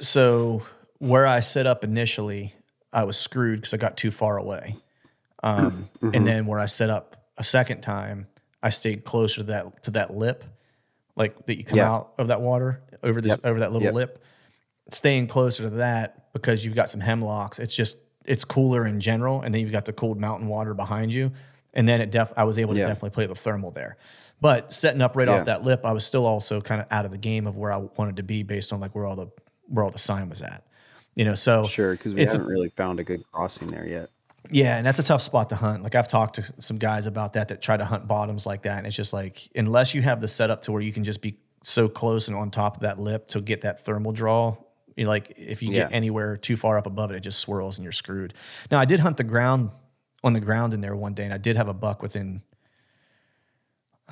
so 0.00 0.62
where 0.98 1.26
I 1.26 1.40
set 1.40 1.66
up 1.66 1.84
initially, 1.84 2.54
I 2.92 3.04
was 3.04 3.16
screwed 3.16 3.58
because 3.60 3.74
I 3.74 3.76
got 3.76 3.96
too 3.96 4.10
far 4.10 4.36
away. 4.38 4.76
Um, 5.42 5.88
Mm-hmm. 6.02 6.14
And 6.14 6.26
then 6.26 6.46
where 6.46 6.58
I 6.60 6.66
set 6.66 6.90
up 6.90 7.16
a 7.36 7.44
second 7.44 7.80
time, 7.82 8.26
I 8.62 8.70
stayed 8.70 9.04
closer 9.04 9.36
to 9.36 9.42
that 9.44 9.82
to 9.84 9.90
that 9.92 10.14
lip, 10.14 10.42
like 11.16 11.46
that 11.46 11.56
you 11.58 11.64
come 11.64 11.76
Yeah. 11.78 11.92
out 11.92 12.12
of 12.18 12.28
that 12.28 12.40
water 12.40 12.80
over 13.02 13.20
this 13.20 13.30
Yep. 13.30 13.40
over 13.44 13.60
that 13.60 13.70
little 13.72 13.86
Yep. 13.86 13.94
lip. 13.94 14.22
Staying 14.90 15.28
closer 15.28 15.64
to 15.64 15.70
that 15.70 16.32
because 16.32 16.64
you've 16.64 16.74
got 16.74 16.88
some 16.88 17.00
hemlocks. 17.00 17.58
It's 17.58 17.74
just 17.74 17.98
it's 18.24 18.44
cooler 18.44 18.86
in 18.86 19.00
general, 19.00 19.42
and 19.42 19.54
then 19.54 19.60
you've 19.62 19.72
got 19.72 19.84
the 19.84 19.92
cold 19.92 20.18
mountain 20.18 20.48
water 20.48 20.74
behind 20.74 21.12
you. 21.12 21.32
And 21.74 21.88
then 21.88 22.00
it 22.00 22.10
def 22.10 22.32
I 22.36 22.44
was 22.44 22.58
able 22.58 22.74
to 22.74 22.80
Yeah. 22.80 22.86
definitely 22.86 23.10
play 23.10 23.26
the 23.26 23.34
thermal 23.34 23.70
there. 23.70 23.96
But 24.40 24.72
setting 24.72 25.00
up 25.02 25.16
right 25.16 25.28
Yeah. 25.28 25.40
off 25.40 25.46
that 25.46 25.62
lip, 25.64 25.80
I 25.84 25.92
was 25.92 26.04
still 26.06 26.24
also 26.26 26.60
kind 26.60 26.80
of 26.80 26.86
out 26.90 27.04
of 27.04 27.10
the 27.10 27.18
game 27.18 27.46
of 27.46 27.56
where 27.56 27.72
I 27.72 27.76
wanted 27.76 28.16
to 28.16 28.22
be 28.22 28.42
based 28.42 28.72
on 28.72 28.80
like 28.80 28.94
where 28.94 29.04
all 29.06 29.16
the 29.16 29.28
where 29.68 29.84
all 29.84 29.90
the 29.90 29.98
sign 29.98 30.30
was 30.30 30.40
at. 30.42 30.64
You 31.14 31.24
know, 31.24 31.34
so 31.34 31.66
Sure, 31.66 31.92
because 31.92 32.14
we 32.14 32.22
haven't 32.24 32.46
really 32.46 32.68
found 32.70 33.00
a 33.00 33.04
good 33.04 33.22
crossing 33.32 33.68
there 33.68 33.86
yet. 33.86 34.08
yeah, 34.50 34.76
and 34.78 34.86
that's 34.86 34.98
a 34.98 35.02
tough 35.02 35.20
spot 35.20 35.48
to 35.50 35.56
hunt. 35.56 35.82
Like 35.82 35.94
I've 35.94 36.08
talked 36.08 36.36
to 36.36 36.44
some 36.62 36.78
guys 36.78 37.06
about 37.06 37.32
that 37.34 37.48
that 37.48 37.60
try 37.60 37.76
to 37.76 37.84
hunt 37.84 38.06
bottoms 38.08 38.46
like 38.46 38.62
that, 38.62 38.78
and 38.78 38.86
it's 38.86 38.96
just 38.96 39.12
like 39.12 39.48
unless 39.54 39.94
you 39.94 40.00
have 40.02 40.20
the 40.22 40.28
setup 40.28 40.62
to 40.62 40.72
where 40.72 40.80
you 40.80 40.92
can 40.92 41.04
just 41.04 41.20
be 41.20 41.36
so 41.62 41.88
close 41.88 42.28
and 42.28 42.36
on 42.36 42.50
top 42.50 42.76
of 42.76 42.82
that 42.82 42.98
lip 42.98 43.26
to 43.28 43.40
get 43.40 43.62
that 43.62 43.84
thermal 43.84 44.12
draw. 44.12 44.56
You 44.98 45.04
know, 45.04 45.10
like 45.10 45.32
if 45.36 45.62
you 45.62 45.70
get 45.70 45.90
Yeah. 45.90 45.96
anywhere 45.96 46.36
too 46.36 46.56
far 46.56 46.76
up 46.76 46.86
above 46.86 47.12
it, 47.12 47.16
it 47.16 47.20
just 47.20 47.38
swirls 47.38 47.78
and 47.78 47.84
you're 47.84 47.92
screwed. 47.92 48.34
Now 48.70 48.80
I 48.80 48.84
did 48.84 48.98
hunt 49.00 49.16
the 49.16 49.24
ground 49.24 49.70
on 50.24 50.32
the 50.32 50.40
ground 50.40 50.74
in 50.74 50.80
there 50.80 50.96
one 50.96 51.14
day, 51.14 51.24
and 51.24 51.32
I 51.32 51.38
did 51.38 51.56
have 51.56 51.68
a 51.68 51.72
buck 51.74 52.02
within 52.02 52.42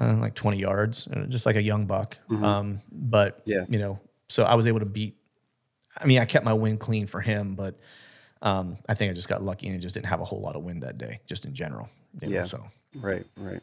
uh, 0.01 0.14
like 0.20 0.34
20 0.34 0.59
yards, 0.59 1.09
uh, 1.09 1.24
just 1.28 1.45
like 1.47 1.57
a 1.57 1.62
young 1.62 1.87
buck. 1.87 2.18
Um, 2.30 2.80
but 2.93 3.43
Yeah. 3.47 3.64
you 3.68 3.78
know, 3.78 3.99
so 4.28 4.45
I 4.45 4.55
was 4.55 4.66
able 4.66 4.78
to 4.80 4.87
beat. 4.87 5.16
I 5.99 6.07
mean, 6.07 6.20
I 6.20 6.24
kept 6.24 6.45
my 6.45 6.53
wind 6.53 6.78
clean 6.80 7.07
for 7.07 7.20
him, 7.20 7.55
but 7.57 7.80
um, 8.43 8.76
I 8.89 8.95
think 8.95 9.11
I 9.11 9.14
just 9.14 9.28
got 9.28 9.43
lucky 9.43 9.66
and 9.68 9.80
just 9.80 9.95
didn't 9.95 10.07
have 10.07 10.20
a 10.20 10.24
whole 10.24 10.41
lot 10.41 10.55
of 10.55 10.62
wind 10.62 10.82
that 10.82 10.99
day, 10.99 11.20
just 11.26 11.45
in 11.47 11.55
general. 11.55 11.89
you 12.20 12.28
know, 12.28 12.34
Yeah. 12.37 12.45
So 12.45 12.64
Right, 12.95 13.26
right. 13.37 13.62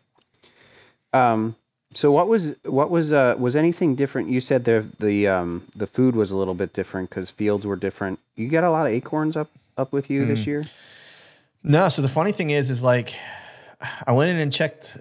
Um, 1.13 1.55
so 1.93 2.11
what 2.11 2.27
was 2.27 2.53
what 2.63 2.89
was 2.89 3.11
uh 3.13 3.35
was 3.37 3.55
anything 3.55 3.95
different? 3.95 4.29
You 4.29 4.41
said 4.41 4.65
the 4.65 4.85
the 4.99 5.27
um 5.27 5.63
the 5.75 5.87
food 5.87 6.15
was 6.15 6.31
a 6.31 6.35
little 6.35 6.53
bit 6.53 6.73
different 6.73 7.09
because 7.09 7.29
fields 7.29 7.65
were 7.65 7.75
different. 7.75 8.19
You 8.35 8.47
got 8.49 8.63
a 8.63 8.69
lot 8.71 8.85
of 8.87 8.91
acorns 8.93 9.35
up 9.37 9.49
up 9.77 9.91
with 9.91 10.09
you 10.09 10.23
Mm. 10.23 10.27
this 10.27 10.45
year. 10.47 10.63
No, 11.63 11.87
so 11.87 12.01
the 12.01 12.09
funny 12.09 12.31
thing 12.31 12.49
is, 12.49 12.69
is 12.69 12.83
like 12.83 13.15
I 14.05 14.11
went 14.11 14.29
in 14.31 14.37
and 14.37 14.51
checked 14.51 14.97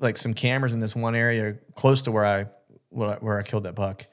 like 0.00 0.16
some 0.16 0.34
cameras 0.34 0.74
in 0.74 0.80
this 0.80 0.94
one 0.96 1.14
area 1.14 1.56
close 1.74 2.02
to 2.02 2.12
where 2.12 2.24
I 2.26 2.46
where 2.90 3.10
I, 3.10 3.14
where 3.16 3.38
I 3.38 3.42
killed 3.42 3.62
that 3.64 3.74
buck, 3.74 4.06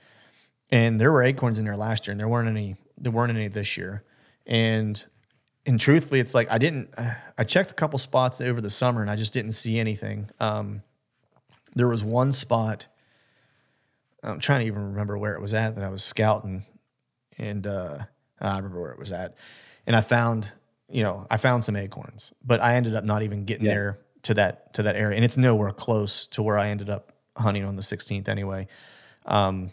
and 0.71 0.99
there 0.99 1.11
were 1.11 1.23
acorns 1.23 1.59
in 1.59 1.65
there 1.65 1.75
last 1.77 2.07
year, 2.07 2.11
and 2.11 2.19
there 2.19 2.27
weren't 2.27 2.49
any 2.49 2.75
there 2.97 3.11
weren't 3.11 3.31
any 3.35 3.47
this 3.47 3.77
year, 3.77 4.03
and 4.45 5.03
and 5.65 5.79
truthfully, 5.79 6.19
it's 6.19 6.33
like 6.35 6.47
I 6.51 6.57
didn't 6.57 6.93
I 7.37 7.43
checked 7.43 7.71
a 7.71 7.73
couple 7.73 7.97
spots 7.99 8.41
over 8.41 8.61
the 8.61 8.69
summer, 8.69 9.01
and 9.01 9.09
I 9.09 9.15
just 9.15 9.33
didn't 9.33 9.53
see 9.53 9.79
anything. 9.79 10.29
Um, 10.39 10.81
there 11.76 11.88
was 11.88 12.03
one 12.03 12.32
spot. 12.32 12.88
I'm 14.23 14.39
trying 14.39 14.61
to 14.61 14.65
even 14.65 14.82
remember 14.91 15.17
where 15.17 15.36
it 15.36 15.41
was 15.41 15.53
at 15.53 15.76
that 15.76 15.84
I 15.84 15.89
was 15.89 16.03
scouting, 16.03 16.63
and 17.38 17.65
uh, 17.67 17.99
I 18.39 18.55
remember 18.57 18.82
where 18.82 18.91
it 18.91 18.99
was 18.99 19.11
at, 19.11 19.36
and 19.86 19.95
I 19.95 20.01
found, 20.01 20.51
you 20.89 21.03
know, 21.03 21.28
I 21.30 21.38
found 21.38 21.63
some 21.63 21.76
acorns, 21.76 22.34
but 22.43 22.61
I 22.61 22.76
ended 22.76 22.95
up 22.95 23.03
not 23.03 23.21
even 23.23 23.45
getting 23.45 23.65
Yeah. 23.65 23.73
there 23.73 23.99
to 24.23 24.34
that 24.36 24.73
to 24.73 24.84
that 24.84 24.95
area, 24.95 25.15
and 25.15 25.23
it's 25.26 25.38
nowhere 25.38 25.71
close 25.71 26.26
to 26.28 26.41
where 26.41 26.57
I 26.57 26.69
ended 26.69 26.89
up 26.89 27.11
hunting 27.38 27.65
on 27.65 27.76
the 27.76 27.84
16th 27.84 28.28
anyway. 28.28 28.67
Um, 29.26 29.69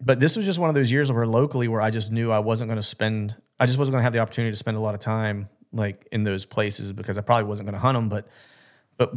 but 0.00 0.18
this 0.18 0.36
was 0.36 0.46
just 0.46 0.58
one 0.58 0.68
of 0.68 0.74
those 0.74 0.90
years 0.90 1.12
where 1.12 1.26
locally, 1.26 1.68
where 1.68 1.80
I 1.80 1.90
just 1.90 2.10
knew 2.10 2.32
I 2.32 2.40
wasn't 2.40 2.68
going 2.68 2.78
to 2.78 2.82
spend, 2.82 3.36
I 3.60 3.66
just 3.66 3.78
wasn't 3.78 3.92
going 3.92 4.00
to 4.00 4.04
have 4.04 4.12
the 4.12 4.18
opportunity 4.18 4.50
to 4.50 4.56
spend 4.56 4.76
a 4.76 4.80
lot 4.80 4.94
of 4.94 5.00
time 5.00 5.48
like 5.72 6.08
in 6.10 6.24
those 6.24 6.44
places 6.44 6.92
because 6.92 7.18
I 7.18 7.20
probably 7.20 7.44
wasn't 7.44 7.66
going 7.66 7.74
to 7.74 7.80
hunt 7.80 7.96
them, 7.96 8.08
but 8.08 8.26
but 8.96 9.14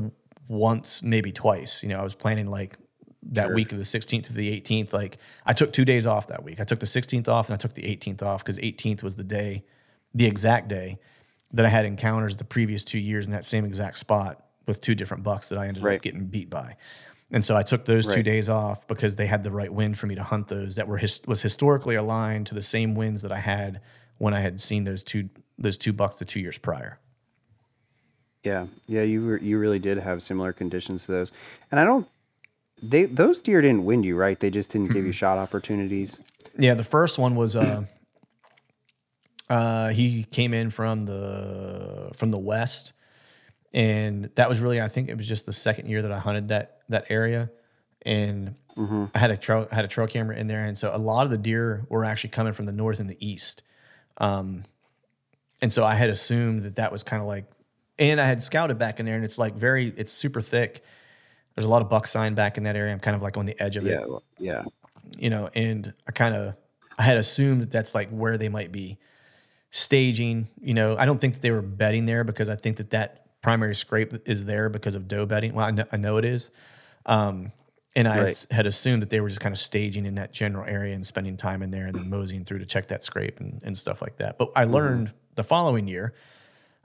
once, 0.47 1.01
maybe 1.01 1.31
twice. 1.31 1.83
You 1.83 1.89
know, 1.89 1.99
I 1.99 2.03
was 2.03 2.13
planning 2.13 2.47
like 2.47 2.77
that 3.31 3.53
week 3.53 3.71
of 3.71 3.77
the 3.79 3.83
16th 3.83 4.27
to 4.27 4.33
the 4.33 4.59
18th. 4.61 4.93
Like 4.93 5.17
I 5.45 5.53
took 5.53 5.73
two 5.73 5.85
days 5.85 6.05
off 6.05 6.27
that 6.27 6.43
week. 6.43 6.59
I 6.59 6.63
took 6.63 6.79
the 6.79 6.85
16th 6.85 7.27
off 7.27 7.47
and 7.49 7.53
I 7.53 7.57
took 7.57 7.73
the 7.73 7.81
18th 7.83 8.21
off 8.21 8.43
because 8.43 8.59
18th 8.59 9.01
was 9.03 9.15
the 9.15 9.23
day, 9.23 9.63
the 10.13 10.25
exact 10.27 10.67
day 10.67 10.99
that 11.51 11.65
I 11.65 11.69
had 11.69 11.85
encounters 11.85 12.35
the 12.37 12.43
previous 12.43 12.83
two 12.83 12.99
years 12.99 13.25
in 13.25 13.31
that 13.31 13.45
same 13.45 13.65
exact 13.65 13.97
spot 13.97 14.43
with 14.67 14.81
two 14.81 14.95
different 14.95 15.23
bucks 15.23 15.49
that 15.49 15.57
I 15.59 15.67
ended 15.67 15.83
Right. 15.83 15.95
up 15.97 16.01
getting 16.01 16.25
beat 16.25 16.49
by. 16.49 16.75
And 17.31 17.43
so 17.43 17.55
I 17.57 17.63
took 17.63 17.85
those 17.85 18.05
two 18.05 18.21
days 18.23 18.49
off 18.49 18.87
because 18.87 19.15
they 19.15 19.25
had 19.25 19.43
the 19.43 19.51
right 19.51 19.73
wind 19.73 19.97
for 19.97 20.05
me 20.05 20.13
to 20.15 20.23
hunt 20.23 20.47
those 20.47 20.75
that 20.75 20.87
were 20.87 20.97
his, 20.97 21.21
was 21.25 21.41
historically 21.41 21.95
aligned 21.95 22.45
to 22.47 22.55
the 22.55 22.61
same 22.61 22.93
winds 22.93 23.23
that 23.23 23.31
I 23.31 23.39
had 23.39 23.81
when 24.19 24.33
I 24.33 24.41
had 24.41 24.61
seen 24.61 24.83
those 24.83 25.01
two 25.03 25.29
those 25.57 25.77
two 25.77 25.93
bucks 25.93 26.17
the 26.19 26.25
two 26.25 26.39
years 26.39 26.57
prior. 26.57 26.99
Yeah, 28.45 28.67
yeah, 28.87 29.01
you 29.01 29.25
were 29.25 29.37
you 29.39 29.57
really 29.57 29.79
did 29.79 29.97
have 29.97 30.21
similar 30.21 30.53
conditions 30.53 31.05
to 31.07 31.11
those, 31.11 31.31
and 31.71 31.79
I 31.79 31.85
don't. 31.85 32.07
They 32.83 33.05
those 33.05 33.41
deer 33.41 33.61
didn't 33.61 33.85
wind 33.85 34.05
you, 34.05 34.15
right? 34.15 34.39
They 34.39 34.51
just 34.51 34.71
didn't 34.71 34.93
give 34.93 35.05
you 35.05 35.11
shot 35.11 35.37
opportunities. 35.39 36.19
Yeah, 36.57 36.75
the 36.75 36.83
first 36.83 37.17
one 37.17 37.35
was 37.35 37.55
uh, 37.55 37.85
uh, 39.49 39.89
he 39.89 40.23
came 40.23 40.53
in 40.53 40.69
from 40.69 41.01
the 41.01 42.11
from 42.13 42.29
the 42.29 42.37
west, 42.37 42.93
and 43.73 44.29
that 44.35 44.47
was 44.47 44.59
really 44.61 44.79
I 44.79 44.89
think 44.89 45.09
it 45.09 45.17
was 45.17 45.27
just 45.27 45.47
the 45.47 45.53
second 45.53 45.89
year 45.89 46.03
that 46.03 46.11
I 46.11 46.19
hunted 46.19 46.49
that 46.49 46.81
that 46.89 47.07
area, 47.09 47.49
and 48.03 48.55
I 49.15 49.19
had 49.19 49.31
a 49.31 49.37
trail 49.37 49.67
had 49.71 49.85
a 49.85 49.87
trail 49.87 50.07
camera 50.07 50.35
in 50.35 50.45
there, 50.47 50.65
and 50.65 50.77
so 50.77 50.91
a 50.93 50.99
lot 50.99 51.25
of 51.25 51.31
the 51.31 51.37
deer 51.39 51.85
were 51.89 52.05
actually 52.05 52.29
coming 52.29 52.53
from 52.53 52.67
the 52.67 52.73
north 52.73 52.99
and 52.99 53.09
the 53.09 53.17
east, 53.25 53.63
um, 54.17 54.65
and 55.61 55.73
so 55.73 55.83
I 55.83 55.95
had 55.95 56.11
assumed 56.11 56.61
that 56.63 56.75
that 56.75 56.91
was 56.91 57.01
kind 57.01 57.21
of 57.21 57.27
like, 57.27 57.45
and 57.97 58.19
I 58.19 58.25
had 58.25 58.43
scouted 58.43 58.77
back 58.77 58.99
in 58.99 59.05
there, 59.05 59.15
and 59.15 59.23
it's 59.23 59.37
like 59.37 59.55
very 59.55 59.93
it's 59.95 60.11
super 60.11 60.41
thick. 60.41 60.83
There's 61.55 61.65
a 61.65 61.69
lot 61.69 61.81
of 61.81 61.89
buck 61.89 62.07
sign 62.07 62.35
back 62.35 62.57
in 62.57 62.63
that 62.63 62.75
area. 62.75 62.91
I'm 62.91 62.99
kind 62.99 63.15
of 63.15 63.21
like 63.21 63.37
on 63.37 63.45
the 63.45 63.59
edge 63.61 63.77
of 63.77 63.85
it 63.85 63.91
Yeah, 63.91 64.05
well, 64.05 64.23
yeah, 64.37 64.63
you 65.17 65.29
know, 65.29 65.49
and 65.55 65.93
I 66.07 66.11
kind 66.11 66.35
of 66.35 66.55
I 66.97 67.03
had 67.03 67.17
assumed 67.17 67.61
that 67.61 67.71
that's 67.71 67.95
like 67.95 68.09
where 68.09 68.37
they 68.37 68.49
might 68.49 68.71
be 68.71 68.97
staging. 69.71 70.47
You 70.59 70.73
know, 70.73 70.97
I 70.97 71.05
don't 71.05 71.19
think 71.19 71.35
that 71.35 71.41
they 71.41 71.51
were 71.51 71.61
bedding 71.61 72.05
there 72.05 72.23
because 72.23 72.49
I 72.49 72.55
think 72.55 72.77
that 72.77 72.91
that 72.91 73.41
primary 73.41 73.75
scrape 73.75 74.13
is 74.27 74.45
there 74.45 74.69
because 74.69 74.95
of 74.95 75.07
doe 75.07 75.25
bedding. 75.25 75.53
Well, 75.53 75.65
I 75.65 75.71
know, 75.71 75.85
I 75.91 75.97
know 75.97 76.17
it 76.17 76.25
is, 76.25 76.51
um, 77.05 77.51
and 77.95 78.07
I 78.07 78.15
had, 78.15 78.23
Right. 78.23 78.45
had 78.51 78.67
assumed 78.67 79.01
that 79.03 79.09
they 79.09 79.21
were 79.21 79.29
just 79.29 79.39
kind 79.39 79.53
of 79.53 79.59
staging 79.59 80.05
in 80.05 80.15
that 80.15 80.33
general 80.33 80.65
area 80.67 80.93
and 80.95 81.05
spending 81.05 81.37
time 81.37 81.61
in 81.61 81.71
there 81.71 81.85
and 81.85 81.95
then 81.95 82.09
moseying 82.09 82.43
through 82.43 82.59
to 82.59 82.65
check 82.65 82.87
that 82.89 83.03
scrape 83.03 83.39
and, 83.39 83.61
and 83.63 83.77
stuff 83.77 84.01
like 84.01 84.17
that. 84.17 84.37
But 84.37 84.51
I 84.55 84.65
learned 84.65 85.13
the 85.35 85.43
following 85.43 85.87
year 85.87 86.13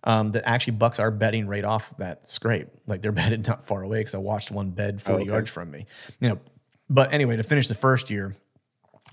um, 0.05 0.33
that 0.33 0.49
actually 0.49 0.75
bucks 0.75 0.99
are 0.99 1.11
bedding 1.11 1.47
right 1.47 1.65
off 1.65 1.97
that 1.99 2.27
scrape. 2.27 2.69
Like 2.87 3.03
they're 3.03 3.13
bedded 3.13 3.47
not 3.47 3.65
far 3.65 3.83
away 3.83 4.01
because 4.01 4.15
I 4.15 4.19
watched 4.19 4.51
one 4.51 4.71
bed 4.71 5.03
40 5.03 5.23
okay. 5.23 5.31
yards 5.31 5.51
from 5.51 5.71
me. 5.71 5.87
You 6.21 6.31
know, 6.31 6.41
but 6.89 7.13
anyway, 7.13 7.37
to 7.37 7.43
finish 7.43 7.69
the 7.69 7.75
first 7.75 8.11
year, 8.11 8.35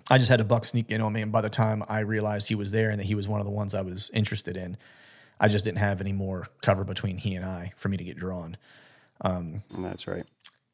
I 0.09 0.17
just 0.17 0.29
had 0.29 0.39
a 0.39 0.45
buck 0.45 0.65
sneak 0.65 0.89
in 0.89 1.01
on 1.01 1.11
me, 1.11 1.21
and 1.21 1.31
by 1.31 1.41
the 1.41 1.49
time 1.49 1.83
I 1.89 1.99
realized 1.99 2.47
he 2.47 2.55
was 2.55 2.71
there 2.71 2.89
and 2.89 2.99
that 2.99 3.05
he 3.05 3.15
was 3.15 3.27
one 3.27 3.39
of 3.39 3.45
the 3.45 3.51
ones 3.51 3.75
I 3.75 3.81
was 3.81 4.09
interested 4.13 4.55
in, 4.55 4.77
I 5.39 5.47
just 5.49 5.65
didn't 5.65 5.79
have 5.79 6.01
any 6.01 6.13
more 6.13 6.47
cover 6.61 6.83
between 6.83 7.17
he 7.17 7.35
and 7.35 7.45
I 7.45 7.73
for 7.75 7.89
me 7.89 7.97
to 7.97 8.03
get 8.03 8.17
drawn. 8.17 8.57
that's 9.77 10.07
right. 10.07 10.25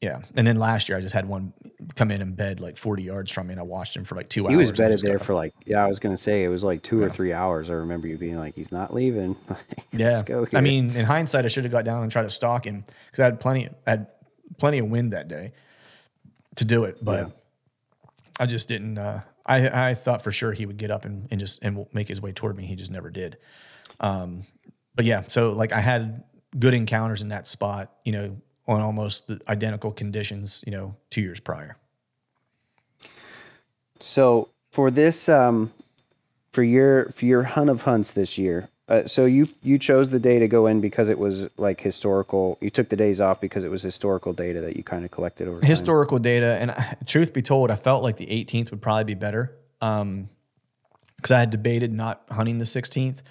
Yeah, 0.04 0.20
and 0.36 0.45
then 0.45 0.58
last 0.58 0.89
year 0.89 0.97
I 0.97 1.01
just 1.01 1.14
had 1.14 1.30
one 1.30 1.54
come 1.95 2.12
in 2.12 2.22
and 2.22 2.36
bed 2.36 2.60
like 2.60 2.76
40 2.76 3.04
yards 3.04 3.32
from 3.32 3.47
me, 3.47 3.54
and 3.54 3.60
I 3.62 3.64
watched 3.64 3.95
him 3.95 4.04
for 4.04 4.16
like 4.16 4.28
two 4.28 4.41
He 4.41 4.47
hours. 4.47 4.51
He 4.51 4.58
was 4.58 4.72
bedded 4.74 4.99
there 4.99 5.18
for 5.18 5.34
like 5.34 5.54
yeah. 5.66 5.82
I 5.82 5.88
was 5.88 5.99
gonna 5.99 6.18
say 6.18 6.43
it 6.43 6.49
was 6.49 6.62
like 6.62 6.84
two 6.84 7.01
or 7.01 7.10
three 7.10 7.32
hours. 7.32 7.70
I 7.70 7.74
remember 7.74 8.08
you 8.10 8.18
being 8.18 8.38
like, 8.38 8.54
"He's 8.54 8.70
not 8.70 8.93
leaving." 8.93 9.38
Yeah, 9.95 10.24
I 10.56 10.62
mean, 10.62 10.89
in 10.95 11.06
hindsight, 11.06 11.45
I 11.45 11.49
should 11.49 11.66
have 11.66 11.72
got 11.72 11.86
down 11.86 12.01
and 12.01 12.12
tried 12.12 12.24
to 12.24 12.30
stalk 12.32 12.66
him 12.66 12.84
because 13.06 13.20
I 13.20 13.26
had 13.26 13.39
plenty, 13.39 13.70
I 13.86 13.91
had 13.91 14.08
plenty 14.58 14.80
of 14.80 14.88
wind 14.88 15.14
that 15.14 15.28
day 15.28 15.51
to 16.56 16.66
do 16.66 16.86
it, 16.86 16.97
but 16.99 17.32
I 18.39 18.47
just 18.47 18.68
didn't. 18.68 18.97
Uh, 18.97 19.22
I 19.45 19.89
I 19.89 19.93
thought 19.93 20.24
for 20.24 20.32
sure 20.32 20.51
he 20.51 20.66
would 20.66 20.78
get 20.78 20.89
up 20.89 21.06
and, 21.06 21.28
and 21.30 21.39
just 21.39 21.64
and 21.64 21.86
make 21.93 22.08
his 22.08 22.20
way 22.22 22.32
toward 22.32 22.58
me. 22.58 22.66
He 22.66 22.76
just 22.76 22.89
never 22.89 23.12
did. 23.12 23.38
Um, 23.99 24.41
but 24.95 25.06
yeah, 25.06 25.22
so 25.22 25.54
like 25.54 25.72
I 25.72 25.80
had 25.80 26.24
good 26.58 26.74
encounters 26.74 27.22
in 27.22 27.30
that 27.30 27.45
spot, 27.45 27.91
you 28.04 28.12
know, 28.14 28.38
on 28.68 28.82
almost 28.82 29.28
the 29.28 29.41
identical 29.47 29.91
conditions, 29.91 30.64
you 30.66 30.72
know, 30.72 30.95
two 31.09 31.22
years 31.22 31.39
prior. 31.39 31.78
So 33.99 34.49
for 34.72 34.91
this, 34.91 35.30
um, 35.30 35.72
for 36.51 36.64
your 36.64 37.09
for 37.11 37.26
your 37.26 37.43
hunt 37.43 37.70
of 37.70 37.82
hunts 37.82 38.14
this 38.14 38.38
year, 38.38 38.70
uh, 38.89 39.07
so 39.07 39.26
you 39.26 39.47
you 39.61 39.80
chose 39.80 40.09
the 40.09 40.20
day 40.20 40.39
to 40.39 40.47
go 40.47 40.68
in 40.68 40.82
because 40.82 41.09
it 41.09 41.18
was 41.18 41.49
like 41.57 41.80
historical. 41.80 42.57
You 42.61 42.70
took 42.70 42.89
the 42.89 42.95
days 42.95 43.22
off 43.22 43.39
because 43.39 43.64
it 43.64 43.72
was 43.72 43.82
historical 43.82 44.34
data 44.34 44.61
that 44.61 44.76
you 44.76 44.84
kind 44.84 45.05
of 45.05 45.11
collected 45.11 45.47
over 45.47 45.61
time. 45.61 45.70
historical 45.70 46.20
data. 46.20 46.57
And 46.59 46.72
I, 46.72 46.97
truth 47.05 47.34
be 47.34 47.41
told, 47.41 47.72
I 47.72 47.76
felt 47.76 48.03
like 48.03 48.18
the 48.18 48.28
18th 48.28 48.72
would 48.72 48.82
probably 48.82 49.05
be 49.05 49.16
better 49.16 49.55
Um 49.82 50.28
because 51.16 51.32
I 51.32 51.39
had 51.39 51.51
debated 51.51 51.93
not 51.93 52.22
hunting 52.30 52.57
the 52.57 52.66
16th, 52.66 53.22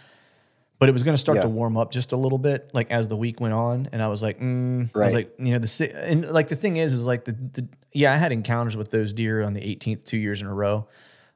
but 0.83 0.89
it 0.89 0.93
was 0.93 1.05
going 1.05 1.15
to 1.15 1.19
start 1.19 1.41
to 1.43 1.49
warm 1.49 1.77
up 1.77 1.93
just 1.93 2.11
a 2.11 2.17
little 2.17 2.39
bit, 2.39 2.73
like 2.75 2.91
as 2.91 3.07
the 3.07 3.17
week 3.17 3.41
went 3.41 3.55
on. 3.55 3.89
And 3.93 4.03
I 4.03 4.09
was 4.09 4.21
like, 4.21 4.41
mm, 4.41 4.91
I 4.97 4.99
was 4.99 5.15
like, 5.15 5.33
you 5.39 5.53
know, 5.53 5.61
the 5.61 5.93
and 5.95 6.29
like 6.29 6.49
the 6.49 6.57
thing 6.57 6.77
is, 6.77 6.93
is 6.93 7.07
like 7.07 7.25
the, 7.25 7.31
the 7.31 7.69
yeah, 7.93 8.13
I 8.13 8.17
had 8.17 8.33
encounters 8.33 8.77
with 8.77 8.91
those 8.91 9.13
deer 9.13 9.45
on 9.45 9.53
the 9.53 9.61
18th 9.61 10.03
two 10.03 10.17
years 10.17 10.41
in 10.41 10.49
a 10.49 10.53
row. 10.53 10.89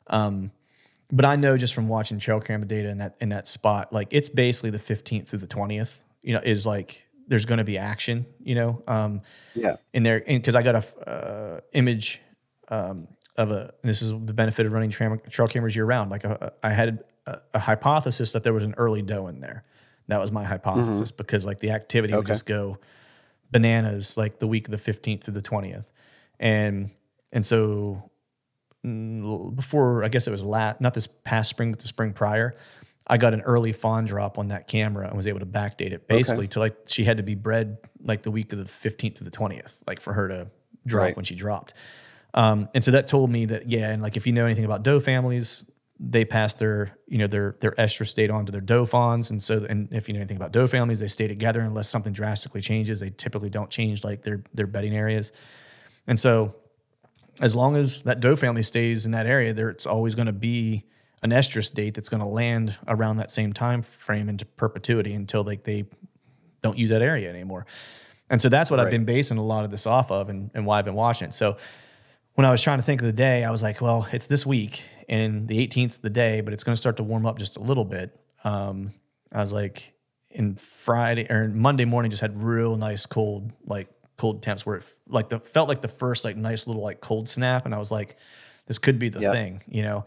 Um, 0.09 0.51
but 1.13 1.25
I 1.25 1.37
know 1.37 1.57
just 1.57 1.75
from 1.75 1.87
watching 1.87 2.19
trail 2.19 2.41
camera 2.41 2.67
data 2.67 2.89
in 2.89 2.99
that 2.99 3.15
in 3.21 3.29
that 3.29 3.47
spot, 3.47 3.93
like 3.93 4.09
it's 4.11 4.29
basically 4.29 4.71
the 4.71 4.79
15th 4.79 5.29
through 5.29 5.39
the 5.39 5.47
20th. 5.47 6.03
You 6.23 6.35
know, 6.35 6.41
is 6.43 6.67
like 6.67 7.07
there's 7.29 7.45
going 7.45 7.59
to 7.59 7.65
be 7.65 7.79
action. 7.79 8.27
You 8.43 8.57
know, 8.57 8.83
um, 8.89 9.23
Yeah. 9.55 9.77
in 9.95 10.03
there 10.03 10.25
because 10.27 10.57
I 10.57 10.63
got 10.63 10.75
a 10.75 11.09
uh, 11.09 11.61
image 11.73 12.21
um, 12.67 13.07
of 13.37 13.53
a. 13.53 13.61
And 13.61 13.89
this 13.89 14.03
is 14.03 14.11
the 14.11 14.35
benefit 14.35 14.67
of 14.67 14.73
running 14.73 14.91
trail, 14.91 15.17
trail 15.31 15.47
cameras 15.47 15.77
year 15.77 15.85
round. 15.85 16.11
Like 16.11 16.25
a, 16.25 16.53
I 16.65 16.71
had 16.71 17.05
a, 17.27 17.39
a 17.55 17.59
hypothesis 17.59 18.33
that 18.33 18.43
there 18.43 18.53
was 18.53 18.63
an 18.63 18.75
early 18.77 19.03
doe 19.03 19.27
in 19.29 19.41
there. 19.41 19.65
That 20.09 20.19
was 20.21 20.31
my 20.31 20.45
hypothesis 20.45 21.11
because 21.11 21.45
like 21.45 21.59
the 21.59 21.71
activity 21.71 22.15
would 22.15 22.27
just 22.27 22.47
go 22.47 22.79
bananas 23.51 24.17
like 24.17 24.39
the 24.39 24.47
week 24.47 24.67
of 24.67 24.71
the 24.73 24.79
fifteenth 24.79 25.25
through 25.25 25.35
the 25.35 25.43
twentieth, 25.43 25.91
and 26.39 26.91
and 27.33 27.45
so 27.45 28.11
mm, 28.85 29.55
before 29.57 30.05
I 30.05 30.09
guess 30.09 30.27
it 30.27 30.31
was 30.31 30.45
last 30.45 30.81
not 30.81 30.95
this 30.95 31.07
past 31.07 31.51
spring 31.51 31.73
but 31.73 31.81
the 31.81 31.89
spring 31.89 32.13
prior. 32.13 32.55
I 33.09 33.19
got 33.19 33.35
an 33.35 33.43
early 33.43 33.73
fawn 33.73 34.05
drop 34.05 34.37
on 34.37 34.49
that 34.49 34.67
camera 34.67 35.07
and 35.07 35.17
was 35.17 35.29
able 35.29 35.39
to 35.39 35.47
backdate 35.47 35.93
it 35.93 36.09
basically 36.09 36.49
to 36.49 36.59
like 36.59 36.77
she 36.87 37.05
had 37.05 37.19
to 37.19 37.23
be 37.23 37.37
bred 37.37 37.79
like 38.03 38.23
the 38.25 38.33
week 38.33 38.53
of 38.53 38.59
the 38.59 38.65
15th 38.65 39.17
to 39.17 39.25
the 39.25 39.31
20th, 39.31 39.81
like 39.87 40.01
for 40.01 40.13
her 40.13 40.27
to 40.27 40.49
drop 40.87 41.03
Right. 41.05 41.17
when 41.17 41.25
she 41.25 41.37
dropped. 41.37 41.73
Um, 42.35 42.69
and 42.75 42.83
so 42.83 42.91
that 42.91 43.07
told 43.07 43.31
me 43.31 43.47
that 43.47 43.71
yeah, 43.71 43.91
and 43.91 44.03
like 44.03 44.17
if 44.17 44.27
you 44.27 44.33
know 44.33 44.45
anything 44.45 44.65
about 44.65 44.83
doe 44.83 44.99
families, 44.99 45.65
they 45.99 46.25
pass 46.25 46.55
their 46.55 46.97
you 47.07 47.19
know 47.19 47.27
their 47.27 47.57
their 47.61 47.73
estrus 47.73 48.09
state 48.09 48.31
on 48.31 48.47
to 48.47 48.53
their 48.53 48.61
doe 48.61 48.85
fawns, 48.85 49.31
and 49.31 49.43
so 49.43 49.65
and 49.69 49.89
if 49.93 50.09
you 50.09 50.15
know 50.15 50.21
anything 50.21 50.37
about 50.37 50.53
doe 50.53 50.67
families, 50.67 51.01
they 51.01 51.09
stay 51.09 51.27
together 51.27 51.61
unless 51.61 51.89
something 51.89 52.13
drastically 52.13 52.61
changes. 52.61 53.01
They 53.01 53.11
typically 53.11 53.51
don't 53.51 53.71
change 53.71 54.05
like 54.05 54.23
their 54.23 54.43
their 54.55 54.67
bedding 54.67 54.95
areas, 54.95 55.33
and 56.07 56.19
so 56.19 56.55
as 57.41 57.55
long 57.55 57.77
as 57.77 58.03
that 58.03 58.21
doe 58.21 58.37
family 58.37 58.63
stays 58.63 59.07
in 59.07 59.13
that 59.13 59.27
area, 59.27 59.53
there 59.53 59.69
it's 59.69 59.87
always 59.87 60.15
going 60.15 60.27
to 60.27 60.33
be 60.33 60.85
an 61.23 61.31
estrus 61.31 61.73
date 61.73 61.95
that's 61.95 62.09
going 62.09 62.23
to 62.23 62.29
land 62.29 62.79
around 62.89 63.17
that 63.17 63.31
same 63.31 63.53
time 63.53 63.83
frame 63.83 64.29
into 64.29 64.45
perpetuity 64.45 65.15
until 65.15 65.43
like 65.45 65.65
they 65.65 65.85
don't 66.63 66.79
use 66.79 66.91
that 66.91 67.03
area 67.03 67.29
anymore. 67.29 67.67
And 68.29 68.41
so 68.41 68.49
that's 68.49 68.71
what 68.71 68.81
I've 68.81 68.91
been 68.91 69.05
basing 69.05 69.39
a 69.39 69.45
lot 69.45 69.65
of 69.65 69.71
this 69.71 69.87
off 69.87 70.11
of 70.11 70.29
and, 70.29 70.51
and 70.53 70.67
why 70.67 70.79
I've 70.79 70.85
been 70.85 70.95
watching 70.95 71.29
it. 71.29 71.35
So 71.35 71.57
when 72.35 72.45
I 72.45 72.51
was 72.51 72.61
trying 72.61 72.79
to 72.79 72.83
think 72.83 73.01
of 73.01 73.07
the 73.07 73.13
day, 73.13 73.45
I 73.45 73.51
was 73.51 73.63
like, 73.63 73.81
well, 73.81 74.09
it's 74.13 74.27
this 74.27 74.45
week 74.45 74.83
and 75.09 75.49
the 75.49 75.67
18th 75.67 75.89
is 75.91 75.99
the 75.99 76.11
day, 76.11 76.41
but 76.41 76.53
it's 76.55 76.65
going 76.65 76.73
to 76.75 76.77
start 76.79 76.97
to 76.99 77.03
warm 77.03 77.27
up 77.27 77.39
just 77.39 77.57
a 77.57 77.61
little 77.61 77.85
bit. 77.85 78.19
Um, 78.45 78.93
I 79.33 79.41
was 79.41 79.53
like, 79.53 79.93
in 80.31 80.57
Friday 80.57 81.27
or 81.31 81.49
Monday 81.49 81.85
morning, 81.85 82.11
just 82.11 82.21
had 82.21 82.41
real 82.43 82.77
nice 82.77 83.07
cold, 83.07 83.53
like 83.65 83.89
cold 84.17 84.43
temps 84.43 84.65
where 84.67 84.77
it 84.77 84.85
like 85.09 85.29
the 85.29 85.39
felt 85.41 85.69
like 85.69 85.81
the 85.81 85.89
first 85.89 86.25
like 86.25 86.37
nice 86.37 86.67
little 86.67 86.83
like 86.83 87.01
cold 87.01 87.29
snap. 87.29 87.65
And 87.67 87.75
I 87.75 87.79
was 87.79 87.91
like, 87.91 88.17
this 88.67 88.79
could 88.79 88.99
be 88.99 89.09
the 89.09 89.21
Yep. 89.21 89.33
thing, 89.33 89.63
you 89.69 89.83
know? 89.83 90.05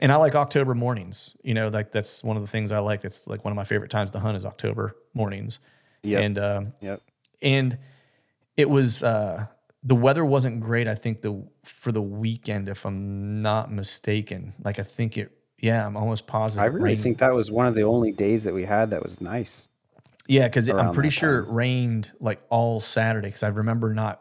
And 0.00 0.10
I 0.10 0.16
like 0.16 0.34
October 0.34 0.74
mornings, 0.74 1.36
you 1.42 1.52
know, 1.54 1.68
like 1.68 1.90
that's 1.92 2.24
one 2.24 2.36
of 2.36 2.42
the 2.42 2.48
things 2.48 2.72
I 2.72 2.78
like. 2.78 3.04
It's 3.04 3.26
like 3.26 3.44
one 3.44 3.52
of 3.52 3.56
my 3.56 3.64
favorite 3.64 3.90
times 3.90 4.10
to 4.12 4.18
hunt 4.18 4.36
is 4.36 4.44
October 4.46 4.96
mornings. 5.14 5.60
Yep. 6.02 6.22
And, 6.24 6.38
um, 6.38 6.72
Yep. 6.80 7.00
and 7.42 7.78
it 8.56 8.68
was 8.68 9.02
uh 9.02 9.46
the 9.82 9.94
weather 9.94 10.24
wasn't 10.24 10.60
great 10.60 10.86
i 10.88 10.94
think 10.94 11.22
the 11.22 11.42
for 11.64 11.90
the 11.92 12.02
weekend 12.02 12.68
if 12.68 12.84
i'm 12.84 13.40
not 13.42 13.72
mistaken 13.72 14.52
like 14.64 14.78
i 14.78 14.82
think 14.82 15.16
it 15.16 15.30
yeah 15.58 15.86
i'm 15.86 15.96
almost 15.96 16.26
positive 16.26 16.62
I 16.62 16.66
really 16.66 16.84
rained. 16.90 17.00
think 17.02 17.18
that 17.18 17.32
was 17.34 17.50
one 17.50 17.66
of 17.66 17.74
the 17.74 17.82
only 17.84 18.12
days 18.12 18.44
that 18.44 18.52
we 18.54 18.64
had 18.64 18.90
that 18.90 19.02
was 19.02 19.20
nice. 19.20 19.62
yeah 20.26 20.46
because 20.48 20.68
i'm 20.68 20.92
pretty 20.92 21.10
sure 21.10 21.38
it 21.40 21.48
rained 21.48 22.12
like 22.20 22.40
all 22.50 22.80
saturday 22.80 23.28
because 23.28 23.42
i 23.42 23.48
remember 23.48 23.94
not 23.94 24.20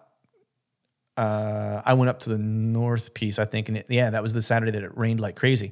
uh 1.17 1.81
i 1.85 1.93
went 1.93 2.09
up 2.09 2.19
to 2.21 2.29
the 2.29 2.37
north 2.37 3.13
piece 3.13 3.39
i 3.39 3.45
think 3.45 3.67
and 3.67 3.77
it, 3.77 3.85
yeah 3.89 4.09
that 4.09 4.21
was 4.23 4.33
the 4.33 4.41
saturday 4.41 4.71
that 4.71 4.83
it 4.83 4.97
rained 4.97 5.19
like 5.19 5.35
crazy 5.35 5.71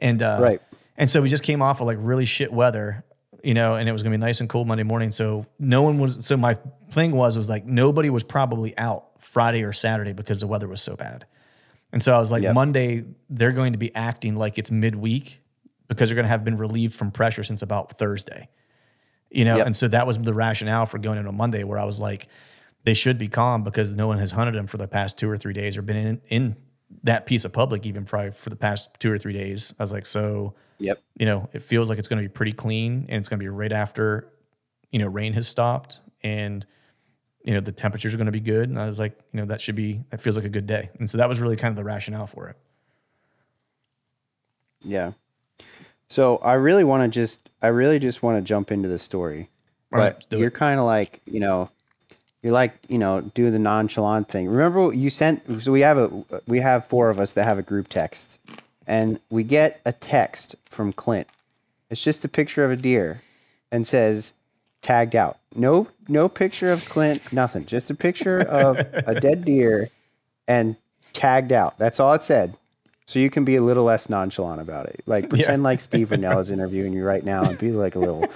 and 0.00 0.22
uh 0.22 0.38
Right. 0.40 0.62
and 0.96 1.08
so 1.08 1.22
we 1.22 1.28
just 1.28 1.44
came 1.44 1.62
off 1.62 1.80
of 1.80 1.86
like 1.86 1.98
really 2.00 2.24
shit 2.26 2.52
weather, 2.52 3.04
you 3.44 3.54
know, 3.54 3.74
and 3.74 3.88
it 3.88 3.92
was 3.92 4.02
gonna 4.02 4.16
be 4.16 4.20
nice 4.20 4.40
and 4.40 4.48
cold 4.48 4.66
Monday 4.66 4.82
morning. 4.82 5.10
So 5.12 5.46
no 5.58 5.82
one 5.82 5.98
was. 5.98 6.26
So 6.26 6.36
my 6.36 6.58
thing 6.90 7.12
was 7.12 7.36
was 7.38 7.48
like 7.48 7.64
nobody 7.64 8.10
was 8.10 8.24
probably 8.24 8.76
out 8.76 9.13
Friday 9.24 9.62
or 9.64 9.72
Saturday 9.72 10.12
because 10.12 10.40
the 10.40 10.46
weather 10.46 10.68
was 10.68 10.80
so 10.80 10.96
bad. 10.96 11.26
And 11.92 12.02
so 12.02 12.14
I 12.14 12.18
was 12.18 12.30
like, 12.30 12.42
Yep. 12.42 12.54
Monday 12.54 13.04
they're 13.30 13.52
going 13.52 13.72
to 13.72 13.78
be 13.78 13.94
acting 13.94 14.36
like 14.36 14.58
it's 14.58 14.70
midweek 14.70 15.40
because 15.88 16.08
they're 16.08 16.16
going 16.16 16.24
to 16.24 16.30
have 16.30 16.44
been 16.44 16.56
relieved 16.56 16.94
from 16.94 17.10
pressure 17.10 17.42
since 17.42 17.62
about 17.62 17.98
Thursday, 17.98 18.48
you 19.30 19.44
know. 19.44 19.56
Yep. 19.58 19.66
And 19.66 19.76
so 19.76 19.88
that 19.88 20.06
was 20.06 20.18
the 20.18 20.34
rationale 20.34 20.86
for 20.86 20.98
going 20.98 21.18
in 21.18 21.26
on 21.26 21.36
Monday, 21.36 21.64
where 21.64 21.78
I 21.78 21.84
was 21.84 22.00
like, 22.00 22.28
they 22.84 22.94
should 22.94 23.16
be 23.18 23.28
calm 23.28 23.64
because 23.64 23.94
no 23.96 24.06
one 24.06 24.18
has 24.18 24.32
hunted 24.32 24.54
them 24.54 24.66
for 24.66 24.76
the 24.76 24.88
past 24.88 25.18
two 25.18 25.30
or 25.30 25.36
three 25.36 25.52
days 25.52 25.76
or 25.76 25.82
been 25.82 25.96
in 25.96 26.20
in 26.28 26.56
that 27.02 27.26
piece 27.26 27.44
of 27.44 27.52
public 27.52 27.86
even 27.86 28.04
probably 28.04 28.30
for 28.32 28.50
the 28.50 28.56
past 28.56 28.98
two 28.98 29.10
or 29.10 29.18
three 29.18 29.32
days. 29.32 29.74
I 29.78 29.82
was 29.82 29.92
like, 29.92 30.06
so 30.06 30.54
Yep. 30.78 31.02
you 31.16 31.26
know, 31.26 31.48
it 31.52 31.62
feels 31.62 31.88
like 31.88 31.98
it's 31.98 32.08
going 32.08 32.22
to 32.22 32.28
be 32.28 32.32
pretty 32.32 32.52
clean 32.52 33.06
and 33.08 33.20
it's 33.20 33.28
going 33.28 33.38
to 33.38 33.44
be 33.44 33.48
right 33.48 33.72
after, 33.72 34.28
you 34.90 34.98
know, 34.98 35.06
rain 35.06 35.32
has 35.32 35.46
stopped 35.48 36.02
and, 36.22 36.66
you 37.44 37.52
know, 37.52 37.60
the 37.60 37.72
temperatures 37.72 38.14
are 38.14 38.16
going 38.16 38.26
to 38.26 38.32
be 38.32 38.40
good. 38.40 38.68
And 38.68 38.80
I 38.80 38.86
was 38.86 38.98
like, 38.98 39.18
you 39.32 39.40
know, 39.40 39.46
that 39.46 39.60
should 39.60 39.74
be, 39.74 40.00
that 40.10 40.20
feels 40.20 40.36
like 40.36 40.46
a 40.46 40.50
good 40.50 40.66
day. 40.66 40.90
And 40.98 41.08
so 41.08 41.18
that 41.18 41.28
was 41.28 41.40
really 41.40 41.56
kind 41.56 41.70
of 41.70 41.76
the 41.76 41.84
rationale 41.84 42.26
for 42.26 42.48
it. 42.48 42.56
Yeah. 44.82 45.12
So 46.08 46.38
I 46.38 46.54
really 46.54 46.84
want 46.84 47.02
to 47.02 47.08
just, 47.08 47.48
I 47.62 47.68
really 47.68 47.98
just 47.98 48.22
want 48.22 48.38
to 48.38 48.42
jump 48.42 48.72
into 48.72 48.88
the 48.88 48.98
story, 48.98 49.48
All 49.92 49.98
right, 49.98 50.14
but 50.14 50.26
let's 50.30 50.40
you're 50.40 50.50
kind 50.50 50.80
of 50.80 50.86
like, 50.86 51.20
you 51.26 51.40
know, 51.40 51.70
you're 52.42 52.52
like, 52.52 52.74
you 52.88 52.98
know, 52.98 53.20
do 53.20 53.50
the 53.50 53.58
nonchalant 53.58 54.28
thing. 54.28 54.48
Remember 54.48 54.92
you 54.92 55.08
sent, 55.08 55.62
so 55.62 55.72
we 55.72 55.80
have 55.80 55.96
a, 55.96 56.10
we 56.46 56.60
have 56.60 56.86
four 56.86 57.08
of 57.08 57.18
us 57.18 57.32
that 57.32 57.44
have 57.44 57.58
a 57.58 57.62
group 57.62 57.88
text, 57.88 58.38
and 58.86 59.18
we 59.30 59.42
get 59.42 59.80
a 59.86 59.92
text 59.92 60.54
from 60.66 60.92
Clint. 60.92 61.26
It's 61.88 62.02
just 62.02 62.24
a 62.24 62.28
picture 62.28 62.62
of 62.64 62.70
a 62.70 62.76
deer, 62.76 63.22
and 63.72 63.86
says, 63.86 64.34
tagged 64.84 65.16
out. 65.16 65.38
No, 65.56 65.88
no 66.08 66.28
picture 66.28 66.70
of 66.70 66.84
Clint. 66.84 67.32
Nothing. 67.32 67.64
Just 67.66 67.90
a 67.90 67.94
picture 67.94 68.40
of 68.40 68.78
a 68.78 69.18
dead 69.20 69.44
deer, 69.44 69.90
and 70.46 70.76
tagged 71.12 71.52
out. 71.52 71.78
That's 71.78 71.98
all 71.98 72.12
it 72.12 72.22
said. 72.22 72.54
So 73.06 73.18
you 73.18 73.28
can 73.30 73.44
be 73.44 73.56
a 73.56 73.62
little 73.62 73.84
less 73.84 74.08
nonchalant 74.08 74.60
about 74.60 74.86
it. 74.86 75.02
Like 75.06 75.28
pretend 75.28 75.62
like 75.62 75.80
Steve 75.80 76.08
Rinella 76.10 76.40
is 76.40 76.50
interviewing 76.50 76.92
you 76.92 77.04
right 77.04 77.24
now, 77.24 77.42
and 77.42 77.58
be 77.58 77.72
like 77.72 77.96
a 77.96 77.98
little. 77.98 78.24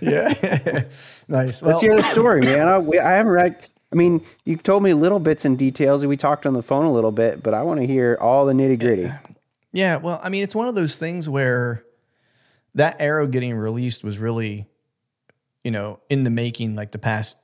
Yeah. 0.00 0.34
nice. 1.28 1.62
Let's 1.62 1.80
hear 1.80 1.94
the 1.96 2.02
story, 2.02 2.42
man. 2.42 2.68
I, 2.68 2.76
we, 2.78 2.98
I 2.98 3.12
haven't 3.12 3.32
read. 3.32 3.56
I 3.90 3.94
mean, 3.94 4.22
you 4.44 4.56
told 4.58 4.82
me 4.82 4.92
little 4.92 5.20
bits 5.20 5.46
and 5.46 5.56
details, 5.56 6.02
and 6.02 6.10
we 6.10 6.18
talked 6.18 6.44
on 6.44 6.52
the 6.52 6.62
phone 6.62 6.84
a 6.84 6.92
little 6.92 7.12
bit, 7.12 7.42
but 7.42 7.54
I 7.54 7.62
want 7.62 7.80
to 7.80 7.86
hear 7.86 8.18
all 8.20 8.44
the 8.44 8.52
nitty 8.52 8.80
gritty. 8.80 9.10
Yeah, 9.72 9.96
well, 9.96 10.20
I 10.22 10.28
mean, 10.28 10.42
it's 10.42 10.54
one 10.54 10.68
of 10.68 10.74
those 10.74 10.96
things 10.98 11.26
where 11.26 11.84
that 12.74 13.00
arrow 13.00 13.26
getting 13.26 13.54
released 13.54 14.04
was 14.04 14.18
really, 14.18 14.66
you 15.64 15.70
know, 15.70 15.98
in 16.08 16.22
the 16.22 16.30
making 16.30 16.76
like 16.76 16.92
the 16.92 16.98
past 16.98 17.38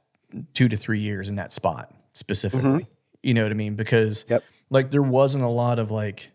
two 0.55 0.69
to 0.69 0.77
three 0.77 1.01
years 1.01 1.29
in 1.29 1.37
that 1.37 1.51
spot 1.53 1.93
specifically. 2.13 2.71
Mm-hmm. 2.71 2.89
You 3.23 3.35
know 3.35 3.43
what 3.43 3.51
I 3.51 3.55
mean? 3.55 3.75
Because 3.75 4.25
Yep. 4.29 4.45
like 4.71 4.91
there 4.91 5.03
wasn't 5.03 5.45
a 5.45 5.49
lot 5.49 5.79
of 5.79 5.91
like, 5.91 6.31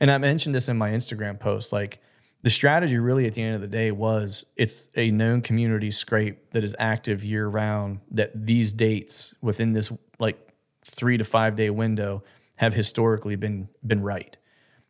and 0.00 0.10
I 0.10 0.18
mentioned 0.18 0.54
this 0.54 0.68
in 0.68 0.76
my 0.76 0.90
Instagram 0.90 1.40
post, 1.40 1.72
like 1.72 2.00
the 2.42 2.50
strategy 2.50 2.98
really 2.98 3.26
at 3.26 3.34
the 3.34 3.42
end 3.42 3.54
of 3.54 3.60
the 3.60 3.66
day 3.66 3.90
was 3.90 4.46
it's 4.56 4.88
a 4.96 5.10
known 5.10 5.40
community 5.40 5.90
scrape 5.90 6.52
that 6.52 6.62
is 6.62 6.74
active 6.78 7.24
year 7.24 7.48
round 7.48 8.00
that 8.10 8.30
these 8.34 8.72
dates 8.72 9.34
within 9.40 9.72
this 9.72 9.90
like 10.18 10.38
three 10.82 11.16
to 11.16 11.24
five 11.24 11.56
day 11.56 11.70
window 11.70 12.22
have 12.56 12.74
historically 12.74 13.36
been 13.36 13.68
been 13.86 14.02
right 14.02 14.36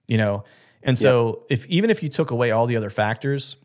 you 0.07 0.16
know 0.16 0.44
and 0.82 0.96
so 0.96 1.44
if 1.49 1.66
even 1.66 1.90
if 1.90 2.03
you 2.03 2.09
took 2.09 2.30
away 2.30 2.51
all 2.51 2.66
the 2.66 2.76
other 2.76 2.90
factors 2.90 3.57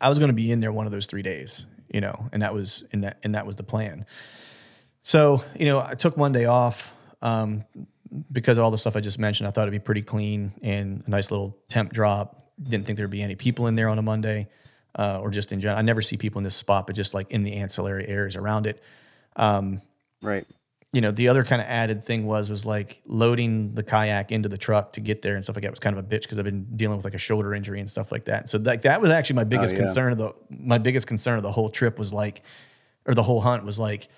i 0.00 0.08
was 0.08 0.18
going 0.18 0.28
to 0.28 0.34
be 0.34 0.50
in 0.50 0.60
there 0.60 0.72
one 0.72 0.86
of 0.86 0.92
those 0.92 1.06
three 1.06 1.22
days 1.22 1.66
you 1.92 2.00
know 2.00 2.28
and 2.32 2.42
that 2.42 2.54
was 2.54 2.84
and 2.92 3.04
that 3.04 3.18
and 3.22 3.34
that 3.34 3.46
was 3.46 3.56
the 3.56 3.62
plan. 3.62 4.06
So 5.02 5.44
you 5.58 5.66
know 5.66 5.80
i 5.80 5.94
took 5.94 6.16
one 6.16 6.32
day 6.32 6.46
off 6.46 6.94
um, 7.22 7.64
because 8.30 8.58
of 8.58 8.64
all 8.64 8.70
the 8.70 8.78
stuff 8.78 8.96
i 8.96 9.00
just 9.00 9.18
mentioned. 9.18 9.48
I 9.48 9.50
thought 9.50 9.62
it'd 9.62 9.72
be 9.72 9.84
pretty 9.84 10.02
clean 10.02 10.52
and 10.62 11.02
a 11.06 11.10
nice 11.10 11.30
little 11.30 11.56
temp 11.68 11.92
drop. 11.92 12.50
Didn't 12.62 12.86
think 12.86 12.98
there'd 12.98 13.10
be 13.10 13.22
any 13.22 13.36
people 13.36 13.66
in 13.66 13.74
there 13.74 13.88
on 13.88 13.98
a 13.98 14.02
monday 14.02 14.48
uh, 14.94 15.20
or 15.20 15.30
just 15.30 15.52
in 15.52 15.60
general 15.60 15.78
i 15.78 15.82
never 15.82 16.00
see 16.02 16.16
people 16.16 16.38
in 16.38 16.44
this 16.44 16.56
spot 16.56 16.86
but 16.86 16.96
just 16.96 17.14
like 17.14 17.30
in 17.30 17.42
the 17.44 17.54
ancillary 17.54 18.06
areas 18.08 18.36
around 18.36 18.66
it. 18.66 18.82
Right. 20.22 20.46
You 20.96 21.02
know, 21.02 21.10
the 21.10 21.28
other 21.28 21.44
kind 21.44 21.60
of 21.60 21.68
added 21.68 22.02
thing 22.02 22.24
was 22.24 22.48
was 22.48 22.64
like 22.64 23.02
loading 23.04 23.74
the 23.74 23.82
kayak 23.82 24.32
into 24.32 24.48
the 24.48 24.56
truck 24.56 24.94
to 24.94 25.00
get 25.02 25.20
there 25.20 25.34
and 25.34 25.44
stuff 25.44 25.54
like 25.54 25.62
that 25.62 25.70
was 25.70 25.78
kind 25.78 25.94
of 25.94 26.02
a 26.02 26.08
bitch 26.08 26.22
because 26.22 26.38
I've 26.38 26.46
been 26.46 26.64
dealing 26.74 26.96
with 26.96 27.04
like 27.04 27.12
a 27.12 27.18
shoulder 27.18 27.54
injury 27.54 27.80
and 27.80 27.90
stuff 27.90 28.10
like 28.10 28.24
that. 28.24 28.48
So 28.48 28.56
like 28.56 28.80
that 28.80 29.02
was 29.02 29.10
actually 29.10 29.36
my 29.36 29.44
biggest 29.44 29.74
oh, 29.74 29.76
yeah. 29.76 29.84
concern 29.84 30.12
of 30.12 30.18
the 30.18 30.32
my 30.48 30.78
biggest 30.78 31.06
concern 31.06 31.36
of 31.36 31.42
the 31.42 31.52
whole 31.52 31.68
trip 31.68 31.98
was 31.98 32.14
like, 32.14 32.40
or 33.04 33.12
the 33.12 33.22
whole 33.22 33.42
hunt 33.42 33.62
was 33.62 33.78
like 33.78 34.08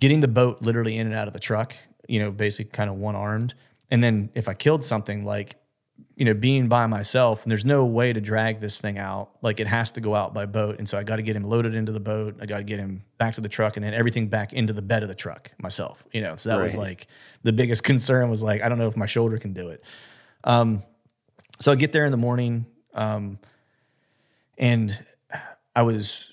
getting 0.00 0.20
the 0.20 0.28
boat 0.28 0.62
literally 0.62 0.96
in 0.96 1.06
and 1.06 1.14
out 1.14 1.26
of 1.26 1.34
the 1.34 1.38
truck. 1.38 1.76
You 2.08 2.20
know, 2.20 2.30
basically 2.30 2.70
kind 2.70 2.88
of 2.88 2.96
one 2.96 3.14
armed, 3.14 3.52
and 3.90 4.02
then 4.02 4.30
if 4.32 4.48
I 4.48 4.54
killed 4.54 4.86
something 4.86 5.26
like. 5.26 5.56
You 6.22 6.26
know, 6.26 6.34
being 6.34 6.68
by 6.68 6.86
myself, 6.86 7.42
and 7.42 7.50
there's 7.50 7.64
no 7.64 7.84
way 7.84 8.12
to 8.12 8.20
drag 8.20 8.60
this 8.60 8.80
thing 8.80 8.96
out. 8.96 9.30
Like 9.42 9.58
it 9.58 9.66
has 9.66 9.90
to 9.92 10.00
go 10.00 10.14
out 10.14 10.32
by 10.32 10.46
boat, 10.46 10.78
and 10.78 10.88
so 10.88 10.96
I 10.96 11.02
got 11.02 11.16
to 11.16 11.22
get 11.22 11.34
him 11.34 11.42
loaded 11.42 11.74
into 11.74 11.90
the 11.90 11.98
boat. 11.98 12.36
I 12.40 12.46
got 12.46 12.58
to 12.58 12.62
get 12.62 12.78
him 12.78 13.02
back 13.18 13.34
to 13.34 13.40
the 13.40 13.48
truck, 13.48 13.76
and 13.76 13.82
then 13.82 13.92
everything 13.92 14.28
back 14.28 14.52
into 14.52 14.72
the 14.72 14.82
bed 14.82 15.02
of 15.02 15.08
the 15.08 15.16
truck 15.16 15.50
myself. 15.58 16.04
You 16.12 16.20
know, 16.20 16.36
so 16.36 16.50
that 16.50 16.62
was 16.62 16.76
like 16.76 17.08
the 17.42 17.52
biggest 17.52 17.82
concern 17.92 18.30
was 18.30 18.40
like 18.40 18.62
I 18.62 18.68
don't 18.68 18.78
know 18.78 18.86
if 18.86 18.96
my 18.96 19.06
shoulder 19.06 19.36
can 19.38 19.52
do 19.52 19.70
it. 19.70 19.82
Um, 20.44 20.84
so 21.58 21.72
I 21.72 21.74
get 21.74 21.90
there 21.90 22.04
in 22.04 22.12
the 22.12 22.16
morning, 22.16 22.66
um, 22.94 23.40
and 24.56 25.04
I 25.74 25.82
was 25.82 26.31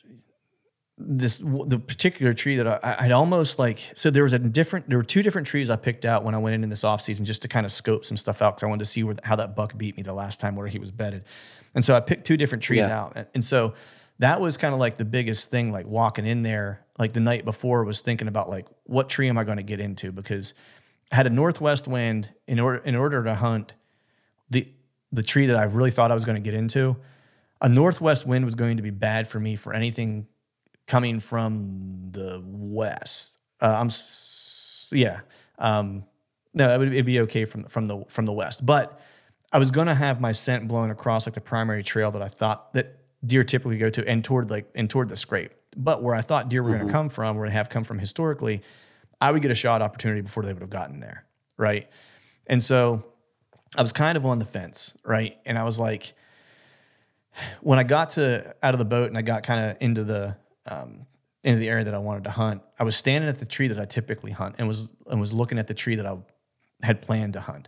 this 1.02 1.38
the 1.38 1.80
particular 1.80 2.34
tree 2.34 2.58
that 2.58 2.68
I, 2.68 2.98
I'd 3.06 3.12
almost 3.12 3.58
like. 3.58 3.80
So 3.96 4.10
there 4.12 4.24
was 4.24 4.34
a 4.34 4.40
different. 4.40 4.90
There 4.90 4.98
were 4.98 5.04
two 5.04 5.24
different 5.24 5.48
trees 5.48 5.70
I 5.70 5.78
picked 5.78 6.04
out 6.06 6.24
when 6.26 6.36
I 6.36 6.38
went 6.38 6.56
in 6.56 6.64
in 6.64 6.70
this 6.70 6.84
off 6.84 7.02
season 7.02 7.26
just 7.26 7.42
to 7.44 7.48
kind 7.48 7.66
of 7.66 7.72
scope 7.72 8.04
some 8.06 8.18
stuff 8.18 8.42
out 8.42 8.56
because 8.58 8.64
I 8.64 8.68
wanted 8.68 8.84
to 8.84 8.90
see 8.90 9.04
where 9.04 9.16
how 9.24 9.38
that 9.38 9.56
buck 9.56 9.78
beat 9.78 9.96
me 9.96 10.04
the 10.04 10.14
last 10.14 10.40
time 10.40 10.56
where 10.56 10.68
he 10.68 10.78
was 10.78 10.92
bedded, 10.92 11.24
and 11.74 11.84
so 11.86 11.96
I 11.96 12.02
picked 12.02 12.28
two 12.28 12.36
different 12.38 12.64
trees 12.64 12.80
Yeah. 12.80 13.00
out, 13.00 13.18
and 13.34 13.44
so 13.44 13.74
that 14.20 14.42
was 14.42 14.58
kind 14.58 14.74
of 14.74 14.80
like 14.82 14.96
the 14.96 15.06
biggest 15.06 15.50
thing. 15.50 15.72
Like 15.72 15.88
walking 15.88 16.26
in 16.26 16.42
there, 16.44 16.86
like 16.98 17.14
the 17.14 17.22
night 17.22 17.46
before, 17.46 17.86
was 17.86 18.02
thinking 18.02 18.28
about 18.28 18.50
like 18.50 18.68
what 18.84 19.08
tree 19.08 19.30
am 19.30 19.38
I 19.38 19.46
going 19.46 19.58
to 19.58 19.64
get 19.64 19.80
into 19.80 20.12
because 20.12 20.54
I 21.12 21.16
had 21.16 21.28
a 21.28 21.32
northwest 21.32 21.88
wind 21.88 22.34
in 22.46 22.60
order 22.60 22.80
in 22.80 22.96
order 22.96 23.24
to 23.24 23.36
hunt 23.36 23.74
the 24.50 24.68
the 25.14 25.24
tree 25.24 25.46
that 25.46 25.56
I 25.56 25.64
really 25.64 25.92
thought 25.92 26.12
I 26.12 26.14
was 26.14 26.26
going 26.26 26.36
to 26.36 26.42
get 26.42 26.54
into, 26.54 26.98
a 27.62 27.70
northwest 27.70 28.28
wind 28.28 28.44
was 28.46 28.56
going 28.56 28.76
to 28.78 28.84
be 28.84 28.92
bad 28.92 29.28
for 29.28 29.40
me 29.40 29.56
for 29.56 29.74
anything 29.74 30.28
coming 30.90 31.20
from 31.20 32.10
the 32.12 32.44
west. 32.46 33.38
Uh, 33.62 33.76
I'm 33.78 33.90
yeah, 34.92 35.22
um, 35.60 36.04
No, 36.54 36.74
it 36.74 36.78
would 36.80 36.88
it'd 36.90 37.06
be 37.06 37.22
okay 37.22 37.46
from 37.46 37.66
from 37.66 37.88
the 37.88 38.04
from 38.10 38.26
the 38.26 38.34
west. 38.34 38.66
But 38.66 39.00
I 39.54 39.60
was 39.60 39.72
gonna 39.72 39.96
have 39.96 40.20
my 40.20 40.34
scent 40.34 40.68
blowing 40.68 40.92
across 40.92 41.26
like 41.26 41.36
the 41.36 41.42
primary 41.42 41.84
trail 41.84 42.12
that 42.12 42.22
I 42.22 42.28
thought 42.28 42.74
that 42.74 42.98
deer 43.26 43.44
typically 43.44 43.78
go 43.78 43.90
to 43.90 44.08
and 44.08 44.26
toward 44.26 44.50
like 44.50 44.70
and 44.76 44.90
toward 44.90 45.10
the 45.10 45.16
scrape. 45.16 45.54
But 45.78 46.02
where 46.02 46.16
I 46.16 46.22
thought 46.22 46.50
deer 46.50 46.64
were 46.64 46.76
gonna 46.76 46.92
come 46.92 47.08
from, 47.08 47.38
where 47.38 47.48
they 47.48 47.54
have 47.54 47.70
come 47.70 47.84
from 47.84 48.00
historically, 48.00 48.64
I 49.22 49.32
would 49.32 49.42
get 49.42 49.52
a 49.52 49.56
shot 49.56 49.82
opportunity 49.82 50.22
before 50.22 50.44
they 50.44 50.52
would 50.52 50.64
have 50.64 50.72
gotten 50.72 51.00
there. 51.00 51.26
Right. 51.56 51.88
And 52.48 52.64
so 52.64 53.06
I 53.78 53.84
was 53.84 53.94
kind 53.94 54.18
of 54.18 54.26
on 54.26 54.40
the 54.40 54.46
fence, 54.46 54.98
right? 55.06 55.38
And 55.46 55.58
I 55.58 55.64
was 55.66 55.78
like, 55.78 56.14
when 57.62 57.78
I 57.78 57.84
got 57.84 58.12
to 58.12 58.56
out 58.64 58.74
of 58.74 58.80
the 58.80 58.86
boat 58.86 59.10
and 59.10 59.18
I 59.18 59.22
got 59.22 59.44
kind 59.44 59.70
of 59.70 59.78
into 59.80 60.04
the 60.04 60.36
um, 60.70 61.06
into 61.44 61.60
the 61.60 61.70
area 61.70 61.84
that 61.86 61.94
I 61.94 62.00
wanted 62.00 62.24
to 62.26 62.32
hunt, 62.32 62.62
I 62.80 62.84
was 62.84 62.96
standing 62.96 63.30
at 63.30 63.40
the 63.40 63.46
tree 63.46 63.68
that 63.70 63.80
I 63.80 63.86
typically 63.86 64.32
hunt 64.32 64.56
and 64.58 64.68
was 64.68 64.92
and 65.08 65.20
was 65.20 65.34
looking 65.34 65.58
at 65.60 65.68
the 65.68 65.74
tree 65.74 65.96
that 65.96 66.06
I 66.06 66.18
had 66.84 67.02
planned 67.02 67.34
to 67.34 67.42
hunt. 67.42 67.68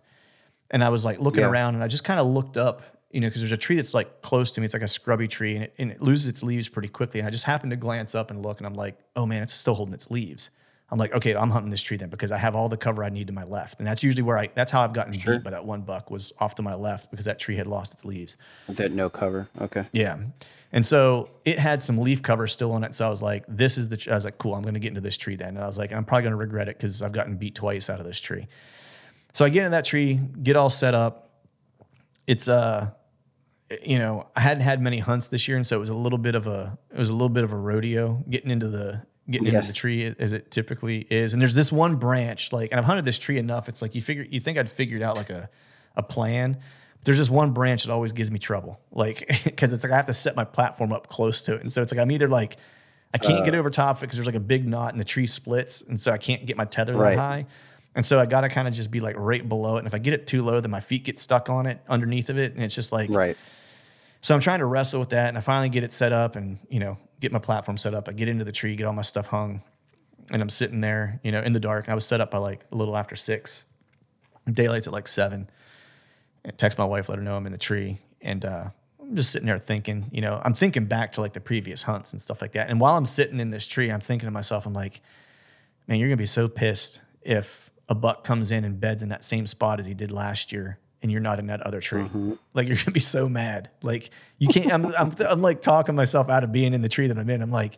And 0.70 0.84
I 0.84 0.90
was 0.90 1.04
like 1.04 1.20
looking 1.20 1.42
Yeah. 1.42 1.50
around 1.50 1.76
and 1.76 1.84
I 1.84 1.88
just 1.88 2.04
kind 2.04 2.20
of 2.20 2.28
looked 2.28 2.56
up, 2.58 2.82
you 3.12 3.20
know, 3.20 3.28
because 3.28 3.42
there's 3.42 3.52
a 3.52 3.58
tree 3.58 3.76
that's 3.76 3.94
like 3.94 4.22
close 4.22 4.52
to 4.52 4.62
me. 4.62 4.66
It's 4.66 4.74
like 4.74 4.84
a 4.84 4.88
scrubby 4.88 5.28
tree 5.28 5.56
and 5.56 5.64
it, 5.66 5.74
and 5.78 5.92
it 5.92 6.02
loses 6.02 6.28
its 6.28 6.44
leaves 6.44 6.70
pretty 6.70 6.88
quickly. 6.88 7.20
And 7.20 7.28
I 7.28 7.32
just 7.32 7.44
happened 7.44 7.72
to 7.72 7.76
glance 7.78 8.16
up 8.16 8.32
and 8.32 8.42
look 8.42 8.60
and 8.60 8.68
I'm 8.68 8.74
like, 8.74 8.98
oh 9.16 9.26
man, 9.26 9.44
it's 9.44 9.54
still 9.54 9.74
holding 9.76 9.94
its 9.94 10.10
leaves. 10.10 10.50
I'm 10.92 10.98
like, 10.98 11.14
okay, 11.14 11.34
I'm 11.34 11.50
hunting 11.50 11.70
this 11.70 11.82
tree 11.82 11.96
then 11.96 12.10
because 12.10 12.32
I 12.32 12.38
have 12.38 12.54
all 12.54 12.68
the 12.68 12.76
cover 12.76 13.02
I 13.06 13.10
need 13.10 13.28
to 13.28 13.34
my 13.34 13.46
left. 13.46 13.80
And 13.80 13.88
that's 13.88 14.04
usually 14.04 14.24
where 14.24 14.38
I, 14.38 14.50
that's 14.54 14.72
how 14.72 14.82
I've 14.82 14.92
gotten 14.92 15.14
beat 15.14 15.42
by 15.42 15.52
that 15.52 15.64
one 15.64 15.82
buck 15.84 16.12
was 16.12 16.34
off 16.40 16.56
to 16.56 16.64
my 16.64 16.74
left 16.76 17.10
because 17.12 17.26
that 17.26 17.40
tree 17.40 17.56
had 17.56 17.66
lost 17.66 17.94
its 17.94 18.04
leaves. 18.04 18.36
That 18.68 18.92
no 18.92 19.10
cover. 19.10 19.48
Okay. 19.62 19.88
Yeah. 19.94 20.18
And 20.74 20.86
so 20.86 21.30
it 21.46 21.60
had 21.60 21.82
some 21.82 21.98
leaf 21.98 22.22
cover 22.22 22.46
still 22.46 22.74
on 22.74 22.84
it. 22.84 22.94
So 22.94 23.08
I 23.08 23.10
was 23.10 23.22
like, 23.22 23.46
this 23.48 23.78
is 23.78 23.88
the, 23.88 24.06
I 24.12 24.16
was 24.16 24.26
like, 24.26 24.38
cool, 24.38 24.54
I'm 24.54 24.64
going 24.64 24.74
to 24.74 24.82
get 24.82 24.90
into 24.90 25.00
this 25.00 25.16
tree 25.16 25.38
then. 25.38 25.50
And 25.50 25.60
I 25.60 25.68
was 25.68 25.78
like, 25.78 25.94
I'm 25.94 26.04
probably 26.04 26.24
going 26.24 26.32
to 26.32 26.38
regret 26.38 26.68
it 26.68 26.78
because 26.78 27.02
I've 27.02 27.14
gotten 27.14 27.38
beat 27.38 27.56
twice 27.56 27.90
out 27.90 28.02
of 28.02 28.06
this 28.06 28.20
tree. 28.20 28.48
So 29.32 29.46
I 29.46 29.50
get 29.50 29.64
in 29.64 29.72
that 29.72 29.86
tree, 29.86 30.20
get 30.44 30.58
all 30.58 30.70
set 30.70 30.94
up. 30.94 31.30
It's, 32.28 32.50
uh, 32.50 32.90
you 33.82 33.98
know, 33.98 34.28
I 34.36 34.42
hadn't 34.42 34.64
had 34.64 34.82
many 34.82 35.00
hunts 35.00 35.30
this 35.30 35.48
year. 35.48 35.56
And 35.56 35.66
so 35.66 35.78
it 35.78 35.80
was 35.80 35.90
a 35.90 35.96
little 35.96 36.20
bit 36.20 36.36
of 36.36 36.48
a, 36.48 36.78
it 36.92 37.00
was 37.00 37.10
a 37.10 37.14
little 37.14 37.30
bit 37.30 37.46
of 37.46 37.54
a 37.54 37.58
rodeo 37.58 38.26
getting 38.30 38.52
into 38.52 38.68
the, 38.68 39.04
getting 39.32 39.48
Yeah. 39.48 39.56
into 39.56 39.68
the 39.68 39.74
tree 39.74 40.14
as 40.20 40.34
it 40.34 40.52
typically 40.52 41.08
is. 41.10 41.34
And 41.34 41.42
there's 41.42 41.56
this 41.56 41.72
one 41.72 41.96
branch, 41.96 42.52
like, 42.54 42.72
and 42.72 42.80
I've 42.80 42.86
hunted 42.86 43.06
this 43.06 43.18
tree 43.18 43.38
enough. 43.38 43.68
It's 43.70 43.82
like 43.82 43.96
you 43.96 44.02
figure, 44.02 44.26
you 44.30 44.40
think 44.40 44.58
I'd 44.58 44.70
figured 44.70 45.02
out 45.02 45.16
like 45.18 45.30
a, 45.30 45.50
a 45.96 46.04
plan. 46.04 46.60
There's 47.04 47.18
this 47.18 47.30
one 47.30 47.52
branch 47.52 47.84
that 47.86 47.92
always 47.92 48.14
gives 48.14 48.30
me 48.30 48.38
trouble, 48.38 48.80
like 48.92 49.28
because 49.44 49.74
it's 49.74 49.84
like 49.84 49.92
I 49.92 49.96
have 49.96 50.06
to 50.06 50.14
set 50.14 50.36
my 50.36 50.44
platform 50.46 50.92
up 50.94 51.08
close 51.08 51.42
to 51.44 51.56
it, 51.56 51.62
and 51.62 51.72
so 51.74 51.82
it's 51.82 51.92
like 51.92 52.00
I'm 52.00 52.12
either 52.12 52.28
like 52.28 52.58
I 53.14 53.18
can't 53.18 53.44
get 53.44 53.56
uh. 53.56 53.58
over 53.58 53.70
top 53.72 53.98
of 53.98 54.04
it 54.04 54.06
because 54.06 54.18
there's 54.18 54.28
like 54.28 54.36
a 54.36 54.40
big 54.40 54.68
knot 54.68 54.92
and 54.92 55.00
the 55.00 55.06
tree 55.06 55.26
splits, 55.26 55.82
and 55.82 56.00
so 56.00 56.12
I 56.12 56.18
can't 56.20 56.46
get 56.46 56.58
my 56.58 56.66
tether 56.66 56.96
Right. 56.96 57.16
that 57.16 57.20
high, 57.22 57.46
and 57.96 58.06
so 58.06 58.20
I 58.20 58.28
got 58.28 58.42
to 58.42 58.50
kind 58.50 58.68
of 58.68 58.74
just 58.76 58.92
be 58.92 59.00
like 59.00 59.16
right 59.18 59.48
below 59.50 59.78
it, 59.78 59.80
and 59.80 59.88
if 59.88 59.96
I 59.96 59.98
get 59.98 60.14
it 60.14 60.28
too 60.28 60.44
low, 60.44 60.60
then 60.60 60.70
my 60.70 60.80
feet 60.80 61.04
get 61.04 61.18
stuck 61.18 61.50
on 61.50 61.66
it 61.66 61.80
underneath 61.90 62.30
of 62.30 62.38
it, 62.38 62.54
and 62.54 62.64
it's 62.64 62.76
just 62.76 62.92
like 62.92 63.10
Right. 63.10 63.36
So 64.22 64.36
I'm 64.36 64.42
trying 64.42 64.60
to 64.60 64.66
wrestle 64.66 65.00
with 65.00 65.10
that, 65.10 65.30
and 65.30 65.38
I 65.38 65.42
finally 65.42 65.70
get 65.70 65.84
it 65.84 65.92
set 65.92 66.14
up, 66.14 66.36
and 66.36 66.60
you 66.70 66.80
know, 66.80 66.98
get 67.20 67.32
my 67.32 67.40
platform 67.40 67.78
set 67.78 67.94
up. 67.94 68.08
I 68.08 68.14
get 68.14 68.30
into 68.30 68.46
the 68.46 68.52
tree, 68.52 68.76
get 68.76 68.86
all 68.86 68.94
my 68.94 69.02
stuff 69.02 69.28
hung, 69.28 69.62
and 70.32 70.42
I'm 70.42 70.50
sitting 70.50 70.82
there, 70.82 71.20
you 71.24 71.32
know, 71.32 71.42
in 71.42 71.54
the 71.54 71.60
dark. 71.60 71.90
I 71.90 71.96
was 71.96 72.06
set 72.06 72.22
up 72.22 72.32
by 72.32 72.38
like 72.38 72.66
a 72.72 72.76
little 72.76 72.96
after 72.96 73.16
six. 73.16 73.64
Daylight's 74.52 74.88
at 74.88 74.94
like 74.94 75.08
seven. 75.08 75.50
I 76.46 76.52
text 76.52 76.78
my 76.78 76.86
wife, 76.86 77.10
let 77.10 77.18
her 77.18 77.24
know 77.24 77.36
I'm 77.36 77.46
in 77.46 77.52
the 77.52 77.58
tree, 77.58 77.98
and 78.22 78.44
uh, 78.46 78.70
I'm 79.00 79.16
just 79.16 79.32
sitting 79.32 79.48
there 79.48 79.58
thinking, 79.58 80.10
you 80.12 80.22
know, 80.22 80.42
I'm 80.44 80.54
thinking 80.54 80.86
back 80.86 81.14
to 81.14 81.22
like 81.22 81.34
the 81.34 81.40
previous 81.40 81.84
hunts 81.84 82.14
and 82.14 82.22
stuff 82.22 82.42
like 82.42 82.54
that. 82.54 82.70
And 82.70 82.80
while 82.80 82.98
I'm 82.98 83.06
sitting 83.06 83.40
in 83.40 83.50
this 83.50 83.68
tree, 83.68 83.92
I'm 83.92 84.02
thinking 84.02 84.28
to 84.28 84.32
myself, 84.32 84.66
I'm 84.66 84.74
like, 84.74 85.02
man, 85.88 86.00
you're 86.00 86.10
gonna 86.10 86.18
be 86.18 86.26
so 86.26 86.48
pissed 86.48 87.02
if 87.22 87.72
a 87.90 87.96
buck 87.96 88.24
comes 88.24 88.52
in 88.52 88.64
and 88.64 88.80
beds 88.80 89.04
in 89.04 89.10
that 89.10 89.24
same 89.24 89.46
spot 89.46 89.80
as 89.80 89.86
he 89.86 89.94
did 89.94 90.12
last 90.12 90.52
year, 90.52 90.80
and 91.02 91.12
you're 91.12 91.22
not 91.22 91.40
in 91.40 91.48
that 91.48 91.62
other 91.62 91.82
tree. 91.82 92.08
Like 92.54 92.68
you're 92.68 92.78
gonna 92.78 92.92
be 92.92 93.00
so 93.00 93.28
mad. 93.28 93.70
Like 93.82 94.10
you 94.38 94.48
can't. 94.48 94.72
I'm, 94.72 94.86
I'm, 94.98 95.14
I'm 95.28 95.42
like 95.42 95.62
talking 95.62 95.96
myself 95.96 96.30
out 96.30 96.44
of 96.44 96.52
being 96.52 96.74
in 96.74 96.82
the 96.82 96.90
tree 96.90 97.08
that 97.08 97.18
I'm 97.18 97.30
in. 97.30 97.42
I'm 97.42 97.52
like, 97.52 97.78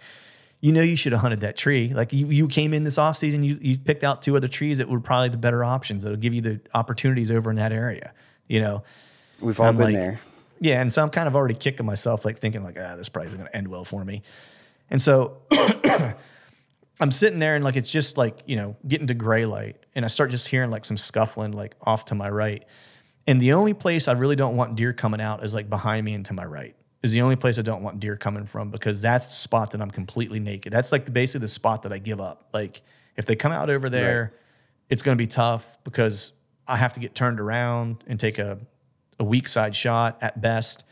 you 0.62 0.72
know, 0.72 0.82
you 0.82 0.96
should 0.96 1.12
have 1.12 1.22
hunted 1.22 1.42
that 1.42 1.58
tree. 1.58 1.94
Like 1.94 2.14
you, 2.14 2.28
you 2.28 2.48
came 2.48 2.74
in 2.74 2.84
this 2.84 2.98
offseason, 2.98 3.44
you 3.44 3.58
you 3.62 3.78
picked 3.78 4.04
out 4.04 4.22
two 4.22 4.36
other 4.36 4.48
trees 4.48 4.78
that 4.78 4.90
were 4.90 5.00
probably 5.00 5.30
the 5.30 5.38
better 5.38 5.64
options. 5.64 6.04
That'll 6.04 6.18
give 6.18 6.34
you 6.34 6.42
the 6.42 6.62
opportunities 6.74 7.32
over 7.32 7.50
in 7.50 7.58
that 7.58 7.72
area. 7.72 8.14
You 8.48 8.62
know. 8.62 8.84
We've 9.40 9.60
all 9.60 9.72
been 9.74 9.82
like- 9.82 9.96
there. 9.96 10.20
Yeah, 10.60 10.80
and 10.80 10.94
so 10.94 11.04
I'm 11.04 11.10
kind 11.10 11.28
of 11.28 11.36
already 11.36 11.56
kicking 11.56 11.86
myself, 11.86 12.24
like 12.24 12.38
thinking 12.38 12.64
like, 12.64 12.78
ah, 12.80 12.96
this 12.96 13.10
probably 13.10 13.28
isn't 13.28 13.40
to 13.40 13.54
end 13.54 13.68
well 13.68 13.84
for 13.84 14.06
me. 14.06 14.22
And 14.90 15.02
so 15.02 15.42
I'm 17.02 17.12
sitting 17.12 17.40
there 17.40 17.56
and 17.56 17.66
like 17.66 17.76
it's 17.76 17.92
just 17.92 18.18
like 18.18 18.44
you 18.46 18.56
know 18.56 18.78
getting 18.88 19.08
to 19.08 19.14
gray 19.14 19.46
light, 19.46 19.78
and 19.96 20.06
I 20.06 20.08
start 20.08 20.32
just 20.32 20.48
hearing 20.48 20.72
like 20.72 20.86
some 20.86 20.96
scuffling 20.96 21.52
like 21.52 21.76
off 21.82 22.06
to 22.06 22.16
my 22.16 22.30
right. 22.30 22.64
And 23.26 23.42
the 23.42 23.54
only 23.54 23.74
place 23.74 24.08
I 24.08 24.14
really 24.14 24.36
don't 24.36 24.56
want 24.56 24.76
deer 24.76 24.94
coming 24.94 25.22
out 25.22 25.44
is 25.44 25.54
like 25.54 25.70
behind 25.70 26.06
me 26.06 26.14
and 26.14 26.26
to 26.26 26.34
my 26.34 26.46
right. 26.46 26.76
Is 27.02 27.12
the 27.12 27.22
only 27.22 27.36
place 27.36 27.60
I 27.60 27.64
don't 27.64 27.84
want 27.84 28.00
deer 28.00 28.16
coming 28.16 28.46
from 28.46 28.70
because 28.70 29.02
that's 29.02 29.28
the 29.28 29.34
spot 29.34 29.72
that 29.72 29.82
I'm 29.82 29.92
completely 29.92 30.40
naked. 30.40 30.72
That's 30.72 30.92
like 30.92 31.06
the, 31.06 31.12
basically 31.12 31.42
the 31.42 31.50
spot 31.50 31.84
that 31.84 31.92
I 31.92 31.98
give 31.98 32.22
up. 32.22 32.48
Like 32.54 32.82
if 33.18 33.26
they 33.26 33.36
come 33.36 33.52
out 33.52 33.70
over 33.70 33.90
there, 33.90 34.34
it's 34.90 35.02
going 35.02 35.18
to 35.18 35.22
be 35.22 35.28
tough 35.28 35.78
because 35.84 36.32
I 36.66 36.78
have 36.78 36.94
to 36.94 37.02
get 37.02 37.14
turned 37.14 37.42
around 37.42 38.04
and 38.08 38.20
take 38.20 38.40
a 38.40 38.60
a 39.20 39.24
weak 39.24 39.48
side 39.48 39.76
shot 39.76 40.18
at 40.22 40.42
best. 40.42 40.84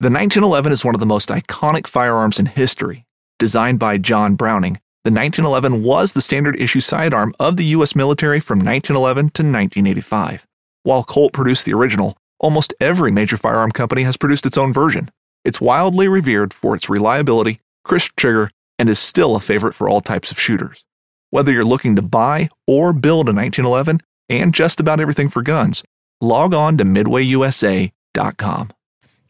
The 0.00 0.10
1911 0.10 0.72
is 0.72 0.84
one 0.84 0.94
of 0.94 1.00
the 1.00 1.06
most 1.06 1.28
iconic 1.28 1.86
firearms 1.86 2.38
in 2.38 2.46
history. 2.46 3.04
Designed 3.38 3.78
by 3.78 3.98
John 3.98 4.34
Browning, 4.34 4.74
the 5.04 5.10
1911 5.10 5.82
was 5.82 6.12
the 6.12 6.20
standard 6.20 6.60
issue 6.60 6.80
sidearm 6.80 7.34
of 7.38 7.56
the 7.56 7.64
U.S. 7.66 7.94
military 7.94 8.40
from 8.40 8.58
1911 8.58 9.24
to 9.30 9.42
1985. 9.42 10.46
While 10.82 11.04
Colt 11.04 11.34
produced 11.34 11.66
the 11.66 11.74
original, 11.74 12.16
almost 12.38 12.72
every 12.80 13.12
major 13.12 13.36
firearm 13.36 13.70
company 13.70 14.02
has 14.04 14.16
produced 14.16 14.46
its 14.46 14.56
own 14.56 14.72
version. 14.72 15.10
It's 15.44 15.60
wildly 15.60 16.08
revered 16.08 16.54
for 16.54 16.74
its 16.74 16.88
reliability, 16.88 17.60
crisp 17.84 18.16
trigger, 18.16 18.48
and 18.78 18.88
is 18.88 18.98
still 18.98 19.36
a 19.36 19.40
favorite 19.40 19.74
for 19.74 19.90
all 19.90 20.00
types 20.00 20.30
of 20.30 20.40
shooters. 20.40 20.86
Whether 21.28 21.52
you're 21.52 21.66
looking 21.66 21.96
to 21.96 22.02
buy 22.02 22.48
or 22.66 22.94
build 22.94 23.28
a 23.28 23.32
1911 23.32 24.00
and 24.30 24.54
just 24.54 24.80
about 24.80 25.00
everything 25.00 25.28
for 25.28 25.42
guns, 25.42 25.84
log 26.20 26.54
on 26.54 26.78
to 26.78 26.84
midwayusa.com. 26.84 28.70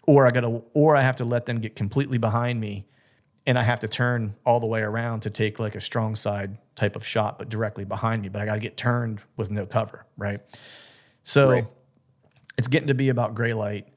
or 0.06 0.26
I 0.26 0.30
gotta 0.30 0.62
or 0.72 0.96
I 0.96 1.02
have 1.02 1.16
to 1.16 1.24
let 1.24 1.46
them 1.46 1.58
get 1.58 1.74
completely 1.74 2.18
behind 2.18 2.60
me 2.60 2.86
and 3.46 3.58
I 3.58 3.62
have 3.62 3.80
to 3.80 3.88
turn 3.88 4.34
all 4.46 4.60
the 4.60 4.66
way 4.66 4.82
around 4.82 5.20
to 5.20 5.30
take 5.30 5.58
like 5.58 5.74
a 5.74 5.80
strong 5.80 6.14
side 6.14 6.58
type 6.76 6.94
of 6.94 7.04
shot, 7.04 7.38
but 7.38 7.48
directly 7.48 7.84
behind 7.84 8.22
me. 8.22 8.28
But 8.28 8.40
I 8.40 8.44
gotta 8.44 8.60
get 8.60 8.76
turned 8.76 9.20
with 9.36 9.50
no 9.50 9.66
cover, 9.66 10.06
right? 10.16 10.40
So 11.24 11.48
Right. 11.48 11.66
it's 12.58 12.68
getting 12.68 12.88
to 12.88 12.94
be 12.94 13.08
about 13.08 13.34
gray 13.34 13.52
light. 13.54 13.88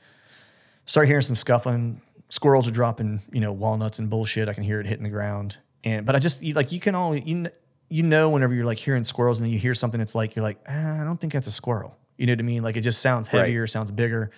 Start 0.86 1.08
hearing 1.08 1.22
some 1.22 1.36
scuffling. 1.36 2.02
Squirrels 2.30 2.68
are 2.68 2.72
dropping, 2.72 3.22
you 3.32 3.40
know, 3.42 3.52
walnuts 3.54 4.00
and 4.00 4.10
bullshit. 4.10 4.50
I 4.50 4.54
can 4.54 4.64
hear 4.64 4.80
it 4.80 4.86
hitting 4.86 5.04
the 5.04 5.10
ground. 5.10 5.58
And 5.84 6.06
but 6.06 6.16
I 6.16 6.20
just 6.20 6.44
like 6.44 6.72
you 6.72 6.80
can 6.80 6.96
only 6.96 7.22
you, 7.26 7.46
you 7.90 8.04
know 8.04 8.30
whenever 8.30 8.54
you're 8.54 8.66
like 8.66 8.78
hearing 8.80 9.04
squirrels 9.04 9.40
and 9.40 9.46
then 9.46 9.54
you 9.54 9.60
hear 9.60 9.74
something 9.74 10.00
it's 10.02 10.16
like 10.16 10.36
you're 10.36 10.44
like 10.44 10.58
ah, 10.68 11.02
I 11.02 11.04
don't 11.04 11.20
think 11.20 11.34
that's 11.34 11.48
a 11.48 11.52
squirrel. 11.52 11.98
You 12.18 12.26
know 12.28 12.34
what 12.34 12.40
I 12.40 12.44
mean? 12.44 12.64
Like 12.64 12.78
it 12.78 12.82
just 12.82 13.02
sounds 13.02 13.28
Right. 13.28 13.42
heavier, 13.42 13.68
sounds 13.68 13.92
bigger. 13.92 14.32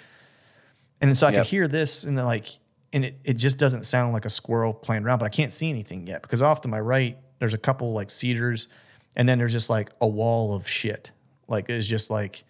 And 1.02 1.10
then 1.10 1.16
so 1.16 1.28
I 1.28 1.32
Yep. 1.32 1.44
could 1.44 1.50
hear 1.50 1.68
this 1.68 2.04
and 2.04 2.16
like, 2.18 2.48
and 2.94 3.06
it, 3.06 3.20
it 3.24 3.34
just 3.34 3.58
doesn't 3.60 3.84
sound 3.86 4.14
like 4.14 4.26
a 4.26 4.30
squirrel 4.30 4.74
playing 4.74 5.04
around, 5.04 5.20
but 5.20 5.26
I 5.26 5.30
can't 5.30 5.52
see 5.54 5.70
anything 5.70 6.08
yet 6.08 6.22
because 6.22 6.42
off 6.42 6.62
to 6.62 6.68
my 6.70 6.80
right, 6.80 7.18
there's 7.40 7.54
a 7.54 7.58
couple 7.58 7.94
like 7.94 8.10
cedars 8.10 8.68
and 9.16 9.28
then 9.28 9.38
there's 9.38 9.52
just 9.52 9.70
like 9.70 9.90
a 10.02 10.08
wall 10.08 10.56
of 10.56 10.68
shit. 10.68 11.12
Like 11.48 11.70
it's 11.70 11.88
just 11.88 12.10
like 12.10 12.44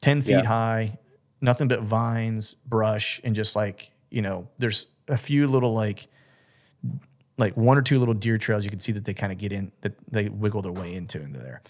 10 0.00 0.22
feet 0.22 0.30
Yeah. 0.32 0.42
high, 0.44 0.98
nothing 1.40 1.68
but 1.68 1.82
vines, 1.82 2.54
brush, 2.66 3.20
and 3.24 3.34
just 3.34 3.56
like, 3.56 3.90
you 4.10 4.22
know, 4.22 4.48
there's 4.58 4.86
a 5.08 5.16
few 5.16 5.46
little 5.46 5.74
like, 5.74 6.06
like 7.38 7.56
one 7.56 7.76
or 7.76 7.82
two 7.82 7.98
little 7.98 8.14
deer 8.14 8.38
trails 8.38 8.64
you 8.64 8.70
can 8.70 8.80
see 8.80 8.92
that 8.92 9.04
they 9.04 9.14
kind 9.14 9.32
of 9.32 9.38
get 9.38 9.52
in, 9.52 9.70
that 9.82 9.92
they 10.10 10.28
wiggle 10.28 10.62
their 10.62 10.72
way 10.72 10.94
into 10.94 11.20
into 11.20 11.38
there. 11.38 11.60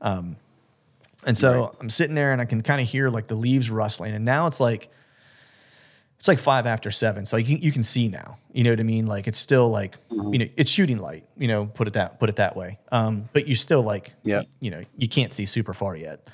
Um, 0.00 0.36
and 1.26 1.36
so 1.36 1.76
I'm 1.80 1.90
sitting 1.90 2.14
there 2.14 2.32
and 2.32 2.40
I 2.40 2.46
can 2.46 2.62
kind 2.62 2.80
of 2.80 2.88
hear 2.88 3.10
like 3.10 3.26
the 3.26 3.34
leaves 3.34 3.70
rustling. 3.70 4.14
And 4.14 4.24
now 4.24 4.46
it's 4.46 4.60
like, 4.60 4.88
it's 6.18 6.28
like 6.28 6.38
five 6.38 6.66
after 6.66 6.90
seven. 6.90 7.26
So 7.26 7.36
you 7.36 7.44
can, 7.56 7.62
you 7.64 7.72
can 7.72 7.82
see 7.82 8.08
now, 8.08 8.38
you 8.52 8.64
know 8.64 8.70
what 8.70 8.80
I 8.80 8.84
mean? 8.84 9.06
Like 9.06 9.26
it's 9.28 9.36
still 9.38 9.68
like, 9.68 9.98
you 10.10 10.38
know, 10.38 10.46
it's 10.56 10.70
shooting 10.70 10.96
light, 10.98 11.24
you 11.36 11.48
know, 11.48 11.66
put 11.66 11.86
it 11.88 11.94
that, 11.94 12.18
put 12.18 12.28
it 12.30 12.36
that 12.36 12.56
way. 12.56 12.78
Um, 12.90 13.28
but 13.34 13.46
you 13.46 13.54
still 13.54 13.82
like, 13.82 14.12
Yeah. 14.22 14.42
you 14.60 14.70
know, 14.70 14.82
you 14.96 15.08
can't 15.08 15.32
see 15.34 15.44
super 15.44 15.74
far 15.74 15.94
yet. 15.96 16.26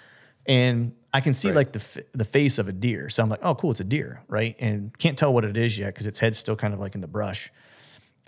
And 0.46 0.92
I 1.16 1.20
can 1.20 1.32
see 1.32 1.48
Right. 1.48 1.56
like 1.56 1.72
the, 1.72 1.78
f- 1.78 2.04
the 2.12 2.24
face 2.24 2.58
of 2.58 2.68
a 2.68 2.72
deer. 2.72 3.08
So 3.08 3.22
I'm 3.22 3.30
like, 3.30 3.40
oh, 3.42 3.54
cool. 3.54 3.70
It's 3.70 3.80
a 3.80 3.84
deer. 3.84 4.20
Right. 4.28 4.54
And 4.58 4.96
can't 4.98 5.16
tell 5.16 5.32
what 5.32 5.44
it 5.44 5.56
is 5.56 5.78
yet. 5.78 5.94
Cause 5.94 6.06
its 6.06 6.18
head's 6.18 6.36
still 6.36 6.56
kind 6.56 6.74
of 6.74 6.80
like 6.80 6.94
in 6.94 7.00
the 7.00 7.08
brush. 7.08 7.50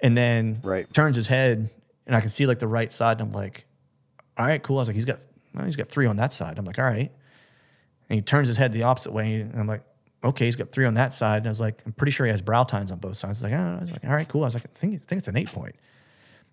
And 0.00 0.16
then 0.16 0.60
Right. 0.62 0.90
turns 0.92 1.16
his 1.16 1.28
head 1.28 1.68
and 2.06 2.16
I 2.16 2.20
can 2.20 2.30
see 2.30 2.46
like 2.46 2.60
the 2.60 2.66
right 2.68 2.90
side. 2.90 3.20
And 3.20 3.28
I'm 3.28 3.32
like, 3.32 3.66
all 4.38 4.46
right, 4.46 4.62
cool. 4.62 4.78
I 4.78 4.80
was 4.80 4.88
like, 4.88 4.94
he's 4.94 5.04
got, 5.04 5.18
well, 5.54 5.64
he's 5.66 5.76
got 5.76 5.88
three 5.88 6.06
on 6.06 6.16
that 6.16 6.32
side. 6.32 6.58
I'm 6.58 6.64
like, 6.64 6.78
all 6.78 6.84
right. 6.86 7.12
And 8.08 8.16
he 8.16 8.22
turns 8.22 8.48
his 8.48 8.56
head 8.56 8.72
the 8.72 8.84
opposite 8.84 9.12
way. 9.12 9.34
And 9.42 9.54
I'm 9.60 9.66
like, 9.66 9.82
okay, 10.24 10.46
he's 10.46 10.56
got 10.56 10.70
three 10.72 10.86
on 10.86 10.94
that 10.94 11.12
side. 11.12 11.38
And 11.38 11.46
I 11.46 11.50
was 11.50 11.60
like, 11.60 11.82
I'm 11.84 11.92
pretty 11.92 12.12
sure 12.12 12.24
he 12.26 12.32
has 12.32 12.40
brow 12.40 12.64
tines 12.64 12.90
on 12.90 12.98
both 12.98 13.16
sides. 13.16 13.44
I 13.44 13.48
was 13.48 13.52
like, 13.52 13.60
oh. 13.60 13.76
I 13.76 13.80
was 13.82 13.92
like, 13.92 14.04
all 14.04 14.10
right, 14.12 14.26
cool. 14.28 14.42
I 14.42 14.46
was 14.46 14.54
like, 14.54 14.64
I 14.64 14.70
think, 14.78 14.94
I 14.94 14.98
think 14.98 15.18
it's 15.18 15.28
an 15.28 15.36
eight 15.36 15.48
point. 15.52 15.74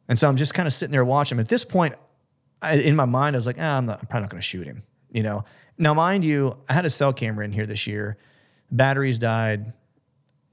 And 0.09 0.19
so 0.19 0.27
I'm 0.27 0.36
just 0.36 0.53
kind 0.53 0.67
of 0.67 0.73
sitting 0.73 0.91
there 0.91 1.05
watching 1.05 1.38
him. 1.38 1.39
At 1.39 1.47
this 1.47 1.63
point, 1.65 1.95
I, 2.61 2.75
in 2.75 2.95
my 2.95 3.05
mind, 3.05 3.36
I 3.36 3.38
was 3.38 3.47
like, 3.47 3.57
ah, 3.59 3.77
I'm, 3.77 3.86
not, 3.86 3.99
I'm 4.01 4.07
probably 4.07 4.23
not 4.25 4.29
going 4.31 4.41
to 4.41 4.45
shoot 4.47 4.67
him. 4.67 4.83
You 5.11 5.23
know. 5.23 5.45
Now, 5.78 5.93
mind 5.93 6.23
you, 6.23 6.57
I 6.69 6.73
had 6.73 6.86
a 6.86 6.89
cell 6.89 7.11
camera 7.13 7.43
in 7.45 7.51
here 7.51 7.65
this 7.65 7.86
year. 7.88 8.17
Batteries 8.71 9.17
died, 9.17 9.73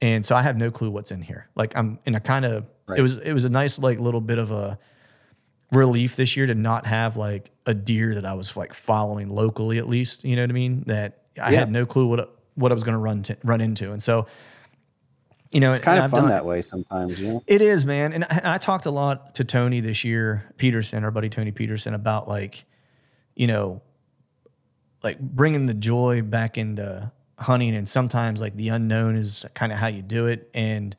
and 0.00 0.24
so 0.26 0.34
I 0.36 0.42
have 0.42 0.56
no 0.56 0.70
clue 0.70 0.90
what's 0.90 1.10
in 1.12 1.22
here. 1.22 1.48
Like 1.54 1.76
I'm, 1.76 1.98
and 2.06 2.14
I 2.16 2.18
kind 2.18 2.44
of 2.44 2.66
Right. 2.86 2.98
it 2.98 3.02
was 3.02 3.16
it 3.18 3.32
was 3.32 3.44
a 3.44 3.48
nice 3.50 3.78
like 3.78 4.00
little 4.00 4.20
bit 4.20 4.38
of 4.38 4.50
a 4.50 4.76
relief 5.70 6.16
this 6.16 6.36
year 6.36 6.46
to 6.46 6.54
not 6.54 6.86
have 6.86 7.16
like 7.16 7.50
a 7.64 7.72
deer 7.72 8.14
that 8.16 8.26
I 8.26 8.34
was 8.34 8.56
like 8.56 8.74
following 8.74 9.28
locally 9.30 9.78
at 9.78 9.88
least. 9.88 10.24
You 10.24 10.34
know 10.36 10.42
what 10.42 10.50
I 10.50 10.54
mean? 10.54 10.82
That 10.88 11.18
I 11.40 11.52
Yeah. 11.52 11.60
had 11.60 11.70
no 11.70 11.86
clue 11.86 12.06
what 12.06 12.36
what 12.54 12.70
I 12.72 12.74
was 12.74 12.82
going 12.82 12.92
to 12.94 12.98
run 12.98 13.22
to, 13.22 13.36
run 13.44 13.60
into, 13.62 13.92
and 13.92 14.02
so 14.02 14.26
you 15.52 15.60
know, 15.60 15.70
It's 15.72 15.80
kind 15.80 15.98
of 15.98 16.04
I've 16.04 16.10
fun 16.10 16.20
done- 16.22 16.30
that 16.30 16.44
way 16.46 16.62
sometimes, 16.62 17.20
you 17.20 17.28
know. 17.28 17.42
it 17.46 17.60
is, 17.60 17.84
man. 17.84 18.14
And 18.14 18.24
I, 18.24 18.28
and 18.38 18.46
I 18.48 18.56
talked 18.58 18.86
a 18.86 18.90
lot 18.90 19.34
to 19.34 19.44
Tony 19.44 19.80
this 19.80 20.02
year, 20.02 20.44
Peterson, 20.56 21.04
our 21.04 21.10
buddy 21.10 21.28
Tony 21.28 21.50
Peterson, 21.52 21.92
about 21.92 22.26
like, 22.26 22.64
you 23.36 23.46
know, 23.46 23.82
like 25.02 25.18
bringing 25.20 25.66
the 25.66 25.74
joy 25.74 26.22
back 26.22 26.56
into 26.58 27.10
hunting. 27.38 27.74
And 27.74 27.88
sometimes 27.88 28.40
like 28.40 28.56
the 28.56 28.68
unknown 28.68 29.16
is 29.16 29.44
kind 29.54 29.72
of 29.72 29.78
how 29.78 29.88
you 29.88 30.02
do 30.02 30.26
it. 30.26 30.48
And, 30.54 30.94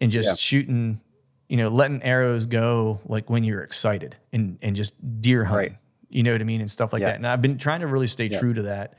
and 0.00 0.10
just 0.10 0.28
Yeah. 0.30 0.34
shooting, 0.36 1.00
you 1.48 1.56
know, 1.56 1.68
letting 1.68 2.02
arrows 2.02 2.46
go 2.46 3.00
like 3.06 3.28
when 3.28 3.44
you're 3.44 3.62
excited 3.62 4.16
and, 4.32 4.58
and 4.62 4.74
just 4.74 4.94
deer 5.20 5.44
hunting, 5.44 5.72
Right. 5.72 5.78
you 6.08 6.22
know 6.22 6.32
what 6.32 6.40
I 6.40 6.44
mean? 6.44 6.60
And 6.60 6.70
stuff 6.70 6.92
like 6.92 7.00
Yeah. 7.00 7.08
that. 7.08 7.16
And 7.16 7.26
I've 7.26 7.42
been 7.42 7.58
trying 7.58 7.80
to 7.80 7.86
really 7.86 8.06
stay 8.06 8.26
Yeah. 8.26 8.38
true 8.38 8.54
to 8.54 8.62
that. 8.62 8.94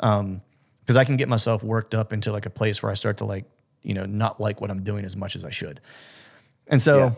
Um, 0.00 0.42
cause 0.86 0.96
I 0.96 1.04
can 1.04 1.16
get 1.16 1.28
myself 1.28 1.62
worked 1.62 1.94
up 1.94 2.12
into 2.12 2.32
like 2.32 2.46
a 2.46 2.50
place 2.50 2.82
where 2.82 2.90
I 2.90 2.94
start 2.94 3.18
to 3.18 3.24
like, 3.24 3.44
you 3.82 3.94
know, 3.94 4.06
not 4.06 4.40
like 4.40 4.60
what 4.60 4.70
I'm 4.70 4.82
doing 4.82 5.04
as 5.04 5.16
much 5.16 5.36
as 5.36 5.44
I 5.44 5.50
should. 5.50 5.80
And 6.68 6.80
so. 6.82 7.16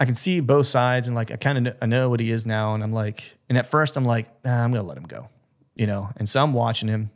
I 0.00 0.04
can 0.04 0.14
see 0.16 0.40
both 0.40 0.66
sides 0.66 1.06
and 1.06 1.14
like 1.14 1.30
I 1.30 1.36
kind 1.36 1.68
of 1.68 1.76
I 1.80 1.86
know 1.86 2.10
what 2.10 2.18
he 2.18 2.32
is 2.32 2.44
now 2.44 2.74
and 2.74 2.82
I'm 2.82 2.92
like 2.92 3.36
and 3.48 3.56
at 3.56 3.66
first 3.66 3.96
I'm 3.96 4.04
like 4.04 4.26
nah, 4.44 4.64
I'm 4.64 4.72
going 4.72 4.82
to 4.82 4.88
let 4.88 4.96
him 4.96 5.04
go. 5.04 5.28
You 5.74 5.86
know. 5.86 6.10
And 6.16 6.28
so 6.28 6.42
I'm 6.42 6.52
watching 6.52 6.88
him 6.88 7.10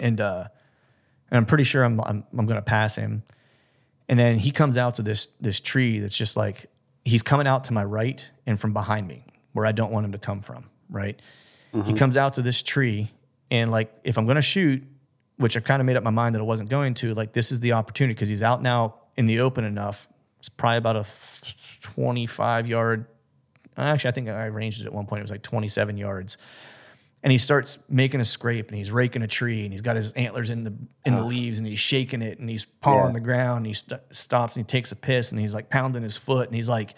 and 0.00 0.20
uh 0.20 0.48
and 1.30 1.38
I'm 1.38 1.46
pretty 1.46 1.64
sure 1.64 1.84
I'm 1.84 2.00
I'm, 2.00 2.24
I'm 2.36 2.46
going 2.46 2.58
to 2.58 2.62
pass 2.62 2.96
him. 2.96 3.22
And 4.08 4.18
then 4.18 4.38
he 4.38 4.50
comes 4.50 4.78
out 4.78 4.94
to 4.96 5.02
this 5.02 5.28
this 5.40 5.60
tree 5.60 5.98
that's 5.98 6.16
just 6.16 6.36
like 6.36 6.66
he's 7.04 7.22
coming 7.22 7.46
out 7.46 7.64
to 7.64 7.72
my 7.72 7.84
right 7.84 8.30
and 8.46 8.58
from 8.58 8.72
behind 8.72 9.06
me 9.08 9.24
where 9.52 9.66
I 9.66 9.72
don't 9.72 9.90
want 9.90 10.06
him 10.06 10.12
to 10.12 10.18
come 10.18 10.40
from, 10.40 10.68
right? 10.90 11.20
He 11.84 11.92
comes 11.92 12.16
out 12.16 12.34
to 12.34 12.42
this 12.42 12.62
tree 12.62 13.10
and 13.50 13.70
like 13.70 13.92
if 14.04 14.16
I'm 14.18 14.24
going 14.24 14.36
to 14.36 14.42
shoot, 14.42 14.82
which 15.36 15.56
I 15.56 15.60
kind 15.60 15.80
of 15.80 15.86
made 15.86 15.96
up 15.96 16.02
my 16.02 16.10
mind 16.10 16.34
that 16.34 16.40
I 16.40 16.44
wasn't 16.44 16.70
going 16.70 16.94
to, 16.94 17.14
like 17.14 17.32
this 17.34 17.52
is 17.52 17.60
the 17.60 17.72
opportunity 17.72 18.14
because 18.14 18.28
he's 18.28 18.42
out 18.42 18.62
now 18.62 18.94
in 19.16 19.26
the 19.26 19.40
open 19.40 19.64
enough. 19.64 20.08
It's 20.38 20.48
probably 20.48 20.78
about 20.78 20.96
a 20.96 21.04
25 21.82 22.66
yard. 22.66 23.06
Actually, 23.76 24.08
I 24.08 24.12
think 24.12 24.28
I 24.28 24.46
arranged 24.46 24.80
it 24.80 24.86
at 24.86 24.92
one 24.92 25.06
point. 25.06 25.20
It 25.20 25.24
was 25.24 25.30
like 25.30 25.42
27 25.42 25.96
yards. 25.96 26.38
And 27.22 27.32
he 27.32 27.38
starts 27.38 27.78
making 27.88 28.20
a 28.20 28.24
scrape 28.24 28.68
and 28.68 28.76
he's 28.78 28.92
raking 28.92 29.22
a 29.22 29.26
tree 29.26 29.64
and 29.64 29.72
he's 29.72 29.82
got 29.82 29.96
his 29.96 30.12
antlers 30.12 30.50
in 30.50 30.62
the 30.62 30.72
in 31.04 31.16
the 31.16 31.22
ah. 31.22 31.26
leaves 31.26 31.58
and 31.58 31.66
he's 31.66 31.80
shaking 31.80 32.22
it 32.22 32.38
and 32.38 32.48
he's 32.48 32.64
pawing 32.64 33.08
Yeah. 33.08 33.12
the 33.12 33.20
ground. 33.20 33.56
And 33.58 33.66
he 33.66 33.72
st- 33.72 34.00
stops 34.10 34.56
and 34.56 34.64
he 34.64 34.68
takes 34.68 34.92
a 34.92 34.96
piss 34.96 35.32
and 35.32 35.40
he's 35.40 35.52
like 35.52 35.68
pounding 35.68 36.04
his 36.04 36.16
foot 36.16 36.46
and 36.46 36.54
he's 36.54 36.68
like, 36.68 36.94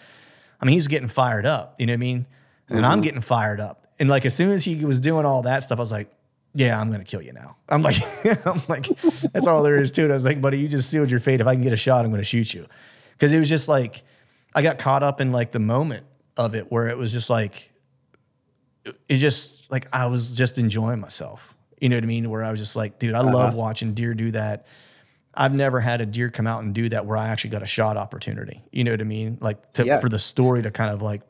I 0.61 0.65
mean, 0.65 0.73
he's 0.73 0.87
getting 0.87 1.07
fired 1.07 1.47
up. 1.47 1.75
You 1.79 1.87
know 1.87 1.93
what 1.93 1.95
I 1.95 1.97
mean? 1.97 2.27
And 2.69 2.85
I'm 2.85 2.93
mm-hmm. 2.93 3.01
getting 3.01 3.21
fired 3.21 3.59
up. 3.59 3.87
And 3.99 4.09
like 4.09 4.25
as 4.25 4.35
soon 4.35 4.51
as 4.51 4.63
he 4.63 4.85
was 4.85 4.99
doing 4.99 5.25
all 5.25 5.41
that 5.41 5.63
stuff, 5.63 5.79
I 5.79 5.81
was 5.81 5.91
like, 5.91 6.11
yeah, 6.53 6.79
I'm 6.79 6.91
gonna 6.91 7.03
kill 7.03 7.21
you 7.21 7.33
now. 7.33 7.57
I'm 7.69 7.81
like, 7.81 7.95
I'm 8.45 8.61
like, 8.67 8.87
that's 9.31 9.47
all 9.47 9.63
there 9.63 9.81
is 9.81 9.91
to 9.91 10.03
it. 10.03 10.11
I 10.11 10.13
was 10.13 10.25
like, 10.25 10.41
buddy, 10.41 10.59
you 10.59 10.67
just 10.67 10.89
sealed 10.89 11.09
your 11.09 11.19
fate. 11.19 11.41
If 11.41 11.47
I 11.47 11.55
can 11.55 11.63
get 11.63 11.73
a 11.73 11.77
shot, 11.77 12.05
I'm 12.05 12.11
gonna 12.11 12.23
shoot 12.23 12.53
you. 12.53 12.67
Because 13.13 13.33
it 13.33 13.39
was 13.39 13.49
just 13.49 13.67
like, 13.67 14.03
I 14.53 14.61
got 14.61 14.77
caught 14.77 15.03
up 15.03 15.21
in 15.21 15.31
like 15.31 15.51
the 15.51 15.59
moment 15.59 16.05
of 16.37 16.55
it 16.55 16.71
where 16.71 16.87
it 16.87 16.97
was 16.97 17.13
just 17.13 17.29
like, 17.29 17.71
it 19.07 19.17
just 19.17 19.60
like 19.71 19.87
I 19.91 20.07
was 20.07 20.35
just 20.35 20.57
enjoying 20.57 20.99
myself. 20.99 21.55
You 21.79 21.89
know 21.89 21.95
what 21.95 22.03
I 22.03 22.07
mean? 22.07 22.29
Where 22.29 22.43
I 22.43 22.51
was 22.51 22.59
just 22.59 22.75
like, 22.75 22.99
dude, 22.99 23.15
I 23.15 23.21
love 23.21 23.35
uh-huh. 23.49 23.57
watching 23.57 23.93
deer 23.93 24.13
do 24.13 24.31
that. 24.31 24.67
I've 25.33 25.53
never 25.53 25.79
had 25.79 26.01
a 26.01 26.05
deer 26.05 26.29
come 26.29 26.45
out 26.45 26.61
and 26.61 26.75
do 26.75 26.89
that 26.89 27.05
where 27.05 27.17
I 27.17 27.29
actually 27.29 27.51
got 27.51 27.63
a 27.63 27.67
shot 27.67 27.97
opportunity. 27.97 28.61
You 28.71 28.83
know 28.83 28.91
what 28.91 29.01
I 29.01 29.05
mean? 29.05 29.37
Like 29.41 29.73
to, 29.73 29.85
Yeah. 29.85 29.99
for 29.99 30.09
the 30.09 30.19
story 30.19 30.61
to 30.61 30.71
kind 30.71 30.91
of 30.91 31.01
like 31.01 31.21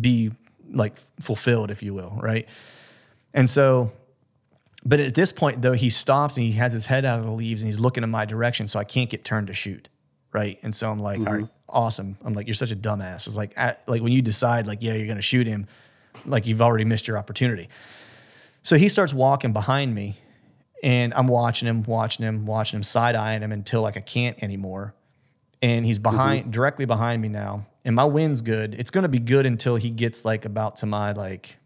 be 0.00 0.32
like 0.70 0.98
fulfilled, 1.20 1.70
if 1.70 1.82
you 1.82 1.94
will, 1.94 2.18
right? 2.20 2.48
And 3.32 3.48
so, 3.48 3.92
but 4.84 4.98
at 4.98 5.14
this 5.14 5.30
point 5.30 5.62
though, 5.62 5.72
he 5.72 5.90
stops 5.90 6.36
and 6.36 6.44
he 6.44 6.52
has 6.52 6.72
his 6.72 6.86
head 6.86 7.04
out 7.04 7.20
of 7.20 7.24
the 7.24 7.30
leaves 7.32 7.62
and 7.62 7.68
he's 7.68 7.80
looking 7.80 8.02
in 8.02 8.10
my 8.10 8.24
direction, 8.24 8.66
so 8.66 8.78
I 8.78 8.84
can't 8.84 9.08
get 9.08 9.24
turned 9.24 9.46
to 9.46 9.54
shoot, 9.54 9.88
right? 10.32 10.58
And 10.62 10.74
so 10.74 10.90
I'm 10.90 10.98
like, 10.98 11.18
all 11.18 11.24
right, 11.24 11.44
mm-hmm. 11.44 11.52
awesome. 11.68 12.18
I'm 12.24 12.34
like, 12.34 12.46
you're 12.46 12.54
such 12.54 12.72
a 12.72 12.76
dumbass. 12.76 13.26
It's 13.26 13.36
like, 13.36 13.56
like 13.86 14.02
when 14.02 14.12
you 14.12 14.22
decide, 14.22 14.66
like, 14.66 14.82
yeah, 14.82 14.94
you're 14.94 15.06
gonna 15.06 15.22
shoot 15.22 15.46
him, 15.46 15.66
like 16.26 16.46
you've 16.46 16.62
already 16.62 16.84
missed 16.84 17.08
your 17.08 17.18
opportunity. 17.18 17.68
So 18.62 18.76
he 18.76 18.88
starts 18.88 19.14
walking 19.14 19.52
behind 19.52 19.94
me, 19.94 20.18
and 20.82 21.14
I'm 21.14 21.26
watching 21.26 21.66
him, 21.68 21.82
watching 21.82 22.24
him, 22.24 22.46
watching 22.46 22.78
him, 22.78 22.82
side 22.82 23.14
eyeing 23.14 23.42
him 23.42 23.52
until 23.52 23.82
like 23.82 23.96
I 23.96 24.00
can't 24.00 24.42
anymore. 24.42 24.94
And 25.62 25.84
he's 25.84 25.98
behind, 25.98 26.52
directly 26.52 26.86
behind 26.86 27.20
me 27.20 27.28
now, 27.28 27.66
and 27.84 27.94
my 27.94 28.04
wind's 28.04 28.40
good. 28.42 28.74
It's 28.74 28.90
gonna 28.90 29.08
be 29.08 29.18
good 29.18 29.44
until 29.46 29.76
he 29.76 29.90
gets 29.90 30.24
like 30.24 30.44
about 30.46 30.76
to 30.76 30.86
my 30.86 31.12
like, 31.12 31.58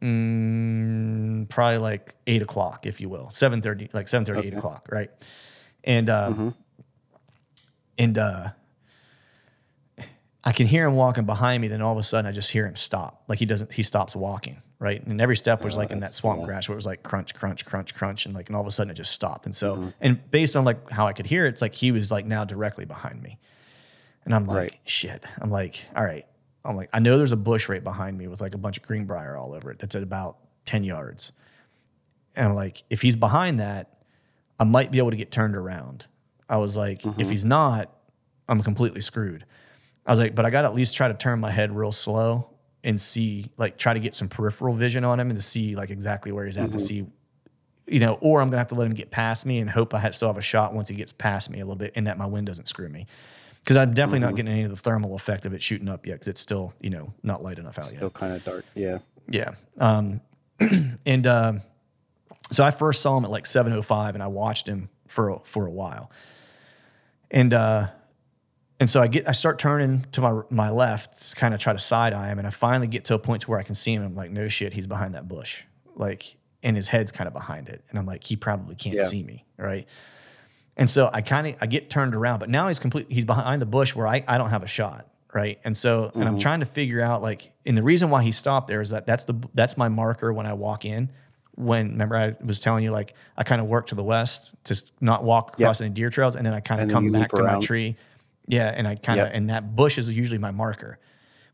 mm, 0.00 1.48
probably 1.48 1.78
like 1.78 2.14
eight 2.28 2.40
o'clock, 2.42 2.86
if 2.86 3.00
you 3.00 3.08
will, 3.08 3.30
seven 3.30 3.62
thirty, 3.62 3.90
like 3.92 4.06
seven 4.06 4.24
thirty, 4.24 4.46
eight 4.46 4.54
o'clock, 4.54 4.86
right? 4.92 5.10
And 5.82 6.08
uh, 6.08 6.32
and 7.98 8.18
uh, 8.18 8.48
I 10.48 10.52
can 10.52 10.66
hear 10.66 10.86
him 10.86 10.94
walking 10.94 11.26
behind 11.26 11.60
me. 11.60 11.68
Then 11.68 11.82
all 11.82 11.92
of 11.92 11.98
a 11.98 12.02
sudden, 12.02 12.26
I 12.26 12.32
just 12.32 12.50
hear 12.50 12.66
him 12.66 12.74
stop. 12.74 13.22
Like 13.28 13.38
he 13.38 13.44
doesn't. 13.44 13.70
He 13.70 13.82
stops 13.82 14.16
walking. 14.16 14.62
Right, 14.80 15.04
and 15.04 15.20
every 15.20 15.36
step 15.36 15.62
was 15.62 15.74
oh, 15.74 15.78
like 15.78 15.90
in 15.90 16.00
that 16.00 16.14
swamp 16.14 16.44
grass 16.44 16.68
where 16.68 16.74
it 16.74 16.76
was 16.76 16.86
like 16.86 17.02
crunch, 17.02 17.34
crunch, 17.34 17.66
crunch, 17.66 17.94
crunch, 17.94 18.26
and 18.26 18.34
like, 18.34 18.48
and 18.48 18.54
all 18.54 18.62
of 18.62 18.66
a 18.68 18.70
sudden 18.70 18.92
it 18.92 18.94
just 18.94 19.10
stopped. 19.12 19.44
And 19.44 19.54
so, 19.54 19.74
mm-hmm. 19.74 19.88
and 20.00 20.30
based 20.30 20.56
on 20.56 20.64
like 20.64 20.88
how 20.88 21.08
I 21.08 21.12
could 21.12 21.26
hear 21.26 21.46
it, 21.46 21.48
it's 21.48 21.60
like 21.60 21.74
he 21.74 21.90
was 21.90 22.12
like 22.12 22.24
now 22.24 22.44
directly 22.44 22.84
behind 22.84 23.20
me, 23.20 23.38
and 24.24 24.32
I'm 24.32 24.46
like, 24.46 24.56
Right. 24.56 24.76
shit. 24.84 25.24
I'm 25.42 25.50
like, 25.50 25.84
all 25.96 26.04
right. 26.04 26.24
I'm 26.64 26.76
like, 26.76 26.90
I 26.92 27.00
know 27.00 27.18
there's 27.18 27.32
a 27.32 27.36
bush 27.36 27.68
right 27.68 27.82
behind 27.82 28.16
me 28.16 28.28
with 28.28 28.40
like 28.40 28.54
a 28.54 28.58
bunch 28.58 28.78
of 28.78 28.84
greenbrier 28.84 29.36
all 29.36 29.52
over 29.52 29.70
it. 29.72 29.80
That's 29.80 29.96
at 29.96 30.02
about 30.04 30.38
ten 30.64 30.84
yards, 30.84 31.32
and 32.36 32.46
I'm 32.46 32.54
like, 32.54 32.84
if 32.88 33.02
he's 33.02 33.16
behind 33.16 33.58
that, 33.60 33.98
I 34.60 34.64
might 34.64 34.92
be 34.92 34.98
able 34.98 35.10
to 35.10 35.16
get 35.16 35.32
turned 35.32 35.56
around. 35.56 36.06
I 36.48 36.56
was 36.56 36.76
like, 36.76 37.04
if 37.04 37.16
mm-hmm. 37.16 37.30
he's 37.30 37.44
not, 37.44 37.92
I'm 38.48 38.62
completely 38.62 39.00
screwed. 39.00 39.44
I 40.08 40.12
was 40.12 40.18
like, 40.18 40.34
but 40.34 40.46
I 40.46 40.50
got 40.50 40.62
to 40.62 40.68
at 40.68 40.74
least 40.74 40.96
try 40.96 41.06
to 41.08 41.14
turn 41.14 41.38
my 41.38 41.50
head 41.50 41.70
real 41.76 41.92
slow 41.92 42.48
and 42.82 42.98
see, 42.98 43.50
like, 43.58 43.76
try 43.76 43.92
to 43.92 44.00
get 44.00 44.14
some 44.14 44.28
peripheral 44.28 44.74
vision 44.74 45.04
on 45.04 45.20
him 45.20 45.28
and 45.28 45.38
to 45.38 45.44
see, 45.44 45.76
like, 45.76 45.90
exactly 45.90 46.32
where 46.32 46.46
he's 46.46 46.56
at 46.56 46.72
to 46.72 46.78
see, 46.78 47.06
you 47.86 48.00
know, 48.00 48.14
or 48.22 48.40
I'm 48.40 48.46
going 48.46 48.52
to 48.52 48.58
have 48.58 48.68
to 48.68 48.74
let 48.74 48.86
him 48.86 48.94
get 48.94 49.10
past 49.10 49.44
me 49.44 49.58
and 49.58 49.68
hope 49.68 49.92
I 49.92 49.98
ha- 49.98 50.10
still 50.10 50.28
have 50.28 50.38
a 50.38 50.42
shot 50.42 50.72
once 50.72 50.88
he 50.88 50.96
gets 50.96 51.12
past 51.12 51.50
me 51.50 51.60
a 51.60 51.64
little 51.64 51.76
bit 51.76 51.92
and 51.94 52.06
that 52.06 52.16
my 52.16 52.24
wind 52.24 52.46
doesn't 52.46 52.66
screw 52.68 52.88
me. 52.88 53.06
Because 53.62 53.76
I'm 53.76 53.92
definitely 53.92 54.20
not 54.20 54.34
getting 54.34 54.50
any 54.50 54.62
of 54.62 54.70
the 54.70 54.76
thermal 54.76 55.14
effect 55.14 55.44
of 55.44 55.52
it 55.52 55.60
shooting 55.60 55.88
up 55.88 56.06
yet 56.06 56.14
because 56.14 56.28
it's 56.28 56.40
still, 56.40 56.72
you 56.80 56.88
know, 56.88 57.12
not 57.22 57.42
light 57.42 57.58
enough 57.58 57.78
out 57.78 57.86
yet. 57.90 57.96
Still 57.96 58.08
kind 58.08 58.32
of 58.32 58.42
dark. 58.42 58.64
Yeah. 58.74 58.98
Yeah. 59.28 59.50
Um, 59.78 60.22
and 61.04 61.26
um, 61.26 61.60
so 62.50 62.64
I 62.64 62.70
first 62.70 63.02
saw 63.02 63.18
him 63.18 63.26
at 63.26 63.30
like 63.30 63.44
7:05, 63.44 64.14
and 64.14 64.22
I 64.22 64.28
watched 64.28 64.66
him 64.66 64.88
for 65.06 65.28
a, 65.30 65.38
for 65.40 65.66
a 65.66 65.70
while. 65.70 66.10
And 67.30 67.52
uh, 67.52 67.88
and 68.80 68.88
so 68.88 69.00
I 69.02 69.06
get 69.08 69.28
I 69.28 69.32
start 69.32 69.58
turning 69.58 70.04
to 70.12 70.20
my 70.20 70.42
my 70.50 70.70
left, 70.70 71.30
to 71.30 71.36
kind 71.36 71.54
of 71.54 71.60
try 71.60 71.72
to 71.72 71.78
side 71.78 72.12
eye 72.12 72.28
him, 72.28 72.38
and 72.38 72.46
I 72.46 72.50
finally 72.50 72.86
get 72.86 73.04
to 73.06 73.14
a 73.14 73.18
point 73.18 73.42
to 73.42 73.50
where 73.50 73.58
I 73.58 73.62
can 73.62 73.74
see 73.74 73.92
him. 73.94 74.02
I'm 74.02 74.14
like, 74.14 74.30
no 74.30 74.48
shit, 74.48 74.72
he's 74.72 74.86
behind 74.86 75.14
that 75.14 75.28
bush, 75.28 75.64
like, 75.94 76.36
and 76.62 76.76
his 76.76 76.88
head's 76.88 77.10
kind 77.12 77.26
of 77.26 77.34
behind 77.34 77.68
it, 77.68 77.82
and 77.90 77.98
I'm 77.98 78.06
like, 78.06 78.24
he 78.24 78.36
probably 78.36 78.74
can't 78.76 78.96
Yeah. 78.96 79.06
see 79.06 79.22
me, 79.22 79.44
right? 79.56 79.86
And 80.76 80.88
so 80.88 81.10
I 81.12 81.22
kind 81.22 81.46
of 81.48 81.54
I 81.60 81.66
get 81.66 81.90
turned 81.90 82.14
around, 82.14 82.38
but 82.38 82.48
now 82.50 82.68
he's 82.68 82.78
complete. 82.78 83.06
He's 83.10 83.24
behind 83.24 83.60
the 83.60 83.66
bush 83.66 83.96
where 83.96 84.06
I, 84.06 84.22
I 84.28 84.38
don't 84.38 84.50
have 84.50 84.62
a 84.62 84.68
shot, 84.68 85.08
right? 85.34 85.58
And 85.64 85.76
so 85.76 86.12
and 86.14 86.28
I'm 86.28 86.38
trying 86.38 86.60
to 86.60 86.66
figure 86.66 87.00
out 87.02 87.20
like, 87.20 87.50
and 87.66 87.76
the 87.76 87.82
reason 87.82 88.10
why 88.10 88.22
he 88.22 88.30
stopped 88.30 88.68
there 88.68 88.80
is 88.80 88.90
that 88.90 89.04
that's 89.04 89.24
the 89.24 89.34
that's 89.54 89.76
my 89.76 89.88
marker 89.88 90.32
when 90.32 90.46
I 90.46 90.52
walk 90.52 90.84
in. 90.84 91.10
When 91.56 91.88
remember 91.90 92.16
I 92.16 92.36
was 92.44 92.60
telling 92.60 92.84
you 92.84 92.92
like 92.92 93.14
I 93.36 93.42
kind 93.42 93.60
of 93.60 93.66
work 93.66 93.88
to 93.88 93.96
the 93.96 94.04
west 94.04 94.54
to 94.66 94.80
not 95.00 95.24
walk 95.24 95.54
across 95.54 95.80
any 95.80 95.90
deer 95.90 96.10
trails, 96.10 96.36
and 96.36 96.46
then 96.46 96.54
I 96.54 96.60
kind 96.60 96.80
of 96.80 96.88
come 96.92 97.02
back 97.22 97.30
to 97.32 97.42
my 97.42 97.54
tree. 97.60 97.96
Yeah, 98.48 98.72
and 98.74 98.88
I 98.88 98.96
kind 98.96 99.20
of 99.20 99.26
Yep. 99.28 99.34
and 99.36 99.50
that 99.50 99.76
bush 99.76 99.98
is 99.98 100.12
usually 100.12 100.38
my 100.38 100.50
marker. 100.50 100.98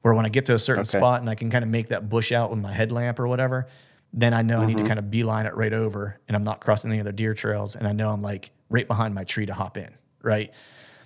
Where 0.02 0.14
when 0.14 0.24
I 0.26 0.28
get 0.28 0.46
to 0.46 0.54
a 0.54 0.58
certain 0.58 0.82
Okay. 0.82 0.98
spot 0.98 1.20
and 1.20 1.28
I 1.30 1.34
can 1.34 1.50
kind 1.50 1.64
of 1.64 1.70
make 1.70 1.88
that 1.88 2.08
bush 2.08 2.30
out 2.30 2.50
with 2.50 2.58
my 2.60 2.72
headlamp 2.72 3.18
or 3.18 3.26
whatever, 3.26 3.66
then 4.12 4.32
I 4.34 4.42
know 4.42 4.60
I 4.60 4.66
need 4.66 4.74
Mm-hmm. 4.76 4.82
to 4.84 4.88
kind 4.88 4.98
of 4.98 5.10
beeline 5.10 5.46
it 5.46 5.56
right 5.56 5.72
over, 5.72 6.20
and 6.28 6.36
I'm 6.36 6.42
not 6.44 6.60
crossing 6.60 6.90
any 6.92 7.00
other 7.00 7.10
deer 7.12 7.34
trails, 7.34 7.74
and 7.74 7.86
I 7.88 7.92
know 7.92 8.10
I'm 8.10 8.22
like 8.22 8.50
right 8.70 8.86
behind 8.86 9.14
my 9.14 9.24
tree 9.24 9.46
to 9.46 9.54
hop 9.54 9.76
in, 9.76 9.90
right? 10.22 10.52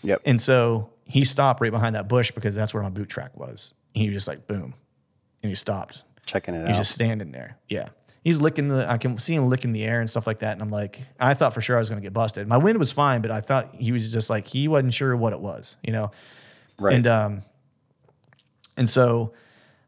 Yep. 0.02 0.22
And 0.26 0.40
so 0.40 0.90
he 1.04 1.24
stopped 1.24 1.60
right 1.60 1.70
behind 1.72 1.94
that 1.94 2.06
bush 2.08 2.32
because 2.32 2.54
that's 2.54 2.74
where 2.74 2.82
my 2.82 2.90
boot 2.90 3.08
track 3.08 3.36
was. 3.36 3.72
And 3.94 4.02
he 4.02 4.08
was 4.08 4.16
just 4.16 4.28
like, 4.28 4.46
boom, 4.46 4.74
and 5.42 5.50
he 5.50 5.54
stopped. 5.54 6.04
Checking 6.26 6.54
it 6.54 6.58
out. 6.62 6.66
He's 6.66 6.76
out. 6.76 6.80
just 6.80 6.92
standing 6.92 7.30
there. 7.32 7.56
Yeah. 7.68 7.88
He's 8.28 8.40
licking 8.40 8.68
the, 8.68 8.90
I 8.90 8.98
can 8.98 9.16
see 9.16 9.34
him 9.34 9.48
licking 9.48 9.72
the 9.72 9.84
air 9.84 10.00
and 10.00 10.10
stuff 10.10 10.26
like 10.26 10.40
that. 10.40 10.52
And 10.52 10.60
I'm 10.60 10.68
like, 10.68 10.98
I 11.18 11.32
thought 11.32 11.54
for 11.54 11.62
sure 11.62 11.76
I 11.76 11.78
was 11.78 11.88
going 11.88 12.00
to 12.00 12.04
get 12.04 12.12
busted. 12.12 12.46
My 12.46 12.58
wind 12.58 12.78
was 12.78 12.92
fine, 12.92 13.22
but 13.22 13.30
I 13.30 13.40
thought 13.40 13.74
he 13.74 13.90
was 13.90 14.12
just 14.12 14.28
like, 14.28 14.46
he 14.46 14.68
wasn't 14.68 14.92
sure 14.92 15.16
what 15.16 15.32
it 15.32 15.40
was, 15.40 15.76
you 15.82 15.92
know? 15.92 16.10
right. 16.78 16.94
And, 16.94 17.06
um, 17.06 17.42
and 18.76 18.88
so 18.88 19.32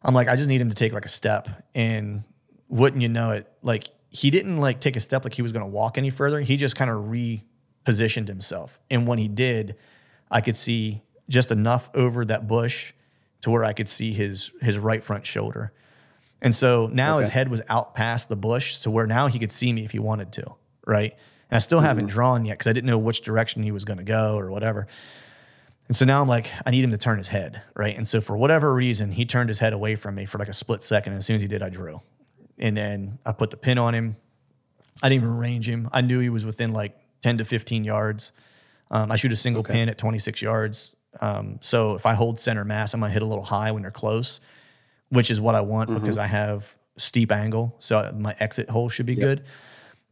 I'm 0.02 0.14
like, 0.14 0.28
I 0.28 0.36
just 0.36 0.48
need 0.48 0.60
him 0.60 0.70
to 0.70 0.74
take 0.74 0.92
like 0.92 1.04
a 1.04 1.10
step. 1.10 1.48
And 1.74 2.24
wouldn't 2.68 3.02
you 3.02 3.08
know 3.08 3.32
it, 3.32 3.52
like 3.62 3.84
he 4.08 4.30
didn't 4.30 4.56
like 4.56 4.80
take 4.80 4.96
a 4.96 5.00
step 5.00 5.24
like 5.24 5.34
he 5.34 5.42
was 5.42 5.52
going 5.52 5.64
to 5.64 5.70
walk 5.70 5.98
any 5.98 6.10
further. 6.10 6.40
He 6.40 6.56
just 6.56 6.76
kind 6.76 6.90
of 6.90 7.04
repositioned 7.04 8.28
himself. 8.28 8.80
And 8.90 9.06
when 9.06 9.18
he 9.18 9.28
did, 9.28 9.76
I 10.30 10.40
could 10.40 10.56
see 10.56 11.02
just 11.28 11.50
enough 11.50 11.90
over 11.94 12.24
that 12.24 12.48
bush 12.48 12.92
to 13.42 13.50
where 13.50 13.64
I 13.64 13.72
could 13.72 13.88
see 13.88 14.12
his 14.12 14.50
his 14.60 14.78
right 14.78 15.02
front 15.02 15.26
shoulder. 15.26 15.72
And 16.42 16.54
so 16.54 16.88
now 16.92 17.18
his 17.18 17.28
head 17.28 17.50
was 17.50 17.60
out 17.68 17.94
past 17.94 18.28
the 18.28 18.36
bush, 18.36 18.74
so 18.74 18.90
where 18.90 19.06
now 19.06 19.26
he 19.26 19.38
could 19.38 19.52
see 19.52 19.72
me 19.72 19.84
if 19.84 19.90
he 19.90 19.98
wanted 19.98 20.32
to, 20.32 20.54
right? 20.86 21.12
And 21.50 21.56
I 21.56 21.58
still 21.58 21.80
haven't 21.80 22.06
drawn 22.06 22.44
yet 22.44 22.58
because 22.58 22.68
I 22.68 22.72
didn't 22.72 22.86
know 22.86 22.98
which 22.98 23.20
direction 23.20 23.62
he 23.62 23.72
was 23.72 23.84
going 23.84 23.98
to 23.98 24.04
go 24.04 24.36
or 24.36 24.50
whatever. 24.50 24.86
And 25.88 25.96
so 25.96 26.04
now 26.04 26.22
I'm 26.22 26.28
like, 26.28 26.50
I 26.64 26.70
need 26.70 26.84
him 26.84 26.92
to 26.92 26.98
turn 26.98 27.18
his 27.18 27.28
head, 27.28 27.62
right? 27.74 27.96
And 27.96 28.06
so 28.06 28.20
for 28.20 28.36
whatever 28.36 28.72
reason, 28.72 29.12
he 29.12 29.26
turned 29.26 29.48
his 29.48 29.58
head 29.58 29.72
away 29.72 29.96
from 29.96 30.14
me 30.14 30.24
for 30.24 30.38
like 30.38 30.48
a 30.48 30.52
split 30.52 30.82
second. 30.82 31.12
And 31.12 31.18
as 31.18 31.26
soon 31.26 31.36
as 31.36 31.42
he 31.42 31.48
did, 31.48 31.62
I 31.62 31.68
drew. 31.68 32.00
And 32.58 32.76
then 32.76 33.18
I 33.26 33.32
put 33.32 33.50
the 33.50 33.56
pin 33.56 33.76
on 33.76 33.94
him. 33.94 34.16
I 35.02 35.08
didn't 35.08 35.24
even 35.24 35.36
range 35.36 35.68
him. 35.68 35.88
I 35.92 36.00
knew 36.00 36.20
he 36.20 36.28
was 36.28 36.44
within 36.44 36.72
like 36.72 36.96
10 37.22 37.38
to 37.38 37.44
15 37.44 37.84
yards. 37.84 38.32
Um, 38.90 39.10
I 39.10 39.16
shoot 39.16 39.32
a 39.32 39.36
single 39.36 39.64
pin 39.64 39.88
at 39.88 39.98
26 39.98 40.40
yards. 40.42 40.96
Um, 41.20 41.58
so 41.60 41.94
if 41.94 42.06
I 42.06 42.14
hold 42.14 42.38
center 42.38 42.64
mass, 42.64 42.94
I'm 42.94 43.00
gonna 43.00 43.12
hit 43.12 43.22
a 43.22 43.26
little 43.26 43.44
high 43.44 43.72
when 43.72 43.82
they're 43.82 43.90
close, 43.90 44.40
which 45.10 45.30
is 45.30 45.40
what 45.40 45.54
I 45.54 45.60
want 45.60 45.90
because 46.00 46.16
I 46.18 46.26
have 46.26 46.76
steep 46.96 47.30
angle. 47.32 47.76
So 47.78 48.12
my 48.16 48.34
exit 48.40 48.68
hole 48.70 48.88
should 48.88 49.06
be 49.06 49.14
good. 49.16 49.44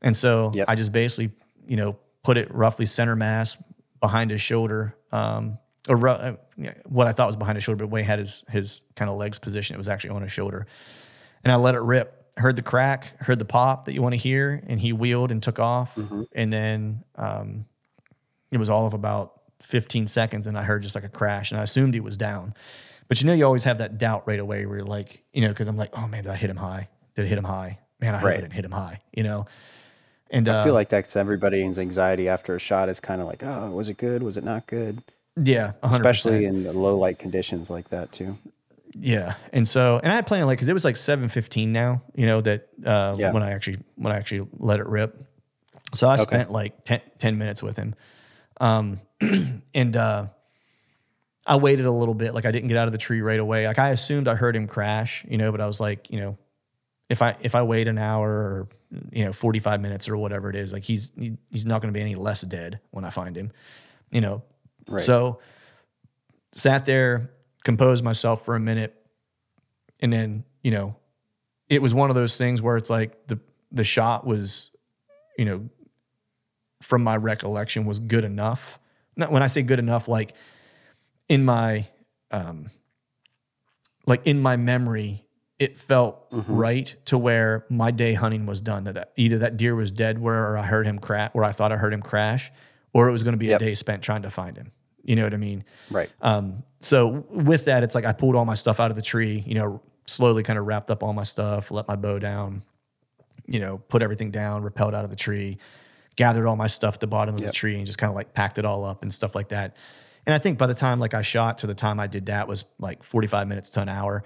And 0.02 0.14
so 0.14 0.50
Yep. 0.54 0.68
I 0.68 0.74
just 0.74 0.92
basically, 0.92 1.32
you 1.66 1.76
know, 1.76 1.96
put 2.22 2.36
it 2.36 2.52
roughly 2.54 2.86
center 2.86 3.16
mass 3.16 3.60
behind 4.00 4.30
his 4.30 4.40
shoulder, 4.40 4.94
um, 5.12 5.58
or 5.88 6.06
uh, 6.08 6.36
what 6.86 7.06
I 7.06 7.12
thought 7.12 7.26
was 7.26 7.36
behind 7.36 7.56
his 7.56 7.64
shoulder, 7.64 7.84
but 7.84 7.90
way 7.90 8.02
had 8.02 8.18
his 8.18 8.44
his 8.48 8.82
kind 8.94 9.10
of 9.10 9.16
legs 9.16 9.38
position. 9.38 9.74
It 9.74 9.78
was 9.78 9.88
actually 9.88 10.10
on 10.10 10.22
his 10.22 10.30
shoulder, 10.30 10.66
and 11.42 11.52
I 11.52 11.56
let 11.56 11.74
it 11.74 11.80
rip. 11.80 12.14
Heard 12.36 12.54
the 12.54 12.62
crack, 12.62 13.20
heard 13.24 13.40
the 13.40 13.44
pop 13.44 13.86
that 13.86 13.94
you 13.94 14.02
want 14.02 14.12
to 14.12 14.16
hear, 14.18 14.62
and 14.68 14.78
he 14.80 14.92
wheeled 14.92 15.32
and 15.32 15.42
took 15.42 15.58
off. 15.58 15.98
And 16.32 16.52
then 16.52 17.02
um, 17.16 17.64
it 18.52 18.58
was 18.58 18.70
all 18.70 18.86
of 18.86 18.94
about 18.94 19.32
15 19.60 20.06
seconds, 20.06 20.46
and 20.46 20.56
I 20.56 20.62
heard 20.62 20.82
just 20.84 20.94
like 20.94 21.02
a 21.02 21.08
crash, 21.08 21.50
and 21.50 21.58
I 21.58 21.64
assumed 21.64 21.94
he 21.94 22.00
was 22.00 22.16
down. 22.16 22.54
But 23.08 23.20
you 23.20 23.26
know, 23.26 23.32
you 23.32 23.44
always 23.44 23.64
have 23.64 23.78
that 23.78 23.98
doubt 23.98 24.26
right 24.26 24.38
away 24.38 24.66
where 24.66 24.78
you're 24.78 24.86
like, 24.86 25.24
you 25.32 25.40
know, 25.42 25.48
because 25.48 25.68
I'm 25.68 25.76
like, 25.76 25.90
oh 25.94 26.06
man, 26.06 26.24
did 26.24 26.30
I 26.32 26.36
hit 26.36 26.50
him 26.50 26.56
high? 26.56 26.88
Did 27.14 27.24
I 27.24 27.28
hit 27.28 27.38
him 27.38 27.44
high? 27.44 27.78
Man, 28.00 28.14
I 28.14 28.18
hope 28.18 28.26
I 28.26 28.30
Right. 28.32 28.40
didn't 28.40 28.52
hit 28.52 28.64
him 28.64 28.70
high, 28.70 29.00
you 29.14 29.22
know? 29.22 29.46
And 30.30 30.46
I 30.48 30.60
uh, 30.60 30.64
feel 30.64 30.74
like 30.74 30.90
that's 30.90 31.16
everybody's 31.16 31.78
anxiety 31.78 32.28
after 32.28 32.54
a 32.54 32.58
shot 32.58 32.88
is 32.90 33.00
kind 33.00 33.20
of 33.22 33.26
like, 33.26 33.42
oh, 33.42 33.70
was 33.70 33.88
it 33.88 33.96
good? 33.96 34.22
Was 34.22 34.36
it 34.36 34.44
not 34.44 34.66
good? 34.66 35.02
yeah, 35.42 35.72
100%. 35.82 35.94
Especially 35.94 36.44
in 36.44 36.64
the 36.64 36.72
low 36.72 36.98
light 36.98 37.18
conditions 37.18 37.70
like 37.70 37.88
that 37.90 38.12
too. 38.12 38.36
Yeah, 38.98 39.34
and 39.52 39.66
so 39.68 40.00
and 40.02 40.12
I 40.12 40.16
had 40.16 40.26
planned 40.26 40.46
like 40.46 40.58
because 40.58 40.68
it 40.68 40.72
was 40.74 40.84
like 40.84 40.96
seven 40.96 41.28
fifteen 41.28 41.72
now, 41.72 42.02
you 42.14 42.26
know 42.26 42.40
that 42.40 42.68
uh, 42.84 43.14
Yeah. 43.18 43.32
when 43.32 43.42
I 43.42 43.52
actually 43.52 43.78
when 43.96 44.12
I 44.12 44.16
actually 44.16 44.48
let 44.58 44.80
it 44.80 44.86
rip. 44.86 45.22
So 45.94 46.08
I 46.08 46.16
spent 46.16 46.50
like 46.50 46.84
10, 46.84 47.00
10 47.18 47.38
minutes 47.38 47.62
with 47.62 47.76
him, 47.76 47.94
um, 48.60 49.00
and 49.74 49.96
uh, 49.96 50.26
I 51.48 51.56
waited 51.56 51.86
a 51.86 51.90
little 51.90 52.14
bit. 52.14 52.34
Like 52.34 52.44
I 52.44 52.52
didn't 52.52 52.68
get 52.68 52.76
out 52.76 52.86
of 52.86 52.92
the 52.92 52.98
tree 52.98 53.22
right 53.22 53.40
away. 53.40 53.66
Like 53.66 53.78
I 53.78 53.88
assumed 53.88 54.28
I 54.28 54.34
heard 54.34 54.54
him 54.54 54.66
crash, 54.66 55.24
you 55.26 55.38
know, 55.38 55.50
but 55.50 55.62
I 55.62 55.66
was 55.66 55.80
like, 55.80 56.10
you 56.10 56.20
know, 56.20 56.36
if 57.08 57.22
I 57.22 57.36
if 57.40 57.54
I 57.54 57.62
wait 57.62 57.88
an 57.88 57.96
hour 57.96 58.28
or 58.28 58.68
you 59.10 59.24
know 59.24 59.32
forty 59.32 59.58
five 59.58 59.80
minutes 59.80 60.10
or 60.10 60.18
whatever 60.18 60.50
it 60.50 60.56
is, 60.56 60.74
like 60.74 60.84
he's 60.84 61.10
he, 61.18 61.38
he's 61.50 61.64
not 61.64 61.80
going 61.80 61.92
to 61.92 61.96
be 61.96 62.02
any 62.02 62.14
less 62.14 62.42
dead 62.42 62.80
when 62.90 63.06
I 63.06 63.10
find 63.10 63.34
him, 63.34 63.50
you 64.10 64.20
know. 64.20 64.42
Right. 64.86 65.00
So 65.00 65.40
sat 66.52 66.84
there, 66.84 67.30
composed 67.64 68.04
myself 68.04 68.44
for 68.44 68.54
a 68.54 68.60
minute, 68.60 68.94
and 70.00 70.12
then 70.12 70.44
you 70.62 70.70
know, 70.70 70.96
it 71.70 71.80
was 71.80 71.94
one 71.94 72.10
of 72.10 72.16
those 72.16 72.36
things 72.36 72.60
where 72.60 72.76
it's 72.76 72.90
like 72.90 73.26
the 73.26 73.40
the 73.72 73.84
shot 73.84 74.26
was, 74.26 74.70
you 75.38 75.46
know, 75.46 75.70
from 76.82 77.02
my 77.02 77.16
recollection 77.16 77.86
was 77.86 78.00
good 78.00 78.24
enough. 78.24 78.78
Not 79.16 79.32
when 79.32 79.42
I 79.42 79.46
say 79.46 79.62
good 79.62 79.78
enough, 79.78 80.08
like 80.08 80.34
in 81.28 81.44
my 81.44 81.86
um 82.30 82.66
like 84.06 84.26
in 84.26 84.40
my 84.40 84.56
memory, 84.56 85.24
it 85.58 85.78
felt 85.78 86.26
right 86.30 86.94
to 87.06 87.18
where 87.18 87.66
my 87.68 87.90
day 87.90 88.14
hunting 88.14 88.46
was 88.46 88.60
done. 88.60 88.84
That 88.84 89.12
either 89.16 89.38
that 89.38 89.56
deer 89.56 89.74
was 89.74 89.90
dead 89.90 90.18
where 90.18 90.56
I 90.56 90.62
heard 90.62 90.86
him 90.86 90.98
crash, 90.98 91.30
where 91.34 91.44
I 91.44 91.52
thought 91.52 91.72
I 91.72 91.76
heard 91.76 91.92
him 91.92 92.02
crash, 92.02 92.50
or 92.94 93.08
it 93.08 93.12
was 93.12 93.22
going 93.22 93.32
to 93.32 93.38
be 93.38 93.46
Yep. 93.48 93.60
a 93.60 93.64
day 93.64 93.74
spent 93.74 94.02
trying 94.02 94.22
to 94.22 94.30
find 94.30 94.56
him. 94.56 94.72
You 95.02 95.16
know 95.16 95.24
what 95.24 95.34
I 95.34 95.38
mean? 95.38 95.64
Right. 95.90 96.10
Um, 96.22 96.62
so 96.80 97.26
with 97.30 97.64
that, 97.66 97.82
it's 97.82 97.94
like 97.94 98.04
I 98.04 98.12
pulled 98.12 98.34
all 98.36 98.44
my 98.44 98.54
stuff 98.54 98.78
out 98.80 98.90
of 98.90 98.96
the 98.96 99.02
tree, 99.02 99.42
you 99.46 99.54
know, 99.54 99.80
slowly 100.06 100.42
kind 100.42 100.58
of 100.58 100.66
wrapped 100.66 100.90
up 100.90 101.02
all 101.02 101.12
my 101.12 101.22
stuff, 101.22 101.70
let 101.70 101.88
my 101.88 101.96
bow 101.96 102.18
down, 102.18 102.62
you 103.46 103.58
know, 103.60 103.78
put 103.78 104.02
everything 104.02 104.30
down, 104.30 104.62
repelled 104.62 104.94
out 104.94 105.04
of 105.04 105.10
the 105.10 105.16
tree, 105.16 105.58
gathered 106.16 106.46
all 106.46 106.56
my 106.56 106.66
stuff 106.66 106.94
at 106.94 107.00
the 107.00 107.06
bottom 107.06 107.34
of 107.34 107.40
the 107.40 107.52
tree 107.52 107.76
and 107.76 107.86
just 107.86 107.98
kind 107.98 108.10
of 108.10 108.14
like 108.16 108.32
packed 108.32 108.58
it 108.58 108.64
all 108.64 108.84
up 108.84 109.02
and 109.02 109.12
stuff 109.12 109.34
like 109.34 109.48
that. 109.48 109.76
And 110.28 110.34
I 110.34 110.38
think 110.38 110.58
by 110.58 110.66
the 110.66 110.74
time 110.74 111.00
like 111.00 111.14
I 111.14 111.22
shot 111.22 111.56
to 111.58 111.66
the 111.66 111.74
time 111.74 111.98
I 111.98 112.06
did 112.06 112.26
that 112.26 112.46
was 112.46 112.66
like 112.78 113.02
45 113.02 113.48
minutes 113.48 113.70
to 113.70 113.80
an 113.80 113.88
hour. 113.88 114.22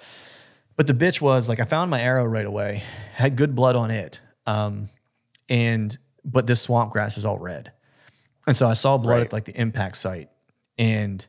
But 0.74 0.88
the 0.88 0.94
bitch 0.94 1.20
was 1.20 1.48
like 1.48 1.60
I 1.60 1.64
found 1.64 1.92
my 1.92 2.00
arrow 2.02 2.24
right 2.24 2.44
away, 2.44 2.82
had 3.14 3.36
good 3.36 3.54
blood 3.54 3.76
on 3.76 3.92
it. 3.92 4.20
Um, 4.44 4.88
and 5.48 5.96
but 6.24 6.48
this 6.48 6.60
swamp 6.60 6.90
grass 6.90 7.16
is 7.18 7.24
all 7.24 7.38
red. 7.38 7.70
And 8.48 8.56
so 8.56 8.68
I 8.68 8.72
saw 8.72 8.98
blood 8.98 9.18
Right. 9.18 9.26
at 9.26 9.32
like 9.32 9.44
the 9.44 9.56
impact 9.56 9.96
site. 9.96 10.28
And 10.76 11.24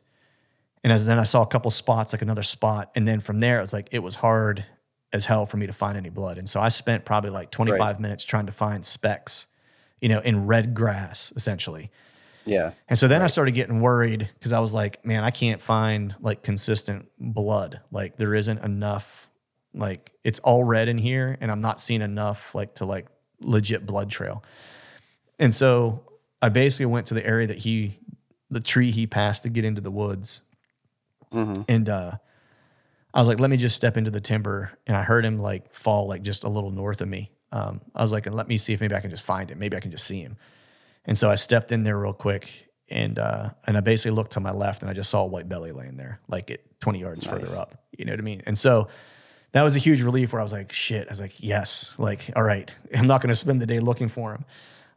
and 0.82 0.92
as 0.92 1.06
then 1.06 1.20
I 1.20 1.22
saw 1.22 1.42
a 1.42 1.46
couple 1.46 1.70
spots, 1.70 2.12
like 2.12 2.22
another 2.22 2.42
spot. 2.42 2.90
And 2.96 3.06
then 3.06 3.20
from 3.20 3.38
there, 3.38 3.58
it 3.58 3.60
was 3.60 3.72
like 3.72 3.88
it 3.92 4.00
was 4.00 4.16
hard 4.16 4.64
as 5.12 5.26
hell 5.26 5.46
for 5.46 5.56
me 5.56 5.68
to 5.68 5.72
find 5.72 5.96
any 5.96 6.10
blood. 6.10 6.36
And 6.36 6.48
so 6.48 6.60
I 6.60 6.68
spent 6.68 7.04
probably 7.04 7.30
like 7.30 7.52
25 7.52 8.00
minutes 8.00 8.24
trying 8.24 8.46
to 8.46 8.52
find 8.52 8.84
specks, 8.84 9.46
you 10.00 10.08
know, 10.08 10.18
in 10.18 10.48
red 10.48 10.74
grass, 10.74 11.32
essentially. 11.36 11.92
Yeah. 12.44 12.72
And 12.88 12.98
so 12.98 13.08
then 13.08 13.22
I 13.22 13.26
started 13.26 13.52
getting 13.52 13.80
worried 13.80 14.28
because 14.34 14.52
I 14.52 14.60
was 14.60 14.74
like, 14.74 15.04
man, 15.04 15.24
I 15.24 15.30
can't 15.30 15.62
find 15.62 16.14
like 16.20 16.42
consistent 16.42 17.08
blood. 17.18 17.80
Like 17.90 18.16
there 18.16 18.34
isn't 18.34 18.62
enough, 18.64 19.30
like 19.72 20.12
it's 20.22 20.38
all 20.40 20.64
red 20.64 20.88
in 20.88 20.98
here 20.98 21.36
and 21.40 21.50
I'm 21.50 21.60
not 21.60 21.80
seeing 21.80 22.02
enough 22.02 22.54
like 22.54 22.74
to 22.76 22.84
like 22.84 23.06
legit 23.40 23.86
blood 23.86 24.10
trail. 24.10 24.44
And 25.38 25.52
so 25.52 26.02
I 26.42 26.48
basically 26.50 26.86
went 26.86 27.06
to 27.06 27.14
the 27.14 27.26
area 27.26 27.46
that 27.46 27.58
he, 27.58 27.98
the 28.50 28.60
tree 28.60 28.90
he 28.90 29.06
passed 29.06 29.42
to 29.44 29.48
get 29.48 29.64
into 29.64 29.80
the 29.80 29.90
woods. 29.90 30.42
And 31.68 31.88
uh, 31.88 32.12
I 33.12 33.18
was 33.20 33.26
like, 33.26 33.40
let 33.40 33.50
me 33.50 33.56
just 33.56 33.74
step 33.74 33.96
into 33.96 34.10
the 34.10 34.20
timber. 34.20 34.70
And 34.86 34.96
I 34.96 35.02
heard 35.02 35.24
him 35.24 35.38
like 35.38 35.72
fall 35.72 36.06
like 36.06 36.22
just 36.22 36.44
a 36.44 36.48
little 36.48 36.70
north 36.70 37.00
of 37.00 37.08
me. 37.08 37.30
Um, 37.50 37.80
I 37.94 38.02
was 38.02 38.12
like, 38.12 38.26
and 38.26 38.34
let 38.34 38.48
me 38.48 38.58
see 38.58 38.72
if 38.72 38.80
maybe 38.80 38.94
I 38.94 39.00
can 39.00 39.10
just 39.10 39.22
find 39.22 39.50
him. 39.50 39.58
Maybe 39.58 39.76
I 39.76 39.80
can 39.80 39.90
just 39.90 40.06
see 40.06 40.20
him. 40.20 40.36
And 41.06 41.16
so 41.18 41.30
I 41.30 41.34
stepped 41.34 41.70
in 41.72 41.82
there 41.82 41.98
real 41.98 42.12
quick 42.12 42.68
and 42.88 43.18
uh, 43.18 43.50
and 43.66 43.76
I 43.76 43.80
basically 43.80 44.12
looked 44.14 44.32
to 44.32 44.40
my 44.40 44.52
left 44.52 44.82
and 44.82 44.90
I 44.90 44.94
just 44.94 45.10
saw 45.10 45.22
a 45.24 45.26
white 45.26 45.48
belly 45.48 45.72
laying 45.72 45.96
there, 45.96 46.20
like 46.28 46.50
at 46.50 46.60
20 46.80 46.98
yards 47.00 47.26
further 47.26 47.56
up. 47.56 47.82
You 47.96 48.04
know 48.04 48.12
what 48.12 48.20
I 48.20 48.22
mean? 48.22 48.42
And 48.46 48.56
so 48.58 48.88
that 49.52 49.62
was 49.62 49.76
a 49.76 49.78
huge 49.78 50.02
relief 50.02 50.32
where 50.32 50.40
I 50.40 50.42
was 50.42 50.52
like, 50.52 50.72
shit. 50.72 51.06
I 51.08 51.10
was 51.10 51.20
like, 51.20 51.42
yes, 51.42 51.94
like, 51.98 52.30
all 52.36 52.42
right. 52.42 52.74
I'm 52.94 53.06
not 53.06 53.20
gonna 53.20 53.34
spend 53.34 53.60
the 53.60 53.66
day 53.66 53.80
looking 53.80 54.08
for 54.08 54.32
him. 54.34 54.44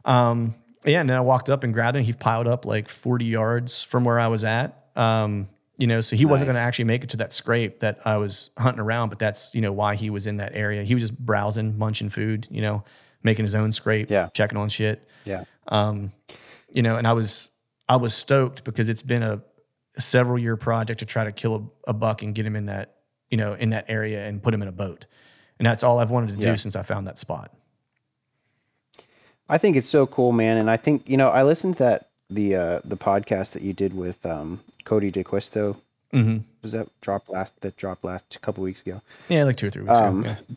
Um, 0.04 0.54
yeah, 0.86 1.00
and 1.00 1.10
then 1.10 1.16
I 1.16 1.20
walked 1.20 1.48
up 1.50 1.64
and 1.64 1.74
grabbed 1.74 1.96
him. 1.96 2.04
He 2.04 2.12
piled 2.12 2.46
up 2.46 2.64
like 2.64 2.88
40 2.88 3.24
yards 3.24 3.82
from 3.82 4.04
where 4.04 4.18
I 4.18 4.28
was 4.28 4.44
at. 4.44 4.86
Um, 4.96 5.48
you 5.76 5.86
know, 5.86 6.00
so 6.00 6.16
he 6.16 6.24
wasn't 6.24 6.48
gonna 6.48 6.58
actually 6.58 6.86
make 6.86 7.04
it 7.04 7.10
to 7.10 7.16
that 7.18 7.32
scrape 7.32 7.80
that 7.80 8.00
I 8.04 8.16
was 8.16 8.50
hunting 8.58 8.80
around, 8.82 9.10
but 9.10 9.18
that's, 9.18 9.54
you 9.54 9.60
know, 9.60 9.72
why 9.72 9.94
he 9.94 10.10
was 10.10 10.26
in 10.26 10.38
that 10.38 10.54
area. 10.54 10.82
He 10.82 10.94
was 10.94 11.02
just 11.02 11.18
browsing, 11.18 11.78
munching 11.78 12.08
food, 12.10 12.48
you 12.50 12.60
know, 12.62 12.82
making 13.22 13.44
his 13.44 13.54
own 13.54 13.70
scrape, 13.72 14.10
Yeah. 14.10 14.28
checking 14.32 14.56
on 14.58 14.68
shit 14.68 15.06
Yeah. 15.24 15.44
You 16.72 16.82
know, 16.82 16.96
and 16.96 17.06
I 17.06 17.12
was 17.12 17.50
I 17.88 17.96
was 17.96 18.14
stoked 18.14 18.64
because 18.64 18.88
it's 18.88 19.02
been 19.02 19.22
a 19.22 19.42
several 19.98 20.38
year 20.38 20.56
project 20.56 21.00
to 21.00 21.06
try 21.06 21.24
to 21.24 21.32
kill 21.32 21.70
a, 21.86 21.90
a 21.90 21.92
buck 21.94 22.22
and 22.22 22.34
get 22.34 22.46
him 22.46 22.54
in 22.56 22.66
that 22.66 22.94
you 23.30 23.36
know 23.36 23.54
in 23.54 23.70
that 23.70 23.86
area 23.88 24.26
and 24.26 24.42
put 24.42 24.54
him 24.54 24.62
in 24.62 24.68
a 24.68 24.72
boat, 24.72 25.06
and 25.58 25.66
that's 25.66 25.82
all 25.82 25.98
I've 25.98 26.10
wanted 26.10 26.36
to 26.36 26.42
Yeah. 26.42 26.50
do 26.52 26.56
since 26.56 26.76
I 26.76 26.82
found 26.82 27.06
that 27.06 27.18
spot. 27.18 27.52
I 29.48 29.56
think 29.58 29.76
it's 29.76 29.88
so 29.88 30.06
cool, 30.06 30.32
man. 30.32 30.58
And 30.58 30.70
I 30.70 30.76
think 30.76 31.08
you 31.08 31.16
know, 31.16 31.28
I 31.30 31.42
listened 31.42 31.78
to 31.78 31.84
that 31.84 32.08
the 32.30 32.54
uh, 32.56 32.80
the 32.84 32.96
podcast 32.96 33.52
that 33.52 33.62
you 33.62 33.72
did 33.72 33.94
with 33.94 34.24
um, 34.26 34.60
Cody 34.84 35.10
DeQuisto. 35.10 35.76
Mm-hmm. 36.12 36.38
Was 36.62 36.72
that 36.72 36.88
drop 37.00 37.28
last? 37.28 37.58
That 37.60 37.76
dropped 37.76 38.04
last 38.04 38.34
a 38.34 38.38
couple 38.38 38.62
weeks 38.64 38.82
ago. 38.82 39.00
Yeah, 39.28 39.44
like 39.44 39.56
two 39.56 39.66
or 39.68 39.70
three 39.70 39.82
weeks 39.82 39.98
Um, 39.98 40.20
ago. 40.24 40.30
Yeah. 40.48 40.56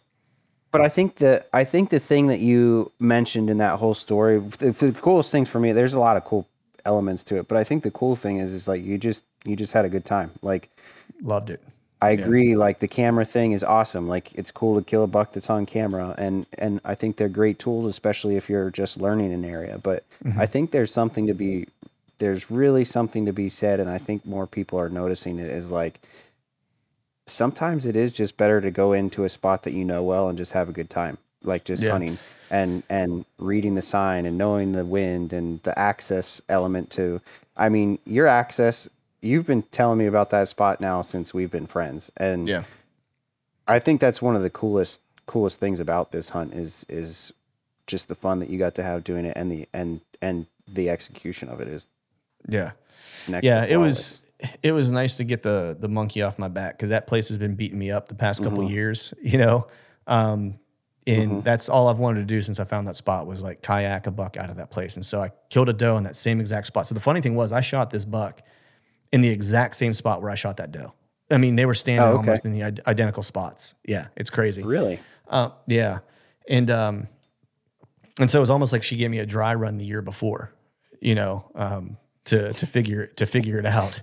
But 0.72 0.82
I 0.82 0.90
think 0.90 1.16
that 1.18 1.50
I 1.52 1.64
think 1.64 1.90
the 1.90 2.00
thing 2.00 2.28
that 2.28 2.40
you 2.40 2.92
mentioned 3.00 3.50
in 3.50 3.58
that 3.58 3.78
whole 3.78 3.94
story, 3.94 4.40
the, 4.40 4.72
the 4.72 4.92
coolest 4.94 5.32
things 5.32 5.50
for 5.50 5.60
me, 5.60 5.74
there's 5.74 5.94
a 5.94 6.00
lot 6.00 6.16
of 6.18 6.24
cool 6.24 6.48
elements 6.86 7.24
to 7.26 7.38
it. 7.38 7.48
But 7.48 7.58
I 7.58 7.64
think 7.64 7.84
the 7.84 7.92
cool 7.92 8.16
thing 8.16 8.38
is, 8.38 8.54
is 8.54 8.68
like 8.68 8.84
you 8.84 8.98
just 8.98 9.26
you 9.44 9.56
just 9.56 9.74
had 9.74 9.86
a 9.86 9.90
good 9.90 10.06
time. 10.06 10.32
Like 10.42 10.70
Loved 11.22 11.50
it. 11.50 11.62
I 12.02 12.12
agree. 12.12 12.56
Like 12.56 12.80
the 12.80 12.88
camera 12.88 13.26
thing 13.26 13.52
is 13.52 13.64
awesome. 13.64 14.08
Like 14.08 14.32
it's 14.34 14.50
cool 14.50 14.80
to 14.80 14.84
kill 14.84 15.04
a 15.04 15.08
buck 15.08 15.34
that's 15.34 15.52
on 15.52 15.68
camera, 15.68 16.16
and 16.18 16.48
and 16.58 16.82
I 16.84 16.96
think 16.96 17.18
they're 17.18 17.30
great 17.30 17.60
tools, 17.60 17.86
especially 17.86 18.38
if 18.38 18.50
you're 18.50 18.72
just 18.72 19.00
learning 19.00 19.32
an 19.32 19.46
area. 19.46 19.78
But 19.78 20.04
mm-hmm. 20.26 20.40
I 20.40 20.48
think 20.48 20.72
there's 20.72 20.92
something 20.92 21.28
to 21.28 21.36
be, 21.36 21.68
there's 22.18 22.50
really 22.50 22.86
something 22.86 23.28
to 23.28 23.34
be 23.34 23.50
said, 23.50 23.80
and 23.80 23.88
I 23.88 24.00
think 24.00 24.26
more 24.26 24.48
people 24.48 24.80
are 24.80 24.90
noticing 24.90 25.38
it. 25.38 25.52
Is 25.52 25.70
like 25.70 26.00
sometimes 27.32 27.86
it 27.86 27.96
is 27.96 28.12
just 28.12 28.38
better 28.38 28.62
to 28.62 28.72
go 28.72 28.94
into 28.94 29.24
a 29.24 29.30
spot 29.30 29.64
that 29.64 29.74
you 29.74 29.84
know 29.86 30.04
well 30.04 30.30
and 30.30 30.38
just 30.38 30.52
have 30.52 30.70
a 30.70 30.74
good 30.74 30.90
time. 30.90 31.18
like 31.44 31.64
just 31.64 31.82
Yeah. 31.82 31.92
hunting 31.94 32.20
and 32.52 32.84
and 32.88 33.26
reading 33.40 33.74
the 33.74 33.82
sign 33.82 34.28
and 34.28 34.38
knowing 34.38 34.74
the 34.74 34.86
wind 34.86 35.34
and 35.34 35.60
the 35.64 35.78
access 35.80 36.40
element 36.50 36.92
to. 36.92 37.20
I 37.58 37.70
mean, 37.70 37.98
your 38.06 38.28
access. 38.28 38.88
You've 39.22 39.48
been 39.48 39.64
telling 39.64 39.98
me 39.98 40.06
about 40.06 40.30
that 40.32 40.50
spot 40.50 40.80
now 40.82 41.02
since 41.02 41.34
we've 41.34 41.50
been 41.50 41.66
friends, 41.68 42.12
and 42.18 42.48
Yeah. 42.48 42.64
I 43.68 43.80
think 43.80 44.02
that's 44.02 44.22
one 44.22 44.36
of 44.36 44.42
the 44.44 44.50
coolest 44.52 45.02
coolest 45.26 45.60
things 45.60 45.80
about 45.80 46.12
this 46.12 46.30
hunt 46.30 46.54
is 46.54 46.86
is 46.90 47.32
just 47.88 48.08
the 48.08 48.16
fun 48.16 48.40
that 48.40 48.50
you 48.50 48.60
got 48.60 48.76
to 48.76 48.84
have 48.84 49.04
doing 49.04 49.26
it 49.26 49.36
and 49.36 49.52
the 49.52 49.68
and 49.74 50.00
and 50.22 50.46
the 50.68 50.90
execution 50.92 51.50
of 51.50 51.60
it 51.62 51.68
is 51.68 51.88
Yeah. 52.48 52.72
next 53.28 53.46
yeah, 53.46 53.66
it 53.66 53.78
was 53.78 54.22
it 54.64 54.72
was 54.72 54.92
nice 54.92 55.18
to 55.18 55.24
get 55.24 55.44
the 55.44 55.76
the 55.80 55.88
monkey 55.88 56.22
off 56.22 56.38
my 56.40 56.48
back 56.48 56.78
because 56.78 56.90
that 56.90 57.08
place 57.08 57.28
has 57.30 57.38
been 57.38 57.56
beating 57.56 57.78
me 57.80 57.92
up 57.92 58.08
the 58.08 58.16
past 58.16 58.44
couple 58.44 58.60
Mm-hmm. 58.60 58.74
years, 58.74 59.14
you 59.22 59.38
know. 59.38 59.68
Um, 60.08 60.60
and 61.08 61.44
that's 61.44 61.68
all 61.68 61.88
I've 61.90 61.98
wanted 62.00 62.20
to 62.20 62.26
do 62.26 62.42
since 62.42 62.60
I 62.60 62.64
found 62.66 62.88
that 62.88 62.96
spot 62.96 63.26
was 63.26 63.42
like 63.42 63.62
kayak 63.62 64.06
a 64.08 64.12
buck 64.12 64.38
out 64.38 64.50
of 64.52 64.58
that 64.58 64.70
place. 64.70 64.96
And 64.96 65.06
so 65.06 65.22
I 65.22 65.32
killed 65.50 65.68
a 65.70 65.74
doe 65.74 65.98
in 65.98 66.04
that 66.04 66.16
same 66.16 66.40
exact 66.40 66.68
spot. 66.68 66.86
So 66.88 66.94
the 66.94 67.00
funny 67.02 67.22
thing 67.22 67.34
was 67.36 67.52
I 67.52 67.62
shot 67.62 67.90
this 67.90 68.06
buck 68.06 68.42
in 69.12 69.22
the 69.22 69.30
exact 69.30 69.76
same 69.76 69.94
spot 69.94 70.22
where 70.22 70.30
I 70.32 70.36
shot 70.36 70.58
that 70.58 70.72
doe. 70.72 70.94
I 71.32 71.38
mean, 71.38 71.56
they 71.56 71.66
were 71.66 71.74
standing 71.74 72.04
Oh, 72.04 72.12
okay. 72.20 72.28
almost 72.30 72.46
in 72.46 72.52
the 72.52 72.64
id- 72.64 72.82
identical 72.86 73.24
spots. 73.24 73.74
Yeah, 73.86 74.08
it's 74.16 74.30
crazy. 74.30 74.62
really 74.64 75.00
Uh, 75.28 75.50
yeah, 75.66 76.00
and 76.48 76.70
um, 76.70 77.08
and 78.20 78.30
so 78.30 78.38
it 78.40 78.42
was 78.42 78.50
almost 78.50 78.72
like 78.74 78.84
she 78.84 78.96
gave 78.98 79.10
me 79.10 79.20
a 79.20 79.26
dry 79.26 79.54
run 79.56 79.78
the 79.78 79.86
year 79.86 80.02
before, 80.02 80.54
you 81.00 81.16
know, 81.16 81.50
um, 81.56 81.98
to 82.32 82.54
to 82.54 82.66
figure 82.66 83.06
to 83.08 83.26
figure 83.26 83.60
it 83.60 83.66
out. 83.66 84.02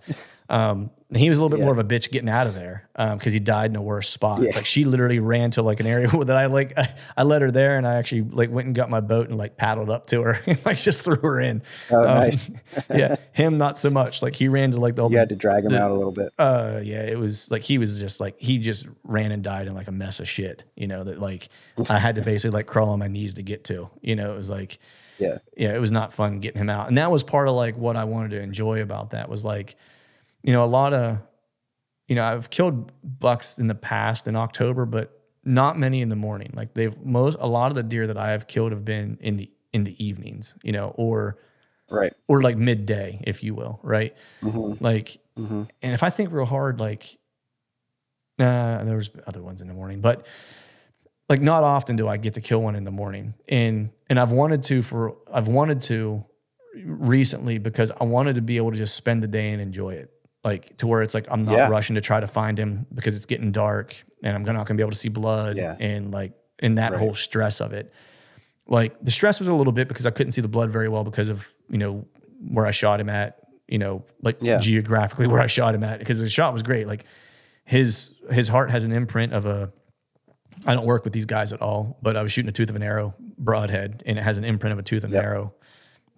Um, 0.51 0.91
he 1.15 1.29
was 1.29 1.37
a 1.39 1.43
little 1.43 1.55
bit 1.55 1.63
more 1.63 1.73
of 1.73 1.79
a 1.79 1.85
bitch 1.85 2.11
getting 2.11 2.29
out 2.29 2.47
of 2.47 2.55
there 2.55 2.89
because 3.15 3.33
he 3.35 3.39
died 3.41 3.71
in 3.71 3.77
a 3.77 3.83
worse 3.83 4.09
spot. 4.11 4.41
Like 4.43 4.65
she 4.67 4.85
literally 4.85 5.21
ran 5.21 5.51
to 5.53 5.63
like 5.63 5.81
an 5.81 5.87
area 5.87 6.09
that 6.25 6.37
I 6.37 6.47
like. 6.47 6.73
I, 6.77 6.95
I 7.19 7.23
let 7.23 7.41
her 7.43 7.51
there, 7.51 7.77
and 7.79 7.87
I 7.87 7.95
actually 7.97 8.23
like 8.23 8.51
went 8.51 8.65
and 8.67 8.75
got 8.75 8.89
my 8.91 9.01
boat 9.01 9.29
and 9.29 9.37
like 9.39 9.57
paddled 9.59 9.89
up 9.91 10.07
to 10.07 10.23
her 10.23 10.39
and 10.47 10.59
like 10.67 10.79
just 10.79 11.03
threw 11.03 11.17
her 11.17 11.41
in. 11.41 11.63
Oh, 11.91 11.99
Um, 12.01 12.05
nice. 12.05 12.51
yeah, 12.91 13.17
him 13.33 13.57
not 13.59 13.77
so 13.79 13.89
much. 13.91 14.23
Like 14.23 14.35
he 14.37 14.49
ran 14.49 14.71
to 14.73 14.79
like 14.81 14.95
the 14.97 15.09
you 15.09 15.17
had 15.19 15.29
to 15.31 15.37
drag 15.37 15.65
him 15.65 15.75
out 15.75 15.91
a 15.91 15.95
little 15.95 16.13
bit 16.13 16.33
uh 16.39 16.81
yeah 16.83 17.03
it 17.03 17.19
was 17.19 17.51
like 17.51 17.63
he 17.63 17.77
was 17.79 18.01
just 18.01 18.21
like 18.21 18.39
he 18.39 18.59
just 18.59 18.87
ran 19.05 19.33
and 19.33 19.43
died 19.43 19.67
in 19.67 19.75
like 19.75 19.89
a 19.89 19.93
mess 19.93 20.21
of 20.21 20.29
shit 20.29 20.65
you 20.77 20.87
know 20.87 21.05
that 21.05 21.19
like 21.19 21.49
i 21.89 21.99
had 21.99 22.15
to 22.17 22.23
basically 22.23 22.55
like 22.55 22.67
crawl 22.67 22.91
on 22.91 22.99
my 22.99 23.09
knees 23.09 23.35
to 23.35 23.43
get 23.43 23.65
to 23.65 23.89
you 24.03 24.15
know 24.17 24.33
it 24.33 24.37
was 24.37 24.51
like 24.51 24.79
yeah. 25.19 25.39
Yeah 25.57 25.75
it 25.75 25.81
was 25.81 25.93
not 25.93 26.13
fun 26.13 26.41
getting 26.41 26.61
him 26.61 26.71
out. 26.71 26.89
And 26.89 26.99
that 26.99 27.11
was 27.11 27.23
part 27.23 27.49
of 27.49 27.55
like 27.55 27.77
what 27.77 27.97
i 27.97 28.05
wanted 28.05 28.31
to 28.31 28.41
enjoy 28.41 28.83
about 28.83 29.11
that 29.11 29.29
was 29.29 29.45
like 29.45 29.77
you 30.43 30.53
know 30.53 30.63
a 30.63 30.67
lot 30.67 30.93
of 30.93 31.19
you 32.07 32.15
know 32.15 32.25
i've 32.25 32.51
killed 32.51 32.93
bucks 33.03 33.59
in 33.59 33.67
the 33.67 33.75
past 33.75 34.29
in 34.29 34.37
october 34.37 34.87
but 34.87 35.15
not 35.45 35.79
many 35.79 36.03
in 36.03 36.11
the 36.11 36.17
morning. 36.17 36.51
Like 36.53 36.75
they've 36.75 36.99
most 37.05 37.39
a 37.41 37.49
lot 37.49 37.71
of 37.71 37.75
the 37.75 37.83
deer 37.83 38.07
that 38.07 38.19
i 38.19 38.33
have 38.33 38.47
killed 38.47 38.73
have 38.73 38.85
been 38.85 39.19
in 39.21 39.37
the 39.37 39.51
in 39.73 39.85
the 39.85 40.05
evenings 40.05 40.57
you 40.63 40.73
know 40.73 40.93
or 40.97 41.39
right. 41.91 42.13
or 42.27 42.43
like 42.43 42.57
midday, 42.57 43.21
if 43.25 43.43
you 43.43 43.55
will, 43.55 43.81
right? 43.83 44.17
Mm-hmm. 44.43 44.85
Like, 44.85 45.19
and 45.83 45.95
if 45.95 46.03
I 46.03 46.11
think 46.11 46.33
real 46.33 46.45
hard, 46.45 46.81
like, 46.81 47.19
uh, 48.39 48.85
there 48.85 48.97
was 48.97 49.11
other 49.27 49.43
ones 49.43 49.61
in 49.61 49.69
the 49.69 49.75
morning, 49.75 50.01
but 50.01 50.27
like 51.29 51.41
not 51.41 51.63
often 51.63 51.97
do 51.97 52.09
I 52.09 52.17
get 52.17 52.35
to 52.35 52.41
kill 52.41 52.63
one 52.63 52.75
in 52.77 52.85
the 52.85 52.91
morning, 52.91 53.35
and 53.49 53.91
and 54.09 54.19
I've 54.19 54.33
wanted 54.33 54.63
to 54.65 54.83
for 54.83 55.17
I've 55.33 55.49
wanted 55.49 55.81
to 55.83 56.25
recently 56.85 57.59
because 57.59 57.91
I 58.01 58.05
wanted 58.05 58.37
to 58.37 58.43
be 58.43 58.57
able 58.57 58.71
to 58.71 58.77
just 58.77 58.95
spend 58.95 59.23
the 59.23 59.27
day 59.29 59.51
and 59.51 59.61
enjoy 59.61 59.91
it, 59.95 60.11
like 60.45 60.77
to 60.79 60.87
where 60.87 61.03
it's 61.03 61.15
like 61.15 61.27
I'm 61.31 61.45
not 61.45 61.53
Yeah. 61.53 61.69
rushing 61.69 61.95
to 61.97 62.01
try 62.01 62.21
to 62.21 62.27
find 62.27 62.59
him 62.59 62.87
because 62.95 63.17
it's 63.17 63.27
getting 63.27 63.53
dark 63.53 63.97
and 64.23 64.35
I'm 64.35 64.45
not 64.45 64.67
gonna 64.67 64.77
be 64.77 64.83
able 64.83 64.93
to 64.93 64.99
see 64.99 65.09
blood 65.09 65.57
Yeah. 65.57 65.77
and 65.79 66.13
like 66.13 66.33
in 66.61 66.77
that 66.77 66.93
whole 66.95 67.15
stress 67.15 67.61
of 67.61 67.73
it 67.73 67.93
like 68.67 68.97
the 69.03 69.11
stress 69.11 69.39
was 69.39 69.49
a 69.49 69.55
little 69.55 69.73
bit 69.73 69.89
because 69.89 70.07
I 70.07 70.11
couldn't 70.11 70.33
see 70.33 70.41
the 70.41 70.49
blood 70.49 70.71
very 70.71 70.89
well 70.89 71.05
because 71.05 71.29
of 71.29 71.51
you 71.71 71.79
know 71.79 72.07
where 72.53 72.67
I 72.67 72.71
shot 72.71 73.01
him 73.01 73.09
at, 73.09 73.39
you 73.67 73.79
know, 73.79 74.05
like 74.23 74.39
Yeah. 74.43 74.59
geographically 74.59 75.27
where 75.33 75.41
I 75.41 75.47
shot 75.47 75.75
him 75.75 75.83
at 75.85 75.99
because 75.99 76.21
the 76.21 76.29
shot 76.29 76.53
was 76.53 76.63
great. 76.63 76.87
Like 76.87 77.05
his 77.65 78.15
his 78.31 78.49
heart 78.49 78.71
has 78.71 78.85
an 78.85 78.93
imprint 78.93 79.33
of 79.33 79.47
a. 79.47 79.73
I 80.67 80.75
don't 80.75 80.87
work 80.87 81.05
with 81.05 81.13
these 81.13 81.27
guys 81.27 81.53
at 81.53 81.63
all, 81.63 81.99
but 82.03 82.17
I 82.17 82.23
was 82.23 82.33
shooting 82.33 82.49
a 82.49 82.53
tooth 82.53 82.71
of 82.71 82.77
an 82.77 82.83
arrow 82.83 83.15
broadhead, 83.39 84.03
and 84.07 84.19
it 84.19 84.23
has 84.23 84.39
an 84.39 84.45
imprint 84.45 84.73
of 84.73 84.79
a 84.79 84.83
tooth 84.83 85.05
of 85.05 85.11
an 85.11 85.15
Yep. 85.17 85.25
arrow, 85.25 85.55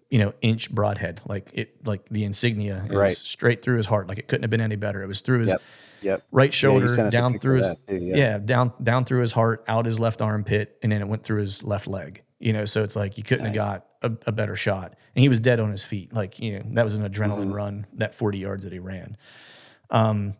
you 0.09 0.19
know, 0.19 0.33
inch 0.41 0.71
broadhead. 0.71 1.21
Like 1.27 1.51
it, 1.55 1.87
like 1.87 2.09
the 2.11 2.25
insignia 2.25 2.85
is 2.89 2.95
Right. 2.97 3.11
straight 3.11 3.63
through 3.63 3.77
his 3.77 3.87
heart. 3.87 4.09
Like 4.09 4.19
it 4.19 4.29
couldn't 4.29 4.43
have 4.45 4.51
been 4.51 4.61
any 4.61 4.77
better. 4.77 5.03
It 5.03 5.07
was 5.07 5.21
through 5.21 5.41
his 5.41 5.49
yep 5.51 5.63
yep 6.03 6.23
right 6.33 6.55
shoulder 6.55 7.07
a 7.07 7.11
down 7.11 7.39
through 7.39 7.59
his 7.59 7.75
too, 7.87 7.97
yeah. 7.97 8.17
yeah. 8.17 8.39
down 8.39 8.73
down 8.83 9.05
through 9.05 9.21
his 9.21 9.33
heart 9.33 9.63
out 9.69 9.85
his 9.85 10.01
left 10.01 10.23
armpit 10.23 10.79
and 10.83 10.91
then 10.91 11.03
it 11.03 11.07
went 11.09 11.23
through 11.25 11.43
his 11.43 11.63
left 11.63 11.87
leg 11.87 12.23
you 12.39 12.55
know 12.55 12.65
so 12.65 12.83
it's 12.83 12.97
like 12.97 13.19
you 13.19 13.23
couldn't 13.23 13.45
have 13.45 13.55
got 13.55 13.85
a, 14.01 14.11
a 14.27 14.33
better 14.33 14.57
shot 14.57 14.95
and 15.15 15.23
he 15.23 15.29
was 15.29 15.41
dead 15.41 15.61
on 15.61 15.71
his 15.71 15.85
feet 15.85 16.11
like 16.15 16.39
you 16.41 16.59
know 16.59 16.63
that 16.73 16.85
was 16.85 16.95
an 16.95 17.07
adrenaline 17.07 17.41
Mm-hmm. 17.49 17.53
run 17.53 17.87
that 17.93 18.15
40 18.15 18.39
yards 18.39 18.65
that 18.65 18.73
he 18.73 18.79
ran 18.79 19.15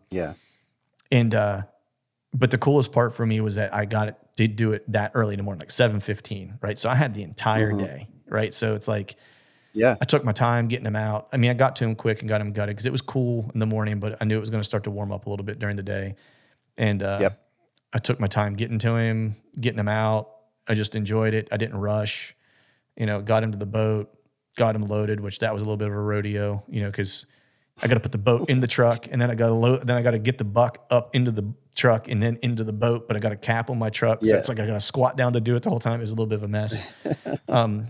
yeah 0.09 0.33
and 1.11 1.35
uh 1.35 1.61
but 2.33 2.51
the 2.51 2.57
coolest 2.57 2.91
part 2.91 3.13
for 3.15 3.25
me 3.25 3.41
was 3.41 3.55
that 3.55 3.73
I 3.73 3.85
got 3.85 4.07
it 4.09 4.15
did 4.35 4.55
do 4.55 4.71
it 4.71 4.89
that 4.91 5.11
early 5.13 5.33
in 5.33 5.37
the 5.37 5.43
morning 5.43 5.59
like 5.59 5.69
7:15 5.69 6.57
right 6.61 6.77
so 6.79 6.89
I 6.89 6.95
had 6.95 7.13
the 7.13 7.23
entire 7.23 7.71
Mm-hmm. 7.73 7.85
day 7.85 8.07
right 8.27 8.53
so 8.53 8.75
it's 8.75 8.87
like 8.87 9.15
yeah 9.73 9.97
I 10.01 10.05
took 10.05 10.23
my 10.23 10.31
time 10.33 10.67
getting 10.67 10.85
him 10.85 10.95
out. 10.97 11.27
I 11.31 11.37
mean, 11.37 11.49
I 11.49 11.53
got 11.53 11.75
to 11.77 11.85
him 11.85 11.95
quick 11.95 12.19
and 12.21 12.27
got 12.29 12.41
him 12.41 12.51
gutted 12.51 12.75
because 12.75 12.85
it 12.85 12.91
was 12.91 13.01
cool 13.01 13.49
in 13.53 13.59
the 13.61 13.65
morning, 13.65 13.99
but 14.01 14.17
I 14.21 14.25
knew 14.25 14.35
it 14.35 14.39
was 14.41 14.49
going 14.49 14.59
to 14.61 14.67
start 14.67 14.83
to 14.85 14.91
warm 14.91 15.11
up 15.13 15.27
a 15.27 15.29
little 15.29 15.45
bit 15.45 15.59
during 15.59 15.77
the 15.77 15.83
day. 15.83 16.15
And 16.77 17.01
uh, 17.01 17.17
Yep. 17.21 17.47
I 17.93 17.97
took 17.99 18.19
my 18.19 18.27
time 18.27 18.55
getting 18.55 18.79
to 18.79 18.95
him, 18.97 19.35
getting 19.59 19.79
him 19.79 19.87
out. 19.87 20.29
I 20.67 20.73
just 20.73 20.93
enjoyed 20.95 21.33
it. 21.33 21.47
I 21.53 21.57
didn't 21.57 21.77
rush. 21.77 22.35
You 22.97 23.05
know, 23.05 23.21
got 23.21 23.43
him 23.43 23.53
to 23.53 23.57
the 23.57 23.65
boat, 23.65 24.09
got 24.57 24.75
him 24.75 24.81
loaded, 24.83 25.21
which 25.21 25.39
that 25.39 25.53
was 25.53 25.61
a 25.61 25.65
little 25.65 25.77
bit 25.77 25.87
of 25.87 25.93
a 25.93 26.01
rodeo. 26.01 26.63
You 26.67 26.81
know, 26.81 26.87
because 26.91 27.25
I 27.83 27.87
got 27.87 27.95
to 27.95 27.99
put 27.99 28.11
the 28.11 28.17
boat 28.17 28.49
in 28.49 28.59
the 28.59 28.67
truck, 28.67 29.07
and 29.11 29.21
then 29.21 29.31
I 29.31 29.35
got 29.35 29.47
to 29.47 29.53
load. 29.53 29.87
Then 29.87 29.97
I 29.97 30.01
got 30.01 30.11
to 30.11 30.19
get 30.19 30.37
the 30.37 30.43
buck 30.43 30.85
up 30.89 31.15
into 31.15 31.31
the 31.31 31.51
truck 31.75 32.07
and 32.09 32.21
then 32.21 32.37
into 32.41 32.63
the 32.63 32.73
boat. 32.73 33.07
But 33.07 33.17
I 33.17 33.19
got 33.19 33.31
a 33.31 33.35
cap 33.37 33.69
on 33.69 33.79
my 33.79 33.89
truck, 33.89 34.23
so 34.23 34.31
Yeah. 34.31 34.37
it's 34.39 34.49
like 34.49 34.59
I 34.59 34.67
got 34.67 34.73
to 34.73 34.81
squat 34.81 35.15
down 35.17 35.33
to 35.33 35.41
do 35.41 35.55
it 35.55 35.63
the 35.63 35.69
whole 35.69 35.79
time. 35.79 35.99
It 35.99 36.03
was 36.03 36.11
a 36.11 36.13
little 36.13 36.27
bit 36.27 36.35
of 36.35 36.43
a 36.43 36.47
mess. 36.47 36.79
um, 37.49 37.87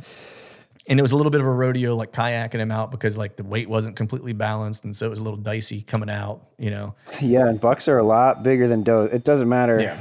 and 0.88 0.98
it 1.00 1.02
was 1.02 1.12
a 1.12 1.16
little 1.16 1.30
bit 1.30 1.42
of 1.42 1.48
a 1.48 1.52
rodeo, 1.52 1.96
like 1.96 2.12
kayaking 2.12 2.60
him 2.60 2.72
out 2.72 2.90
because 2.92 3.18
like 3.18 3.36
the 3.36 3.44
weight 3.44 3.70
wasn't 3.70 3.96
completely 3.96 4.34
balanced, 4.34 4.84
and 4.86 4.96
so 4.96 5.06
it 5.06 5.10
was 5.10 5.20
a 5.20 5.24
little 5.24 5.38
dicey 5.38 5.82
coming 5.82 6.10
out. 6.10 6.42
You 6.58 6.72
know, 6.72 6.96
yeah 7.22 7.48
and 7.48 7.60
bucks 7.60 7.88
are 7.88 7.98
a 7.98 8.04
lot 8.04 8.44
bigger 8.44 8.68
than 8.68 8.84
does 8.84 9.12
it 9.12 9.24
doesn't 9.24 9.50
matter 9.50 9.80
Yeah. 9.80 9.98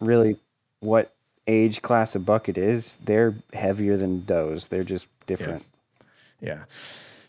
really 0.00 0.36
what 0.80 1.12
age 1.46 1.82
class 1.82 2.14
of 2.14 2.24
buck 2.26 2.48
it 2.48 2.56
is 2.58 2.98
they're 3.04 3.34
heavier 3.52 3.96
than 3.96 4.24
does 4.24 4.68
they're 4.68 4.82
just 4.84 5.06
different 5.26 5.62
Yeah. 6.40 6.64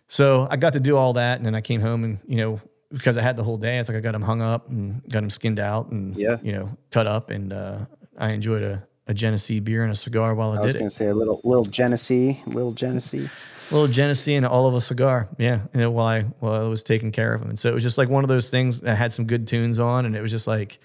So 0.08 0.48
I 0.50 0.58
got 0.58 0.74
to 0.74 0.80
do 0.80 0.98
all 0.98 1.14
that, 1.14 1.38
and 1.38 1.46
then 1.46 1.56
I 1.56 1.62
came 1.62 1.82
home, 1.82 2.04
and 2.04 2.20
you 2.28 2.38
know, 2.38 2.60
because 2.92 3.18
I 3.18 3.22
had 3.22 3.36
the 3.38 3.44
whole 3.44 3.58
day, 3.58 3.80
it's 3.80 3.90
like 3.90 3.98
I 3.98 4.02
got 4.02 4.14
him 4.16 4.22
hung 4.22 4.42
up 4.42 4.70
and 4.70 5.02
got 5.10 5.24
him 5.24 5.30
skinned 5.30 5.60
out, 5.60 5.90
and 5.92 6.16
Yeah. 6.16 6.38
you 6.44 6.52
know, 6.52 6.78
cut 6.92 7.08
up, 7.08 7.30
and 7.30 7.52
uh, 7.52 7.86
I 8.18 8.32
enjoyed 8.32 8.64
a, 8.64 8.88
a 9.08 9.14
Genesee 9.14 9.60
beer 9.60 9.84
and 9.84 9.92
a 9.92 9.96
cigar 9.96 10.36
while 10.36 10.52
I, 10.52 10.58
I 10.58 10.62
was 10.62 10.74
did 10.74 10.82
it. 10.82 10.92
say 10.92 11.08
a 11.08 11.14
little 11.16 11.42
little 11.44 11.66
Genesee, 11.66 12.42
little 12.46 12.72
Genesee. 12.74 13.30
A 13.72 13.74
little 13.74 13.88
Genesee 13.88 14.36
and 14.36 14.46
all 14.46 14.68
of 14.68 14.76
a 14.76 14.82
cigar, 14.82 15.28
yeah. 15.40 15.62
You 15.74 15.80
know, 15.82 15.92
while 15.92 16.06
I 16.06 16.22
while 16.40 16.54
I 16.54 16.68
was 16.68 16.84
taking 16.84 17.12
care 17.12 17.34
of 17.34 17.42
him, 17.42 17.50
and 17.50 17.58
so 17.58 17.70
it 17.70 17.74
was 17.74 17.82
just 17.84 17.98
like 17.98 18.10
one 18.10 18.24
of 18.24 18.28
those 18.28 18.52
things 18.52 18.82
that 18.82 18.96
had 18.96 19.12
some 19.12 19.26
good 19.26 19.48
tunes 19.48 19.80
on, 19.80 20.06
and 20.06 20.16
it 20.16 20.22
was 20.22 20.30
just 20.30 20.46
like, 20.46 20.78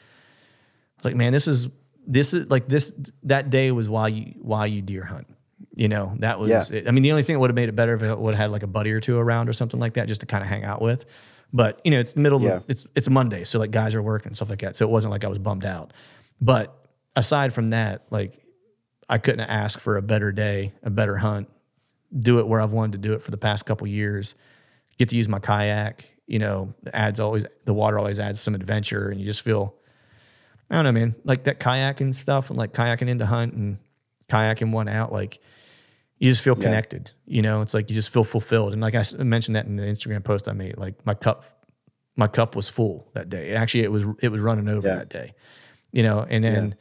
like 1.05 1.15
man, 1.15 1.33
this 1.35 1.47
is 1.47 1.69
this 2.07 2.33
is 2.33 2.49
like 2.49 2.69
this 2.69 2.95
that 3.25 3.51
day 3.51 3.71
was 3.71 3.87
why 3.91 4.09
you 4.09 4.33
why 4.41 4.65
you 4.65 4.81
deer 4.81 5.05
hunt. 5.05 5.27
You 5.81 5.89
know, 5.89 6.13
that 6.19 6.39
was 6.39 6.51
Yeah. 6.71 6.79
it. 6.81 6.89
I 6.89 6.91
mean, 6.91 7.03
the 7.03 7.11
only 7.11 7.23
thing 7.23 7.37
that 7.37 7.41
would 7.41 7.49
have 7.49 7.55
made 7.55 7.71
it 7.71 7.75
better 7.75 7.95
if 7.95 8.03
it 8.03 8.19
would 8.19 8.35
have 8.35 8.39
had 8.43 8.51
like 8.53 8.63
a 8.63 8.67
buddy 8.67 8.93
or 8.93 9.01
two 9.01 9.17
around 9.17 9.49
or 9.49 9.55
something 9.55 9.81
like 9.81 9.95
that, 9.95 10.09
just 10.09 10.21
to 10.21 10.27
kind 10.27 10.43
of 10.43 10.49
hang 10.49 10.63
out 10.63 10.83
with. 10.83 11.07
But 11.55 11.81
you 11.85 11.91
know, 11.91 11.99
it's 12.01 12.13
the 12.13 12.21
middle. 12.21 12.39
Yeah. 12.43 12.57
Of, 12.57 12.65
it's 12.69 12.87
it's 12.95 13.07
a 13.07 13.11
Monday, 13.11 13.45
so 13.45 13.59
like 13.59 13.71
guys 13.71 13.95
are 13.95 14.03
working 14.03 14.27
and 14.27 14.37
stuff 14.37 14.51
like 14.51 14.59
that. 14.59 14.77
So 14.77 14.87
it 14.87 14.91
wasn't 14.91 15.13
like 15.13 15.25
I 15.25 15.29
was 15.29 15.39
bummed 15.39 15.65
out. 15.65 15.95
But 16.39 16.77
aside 17.17 17.55
from 17.55 17.69
that, 17.69 18.05
like 18.11 18.45
I 19.09 19.17
couldn't 19.17 19.41
ask 19.49 19.81
for 19.81 19.97
a 19.97 20.03
better 20.03 20.33
day, 20.33 20.75
a 20.83 20.91
better 20.91 21.17
hunt. 21.17 21.49
Do 22.17 22.41
it 22.41 22.47
where 22.47 22.61
I've 22.61 22.73
wanted 22.73 22.93
to 22.93 23.09
do 23.09 23.15
it 23.15 23.23
for 23.23 23.31
the 23.31 23.39
past 23.39 23.65
couple 23.65 23.87
years. 23.87 24.35
Get 24.99 25.09
to 25.09 25.17
use 25.17 25.29
my 25.31 25.39
kayak. 25.39 26.15
You 26.27 26.41
know, 26.41 26.75
the 26.83 26.95
adds 26.95 27.21
always 27.21 27.47
the 27.65 27.73
water 27.73 27.99
always 27.99 28.21
adds 28.21 28.39
some 28.39 28.55
adventure, 28.55 29.09
and 29.09 29.19
you 29.19 29.25
just 29.25 29.41
feel. 29.41 29.77
I 30.69 30.75
don't 30.75 30.85
know, 30.85 30.93
man. 30.93 31.15
Like 31.25 31.45
that 31.45 31.59
kayaking 31.59 32.13
stuff, 32.13 32.51
and 32.51 32.59
like 32.59 32.75
kayaking 32.75 33.09
into 33.09 33.25
hunt 33.25 33.55
and 33.55 33.79
kayaking 34.29 34.73
one 34.73 34.87
out, 34.89 35.11
like 35.11 35.41
you 36.21 36.31
just 36.31 36.43
feel 36.43 36.55
connected. 36.55 37.13
You 37.25 37.41
know, 37.41 37.63
it's 37.63 37.73
like 37.73 37.89
you 37.89 37.95
just 37.95 38.11
feel 38.11 38.25
fulfilled. 38.25 38.75
And 38.75 38.83
like 38.83 38.95
I 38.95 39.03
mentioned 39.19 39.57
that 39.57 39.65
in 39.65 39.77
the 39.77 39.85
Instagram 39.85 40.23
post 40.23 40.49
I 40.49 40.53
made, 40.53 40.77
like 40.77 41.05
my 41.07 41.15
cup, 41.15 41.45
my 42.15 42.29
cup 42.29 42.55
was 42.55 42.69
full 42.69 43.09
that 43.15 43.31
day. 43.31 43.55
Actually, 43.55 43.85
it 43.85 43.91
was 43.91 44.05
it 44.21 44.29
was 44.29 44.43
running 44.43 44.69
over 44.69 44.87
Yeah. 44.87 44.97
that 44.97 45.09
day. 45.09 45.33
You 45.93 46.03
know, 46.03 46.25
and 46.29 46.45
then 46.45 46.77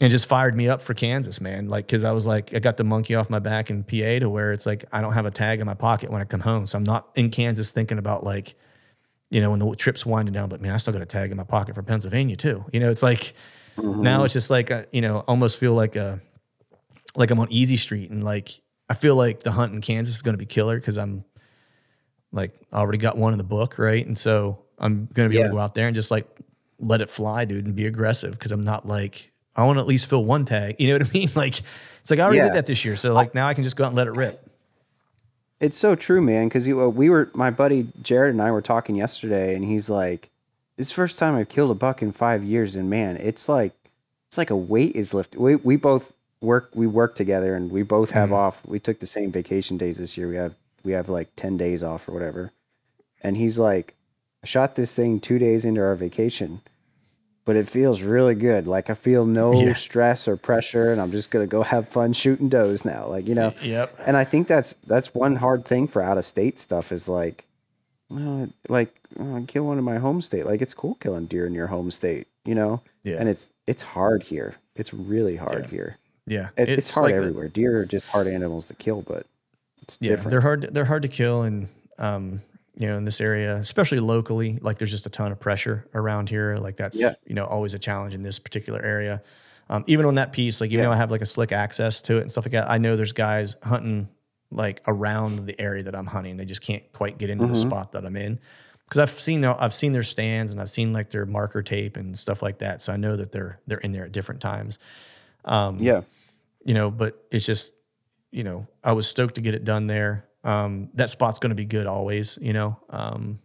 and 0.00 0.12
just 0.12 0.26
fired 0.26 0.56
me 0.56 0.68
up 0.68 0.80
for 0.80 0.94
Kansas, 0.94 1.40
man. 1.40 1.68
Like, 1.68 1.88
cause 1.88 2.04
I 2.04 2.12
was 2.12 2.24
like, 2.24 2.54
I 2.54 2.60
got 2.60 2.76
the 2.76 2.84
monkey 2.84 3.16
off 3.16 3.28
my 3.28 3.40
back 3.40 3.68
in 3.68 3.82
PA 3.82 4.20
to 4.20 4.26
where 4.26 4.52
it's 4.52 4.64
like, 4.64 4.84
I 4.92 5.00
don't 5.00 5.12
have 5.12 5.26
a 5.26 5.30
tag 5.30 5.58
in 5.58 5.66
my 5.66 5.74
pocket 5.74 6.10
when 6.10 6.20
I 6.20 6.24
come 6.24 6.40
home. 6.40 6.66
So 6.66 6.78
I'm 6.78 6.84
not 6.84 7.08
in 7.16 7.30
Kansas 7.30 7.72
thinking 7.72 7.98
about 7.98 8.22
like, 8.22 8.54
you 9.30 9.40
know, 9.40 9.50
when 9.50 9.58
the 9.58 9.74
trip's 9.74 10.06
winding 10.06 10.32
down, 10.32 10.48
but 10.48 10.60
man, 10.60 10.72
I 10.72 10.76
still 10.76 10.92
got 10.92 11.02
a 11.02 11.06
tag 11.06 11.32
in 11.32 11.36
my 11.36 11.42
pocket 11.42 11.74
for 11.74 11.82
Pennsylvania 11.82 12.36
too. 12.36 12.64
You 12.72 12.78
know, 12.78 12.90
it's 12.90 13.02
like, 13.02 13.34
now 13.76 13.82
mm-hmm. 13.82 14.24
it's 14.24 14.32
just 14.32 14.50
like, 14.50 14.70
a, 14.70 14.86
you 14.92 15.00
know, 15.00 15.24
almost 15.26 15.58
feel 15.58 15.74
like 15.74 15.96
a, 15.96 16.20
like 17.16 17.32
I'm 17.32 17.40
on 17.40 17.50
Easy 17.50 17.76
Street 17.76 18.08
and 18.10 18.22
like 18.22 18.60
I 18.90 18.94
feel 18.94 19.16
like 19.16 19.40
the 19.40 19.52
hunt 19.52 19.72
in 19.74 19.80
Kansas 19.80 20.14
is 20.16 20.22
going 20.22 20.34
to 20.34 20.38
be 20.38 20.46
killer 20.46 20.78
because 20.78 20.96
I'm 20.98 21.24
like 22.32 22.52
I 22.72 22.78
already 22.78 22.98
got 22.98 23.16
one 23.16 23.32
in 23.32 23.38
the 23.38 23.44
book, 23.44 23.78
right? 23.78 24.04
And 24.06 24.16
so 24.16 24.58
I'm 24.78 25.08
going 25.12 25.28
to 25.28 25.30
be 25.30 25.38
able 25.38 25.48
to 25.50 25.54
go 25.54 25.58
out 25.60 25.74
there 25.74 25.86
and 25.86 25.94
just 25.94 26.10
like 26.10 26.26
let 26.78 27.00
it 27.00 27.10
fly, 27.10 27.44
dude, 27.44 27.66
and 27.66 27.74
be 27.74 27.86
aggressive 27.86 28.32
because 28.32 28.52
I'm 28.52 28.62
not 28.62 28.86
like 28.86 29.30
I 29.56 29.64
want 29.64 29.76
to 29.78 29.80
at 29.80 29.86
least 29.86 30.08
fill 30.08 30.24
one 30.24 30.44
tag. 30.44 30.76
You 30.80 30.88
know 30.88 30.94
what 31.04 31.08
I 31.08 31.12
mean? 31.12 31.30
Like 31.34 31.60
it's 32.00 32.10
like 32.10 32.18
I 32.20 32.22
already 32.22 32.38
Yeah. 32.38 32.44
did 32.44 32.54
that 32.54 32.66
this 32.66 32.84
year, 32.84 32.96
so 32.96 33.12
like 33.12 33.34
now 33.34 33.46
I 33.46 33.54
can 33.54 33.64
just 33.64 33.76
go 33.76 33.84
out 33.84 33.88
and 33.88 33.96
let 33.96 34.06
it 34.06 34.12
rip. 34.14 34.44
It's 35.60 35.76
so 35.76 35.94
true, 35.96 36.22
man. 36.22 36.46
Because 36.46 36.68
uh, 36.68 36.88
we 36.88 37.10
were, 37.10 37.30
my 37.34 37.50
buddy 37.50 37.88
Jared 38.02 38.32
and 38.32 38.40
I 38.40 38.52
were 38.52 38.62
talking 38.62 38.94
yesterday, 38.94 39.56
and 39.56 39.64
he's 39.64 39.88
like, 39.90 40.30
"This 40.76 40.86
is 40.86 40.90
the 40.90 40.94
first 40.94 41.18
time 41.18 41.34
I've 41.34 41.48
killed 41.48 41.72
a 41.72 41.74
buck 41.74 42.00
in 42.00 42.12
five 42.12 42.44
years, 42.44 42.76
and 42.76 42.88
man, 42.88 43.16
it's 43.16 43.48
like, 43.48 43.72
it's 44.28 44.38
like 44.38 44.50
a 44.50 44.56
weight 44.56 44.94
is 44.94 45.12
lifted." 45.12 45.40
We 45.40 45.56
we 45.56 45.74
both 45.74 46.12
work, 46.40 46.70
we 46.74 46.86
work 46.86 47.14
together, 47.16 47.54
and 47.54 47.70
we 47.70 47.82
both 47.82 48.10
have 48.10 48.32
off. 48.32 48.60
We 48.66 48.78
took 48.80 49.00
the 49.00 49.06
same 49.06 49.32
vacation 49.32 49.76
days 49.78 49.98
this 49.98 50.16
year. 50.16 50.28
We 50.28 50.36
have 50.36 50.54
we 50.84 50.92
have 50.92 51.08
like 51.08 51.28
ten 51.36 51.56
days 51.56 51.82
off 51.82 52.08
or 52.08 52.12
whatever. 52.12 52.52
And 53.22 53.36
he's 53.36 53.58
like, 53.58 53.94
"I 54.42 54.46
shot 54.46 54.76
this 54.76 54.94
thing 54.94 55.20
two 55.20 55.38
days 55.38 55.64
into 55.64 55.80
our 55.80 55.94
vacation." 55.96 56.60
But 57.44 57.56
it 57.56 57.66
feels 57.66 58.02
really 58.02 58.34
good. 58.34 58.66
Like 58.66 58.90
I 58.90 58.94
feel 58.94 59.24
no 59.24 59.52
Yeah. 59.60 59.72
stress 59.74 60.28
or 60.28 60.36
pressure, 60.36 60.92
and 60.92 61.00
I'm 61.00 61.10
just 61.10 61.30
gonna 61.30 61.46
go 61.46 61.62
have 61.62 61.88
fun 61.88 62.12
shooting 62.12 62.48
does 62.48 62.84
now. 62.84 63.06
Like 63.08 63.26
you 63.26 63.34
know, 63.34 63.54
Yep. 63.62 63.96
and 64.06 64.16
I 64.16 64.24
think 64.24 64.48
that's 64.48 64.74
that's 64.86 65.14
one 65.14 65.34
hard 65.34 65.64
thing 65.64 65.88
for 65.88 66.02
out 66.02 66.18
of 66.18 66.24
state 66.24 66.58
stuff 66.58 66.92
is 66.92 67.08
like, 67.08 67.46
well, 68.10 68.48
like 68.68 68.94
uh, 69.18 69.40
kill 69.46 69.64
one 69.64 69.78
in 69.78 69.84
my 69.84 69.96
home 69.98 70.20
state. 70.22 70.44
Like 70.46 70.60
it's 70.62 70.74
cool 70.74 70.94
killing 70.96 71.26
deer 71.26 71.46
in 71.46 71.54
your 71.54 71.66
home 71.66 71.90
state, 71.90 72.28
you 72.44 72.54
know. 72.54 72.82
Yeah. 73.02 73.16
And 73.18 73.28
it's 73.30 73.48
it's 73.66 73.82
hard 73.82 74.22
here. 74.22 74.54
It's 74.76 74.92
really 74.94 75.36
hard 75.36 75.64
Yeah. 75.64 75.70
here. 75.70 75.96
Yeah. 76.30 76.48
It, 76.56 76.68
it's, 76.68 76.94
hard 76.94 77.04
like 77.06 77.14
the- 77.14 77.20
everywhere. 77.20 77.48
Deer 77.48 77.78
are 77.80 77.84
just 77.84 78.06
hard 78.06 78.26
animals 78.26 78.66
to 78.68 78.74
kill, 78.74 79.02
but 79.02 79.26
it's 79.82 79.96
yeah, 80.00 80.10
different. 80.10 80.30
they're 80.30 80.40
hard. 80.40 80.68
They're 80.72 80.84
hard 80.84 81.02
to 81.02 81.08
kill, 81.08 81.42
and 81.42 81.68
um, 81.98 82.40
you 82.76 82.86
know, 82.86 82.96
in 82.96 83.04
this 83.04 83.20
area, 83.20 83.56
especially 83.56 84.00
locally, 84.00 84.58
like 84.60 84.78
there's 84.78 84.90
just 84.90 85.06
a 85.06 85.10
ton 85.10 85.32
of 85.32 85.40
pressure 85.40 85.86
around 85.94 86.28
here. 86.30 86.56
Like 86.56 86.76
that's 86.76 87.00
Yeah. 87.00 87.14
you 87.26 87.34
know 87.34 87.44
always 87.46 87.74
a 87.74 87.78
challenge 87.78 88.14
in 88.14 88.22
this 88.22 88.38
particular 88.38 88.80
area. 88.82 89.22
Um, 89.70 89.84
even 89.86 90.06
on 90.06 90.14
that 90.14 90.32
piece, 90.32 90.60
like 90.60 90.68
even 90.70 90.78
Yeah. 90.80 90.86
though 90.86 90.92
I 90.92 90.96
have 90.96 91.10
like 91.10 91.20
a 91.20 91.26
slick 91.26 91.52
access 91.52 92.00
to 92.02 92.16
it 92.18 92.22
and 92.22 92.30
stuff 92.30 92.46
like 92.46 92.52
that, 92.52 92.70
I 92.70 92.78
know 92.78 92.96
there's 92.96 93.12
guys 93.12 93.56
hunting 93.62 94.08
like 94.50 94.80
around 94.86 95.44
the 95.46 95.60
area 95.60 95.82
that 95.82 95.94
I'm 95.94 96.06
hunting. 96.06 96.38
They 96.38 96.46
just 96.46 96.62
can't 96.62 96.82
quite 96.94 97.18
get 97.18 97.28
into 97.28 97.46
the 97.46 97.52
Mm-hmm. 97.52 97.68
spot 97.68 97.92
that 97.92 98.06
I'm 98.06 98.16
in 98.16 98.38
because 98.86 98.98
I've 98.98 99.10
seen 99.10 99.42
their, 99.42 99.60
I've 99.62 99.74
seen 99.74 99.92
their 99.92 100.02
stands 100.02 100.52
and 100.52 100.60
I've 100.62 100.70
seen 100.70 100.94
like 100.94 101.10
their 101.10 101.26
marker 101.26 101.60
tape 101.62 101.98
and 101.98 102.16
stuff 102.16 102.42
like 102.42 102.58
that. 102.60 102.80
So 102.80 102.94
I 102.94 102.96
know 102.96 103.14
that 103.16 103.30
they're 103.32 103.60
they're 103.66 103.76
in 103.78 103.92
there 103.92 104.04
at 104.06 104.12
different 104.12 104.40
times 104.40 104.78
yeah. 105.46 106.02
You 106.68 106.74
know, 106.74 106.90
but 106.92 107.26
it's 107.32 107.46
just, 107.46 107.74
you 108.32 108.44
know, 108.44 108.68
I 108.84 108.92
was 108.92 109.08
stoked 109.08 109.36
to 109.36 109.40
get 109.42 109.54
it 109.54 109.64
done 109.64 109.88
there. 109.88 110.28
Um, 110.44 110.90
that 110.94 111.10
spot's 111.10 111.40
going 111.40 111.50
to 111.50 111.56
be 111.56 111.64
good 111.66 111.86
always, 111.86 112.38
you 112.42 112.52
know. 112.52 112.78
Um, 112.90 113.38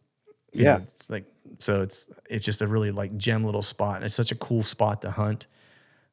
you 0.53 0.65
Yeah. 0.65 0.73
know, 0.75 0.81
it's 0.83 1.09
like 1.09 1.25
so 1.59 1.83
it's 1.83 2.09
it's 2.29 2.45
just 2.45 2.61
a 2.61 2.67
really 2.67 2.91
like 2.91 3.17
gem 3.17 3.45
little 3.45 3.61
spot. 3.63 3.97
And 3.97 4.05
it's 4.05 4.15
such 4.15 4.31
a 4.33 4.35
cool 4.35 4.63
spot 4.63 5.03
to 5.03 5.11
hunt. 5.11 5.47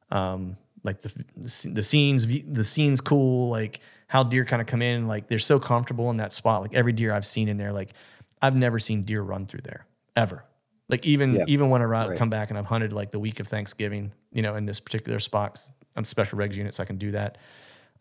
Um, 0.09 0.57
like 0.83 1.01
the 1.01 1.25
the 1.71 1.83
scenes 1.83 2.27
the 2.27 2.63
scenes 2.63 3.01
cool. 3.01 3.49
Like 3.49 3.81
how 4.07 4.23
deer 4.23 4.45
kind 4.45 4.61
of 4.61 4.67
come 4.67 4.81
in. 4.81 5.07
Like 5.07 5.29
they're 5.29 5.39
so 5.39 5.59
comfortable 5.59 6.09
in 6.11 6.17
that 6.17 6.33
spot. 6.33 6.61
Like 6.61 6.73
every 6.73 6.93
deer 6.93 7.13
I've 7.13 7.25
seen 7.25 7.49
in 7.49 7.57
there, 7.57 7.73
like 7.73 7.93
I've 8.41 8.55
never 8.55 8.79
seen 8.79 9.03
deer 9.03 9.21
run 9.21 9.45
through 9.45 9.61
there 9.63 9.85
ever. 10.15 10.45
Like 10.89 11.05
even 11.05 11.39
Yeah. 11.39 11.45
even 11.45 11.69
when 11.69 11.81
I 11.81 11.85
Right. 11.85 12.17
come 12.17 12.29
back 12.29 12.49
and 12.49 12.57
I've 12.59 12.65
hunted 12.65 12.93
like 12.93 13.11
the 13.11 13.19
week 13.19 13.39
of 13.39 13.47
Thanksgiving, 13.47 14.13
you 14.31 14.41
know, 14.41 14.55
in 14.55 14.65
this 14.65 14.79
particular 14.79 15.19
spot, 15.19 15.59
I'm 16.01 16.05
special 16.05 16.37
regs 16.39 16.55
unit, 16.55 16.73
so 16.73 16.83
I 16.83 16.85
can 16.85 16.97
do 16.97 17.11
that. 17.11 17.37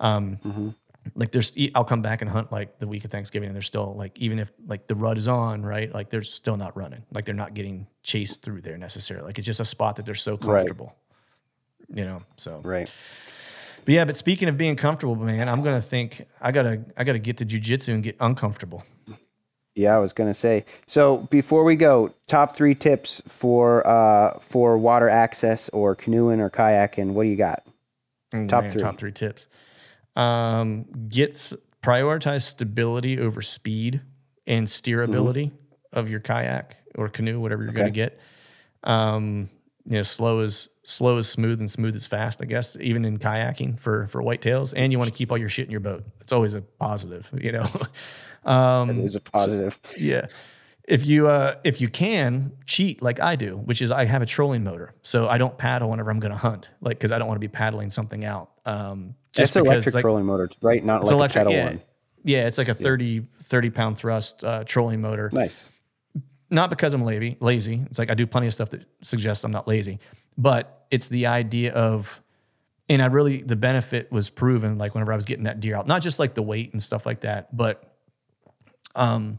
Um, 0.00 0.38
Mm-hmm. 0.44 0.68
Like 1.14 1.32
there's, 1.32 1.56
I'll 1.74 1.84
come 1.84 2.02
back 2.02 2.20
and 2.20 2.30
hunt 2.30 2.52
like 2.52 2.78
the 2.78 2.86
week 2.86 3.06
of 3.06 3.10
Thanksgiving, 3.10 3.46
and 3.48 3.54
they're 3.56 3.62
still 3.62 3.94
like, 3.96 4.18
even 4.18 4.38
if 4.38 4.52
like 4.66 4.86
the 4.86 4.94
rut 4.94 5.16
is 5.16 5.28
on, 5.28 5.62
right? 5.62 5.90
Like 5.92 6.10
they're 6.10 6.22
still 6.22 6.58
not 6.58 6.76
running. 6.76 7.04
Like 7.10 7.24
they're 7.24 7.34
not 7.34 7.54
getting 7.54 7.86
chased 8.02 8.42
through 8.42 8.60
there 8.60 8.76
necessarily. 8.76 9.24
Like 9.26 9.38
it's 9.38 9.46
just 9.46 9.60
a 9.60 9.64
spot 9.64 9.96
that 9.96 10.04
they're 10.04 10.14
so 10.14 10.36
comfortable, 10.36 10.94
you 11.88 12.04
know. 12.04 12.22
So, 12.36 12.60
Right. 12.62 12.92
but 13.86 13.94
yeah. 13.94 14.04
But 14.04 14.14
speaking 14.14 14.48
of 14.50 14.58
being 14.58 14.76
comfortable, 14.76 15.16
man, 15.16 15.48
I'm 15.48 15.62
gonna 15.62 15.80
think 15.80 16.26
I 16.38 16.52
gotta 16.52 16.84
I 16.98 17.04
gotta 17.04 17.18
get 17.18 17.38
to 17.38 17.46
jujitsu 17.46 17.94
and 17.94 18.02
get 18.02 18.16
uncomfortable. 18.20 18.84
Yeah, 19.74 19.96
I 19.96 19.98
was 20.00 20.12
gonna 20.12 20.34
say. 20.34 20.66
So 20.86 21.26
before 21.30 21.64
we 21.64 21.76
go, 21.76 22.12
top 22.28 22.54
three 22.54 22.74
tips 22.74 23.22
for 23.26 23.86
uh 23.86 24.38
for 24.40 24.76
water 24.76 25.08
access 25.08 25.70
or 25.70 25.94
canoeing 25.96 26.40
or 26.40 26.50
kayaking. 26.50 27.12
What 27.14 27.22
do 27.22 27.30
you 27.30 27.36
got? 27.36 27.62
Top 28.48 28.64
three. 28.66 28.80
Top 28.80 28.98
three 28.98 29.12
tips. 29.12 29.48
Um, 30.16 30.84
get 31.08 31.30
s- 31.32 31.54
prioritize 31.82 32.42
stability 32.42 33.18
over 33.18 33.40
speed 33.42 34.00
and 34.46 34.66
steerability 34.66 35.52
of 35.92 36.10
your 36.10 36.20
kayak 36.20 36.76
or 36.96 37.08
canoe, 37.08 37.40
whatever 37.40 37.62
you're 37.62 37.72
going 37.72 37.86
to 37.86 37.90
get. 37.92 38.18
Um, 38.84 39.48
you 39.86 39.96
know, 39.96 40.02
slow 40.02 40.40
is 40.40 40.68
slow 40.82 41.18
is 41.18 41.28
smooth 41.28 41.58
and 41.60 41.70
smooth 41.70 41.94
is 41.96 42.06
fast. 42.06 42.40
I 42.42 42.44
guess 42.44 42.76
even 42.80 43.04
in 43.04 43.18
kayaking 43.18 43.80
for 43.80 44.06
for 44.08 44.22
whitetails, 44.22 44.72
and 44.76 44.92
you 44.92 44.98
want 44.98 45.10
to 45.10 45.16
keep 45.16 45.30
all 45.30 45.38
your 45.38 45.48
shit 45.48 45.64
in 45.66 45.70
your 45.70 45.80
boat. 45.80 46.04
It's 46.20 46.32
always 46.32 46.54
a 46.54 46.60
positive, 46.60 47.30
you 47.40 47.52
know. 47.52 47.66
um, 48.44 48.90
It 48.90 48.98
is 48.98 49.16
a 49.16 49.20
positive. 49.20 49.78
yeah. 49.98 50.26
If 50.88 51.06
you 51.06 51.28
uh 51.28 51.56
if 51.62 51.80
you 51.80 51.88
can 51.88 52.52
cheat 52.66 53.00
like 53.02 53.20
I 53.20 53.36
do, 53.36 53.56
which 53.56 53.80
is 53.82 53.90
I 53.90 54.04
have 54.06 54.22
a 54.22 54.26
trolling 54.26 54.64
motor, 54.64 54.94
so 55.02 55.28
I 55.28 55.38
don't 55.38 55.56
paddle 55.56 55.90
whenever 55.90 56.10
I'm 56.10 56.20
going 56.20 56.32
to 56.32 56.38
hunt, 56.38 56.70
like 56.80 56.98
because 56.98 57.12
I 57.12 57.18
don't 57.18 57.28
want 57.28 57.36
to 57.36 57.46
be 57.46 57.48
paddling 57.48 57.90
something 57.90 58.24
out. 58.24 58.50
Um, 58.64 59.14
just 59.32 59.54
because 59.54 59.66
electric 59.66 59.94
like, 59.94 60.02
trolling 60.02 60.26
motor, 60.26 60.50
right? 60.60 60.84
Not 60.84 61.04
like 61.04 61.12
electric, 61.12 61.36
a 61.36 61.38
pedal 61.38 61.52
yeah, 61.52 61.64
one. 61.64 61.82
yeah, 62.24 62.46
it's 62.46 62.58
like 62.58 62.68
a 62.68 62.74
30, 62.74 63.26
30 63.42 63.70
pound 63.70 63.98
thrust 63.98 64.44
uh, 64.44 64.64
trolling 64.64 65.00
motor. 65.00 65.30
Nice. 65.32 65.70
Not 66.50 66.70
because 66.70 66.94
I'm 66.94 67.04
lazy, 67.04 67.36
lazy. 67.38 67.82
It's 67.86 67.98
like 67.98 68.10
I 68.10 68.14
do 68.14 68.26
plenty 68.26 68.48
of 68.48 68.52
stuff 68.52 68.70
that 68.70 68.84
suggests 69.02 69.44
I'm 69.44 69.52
not 69.52 69.68
lazy, 69.68 70.00
but 70.36 70.86
it's 70.90 71.08
the 71.08 71.26
idea 71.26 71.72
of, 71.72 72.20
and 72.88 73.00
I 73.00 73.06
really 73.06 73.42
the 73.42 73.54
benefit 73.54 74.10
was 74.10 74.28
proven 74.28 74.76
like 74.76 74.94
whenever 74.94 75.12
I 75.12 75.16
was 75.16 75.26
getting 75.26 75.44
that 75.44 75.60
deer 75.60 75.76
out, 75.76 75.86
not 75.86 76.02
just 76.02 76.18
like 76.18 76.34
the 76.34 76.42
weight 76.42 76.72
and 76.72 76.82
stuff 76.82 77.06
like 77.06 77.20
that, 77.20 77.56
but 77.56 77.84
um, 78.96 79.38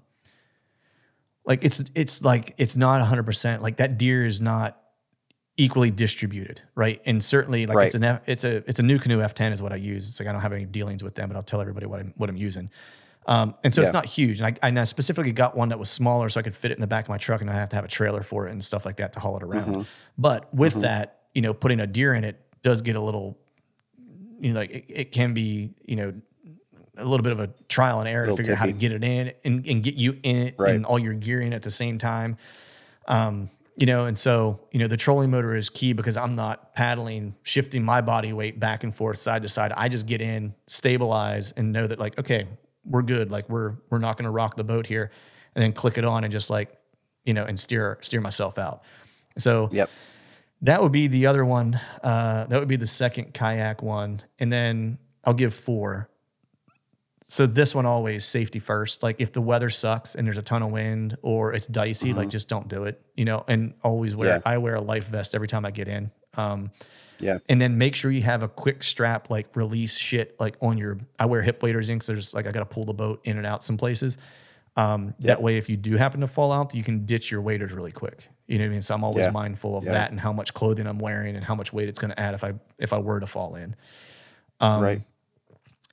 like 1.45 1.63
it's 1.63 1.83
it's 1.95 2.23
like 2.23 2.53
it's 2.57 2.75
not 2.75 3.01
hundred 3.01 3.23
percent 3.23 3.61
like 3.61 3.77
that 3.77 3.97
deer 3.97 4.25
is 4.25 4.41
not 4.41 4.77
equally 5.57 5.91
distributed, 5.91 6.61
right? 6.75 7.01
And 7.05 7.23
certainly 7.23 7.65
like 7.65 7.85
it's 7.85 7.95
an 7.95 8.03
F, 8.03 8.21
it's 8.25 8.43
a 8.43 8.57
it's 8.67 8.79
a 8.79 8.83
NuCanoe 8.83 9.25
F10 9.33 9.51
is 9.51 9.61
what 9.61 9.73
I 9.73 9.75
use. 9.75 10.09
It's 10.09 10.19
like 10.19 10.27
I 10.27 10.31
don't 10.31 10.41
have 10.41 10.53
any 10.53 10.65
dealings 10.65 11.03
with 11.03 11.15
them, 11.15 11.29
but 11.29 11.35
I'll 11.35 11.43
tell 11.43 11.61
everybody 11.61 11.85
what 11.85 11.99
I'm 11.99 12.13
what 12.17 12.29
I'm 12.29 12.37
using. 12.37 12.69
Um, 13.27 13.53
and 13.63 13.73
so 13.73 13.83
it's 13.83 13.93
not 13.93 14.05
huge. 14.05 14.41
And 14.41 14.47
I, 14.47 14.67
and 14.67 14.79
I 14.79 14.83
specifically 14.83 15.31
got 15.31 15.55
one 15.55 15.69
that 15.69 15.77
was 15.77 15.89
smaller 15.89 16.27
so 16.29 16.39
I 16.39 16.43
could 16.43 16.55
fit 16.55 16.71
it 16.71 16.75
in 16.75 16.81
the 16.81 16.87
back 16.87 17.05
of 17.05 17.09
my 17.09 17.19
truck 17.19 17.41
and 17.41 17.51
I 17.51 17.53
have 17.53 17.69
to 17.69 17.75
have 17.75 17.85
a 17.85 17.89
trailer 17.89 18.23
for 18.23 18.47
it 18.47 18.51
and 18.51 18.63
stuff 18.63 18.83
like 18.83 18.97
that 18.97 19.13
to 19.13 19.19
haul 19.19 19.37
it 19.37 19.43
around. 19.43 19.67
Mm-hmm. 19.67 19.81
But 20.17 20.51
with 20.53 20.81
that, 20.81 21.19
you 21.35 21.43
know, 21.43 21.53
putting 21.53 21.79
a 21.79 21.85
deer 21.85 22.15
in 22.15 22.23
it 22.23 22.41
does 22.63 22.81
get 22.81 22.95
a 22.95 22.99
little, 22.99 23.37
you 24.39 24.53
know, 24.53 24.59
like 24.59 24.71
it, 24.71 24.85
it 24.89 25.11
can 25.11 25.35
be, 25.35 25.69
you 25.85 25.95
know, 25.95 26.13
a 27.01 27.05
little 27.05 27.23
bit 27.23 27.31
of 27.33 27.39
a 27.39 27.47
trial 27.67 27.99
and 27.99 28.07
error 28.07 28.27
to 28.27 28.35
figure 28.35 28.53
out 28.53 28.59
how 28.59 28.65
to 28.65 28.71
get 28.71 28.91
it 28.91 29.03
in 29.03 29.33
and, 29.43 29.67
and 29.67 29.83
get 29.83 29.95
you 29.95 30.17
in 30.23 30.37
it 30.47 30.55
Right. 30.57 30.75
and 30.75 30.85
all 30.85 30.99
your 30.99 31.13
gear 31.13 31.41
in 31.41 31.53
at 31.53 31.61
the 31.63 31.71
same 31.71 31.97
time. 31.97 32.37
Um, 33.07 33.49
you 33.77 33.87
know, 33.87 34.05
and 34.05 34.17
so, 34.17 34.59
you 34.71 34.79
know, 34.79 34.87
the 34.87 34.97
trolling 34.97 35.31
motor 35.31 35.55
is 35.55 35.69
key 35.69 35.93
because 35.93 36.15
I'm 36.17 36.35
not 36.35 36.75
paddling, 36.75 37.35
shifting 37.41 37.83
my 37.83 38.01
body 38.01 38.31
weight 38.33 38.59
back 38.59 38.83
and 38.83 38.93
forth 38.93 39.17
side 39.17 39.41
to 39.43 39.49
side. 39.49 39.71
I 39.75 39.89
just 39.89 40.05
get 40.07 40.21
in, 40.21 40.53
stabilize, 40.67 41.51
and 41.53 41.71
know 41.71 41.87
that 41.87 41.97
like, 41.99 42.19
okay, 42.19 42.47
we're 42.85 43.01
good. 43.01 43.31
Like 43.31 43.49
we're 43.49 43.75
we're 43.89 43.97
not 43.99 44.17
gonna 44.17 44.31
rock 44.31 44.55
the 44.55 44.63
boat 44.63 44.85
here. 44.87 45.09
And 45.55 45.63
then 45.63 45.73
click 45.73 45.97
it 45.97 46.05
on 46.05 46.23
and 46.23 46.31
just 46.31 46.49
like, 46.49 46.69
you 47.25 47.33
know, 47.33 47.43
and 47.43 47.59
steer 47.59 47.97
steer 48.01 48.21
myself 48.21 48.57
out. 48.59 48.83
So 49.37 49.69
Yep. 49.71 49.89
that 50.63 50.81
would 50.83 50.91
be 50.91 51.07
the 51.07 51.25
other 51.27 51.43
one. 51.45 51.79
Uh, 52.03 52.45
that 52.45 52.59
would 52.59 52.67
be 52.67 52.75
the 52.77 52.87
second 52.87 53.33
kayak 53.33 53.81
one. 53.81 54.19
And 54.39 54.51
then 54.51 54.97
I'll 55.23 55.33
give 55.33 55.53
four. 55.53 56.09
So 57.31 57.45
this 57.45 57.73
one 57.73 57.85
always 57.85 58.25
safety 58.25 58.59
first. 58.59 59.03
Like 59.03 59.21
if 59.21 59.31
the 59.31 59.39
weather 59.39 59.69
sucks 59.69 60.15
and 60.15 60.27
there's 60.27 60.35
a 60.35 60.41
ton 60.41 60.61
of 60.63 60.69
wind 60.69 61.17
or 61.21 61.53
it's 61.53 61.65
dicey, 61.65 62.11
like 62.11 62.27
just 62.27 62.49
don't 62.49 62.67
do 62.67 62.83
it. 62.83 63.01
You 63.15 63.23
know, 63.23 63.45
and 63.47 63.73
always 63.83 64.17
wear 64.17 64.31
Mm-hmm. 64.39 64.47
Yeah. 64.49 64.53
I 64.53 64.57
wear 64.57 64.75
a 64.75 64.81
life 64.81 65.05
vest 65.07 65.33
every 65.33 65.47
time 65.47 65.63
I 65.65 65.71
get 65.71 65.87
in. 65.87 66.11
Um, 66.33 66.71
Yeah. 67.19 67.37
and 67.47 67.61
then 67.61 67.77
make 67.77 67.95
sure 67.95 68.11
you 68.11 68.21
have 68.23 68.43
a 68.43 68.49
quick 68.49 68.83
strap 68.83 69.29
like 69.29 69.55
release 69.55 69.95
shit 69.95 70.35
like 70.41 70.57
on 70.61 70.77
your 70.77 70.97
I 71.17 71.25
wear 71.27 71.41
hip 71.41 71.63
waders 71.63 71.87
in 71.87 71.99
because 71.99 72.07
there's 72.07 72.33
like 72.33 72.47
I 72.47 72.51
gotta 72.51 72.65
pull 72.65 72.83
the 72.83 72.93
boat 72.93 73.21
in 73.23 73.37
and 73.37 73.45
out 73.45 73.63
some 73.63 73.77
places. 73.77 74.17
Um, 74.75 75.13
that 75.19 75.41
way 75.41 75.55
if 75.55 75.69
you 75.69 75.77
do 75.77 75.95
happen 75.95 76.19
to 76.19 76.27
fall 76.27 76.51
out, 76.51 76.75
you 76.75 76.83
can 76.83 77.05
ditch 77.05 77.31
your 77.31 77.39
waders 77.41 77.71
really 77.71 77.93
quick. 77.93 78.27
You 78.47 78.57
know 78.57 78.65
what 78.65 78.71
I 78.71 78.71
mean? 78.71 78.81
So 78.81 78.93
I'm 78.93 79.05
always 79.05 79.27
Yeah. 79.27 79.31
mindful 79.31 79.77
of 79.77 79.85
Yeah. 79.85 79.93
that 79.93 80.11
and 80.11 80.19
how 80.19 80.33
much 80.33 80.53
clothing 80.53 80.85
I'm 80.85 80.99
wearing 80.99 81.37
and 81.37 81.45
how 81.45 81.55
much 81.55 81.71
weight 81.71 81.87
it's 81.87 81.99
gonna 81.99 82.15
add 82.17 82.33
if 82.33 82.43
I 82.43 82.55
if 82.77 82.91
I 82.91 82.99
were 82.99 83.21
to 83.21 83.27
fall 83.27 83.55
in. 83.55 83.73
Um, 84.59 84.83
right. 84.83 85.01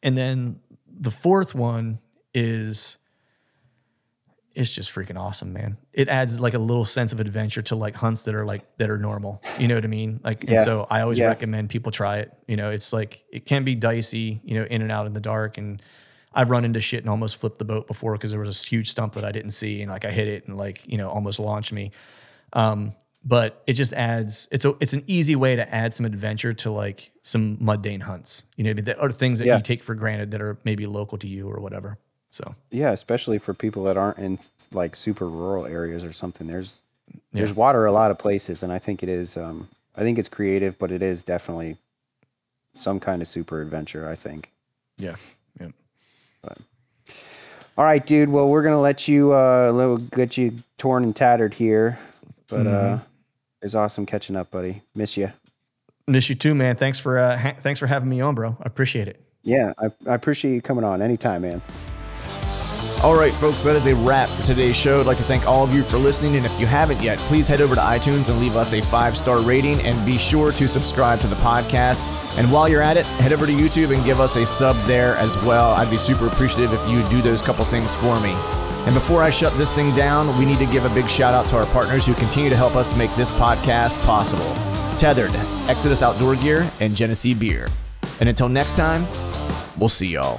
And 0.03 0.17
then 0.17 0.59
the 0.99 1.11
fourth 1.11 1.55
one 1.55 1.99
is 2.35 2.97
it's 4.55 4.73
just 4.73 4.93
freaking 4.93 5.17
awesome, 5.19 5.53
man. 5.53 5.77
It 5.93 6.09
adds 6.09 6.41
like 6.41 6.55
a 6.55 6.59
little 6.59 6.85
sense 6.85 7.13
of 7.13 7.21
adventure 7.21 7.63
to 7.63 7.77
like 7.77 7.95
hunts 7.95 8.25
that 8.25 8.35
are 8.35 8.45
like 8.45 8.63
that 8.79 8.91
are 8.91 8.99
normal. 8.99 9.41
You 9.59 9.69
know 9.69 9.77
what 9.77 9.85
I 9.85 9.89
mean? 9.89 10.21
Like, 10.25 10.43
and 10.49 10.59
so 10.65 10.87
I 10.91 11.03
always 11.03 11.21
Yeah. 11.21 11.27
recommend 11.29 11.71
people 11.71 11.93
try 11.93 12.19
it. 12.19 12.33
You 12.49 12.57
know, 12.57 12.71
it's 12.71 12.93
like 12.93 13.25
it 13.33 13.47
can 13.47 13.63
be 13.63 13.75
dicey, 13.77 14.41
you 14.43 14.55
know, 14.55 14.65
in 14.65 14.83
and 14.83 14.91
out 14.91 15.07
in 15.07 15.13
the 15.13 15.21
dark, 15.21 15.59
and 15.59 15.81
I've 16.35 16.51
run 16.51 16.65
into 16.65 16.81
shit 16.81 17.01
and 17.01 17.11
almost 17.11 17.37
flipped 17.37 17.59
the 17.59 17.65
boat 17.65 17.87
before 17.87 18.13
because 18.15 18.31
there 18.33 18.41
was 18.41 18.49
this 18.49 18.65
huge 18.65 18.91
stump 18.91 19.15
that 19.15 19.25
I 19.25 19.31
didn't 19.31 19.53
see, 19.53 19.81
and 19.83 19.91
like 19.91 20.05
I 20.05 20.11
hit 20.11 20.27
it 20.27 20.49
and 20.49 20.57
like 20.57 20.83
you 20.91 20.99
know 20.99 21.09
almost 21.09 21.39
launched 21.39 21.73
me. 21.73 21.93
Um, 22.53 22.93
but 23.25 23.63
it 23.67 23.73
just 23.75 23.93
adds 23.93 24.49
it's 24.51 24.65
a 24.65 24.75
it's 24.81 24.93
an 24.93 25.05
easy 25.07 25.37
way 25.37 25.57
to 25.57 25.75
add 25.75 25.93
some 25.93 26.07
adventure 26.07 26.53
to 26.55 26.71
like 26.71 27.11
some 27.23 27.57
mundane 27.61 28.01
hunts. 28.01 28.45
You 28.57 28.65
know, 28.65 28.81
that 28.83 28.99
are 28.99 29.11
things 29.11 29.39
that 29.41 29.47
Yeah. 29.47 29.57
you 29.57 29.63
take 29.63 29.83
for 29.83 29.95
granted 29.95 30.31
that 30.31 30.41
are 30.41 30.57
maybe 30.65 30.87
local 30.87 31.19
to 31.19 31.27
you 31.27 31.49
or 31.49 31.61
whatever. 31.61 31.99
So 32.31 32.55
Yeah, 32.71 32.91
especially 32.93 33.39
for 33.39 33.55
people 33.55 33.85
that 33.85 33.97
aren't 33.97 34.19
in 34.19 34.39
like 34.73 34.97
super 34.97 35.29
rural 35.29 35.67
areas 35.67 36.05
or 36.05 36.13
something. 36.13 36.47
There's 36.47 36.81
there's 37.33 37.55
water 37.55 37.87
a 37.87 37.93
lot 37.93 38.11
of 38.11 38.19
places, 38.19 38.63
and 38.63 38.71
I 38.73 38.79
think 38.79 39.03
it 39.03 39.09
is. 39.09 39.37
Um, 39.37 39.69
I 39.97 40.01
think 40.03 40.19
it's 40.19 40.29
creative, 40.29 40.79
but 40.79 40.93
it 40.93 41.03
is 41.03 41.23
definitely 41.23 41.77
some 42.75 43.01
kind 43.01 43.23
of 43.23 43.29
super 43.29 43.61
adventure. 43.63 44.09
I 44.09 44.15
think. 44.15 44.51
yeah, 44.99 45.17
yeah. 45.61 45.69
All 47.77 47.85
right, 47.85 48.05
dude. 48.05 48.29
Well, 48.29 48.49
we're 48.49 48.63
gonna 48.63 48.81
let 48.81 49.07
you 49.09 49.33
uh, 49.33 49.97
get 49.97 50.37
you 50.37 50.53
torn 50.79 51.05
and 51.05 51.15
tattered 51.15 51.55
here, 51.55 51.99
but 52.49 52.67
uh, 52.67 52.99
it's 53.63 53.75
awesome 53.75 54.07
catching 54.07 54.37
up, 54.37 54.51
buddy. 54.51 54.83
Miss 54.95 55.17
you. 55.17 55.33
Miss 56.07 56.29
you 56.29 56.35
too, 56.35 56.55
man. 56.55 56.77
Thanks 56.77 56.99
for 56.99 57.19
uh, 57.19 57.37
ha- 57.37 57.57
thanks 57.59 57.79
for 57.79 57.87
having 57.87 58.09
me 58.09 58.21
on, 58.21 58.35
bro. 58.35 58.57
I 58.61 58.67
appreciate 58.67 59.09
it. 59.09 59.21
Yeah, 59.43 59.73
I, 59.79 59.87
I 60.07 60.15
appreciate 60.15 60.55
you 60.55 60.63
coming 60.63 60.85
on 60.85 61.01
anytime, 61.03 61.43
man. 61.43 61.63
All 63.01 63.15
right, 63.15 63.33
folks, 63.35 63.63
that 63.63 63.77
is 63.77 63.87
a 63.87 63.95
wrap 63.95 64.29
for 64.29 64.43
today's 64.43 64.75
show. 64.75 64.99
I'd 64.99 65.07
like 65.07 65.19
to 65.19 65.23
thank 65.23 65.47
all 65.47 65.63
of 65.63 65.73
you 65.73 65.85
for 65.85 65.99
listening. 65.99 66.35
And 66.35 66.45
if 66.45 66.61
you 66.61 66.67
haven't 66.67 67.01
yet, 67.01 67.17
please 67.21 67.47
head 67.47 67.61
over 67.61 67.77
to 67.77 67.81
iTunes 67.81 68.29
and 68.29 68.41
leave 68.41 68.57
us 68.57 68.73
a 68.73 68.83
five 68.83 69.17
star 69.17 69.41
rating 69.41 69.81
and 69.83 70.05
be 70.05 70.19
sure 70.19 70.51
to 70.51 70.67
subscribe 70.67 71.21
to 71.21 71.29
the 71.29 71.37
podcast. 71.37 72.01
And 72.37 72.51
while 72.51 72.69
you're 72.69 72.83
at 72.83 72.97
it, 72.97 73.07
head 73.07 73.33
over 73.33 73.47
to 73.47 73.53
YouTube 73.53 73.95
and 73.95 74.05
give 74.05 74.19
us 74.19 74.35
a 74.35 74.45
sub 74.45 74.77
there 74.87 75.17
as 75.17 75.37
well. 75.43 75.71
I'd 75.75 75.91
be 75.91 75.97
super 75.97 76.27
appreciative 76.27 76.73
if 76.73 76.89
you 76.91 77.09
do 77.09 77.23
those 77.23 77.41
couple 77.41 77.65
things 77.67 77.95
for 77.95 78.19
me. 78.19 78.35
And 78.89 78.95
before 78.95 79.23
I 79.23 79.29
shut 79.29 79.53
this 79.59 79.71
thing 79.71 79.95
down, 79.95 80.35
we 80.39 80.47
need 80.47 80.59
to 80.61 80.65
give 80.65 80.87
a 80.87 80.89
big 80.89 81.11
shout 81.11 81.35
out 81.35 81.45
to 81.51 81.59
our 81.59 81.67
partners 81.67 82.07
who 82.07 82.15
continue 82.15 82.49
to 82.49 82.57
help 82.57 82.75
us 82.75 82.97
make 82.97 83.15
this 83.17 83.31
podcast 83.31 84.01
possible 84.01 84.47
Tethrd, 84.97 85.35
Exodus 85.69 86.01
Outdoor 86.01 86.37
Gear, 86.37 86.67
and 86.81 86.97
Genesee 86.97 87.35
Beer. 87.35 87.69
And 88.19 88.31
until 88.31 88.49
next 88.49 88.77
time, 88.77 89.07
we'll 89.77 89.91
see 89.91 90.09
y'all. 90.09 90.39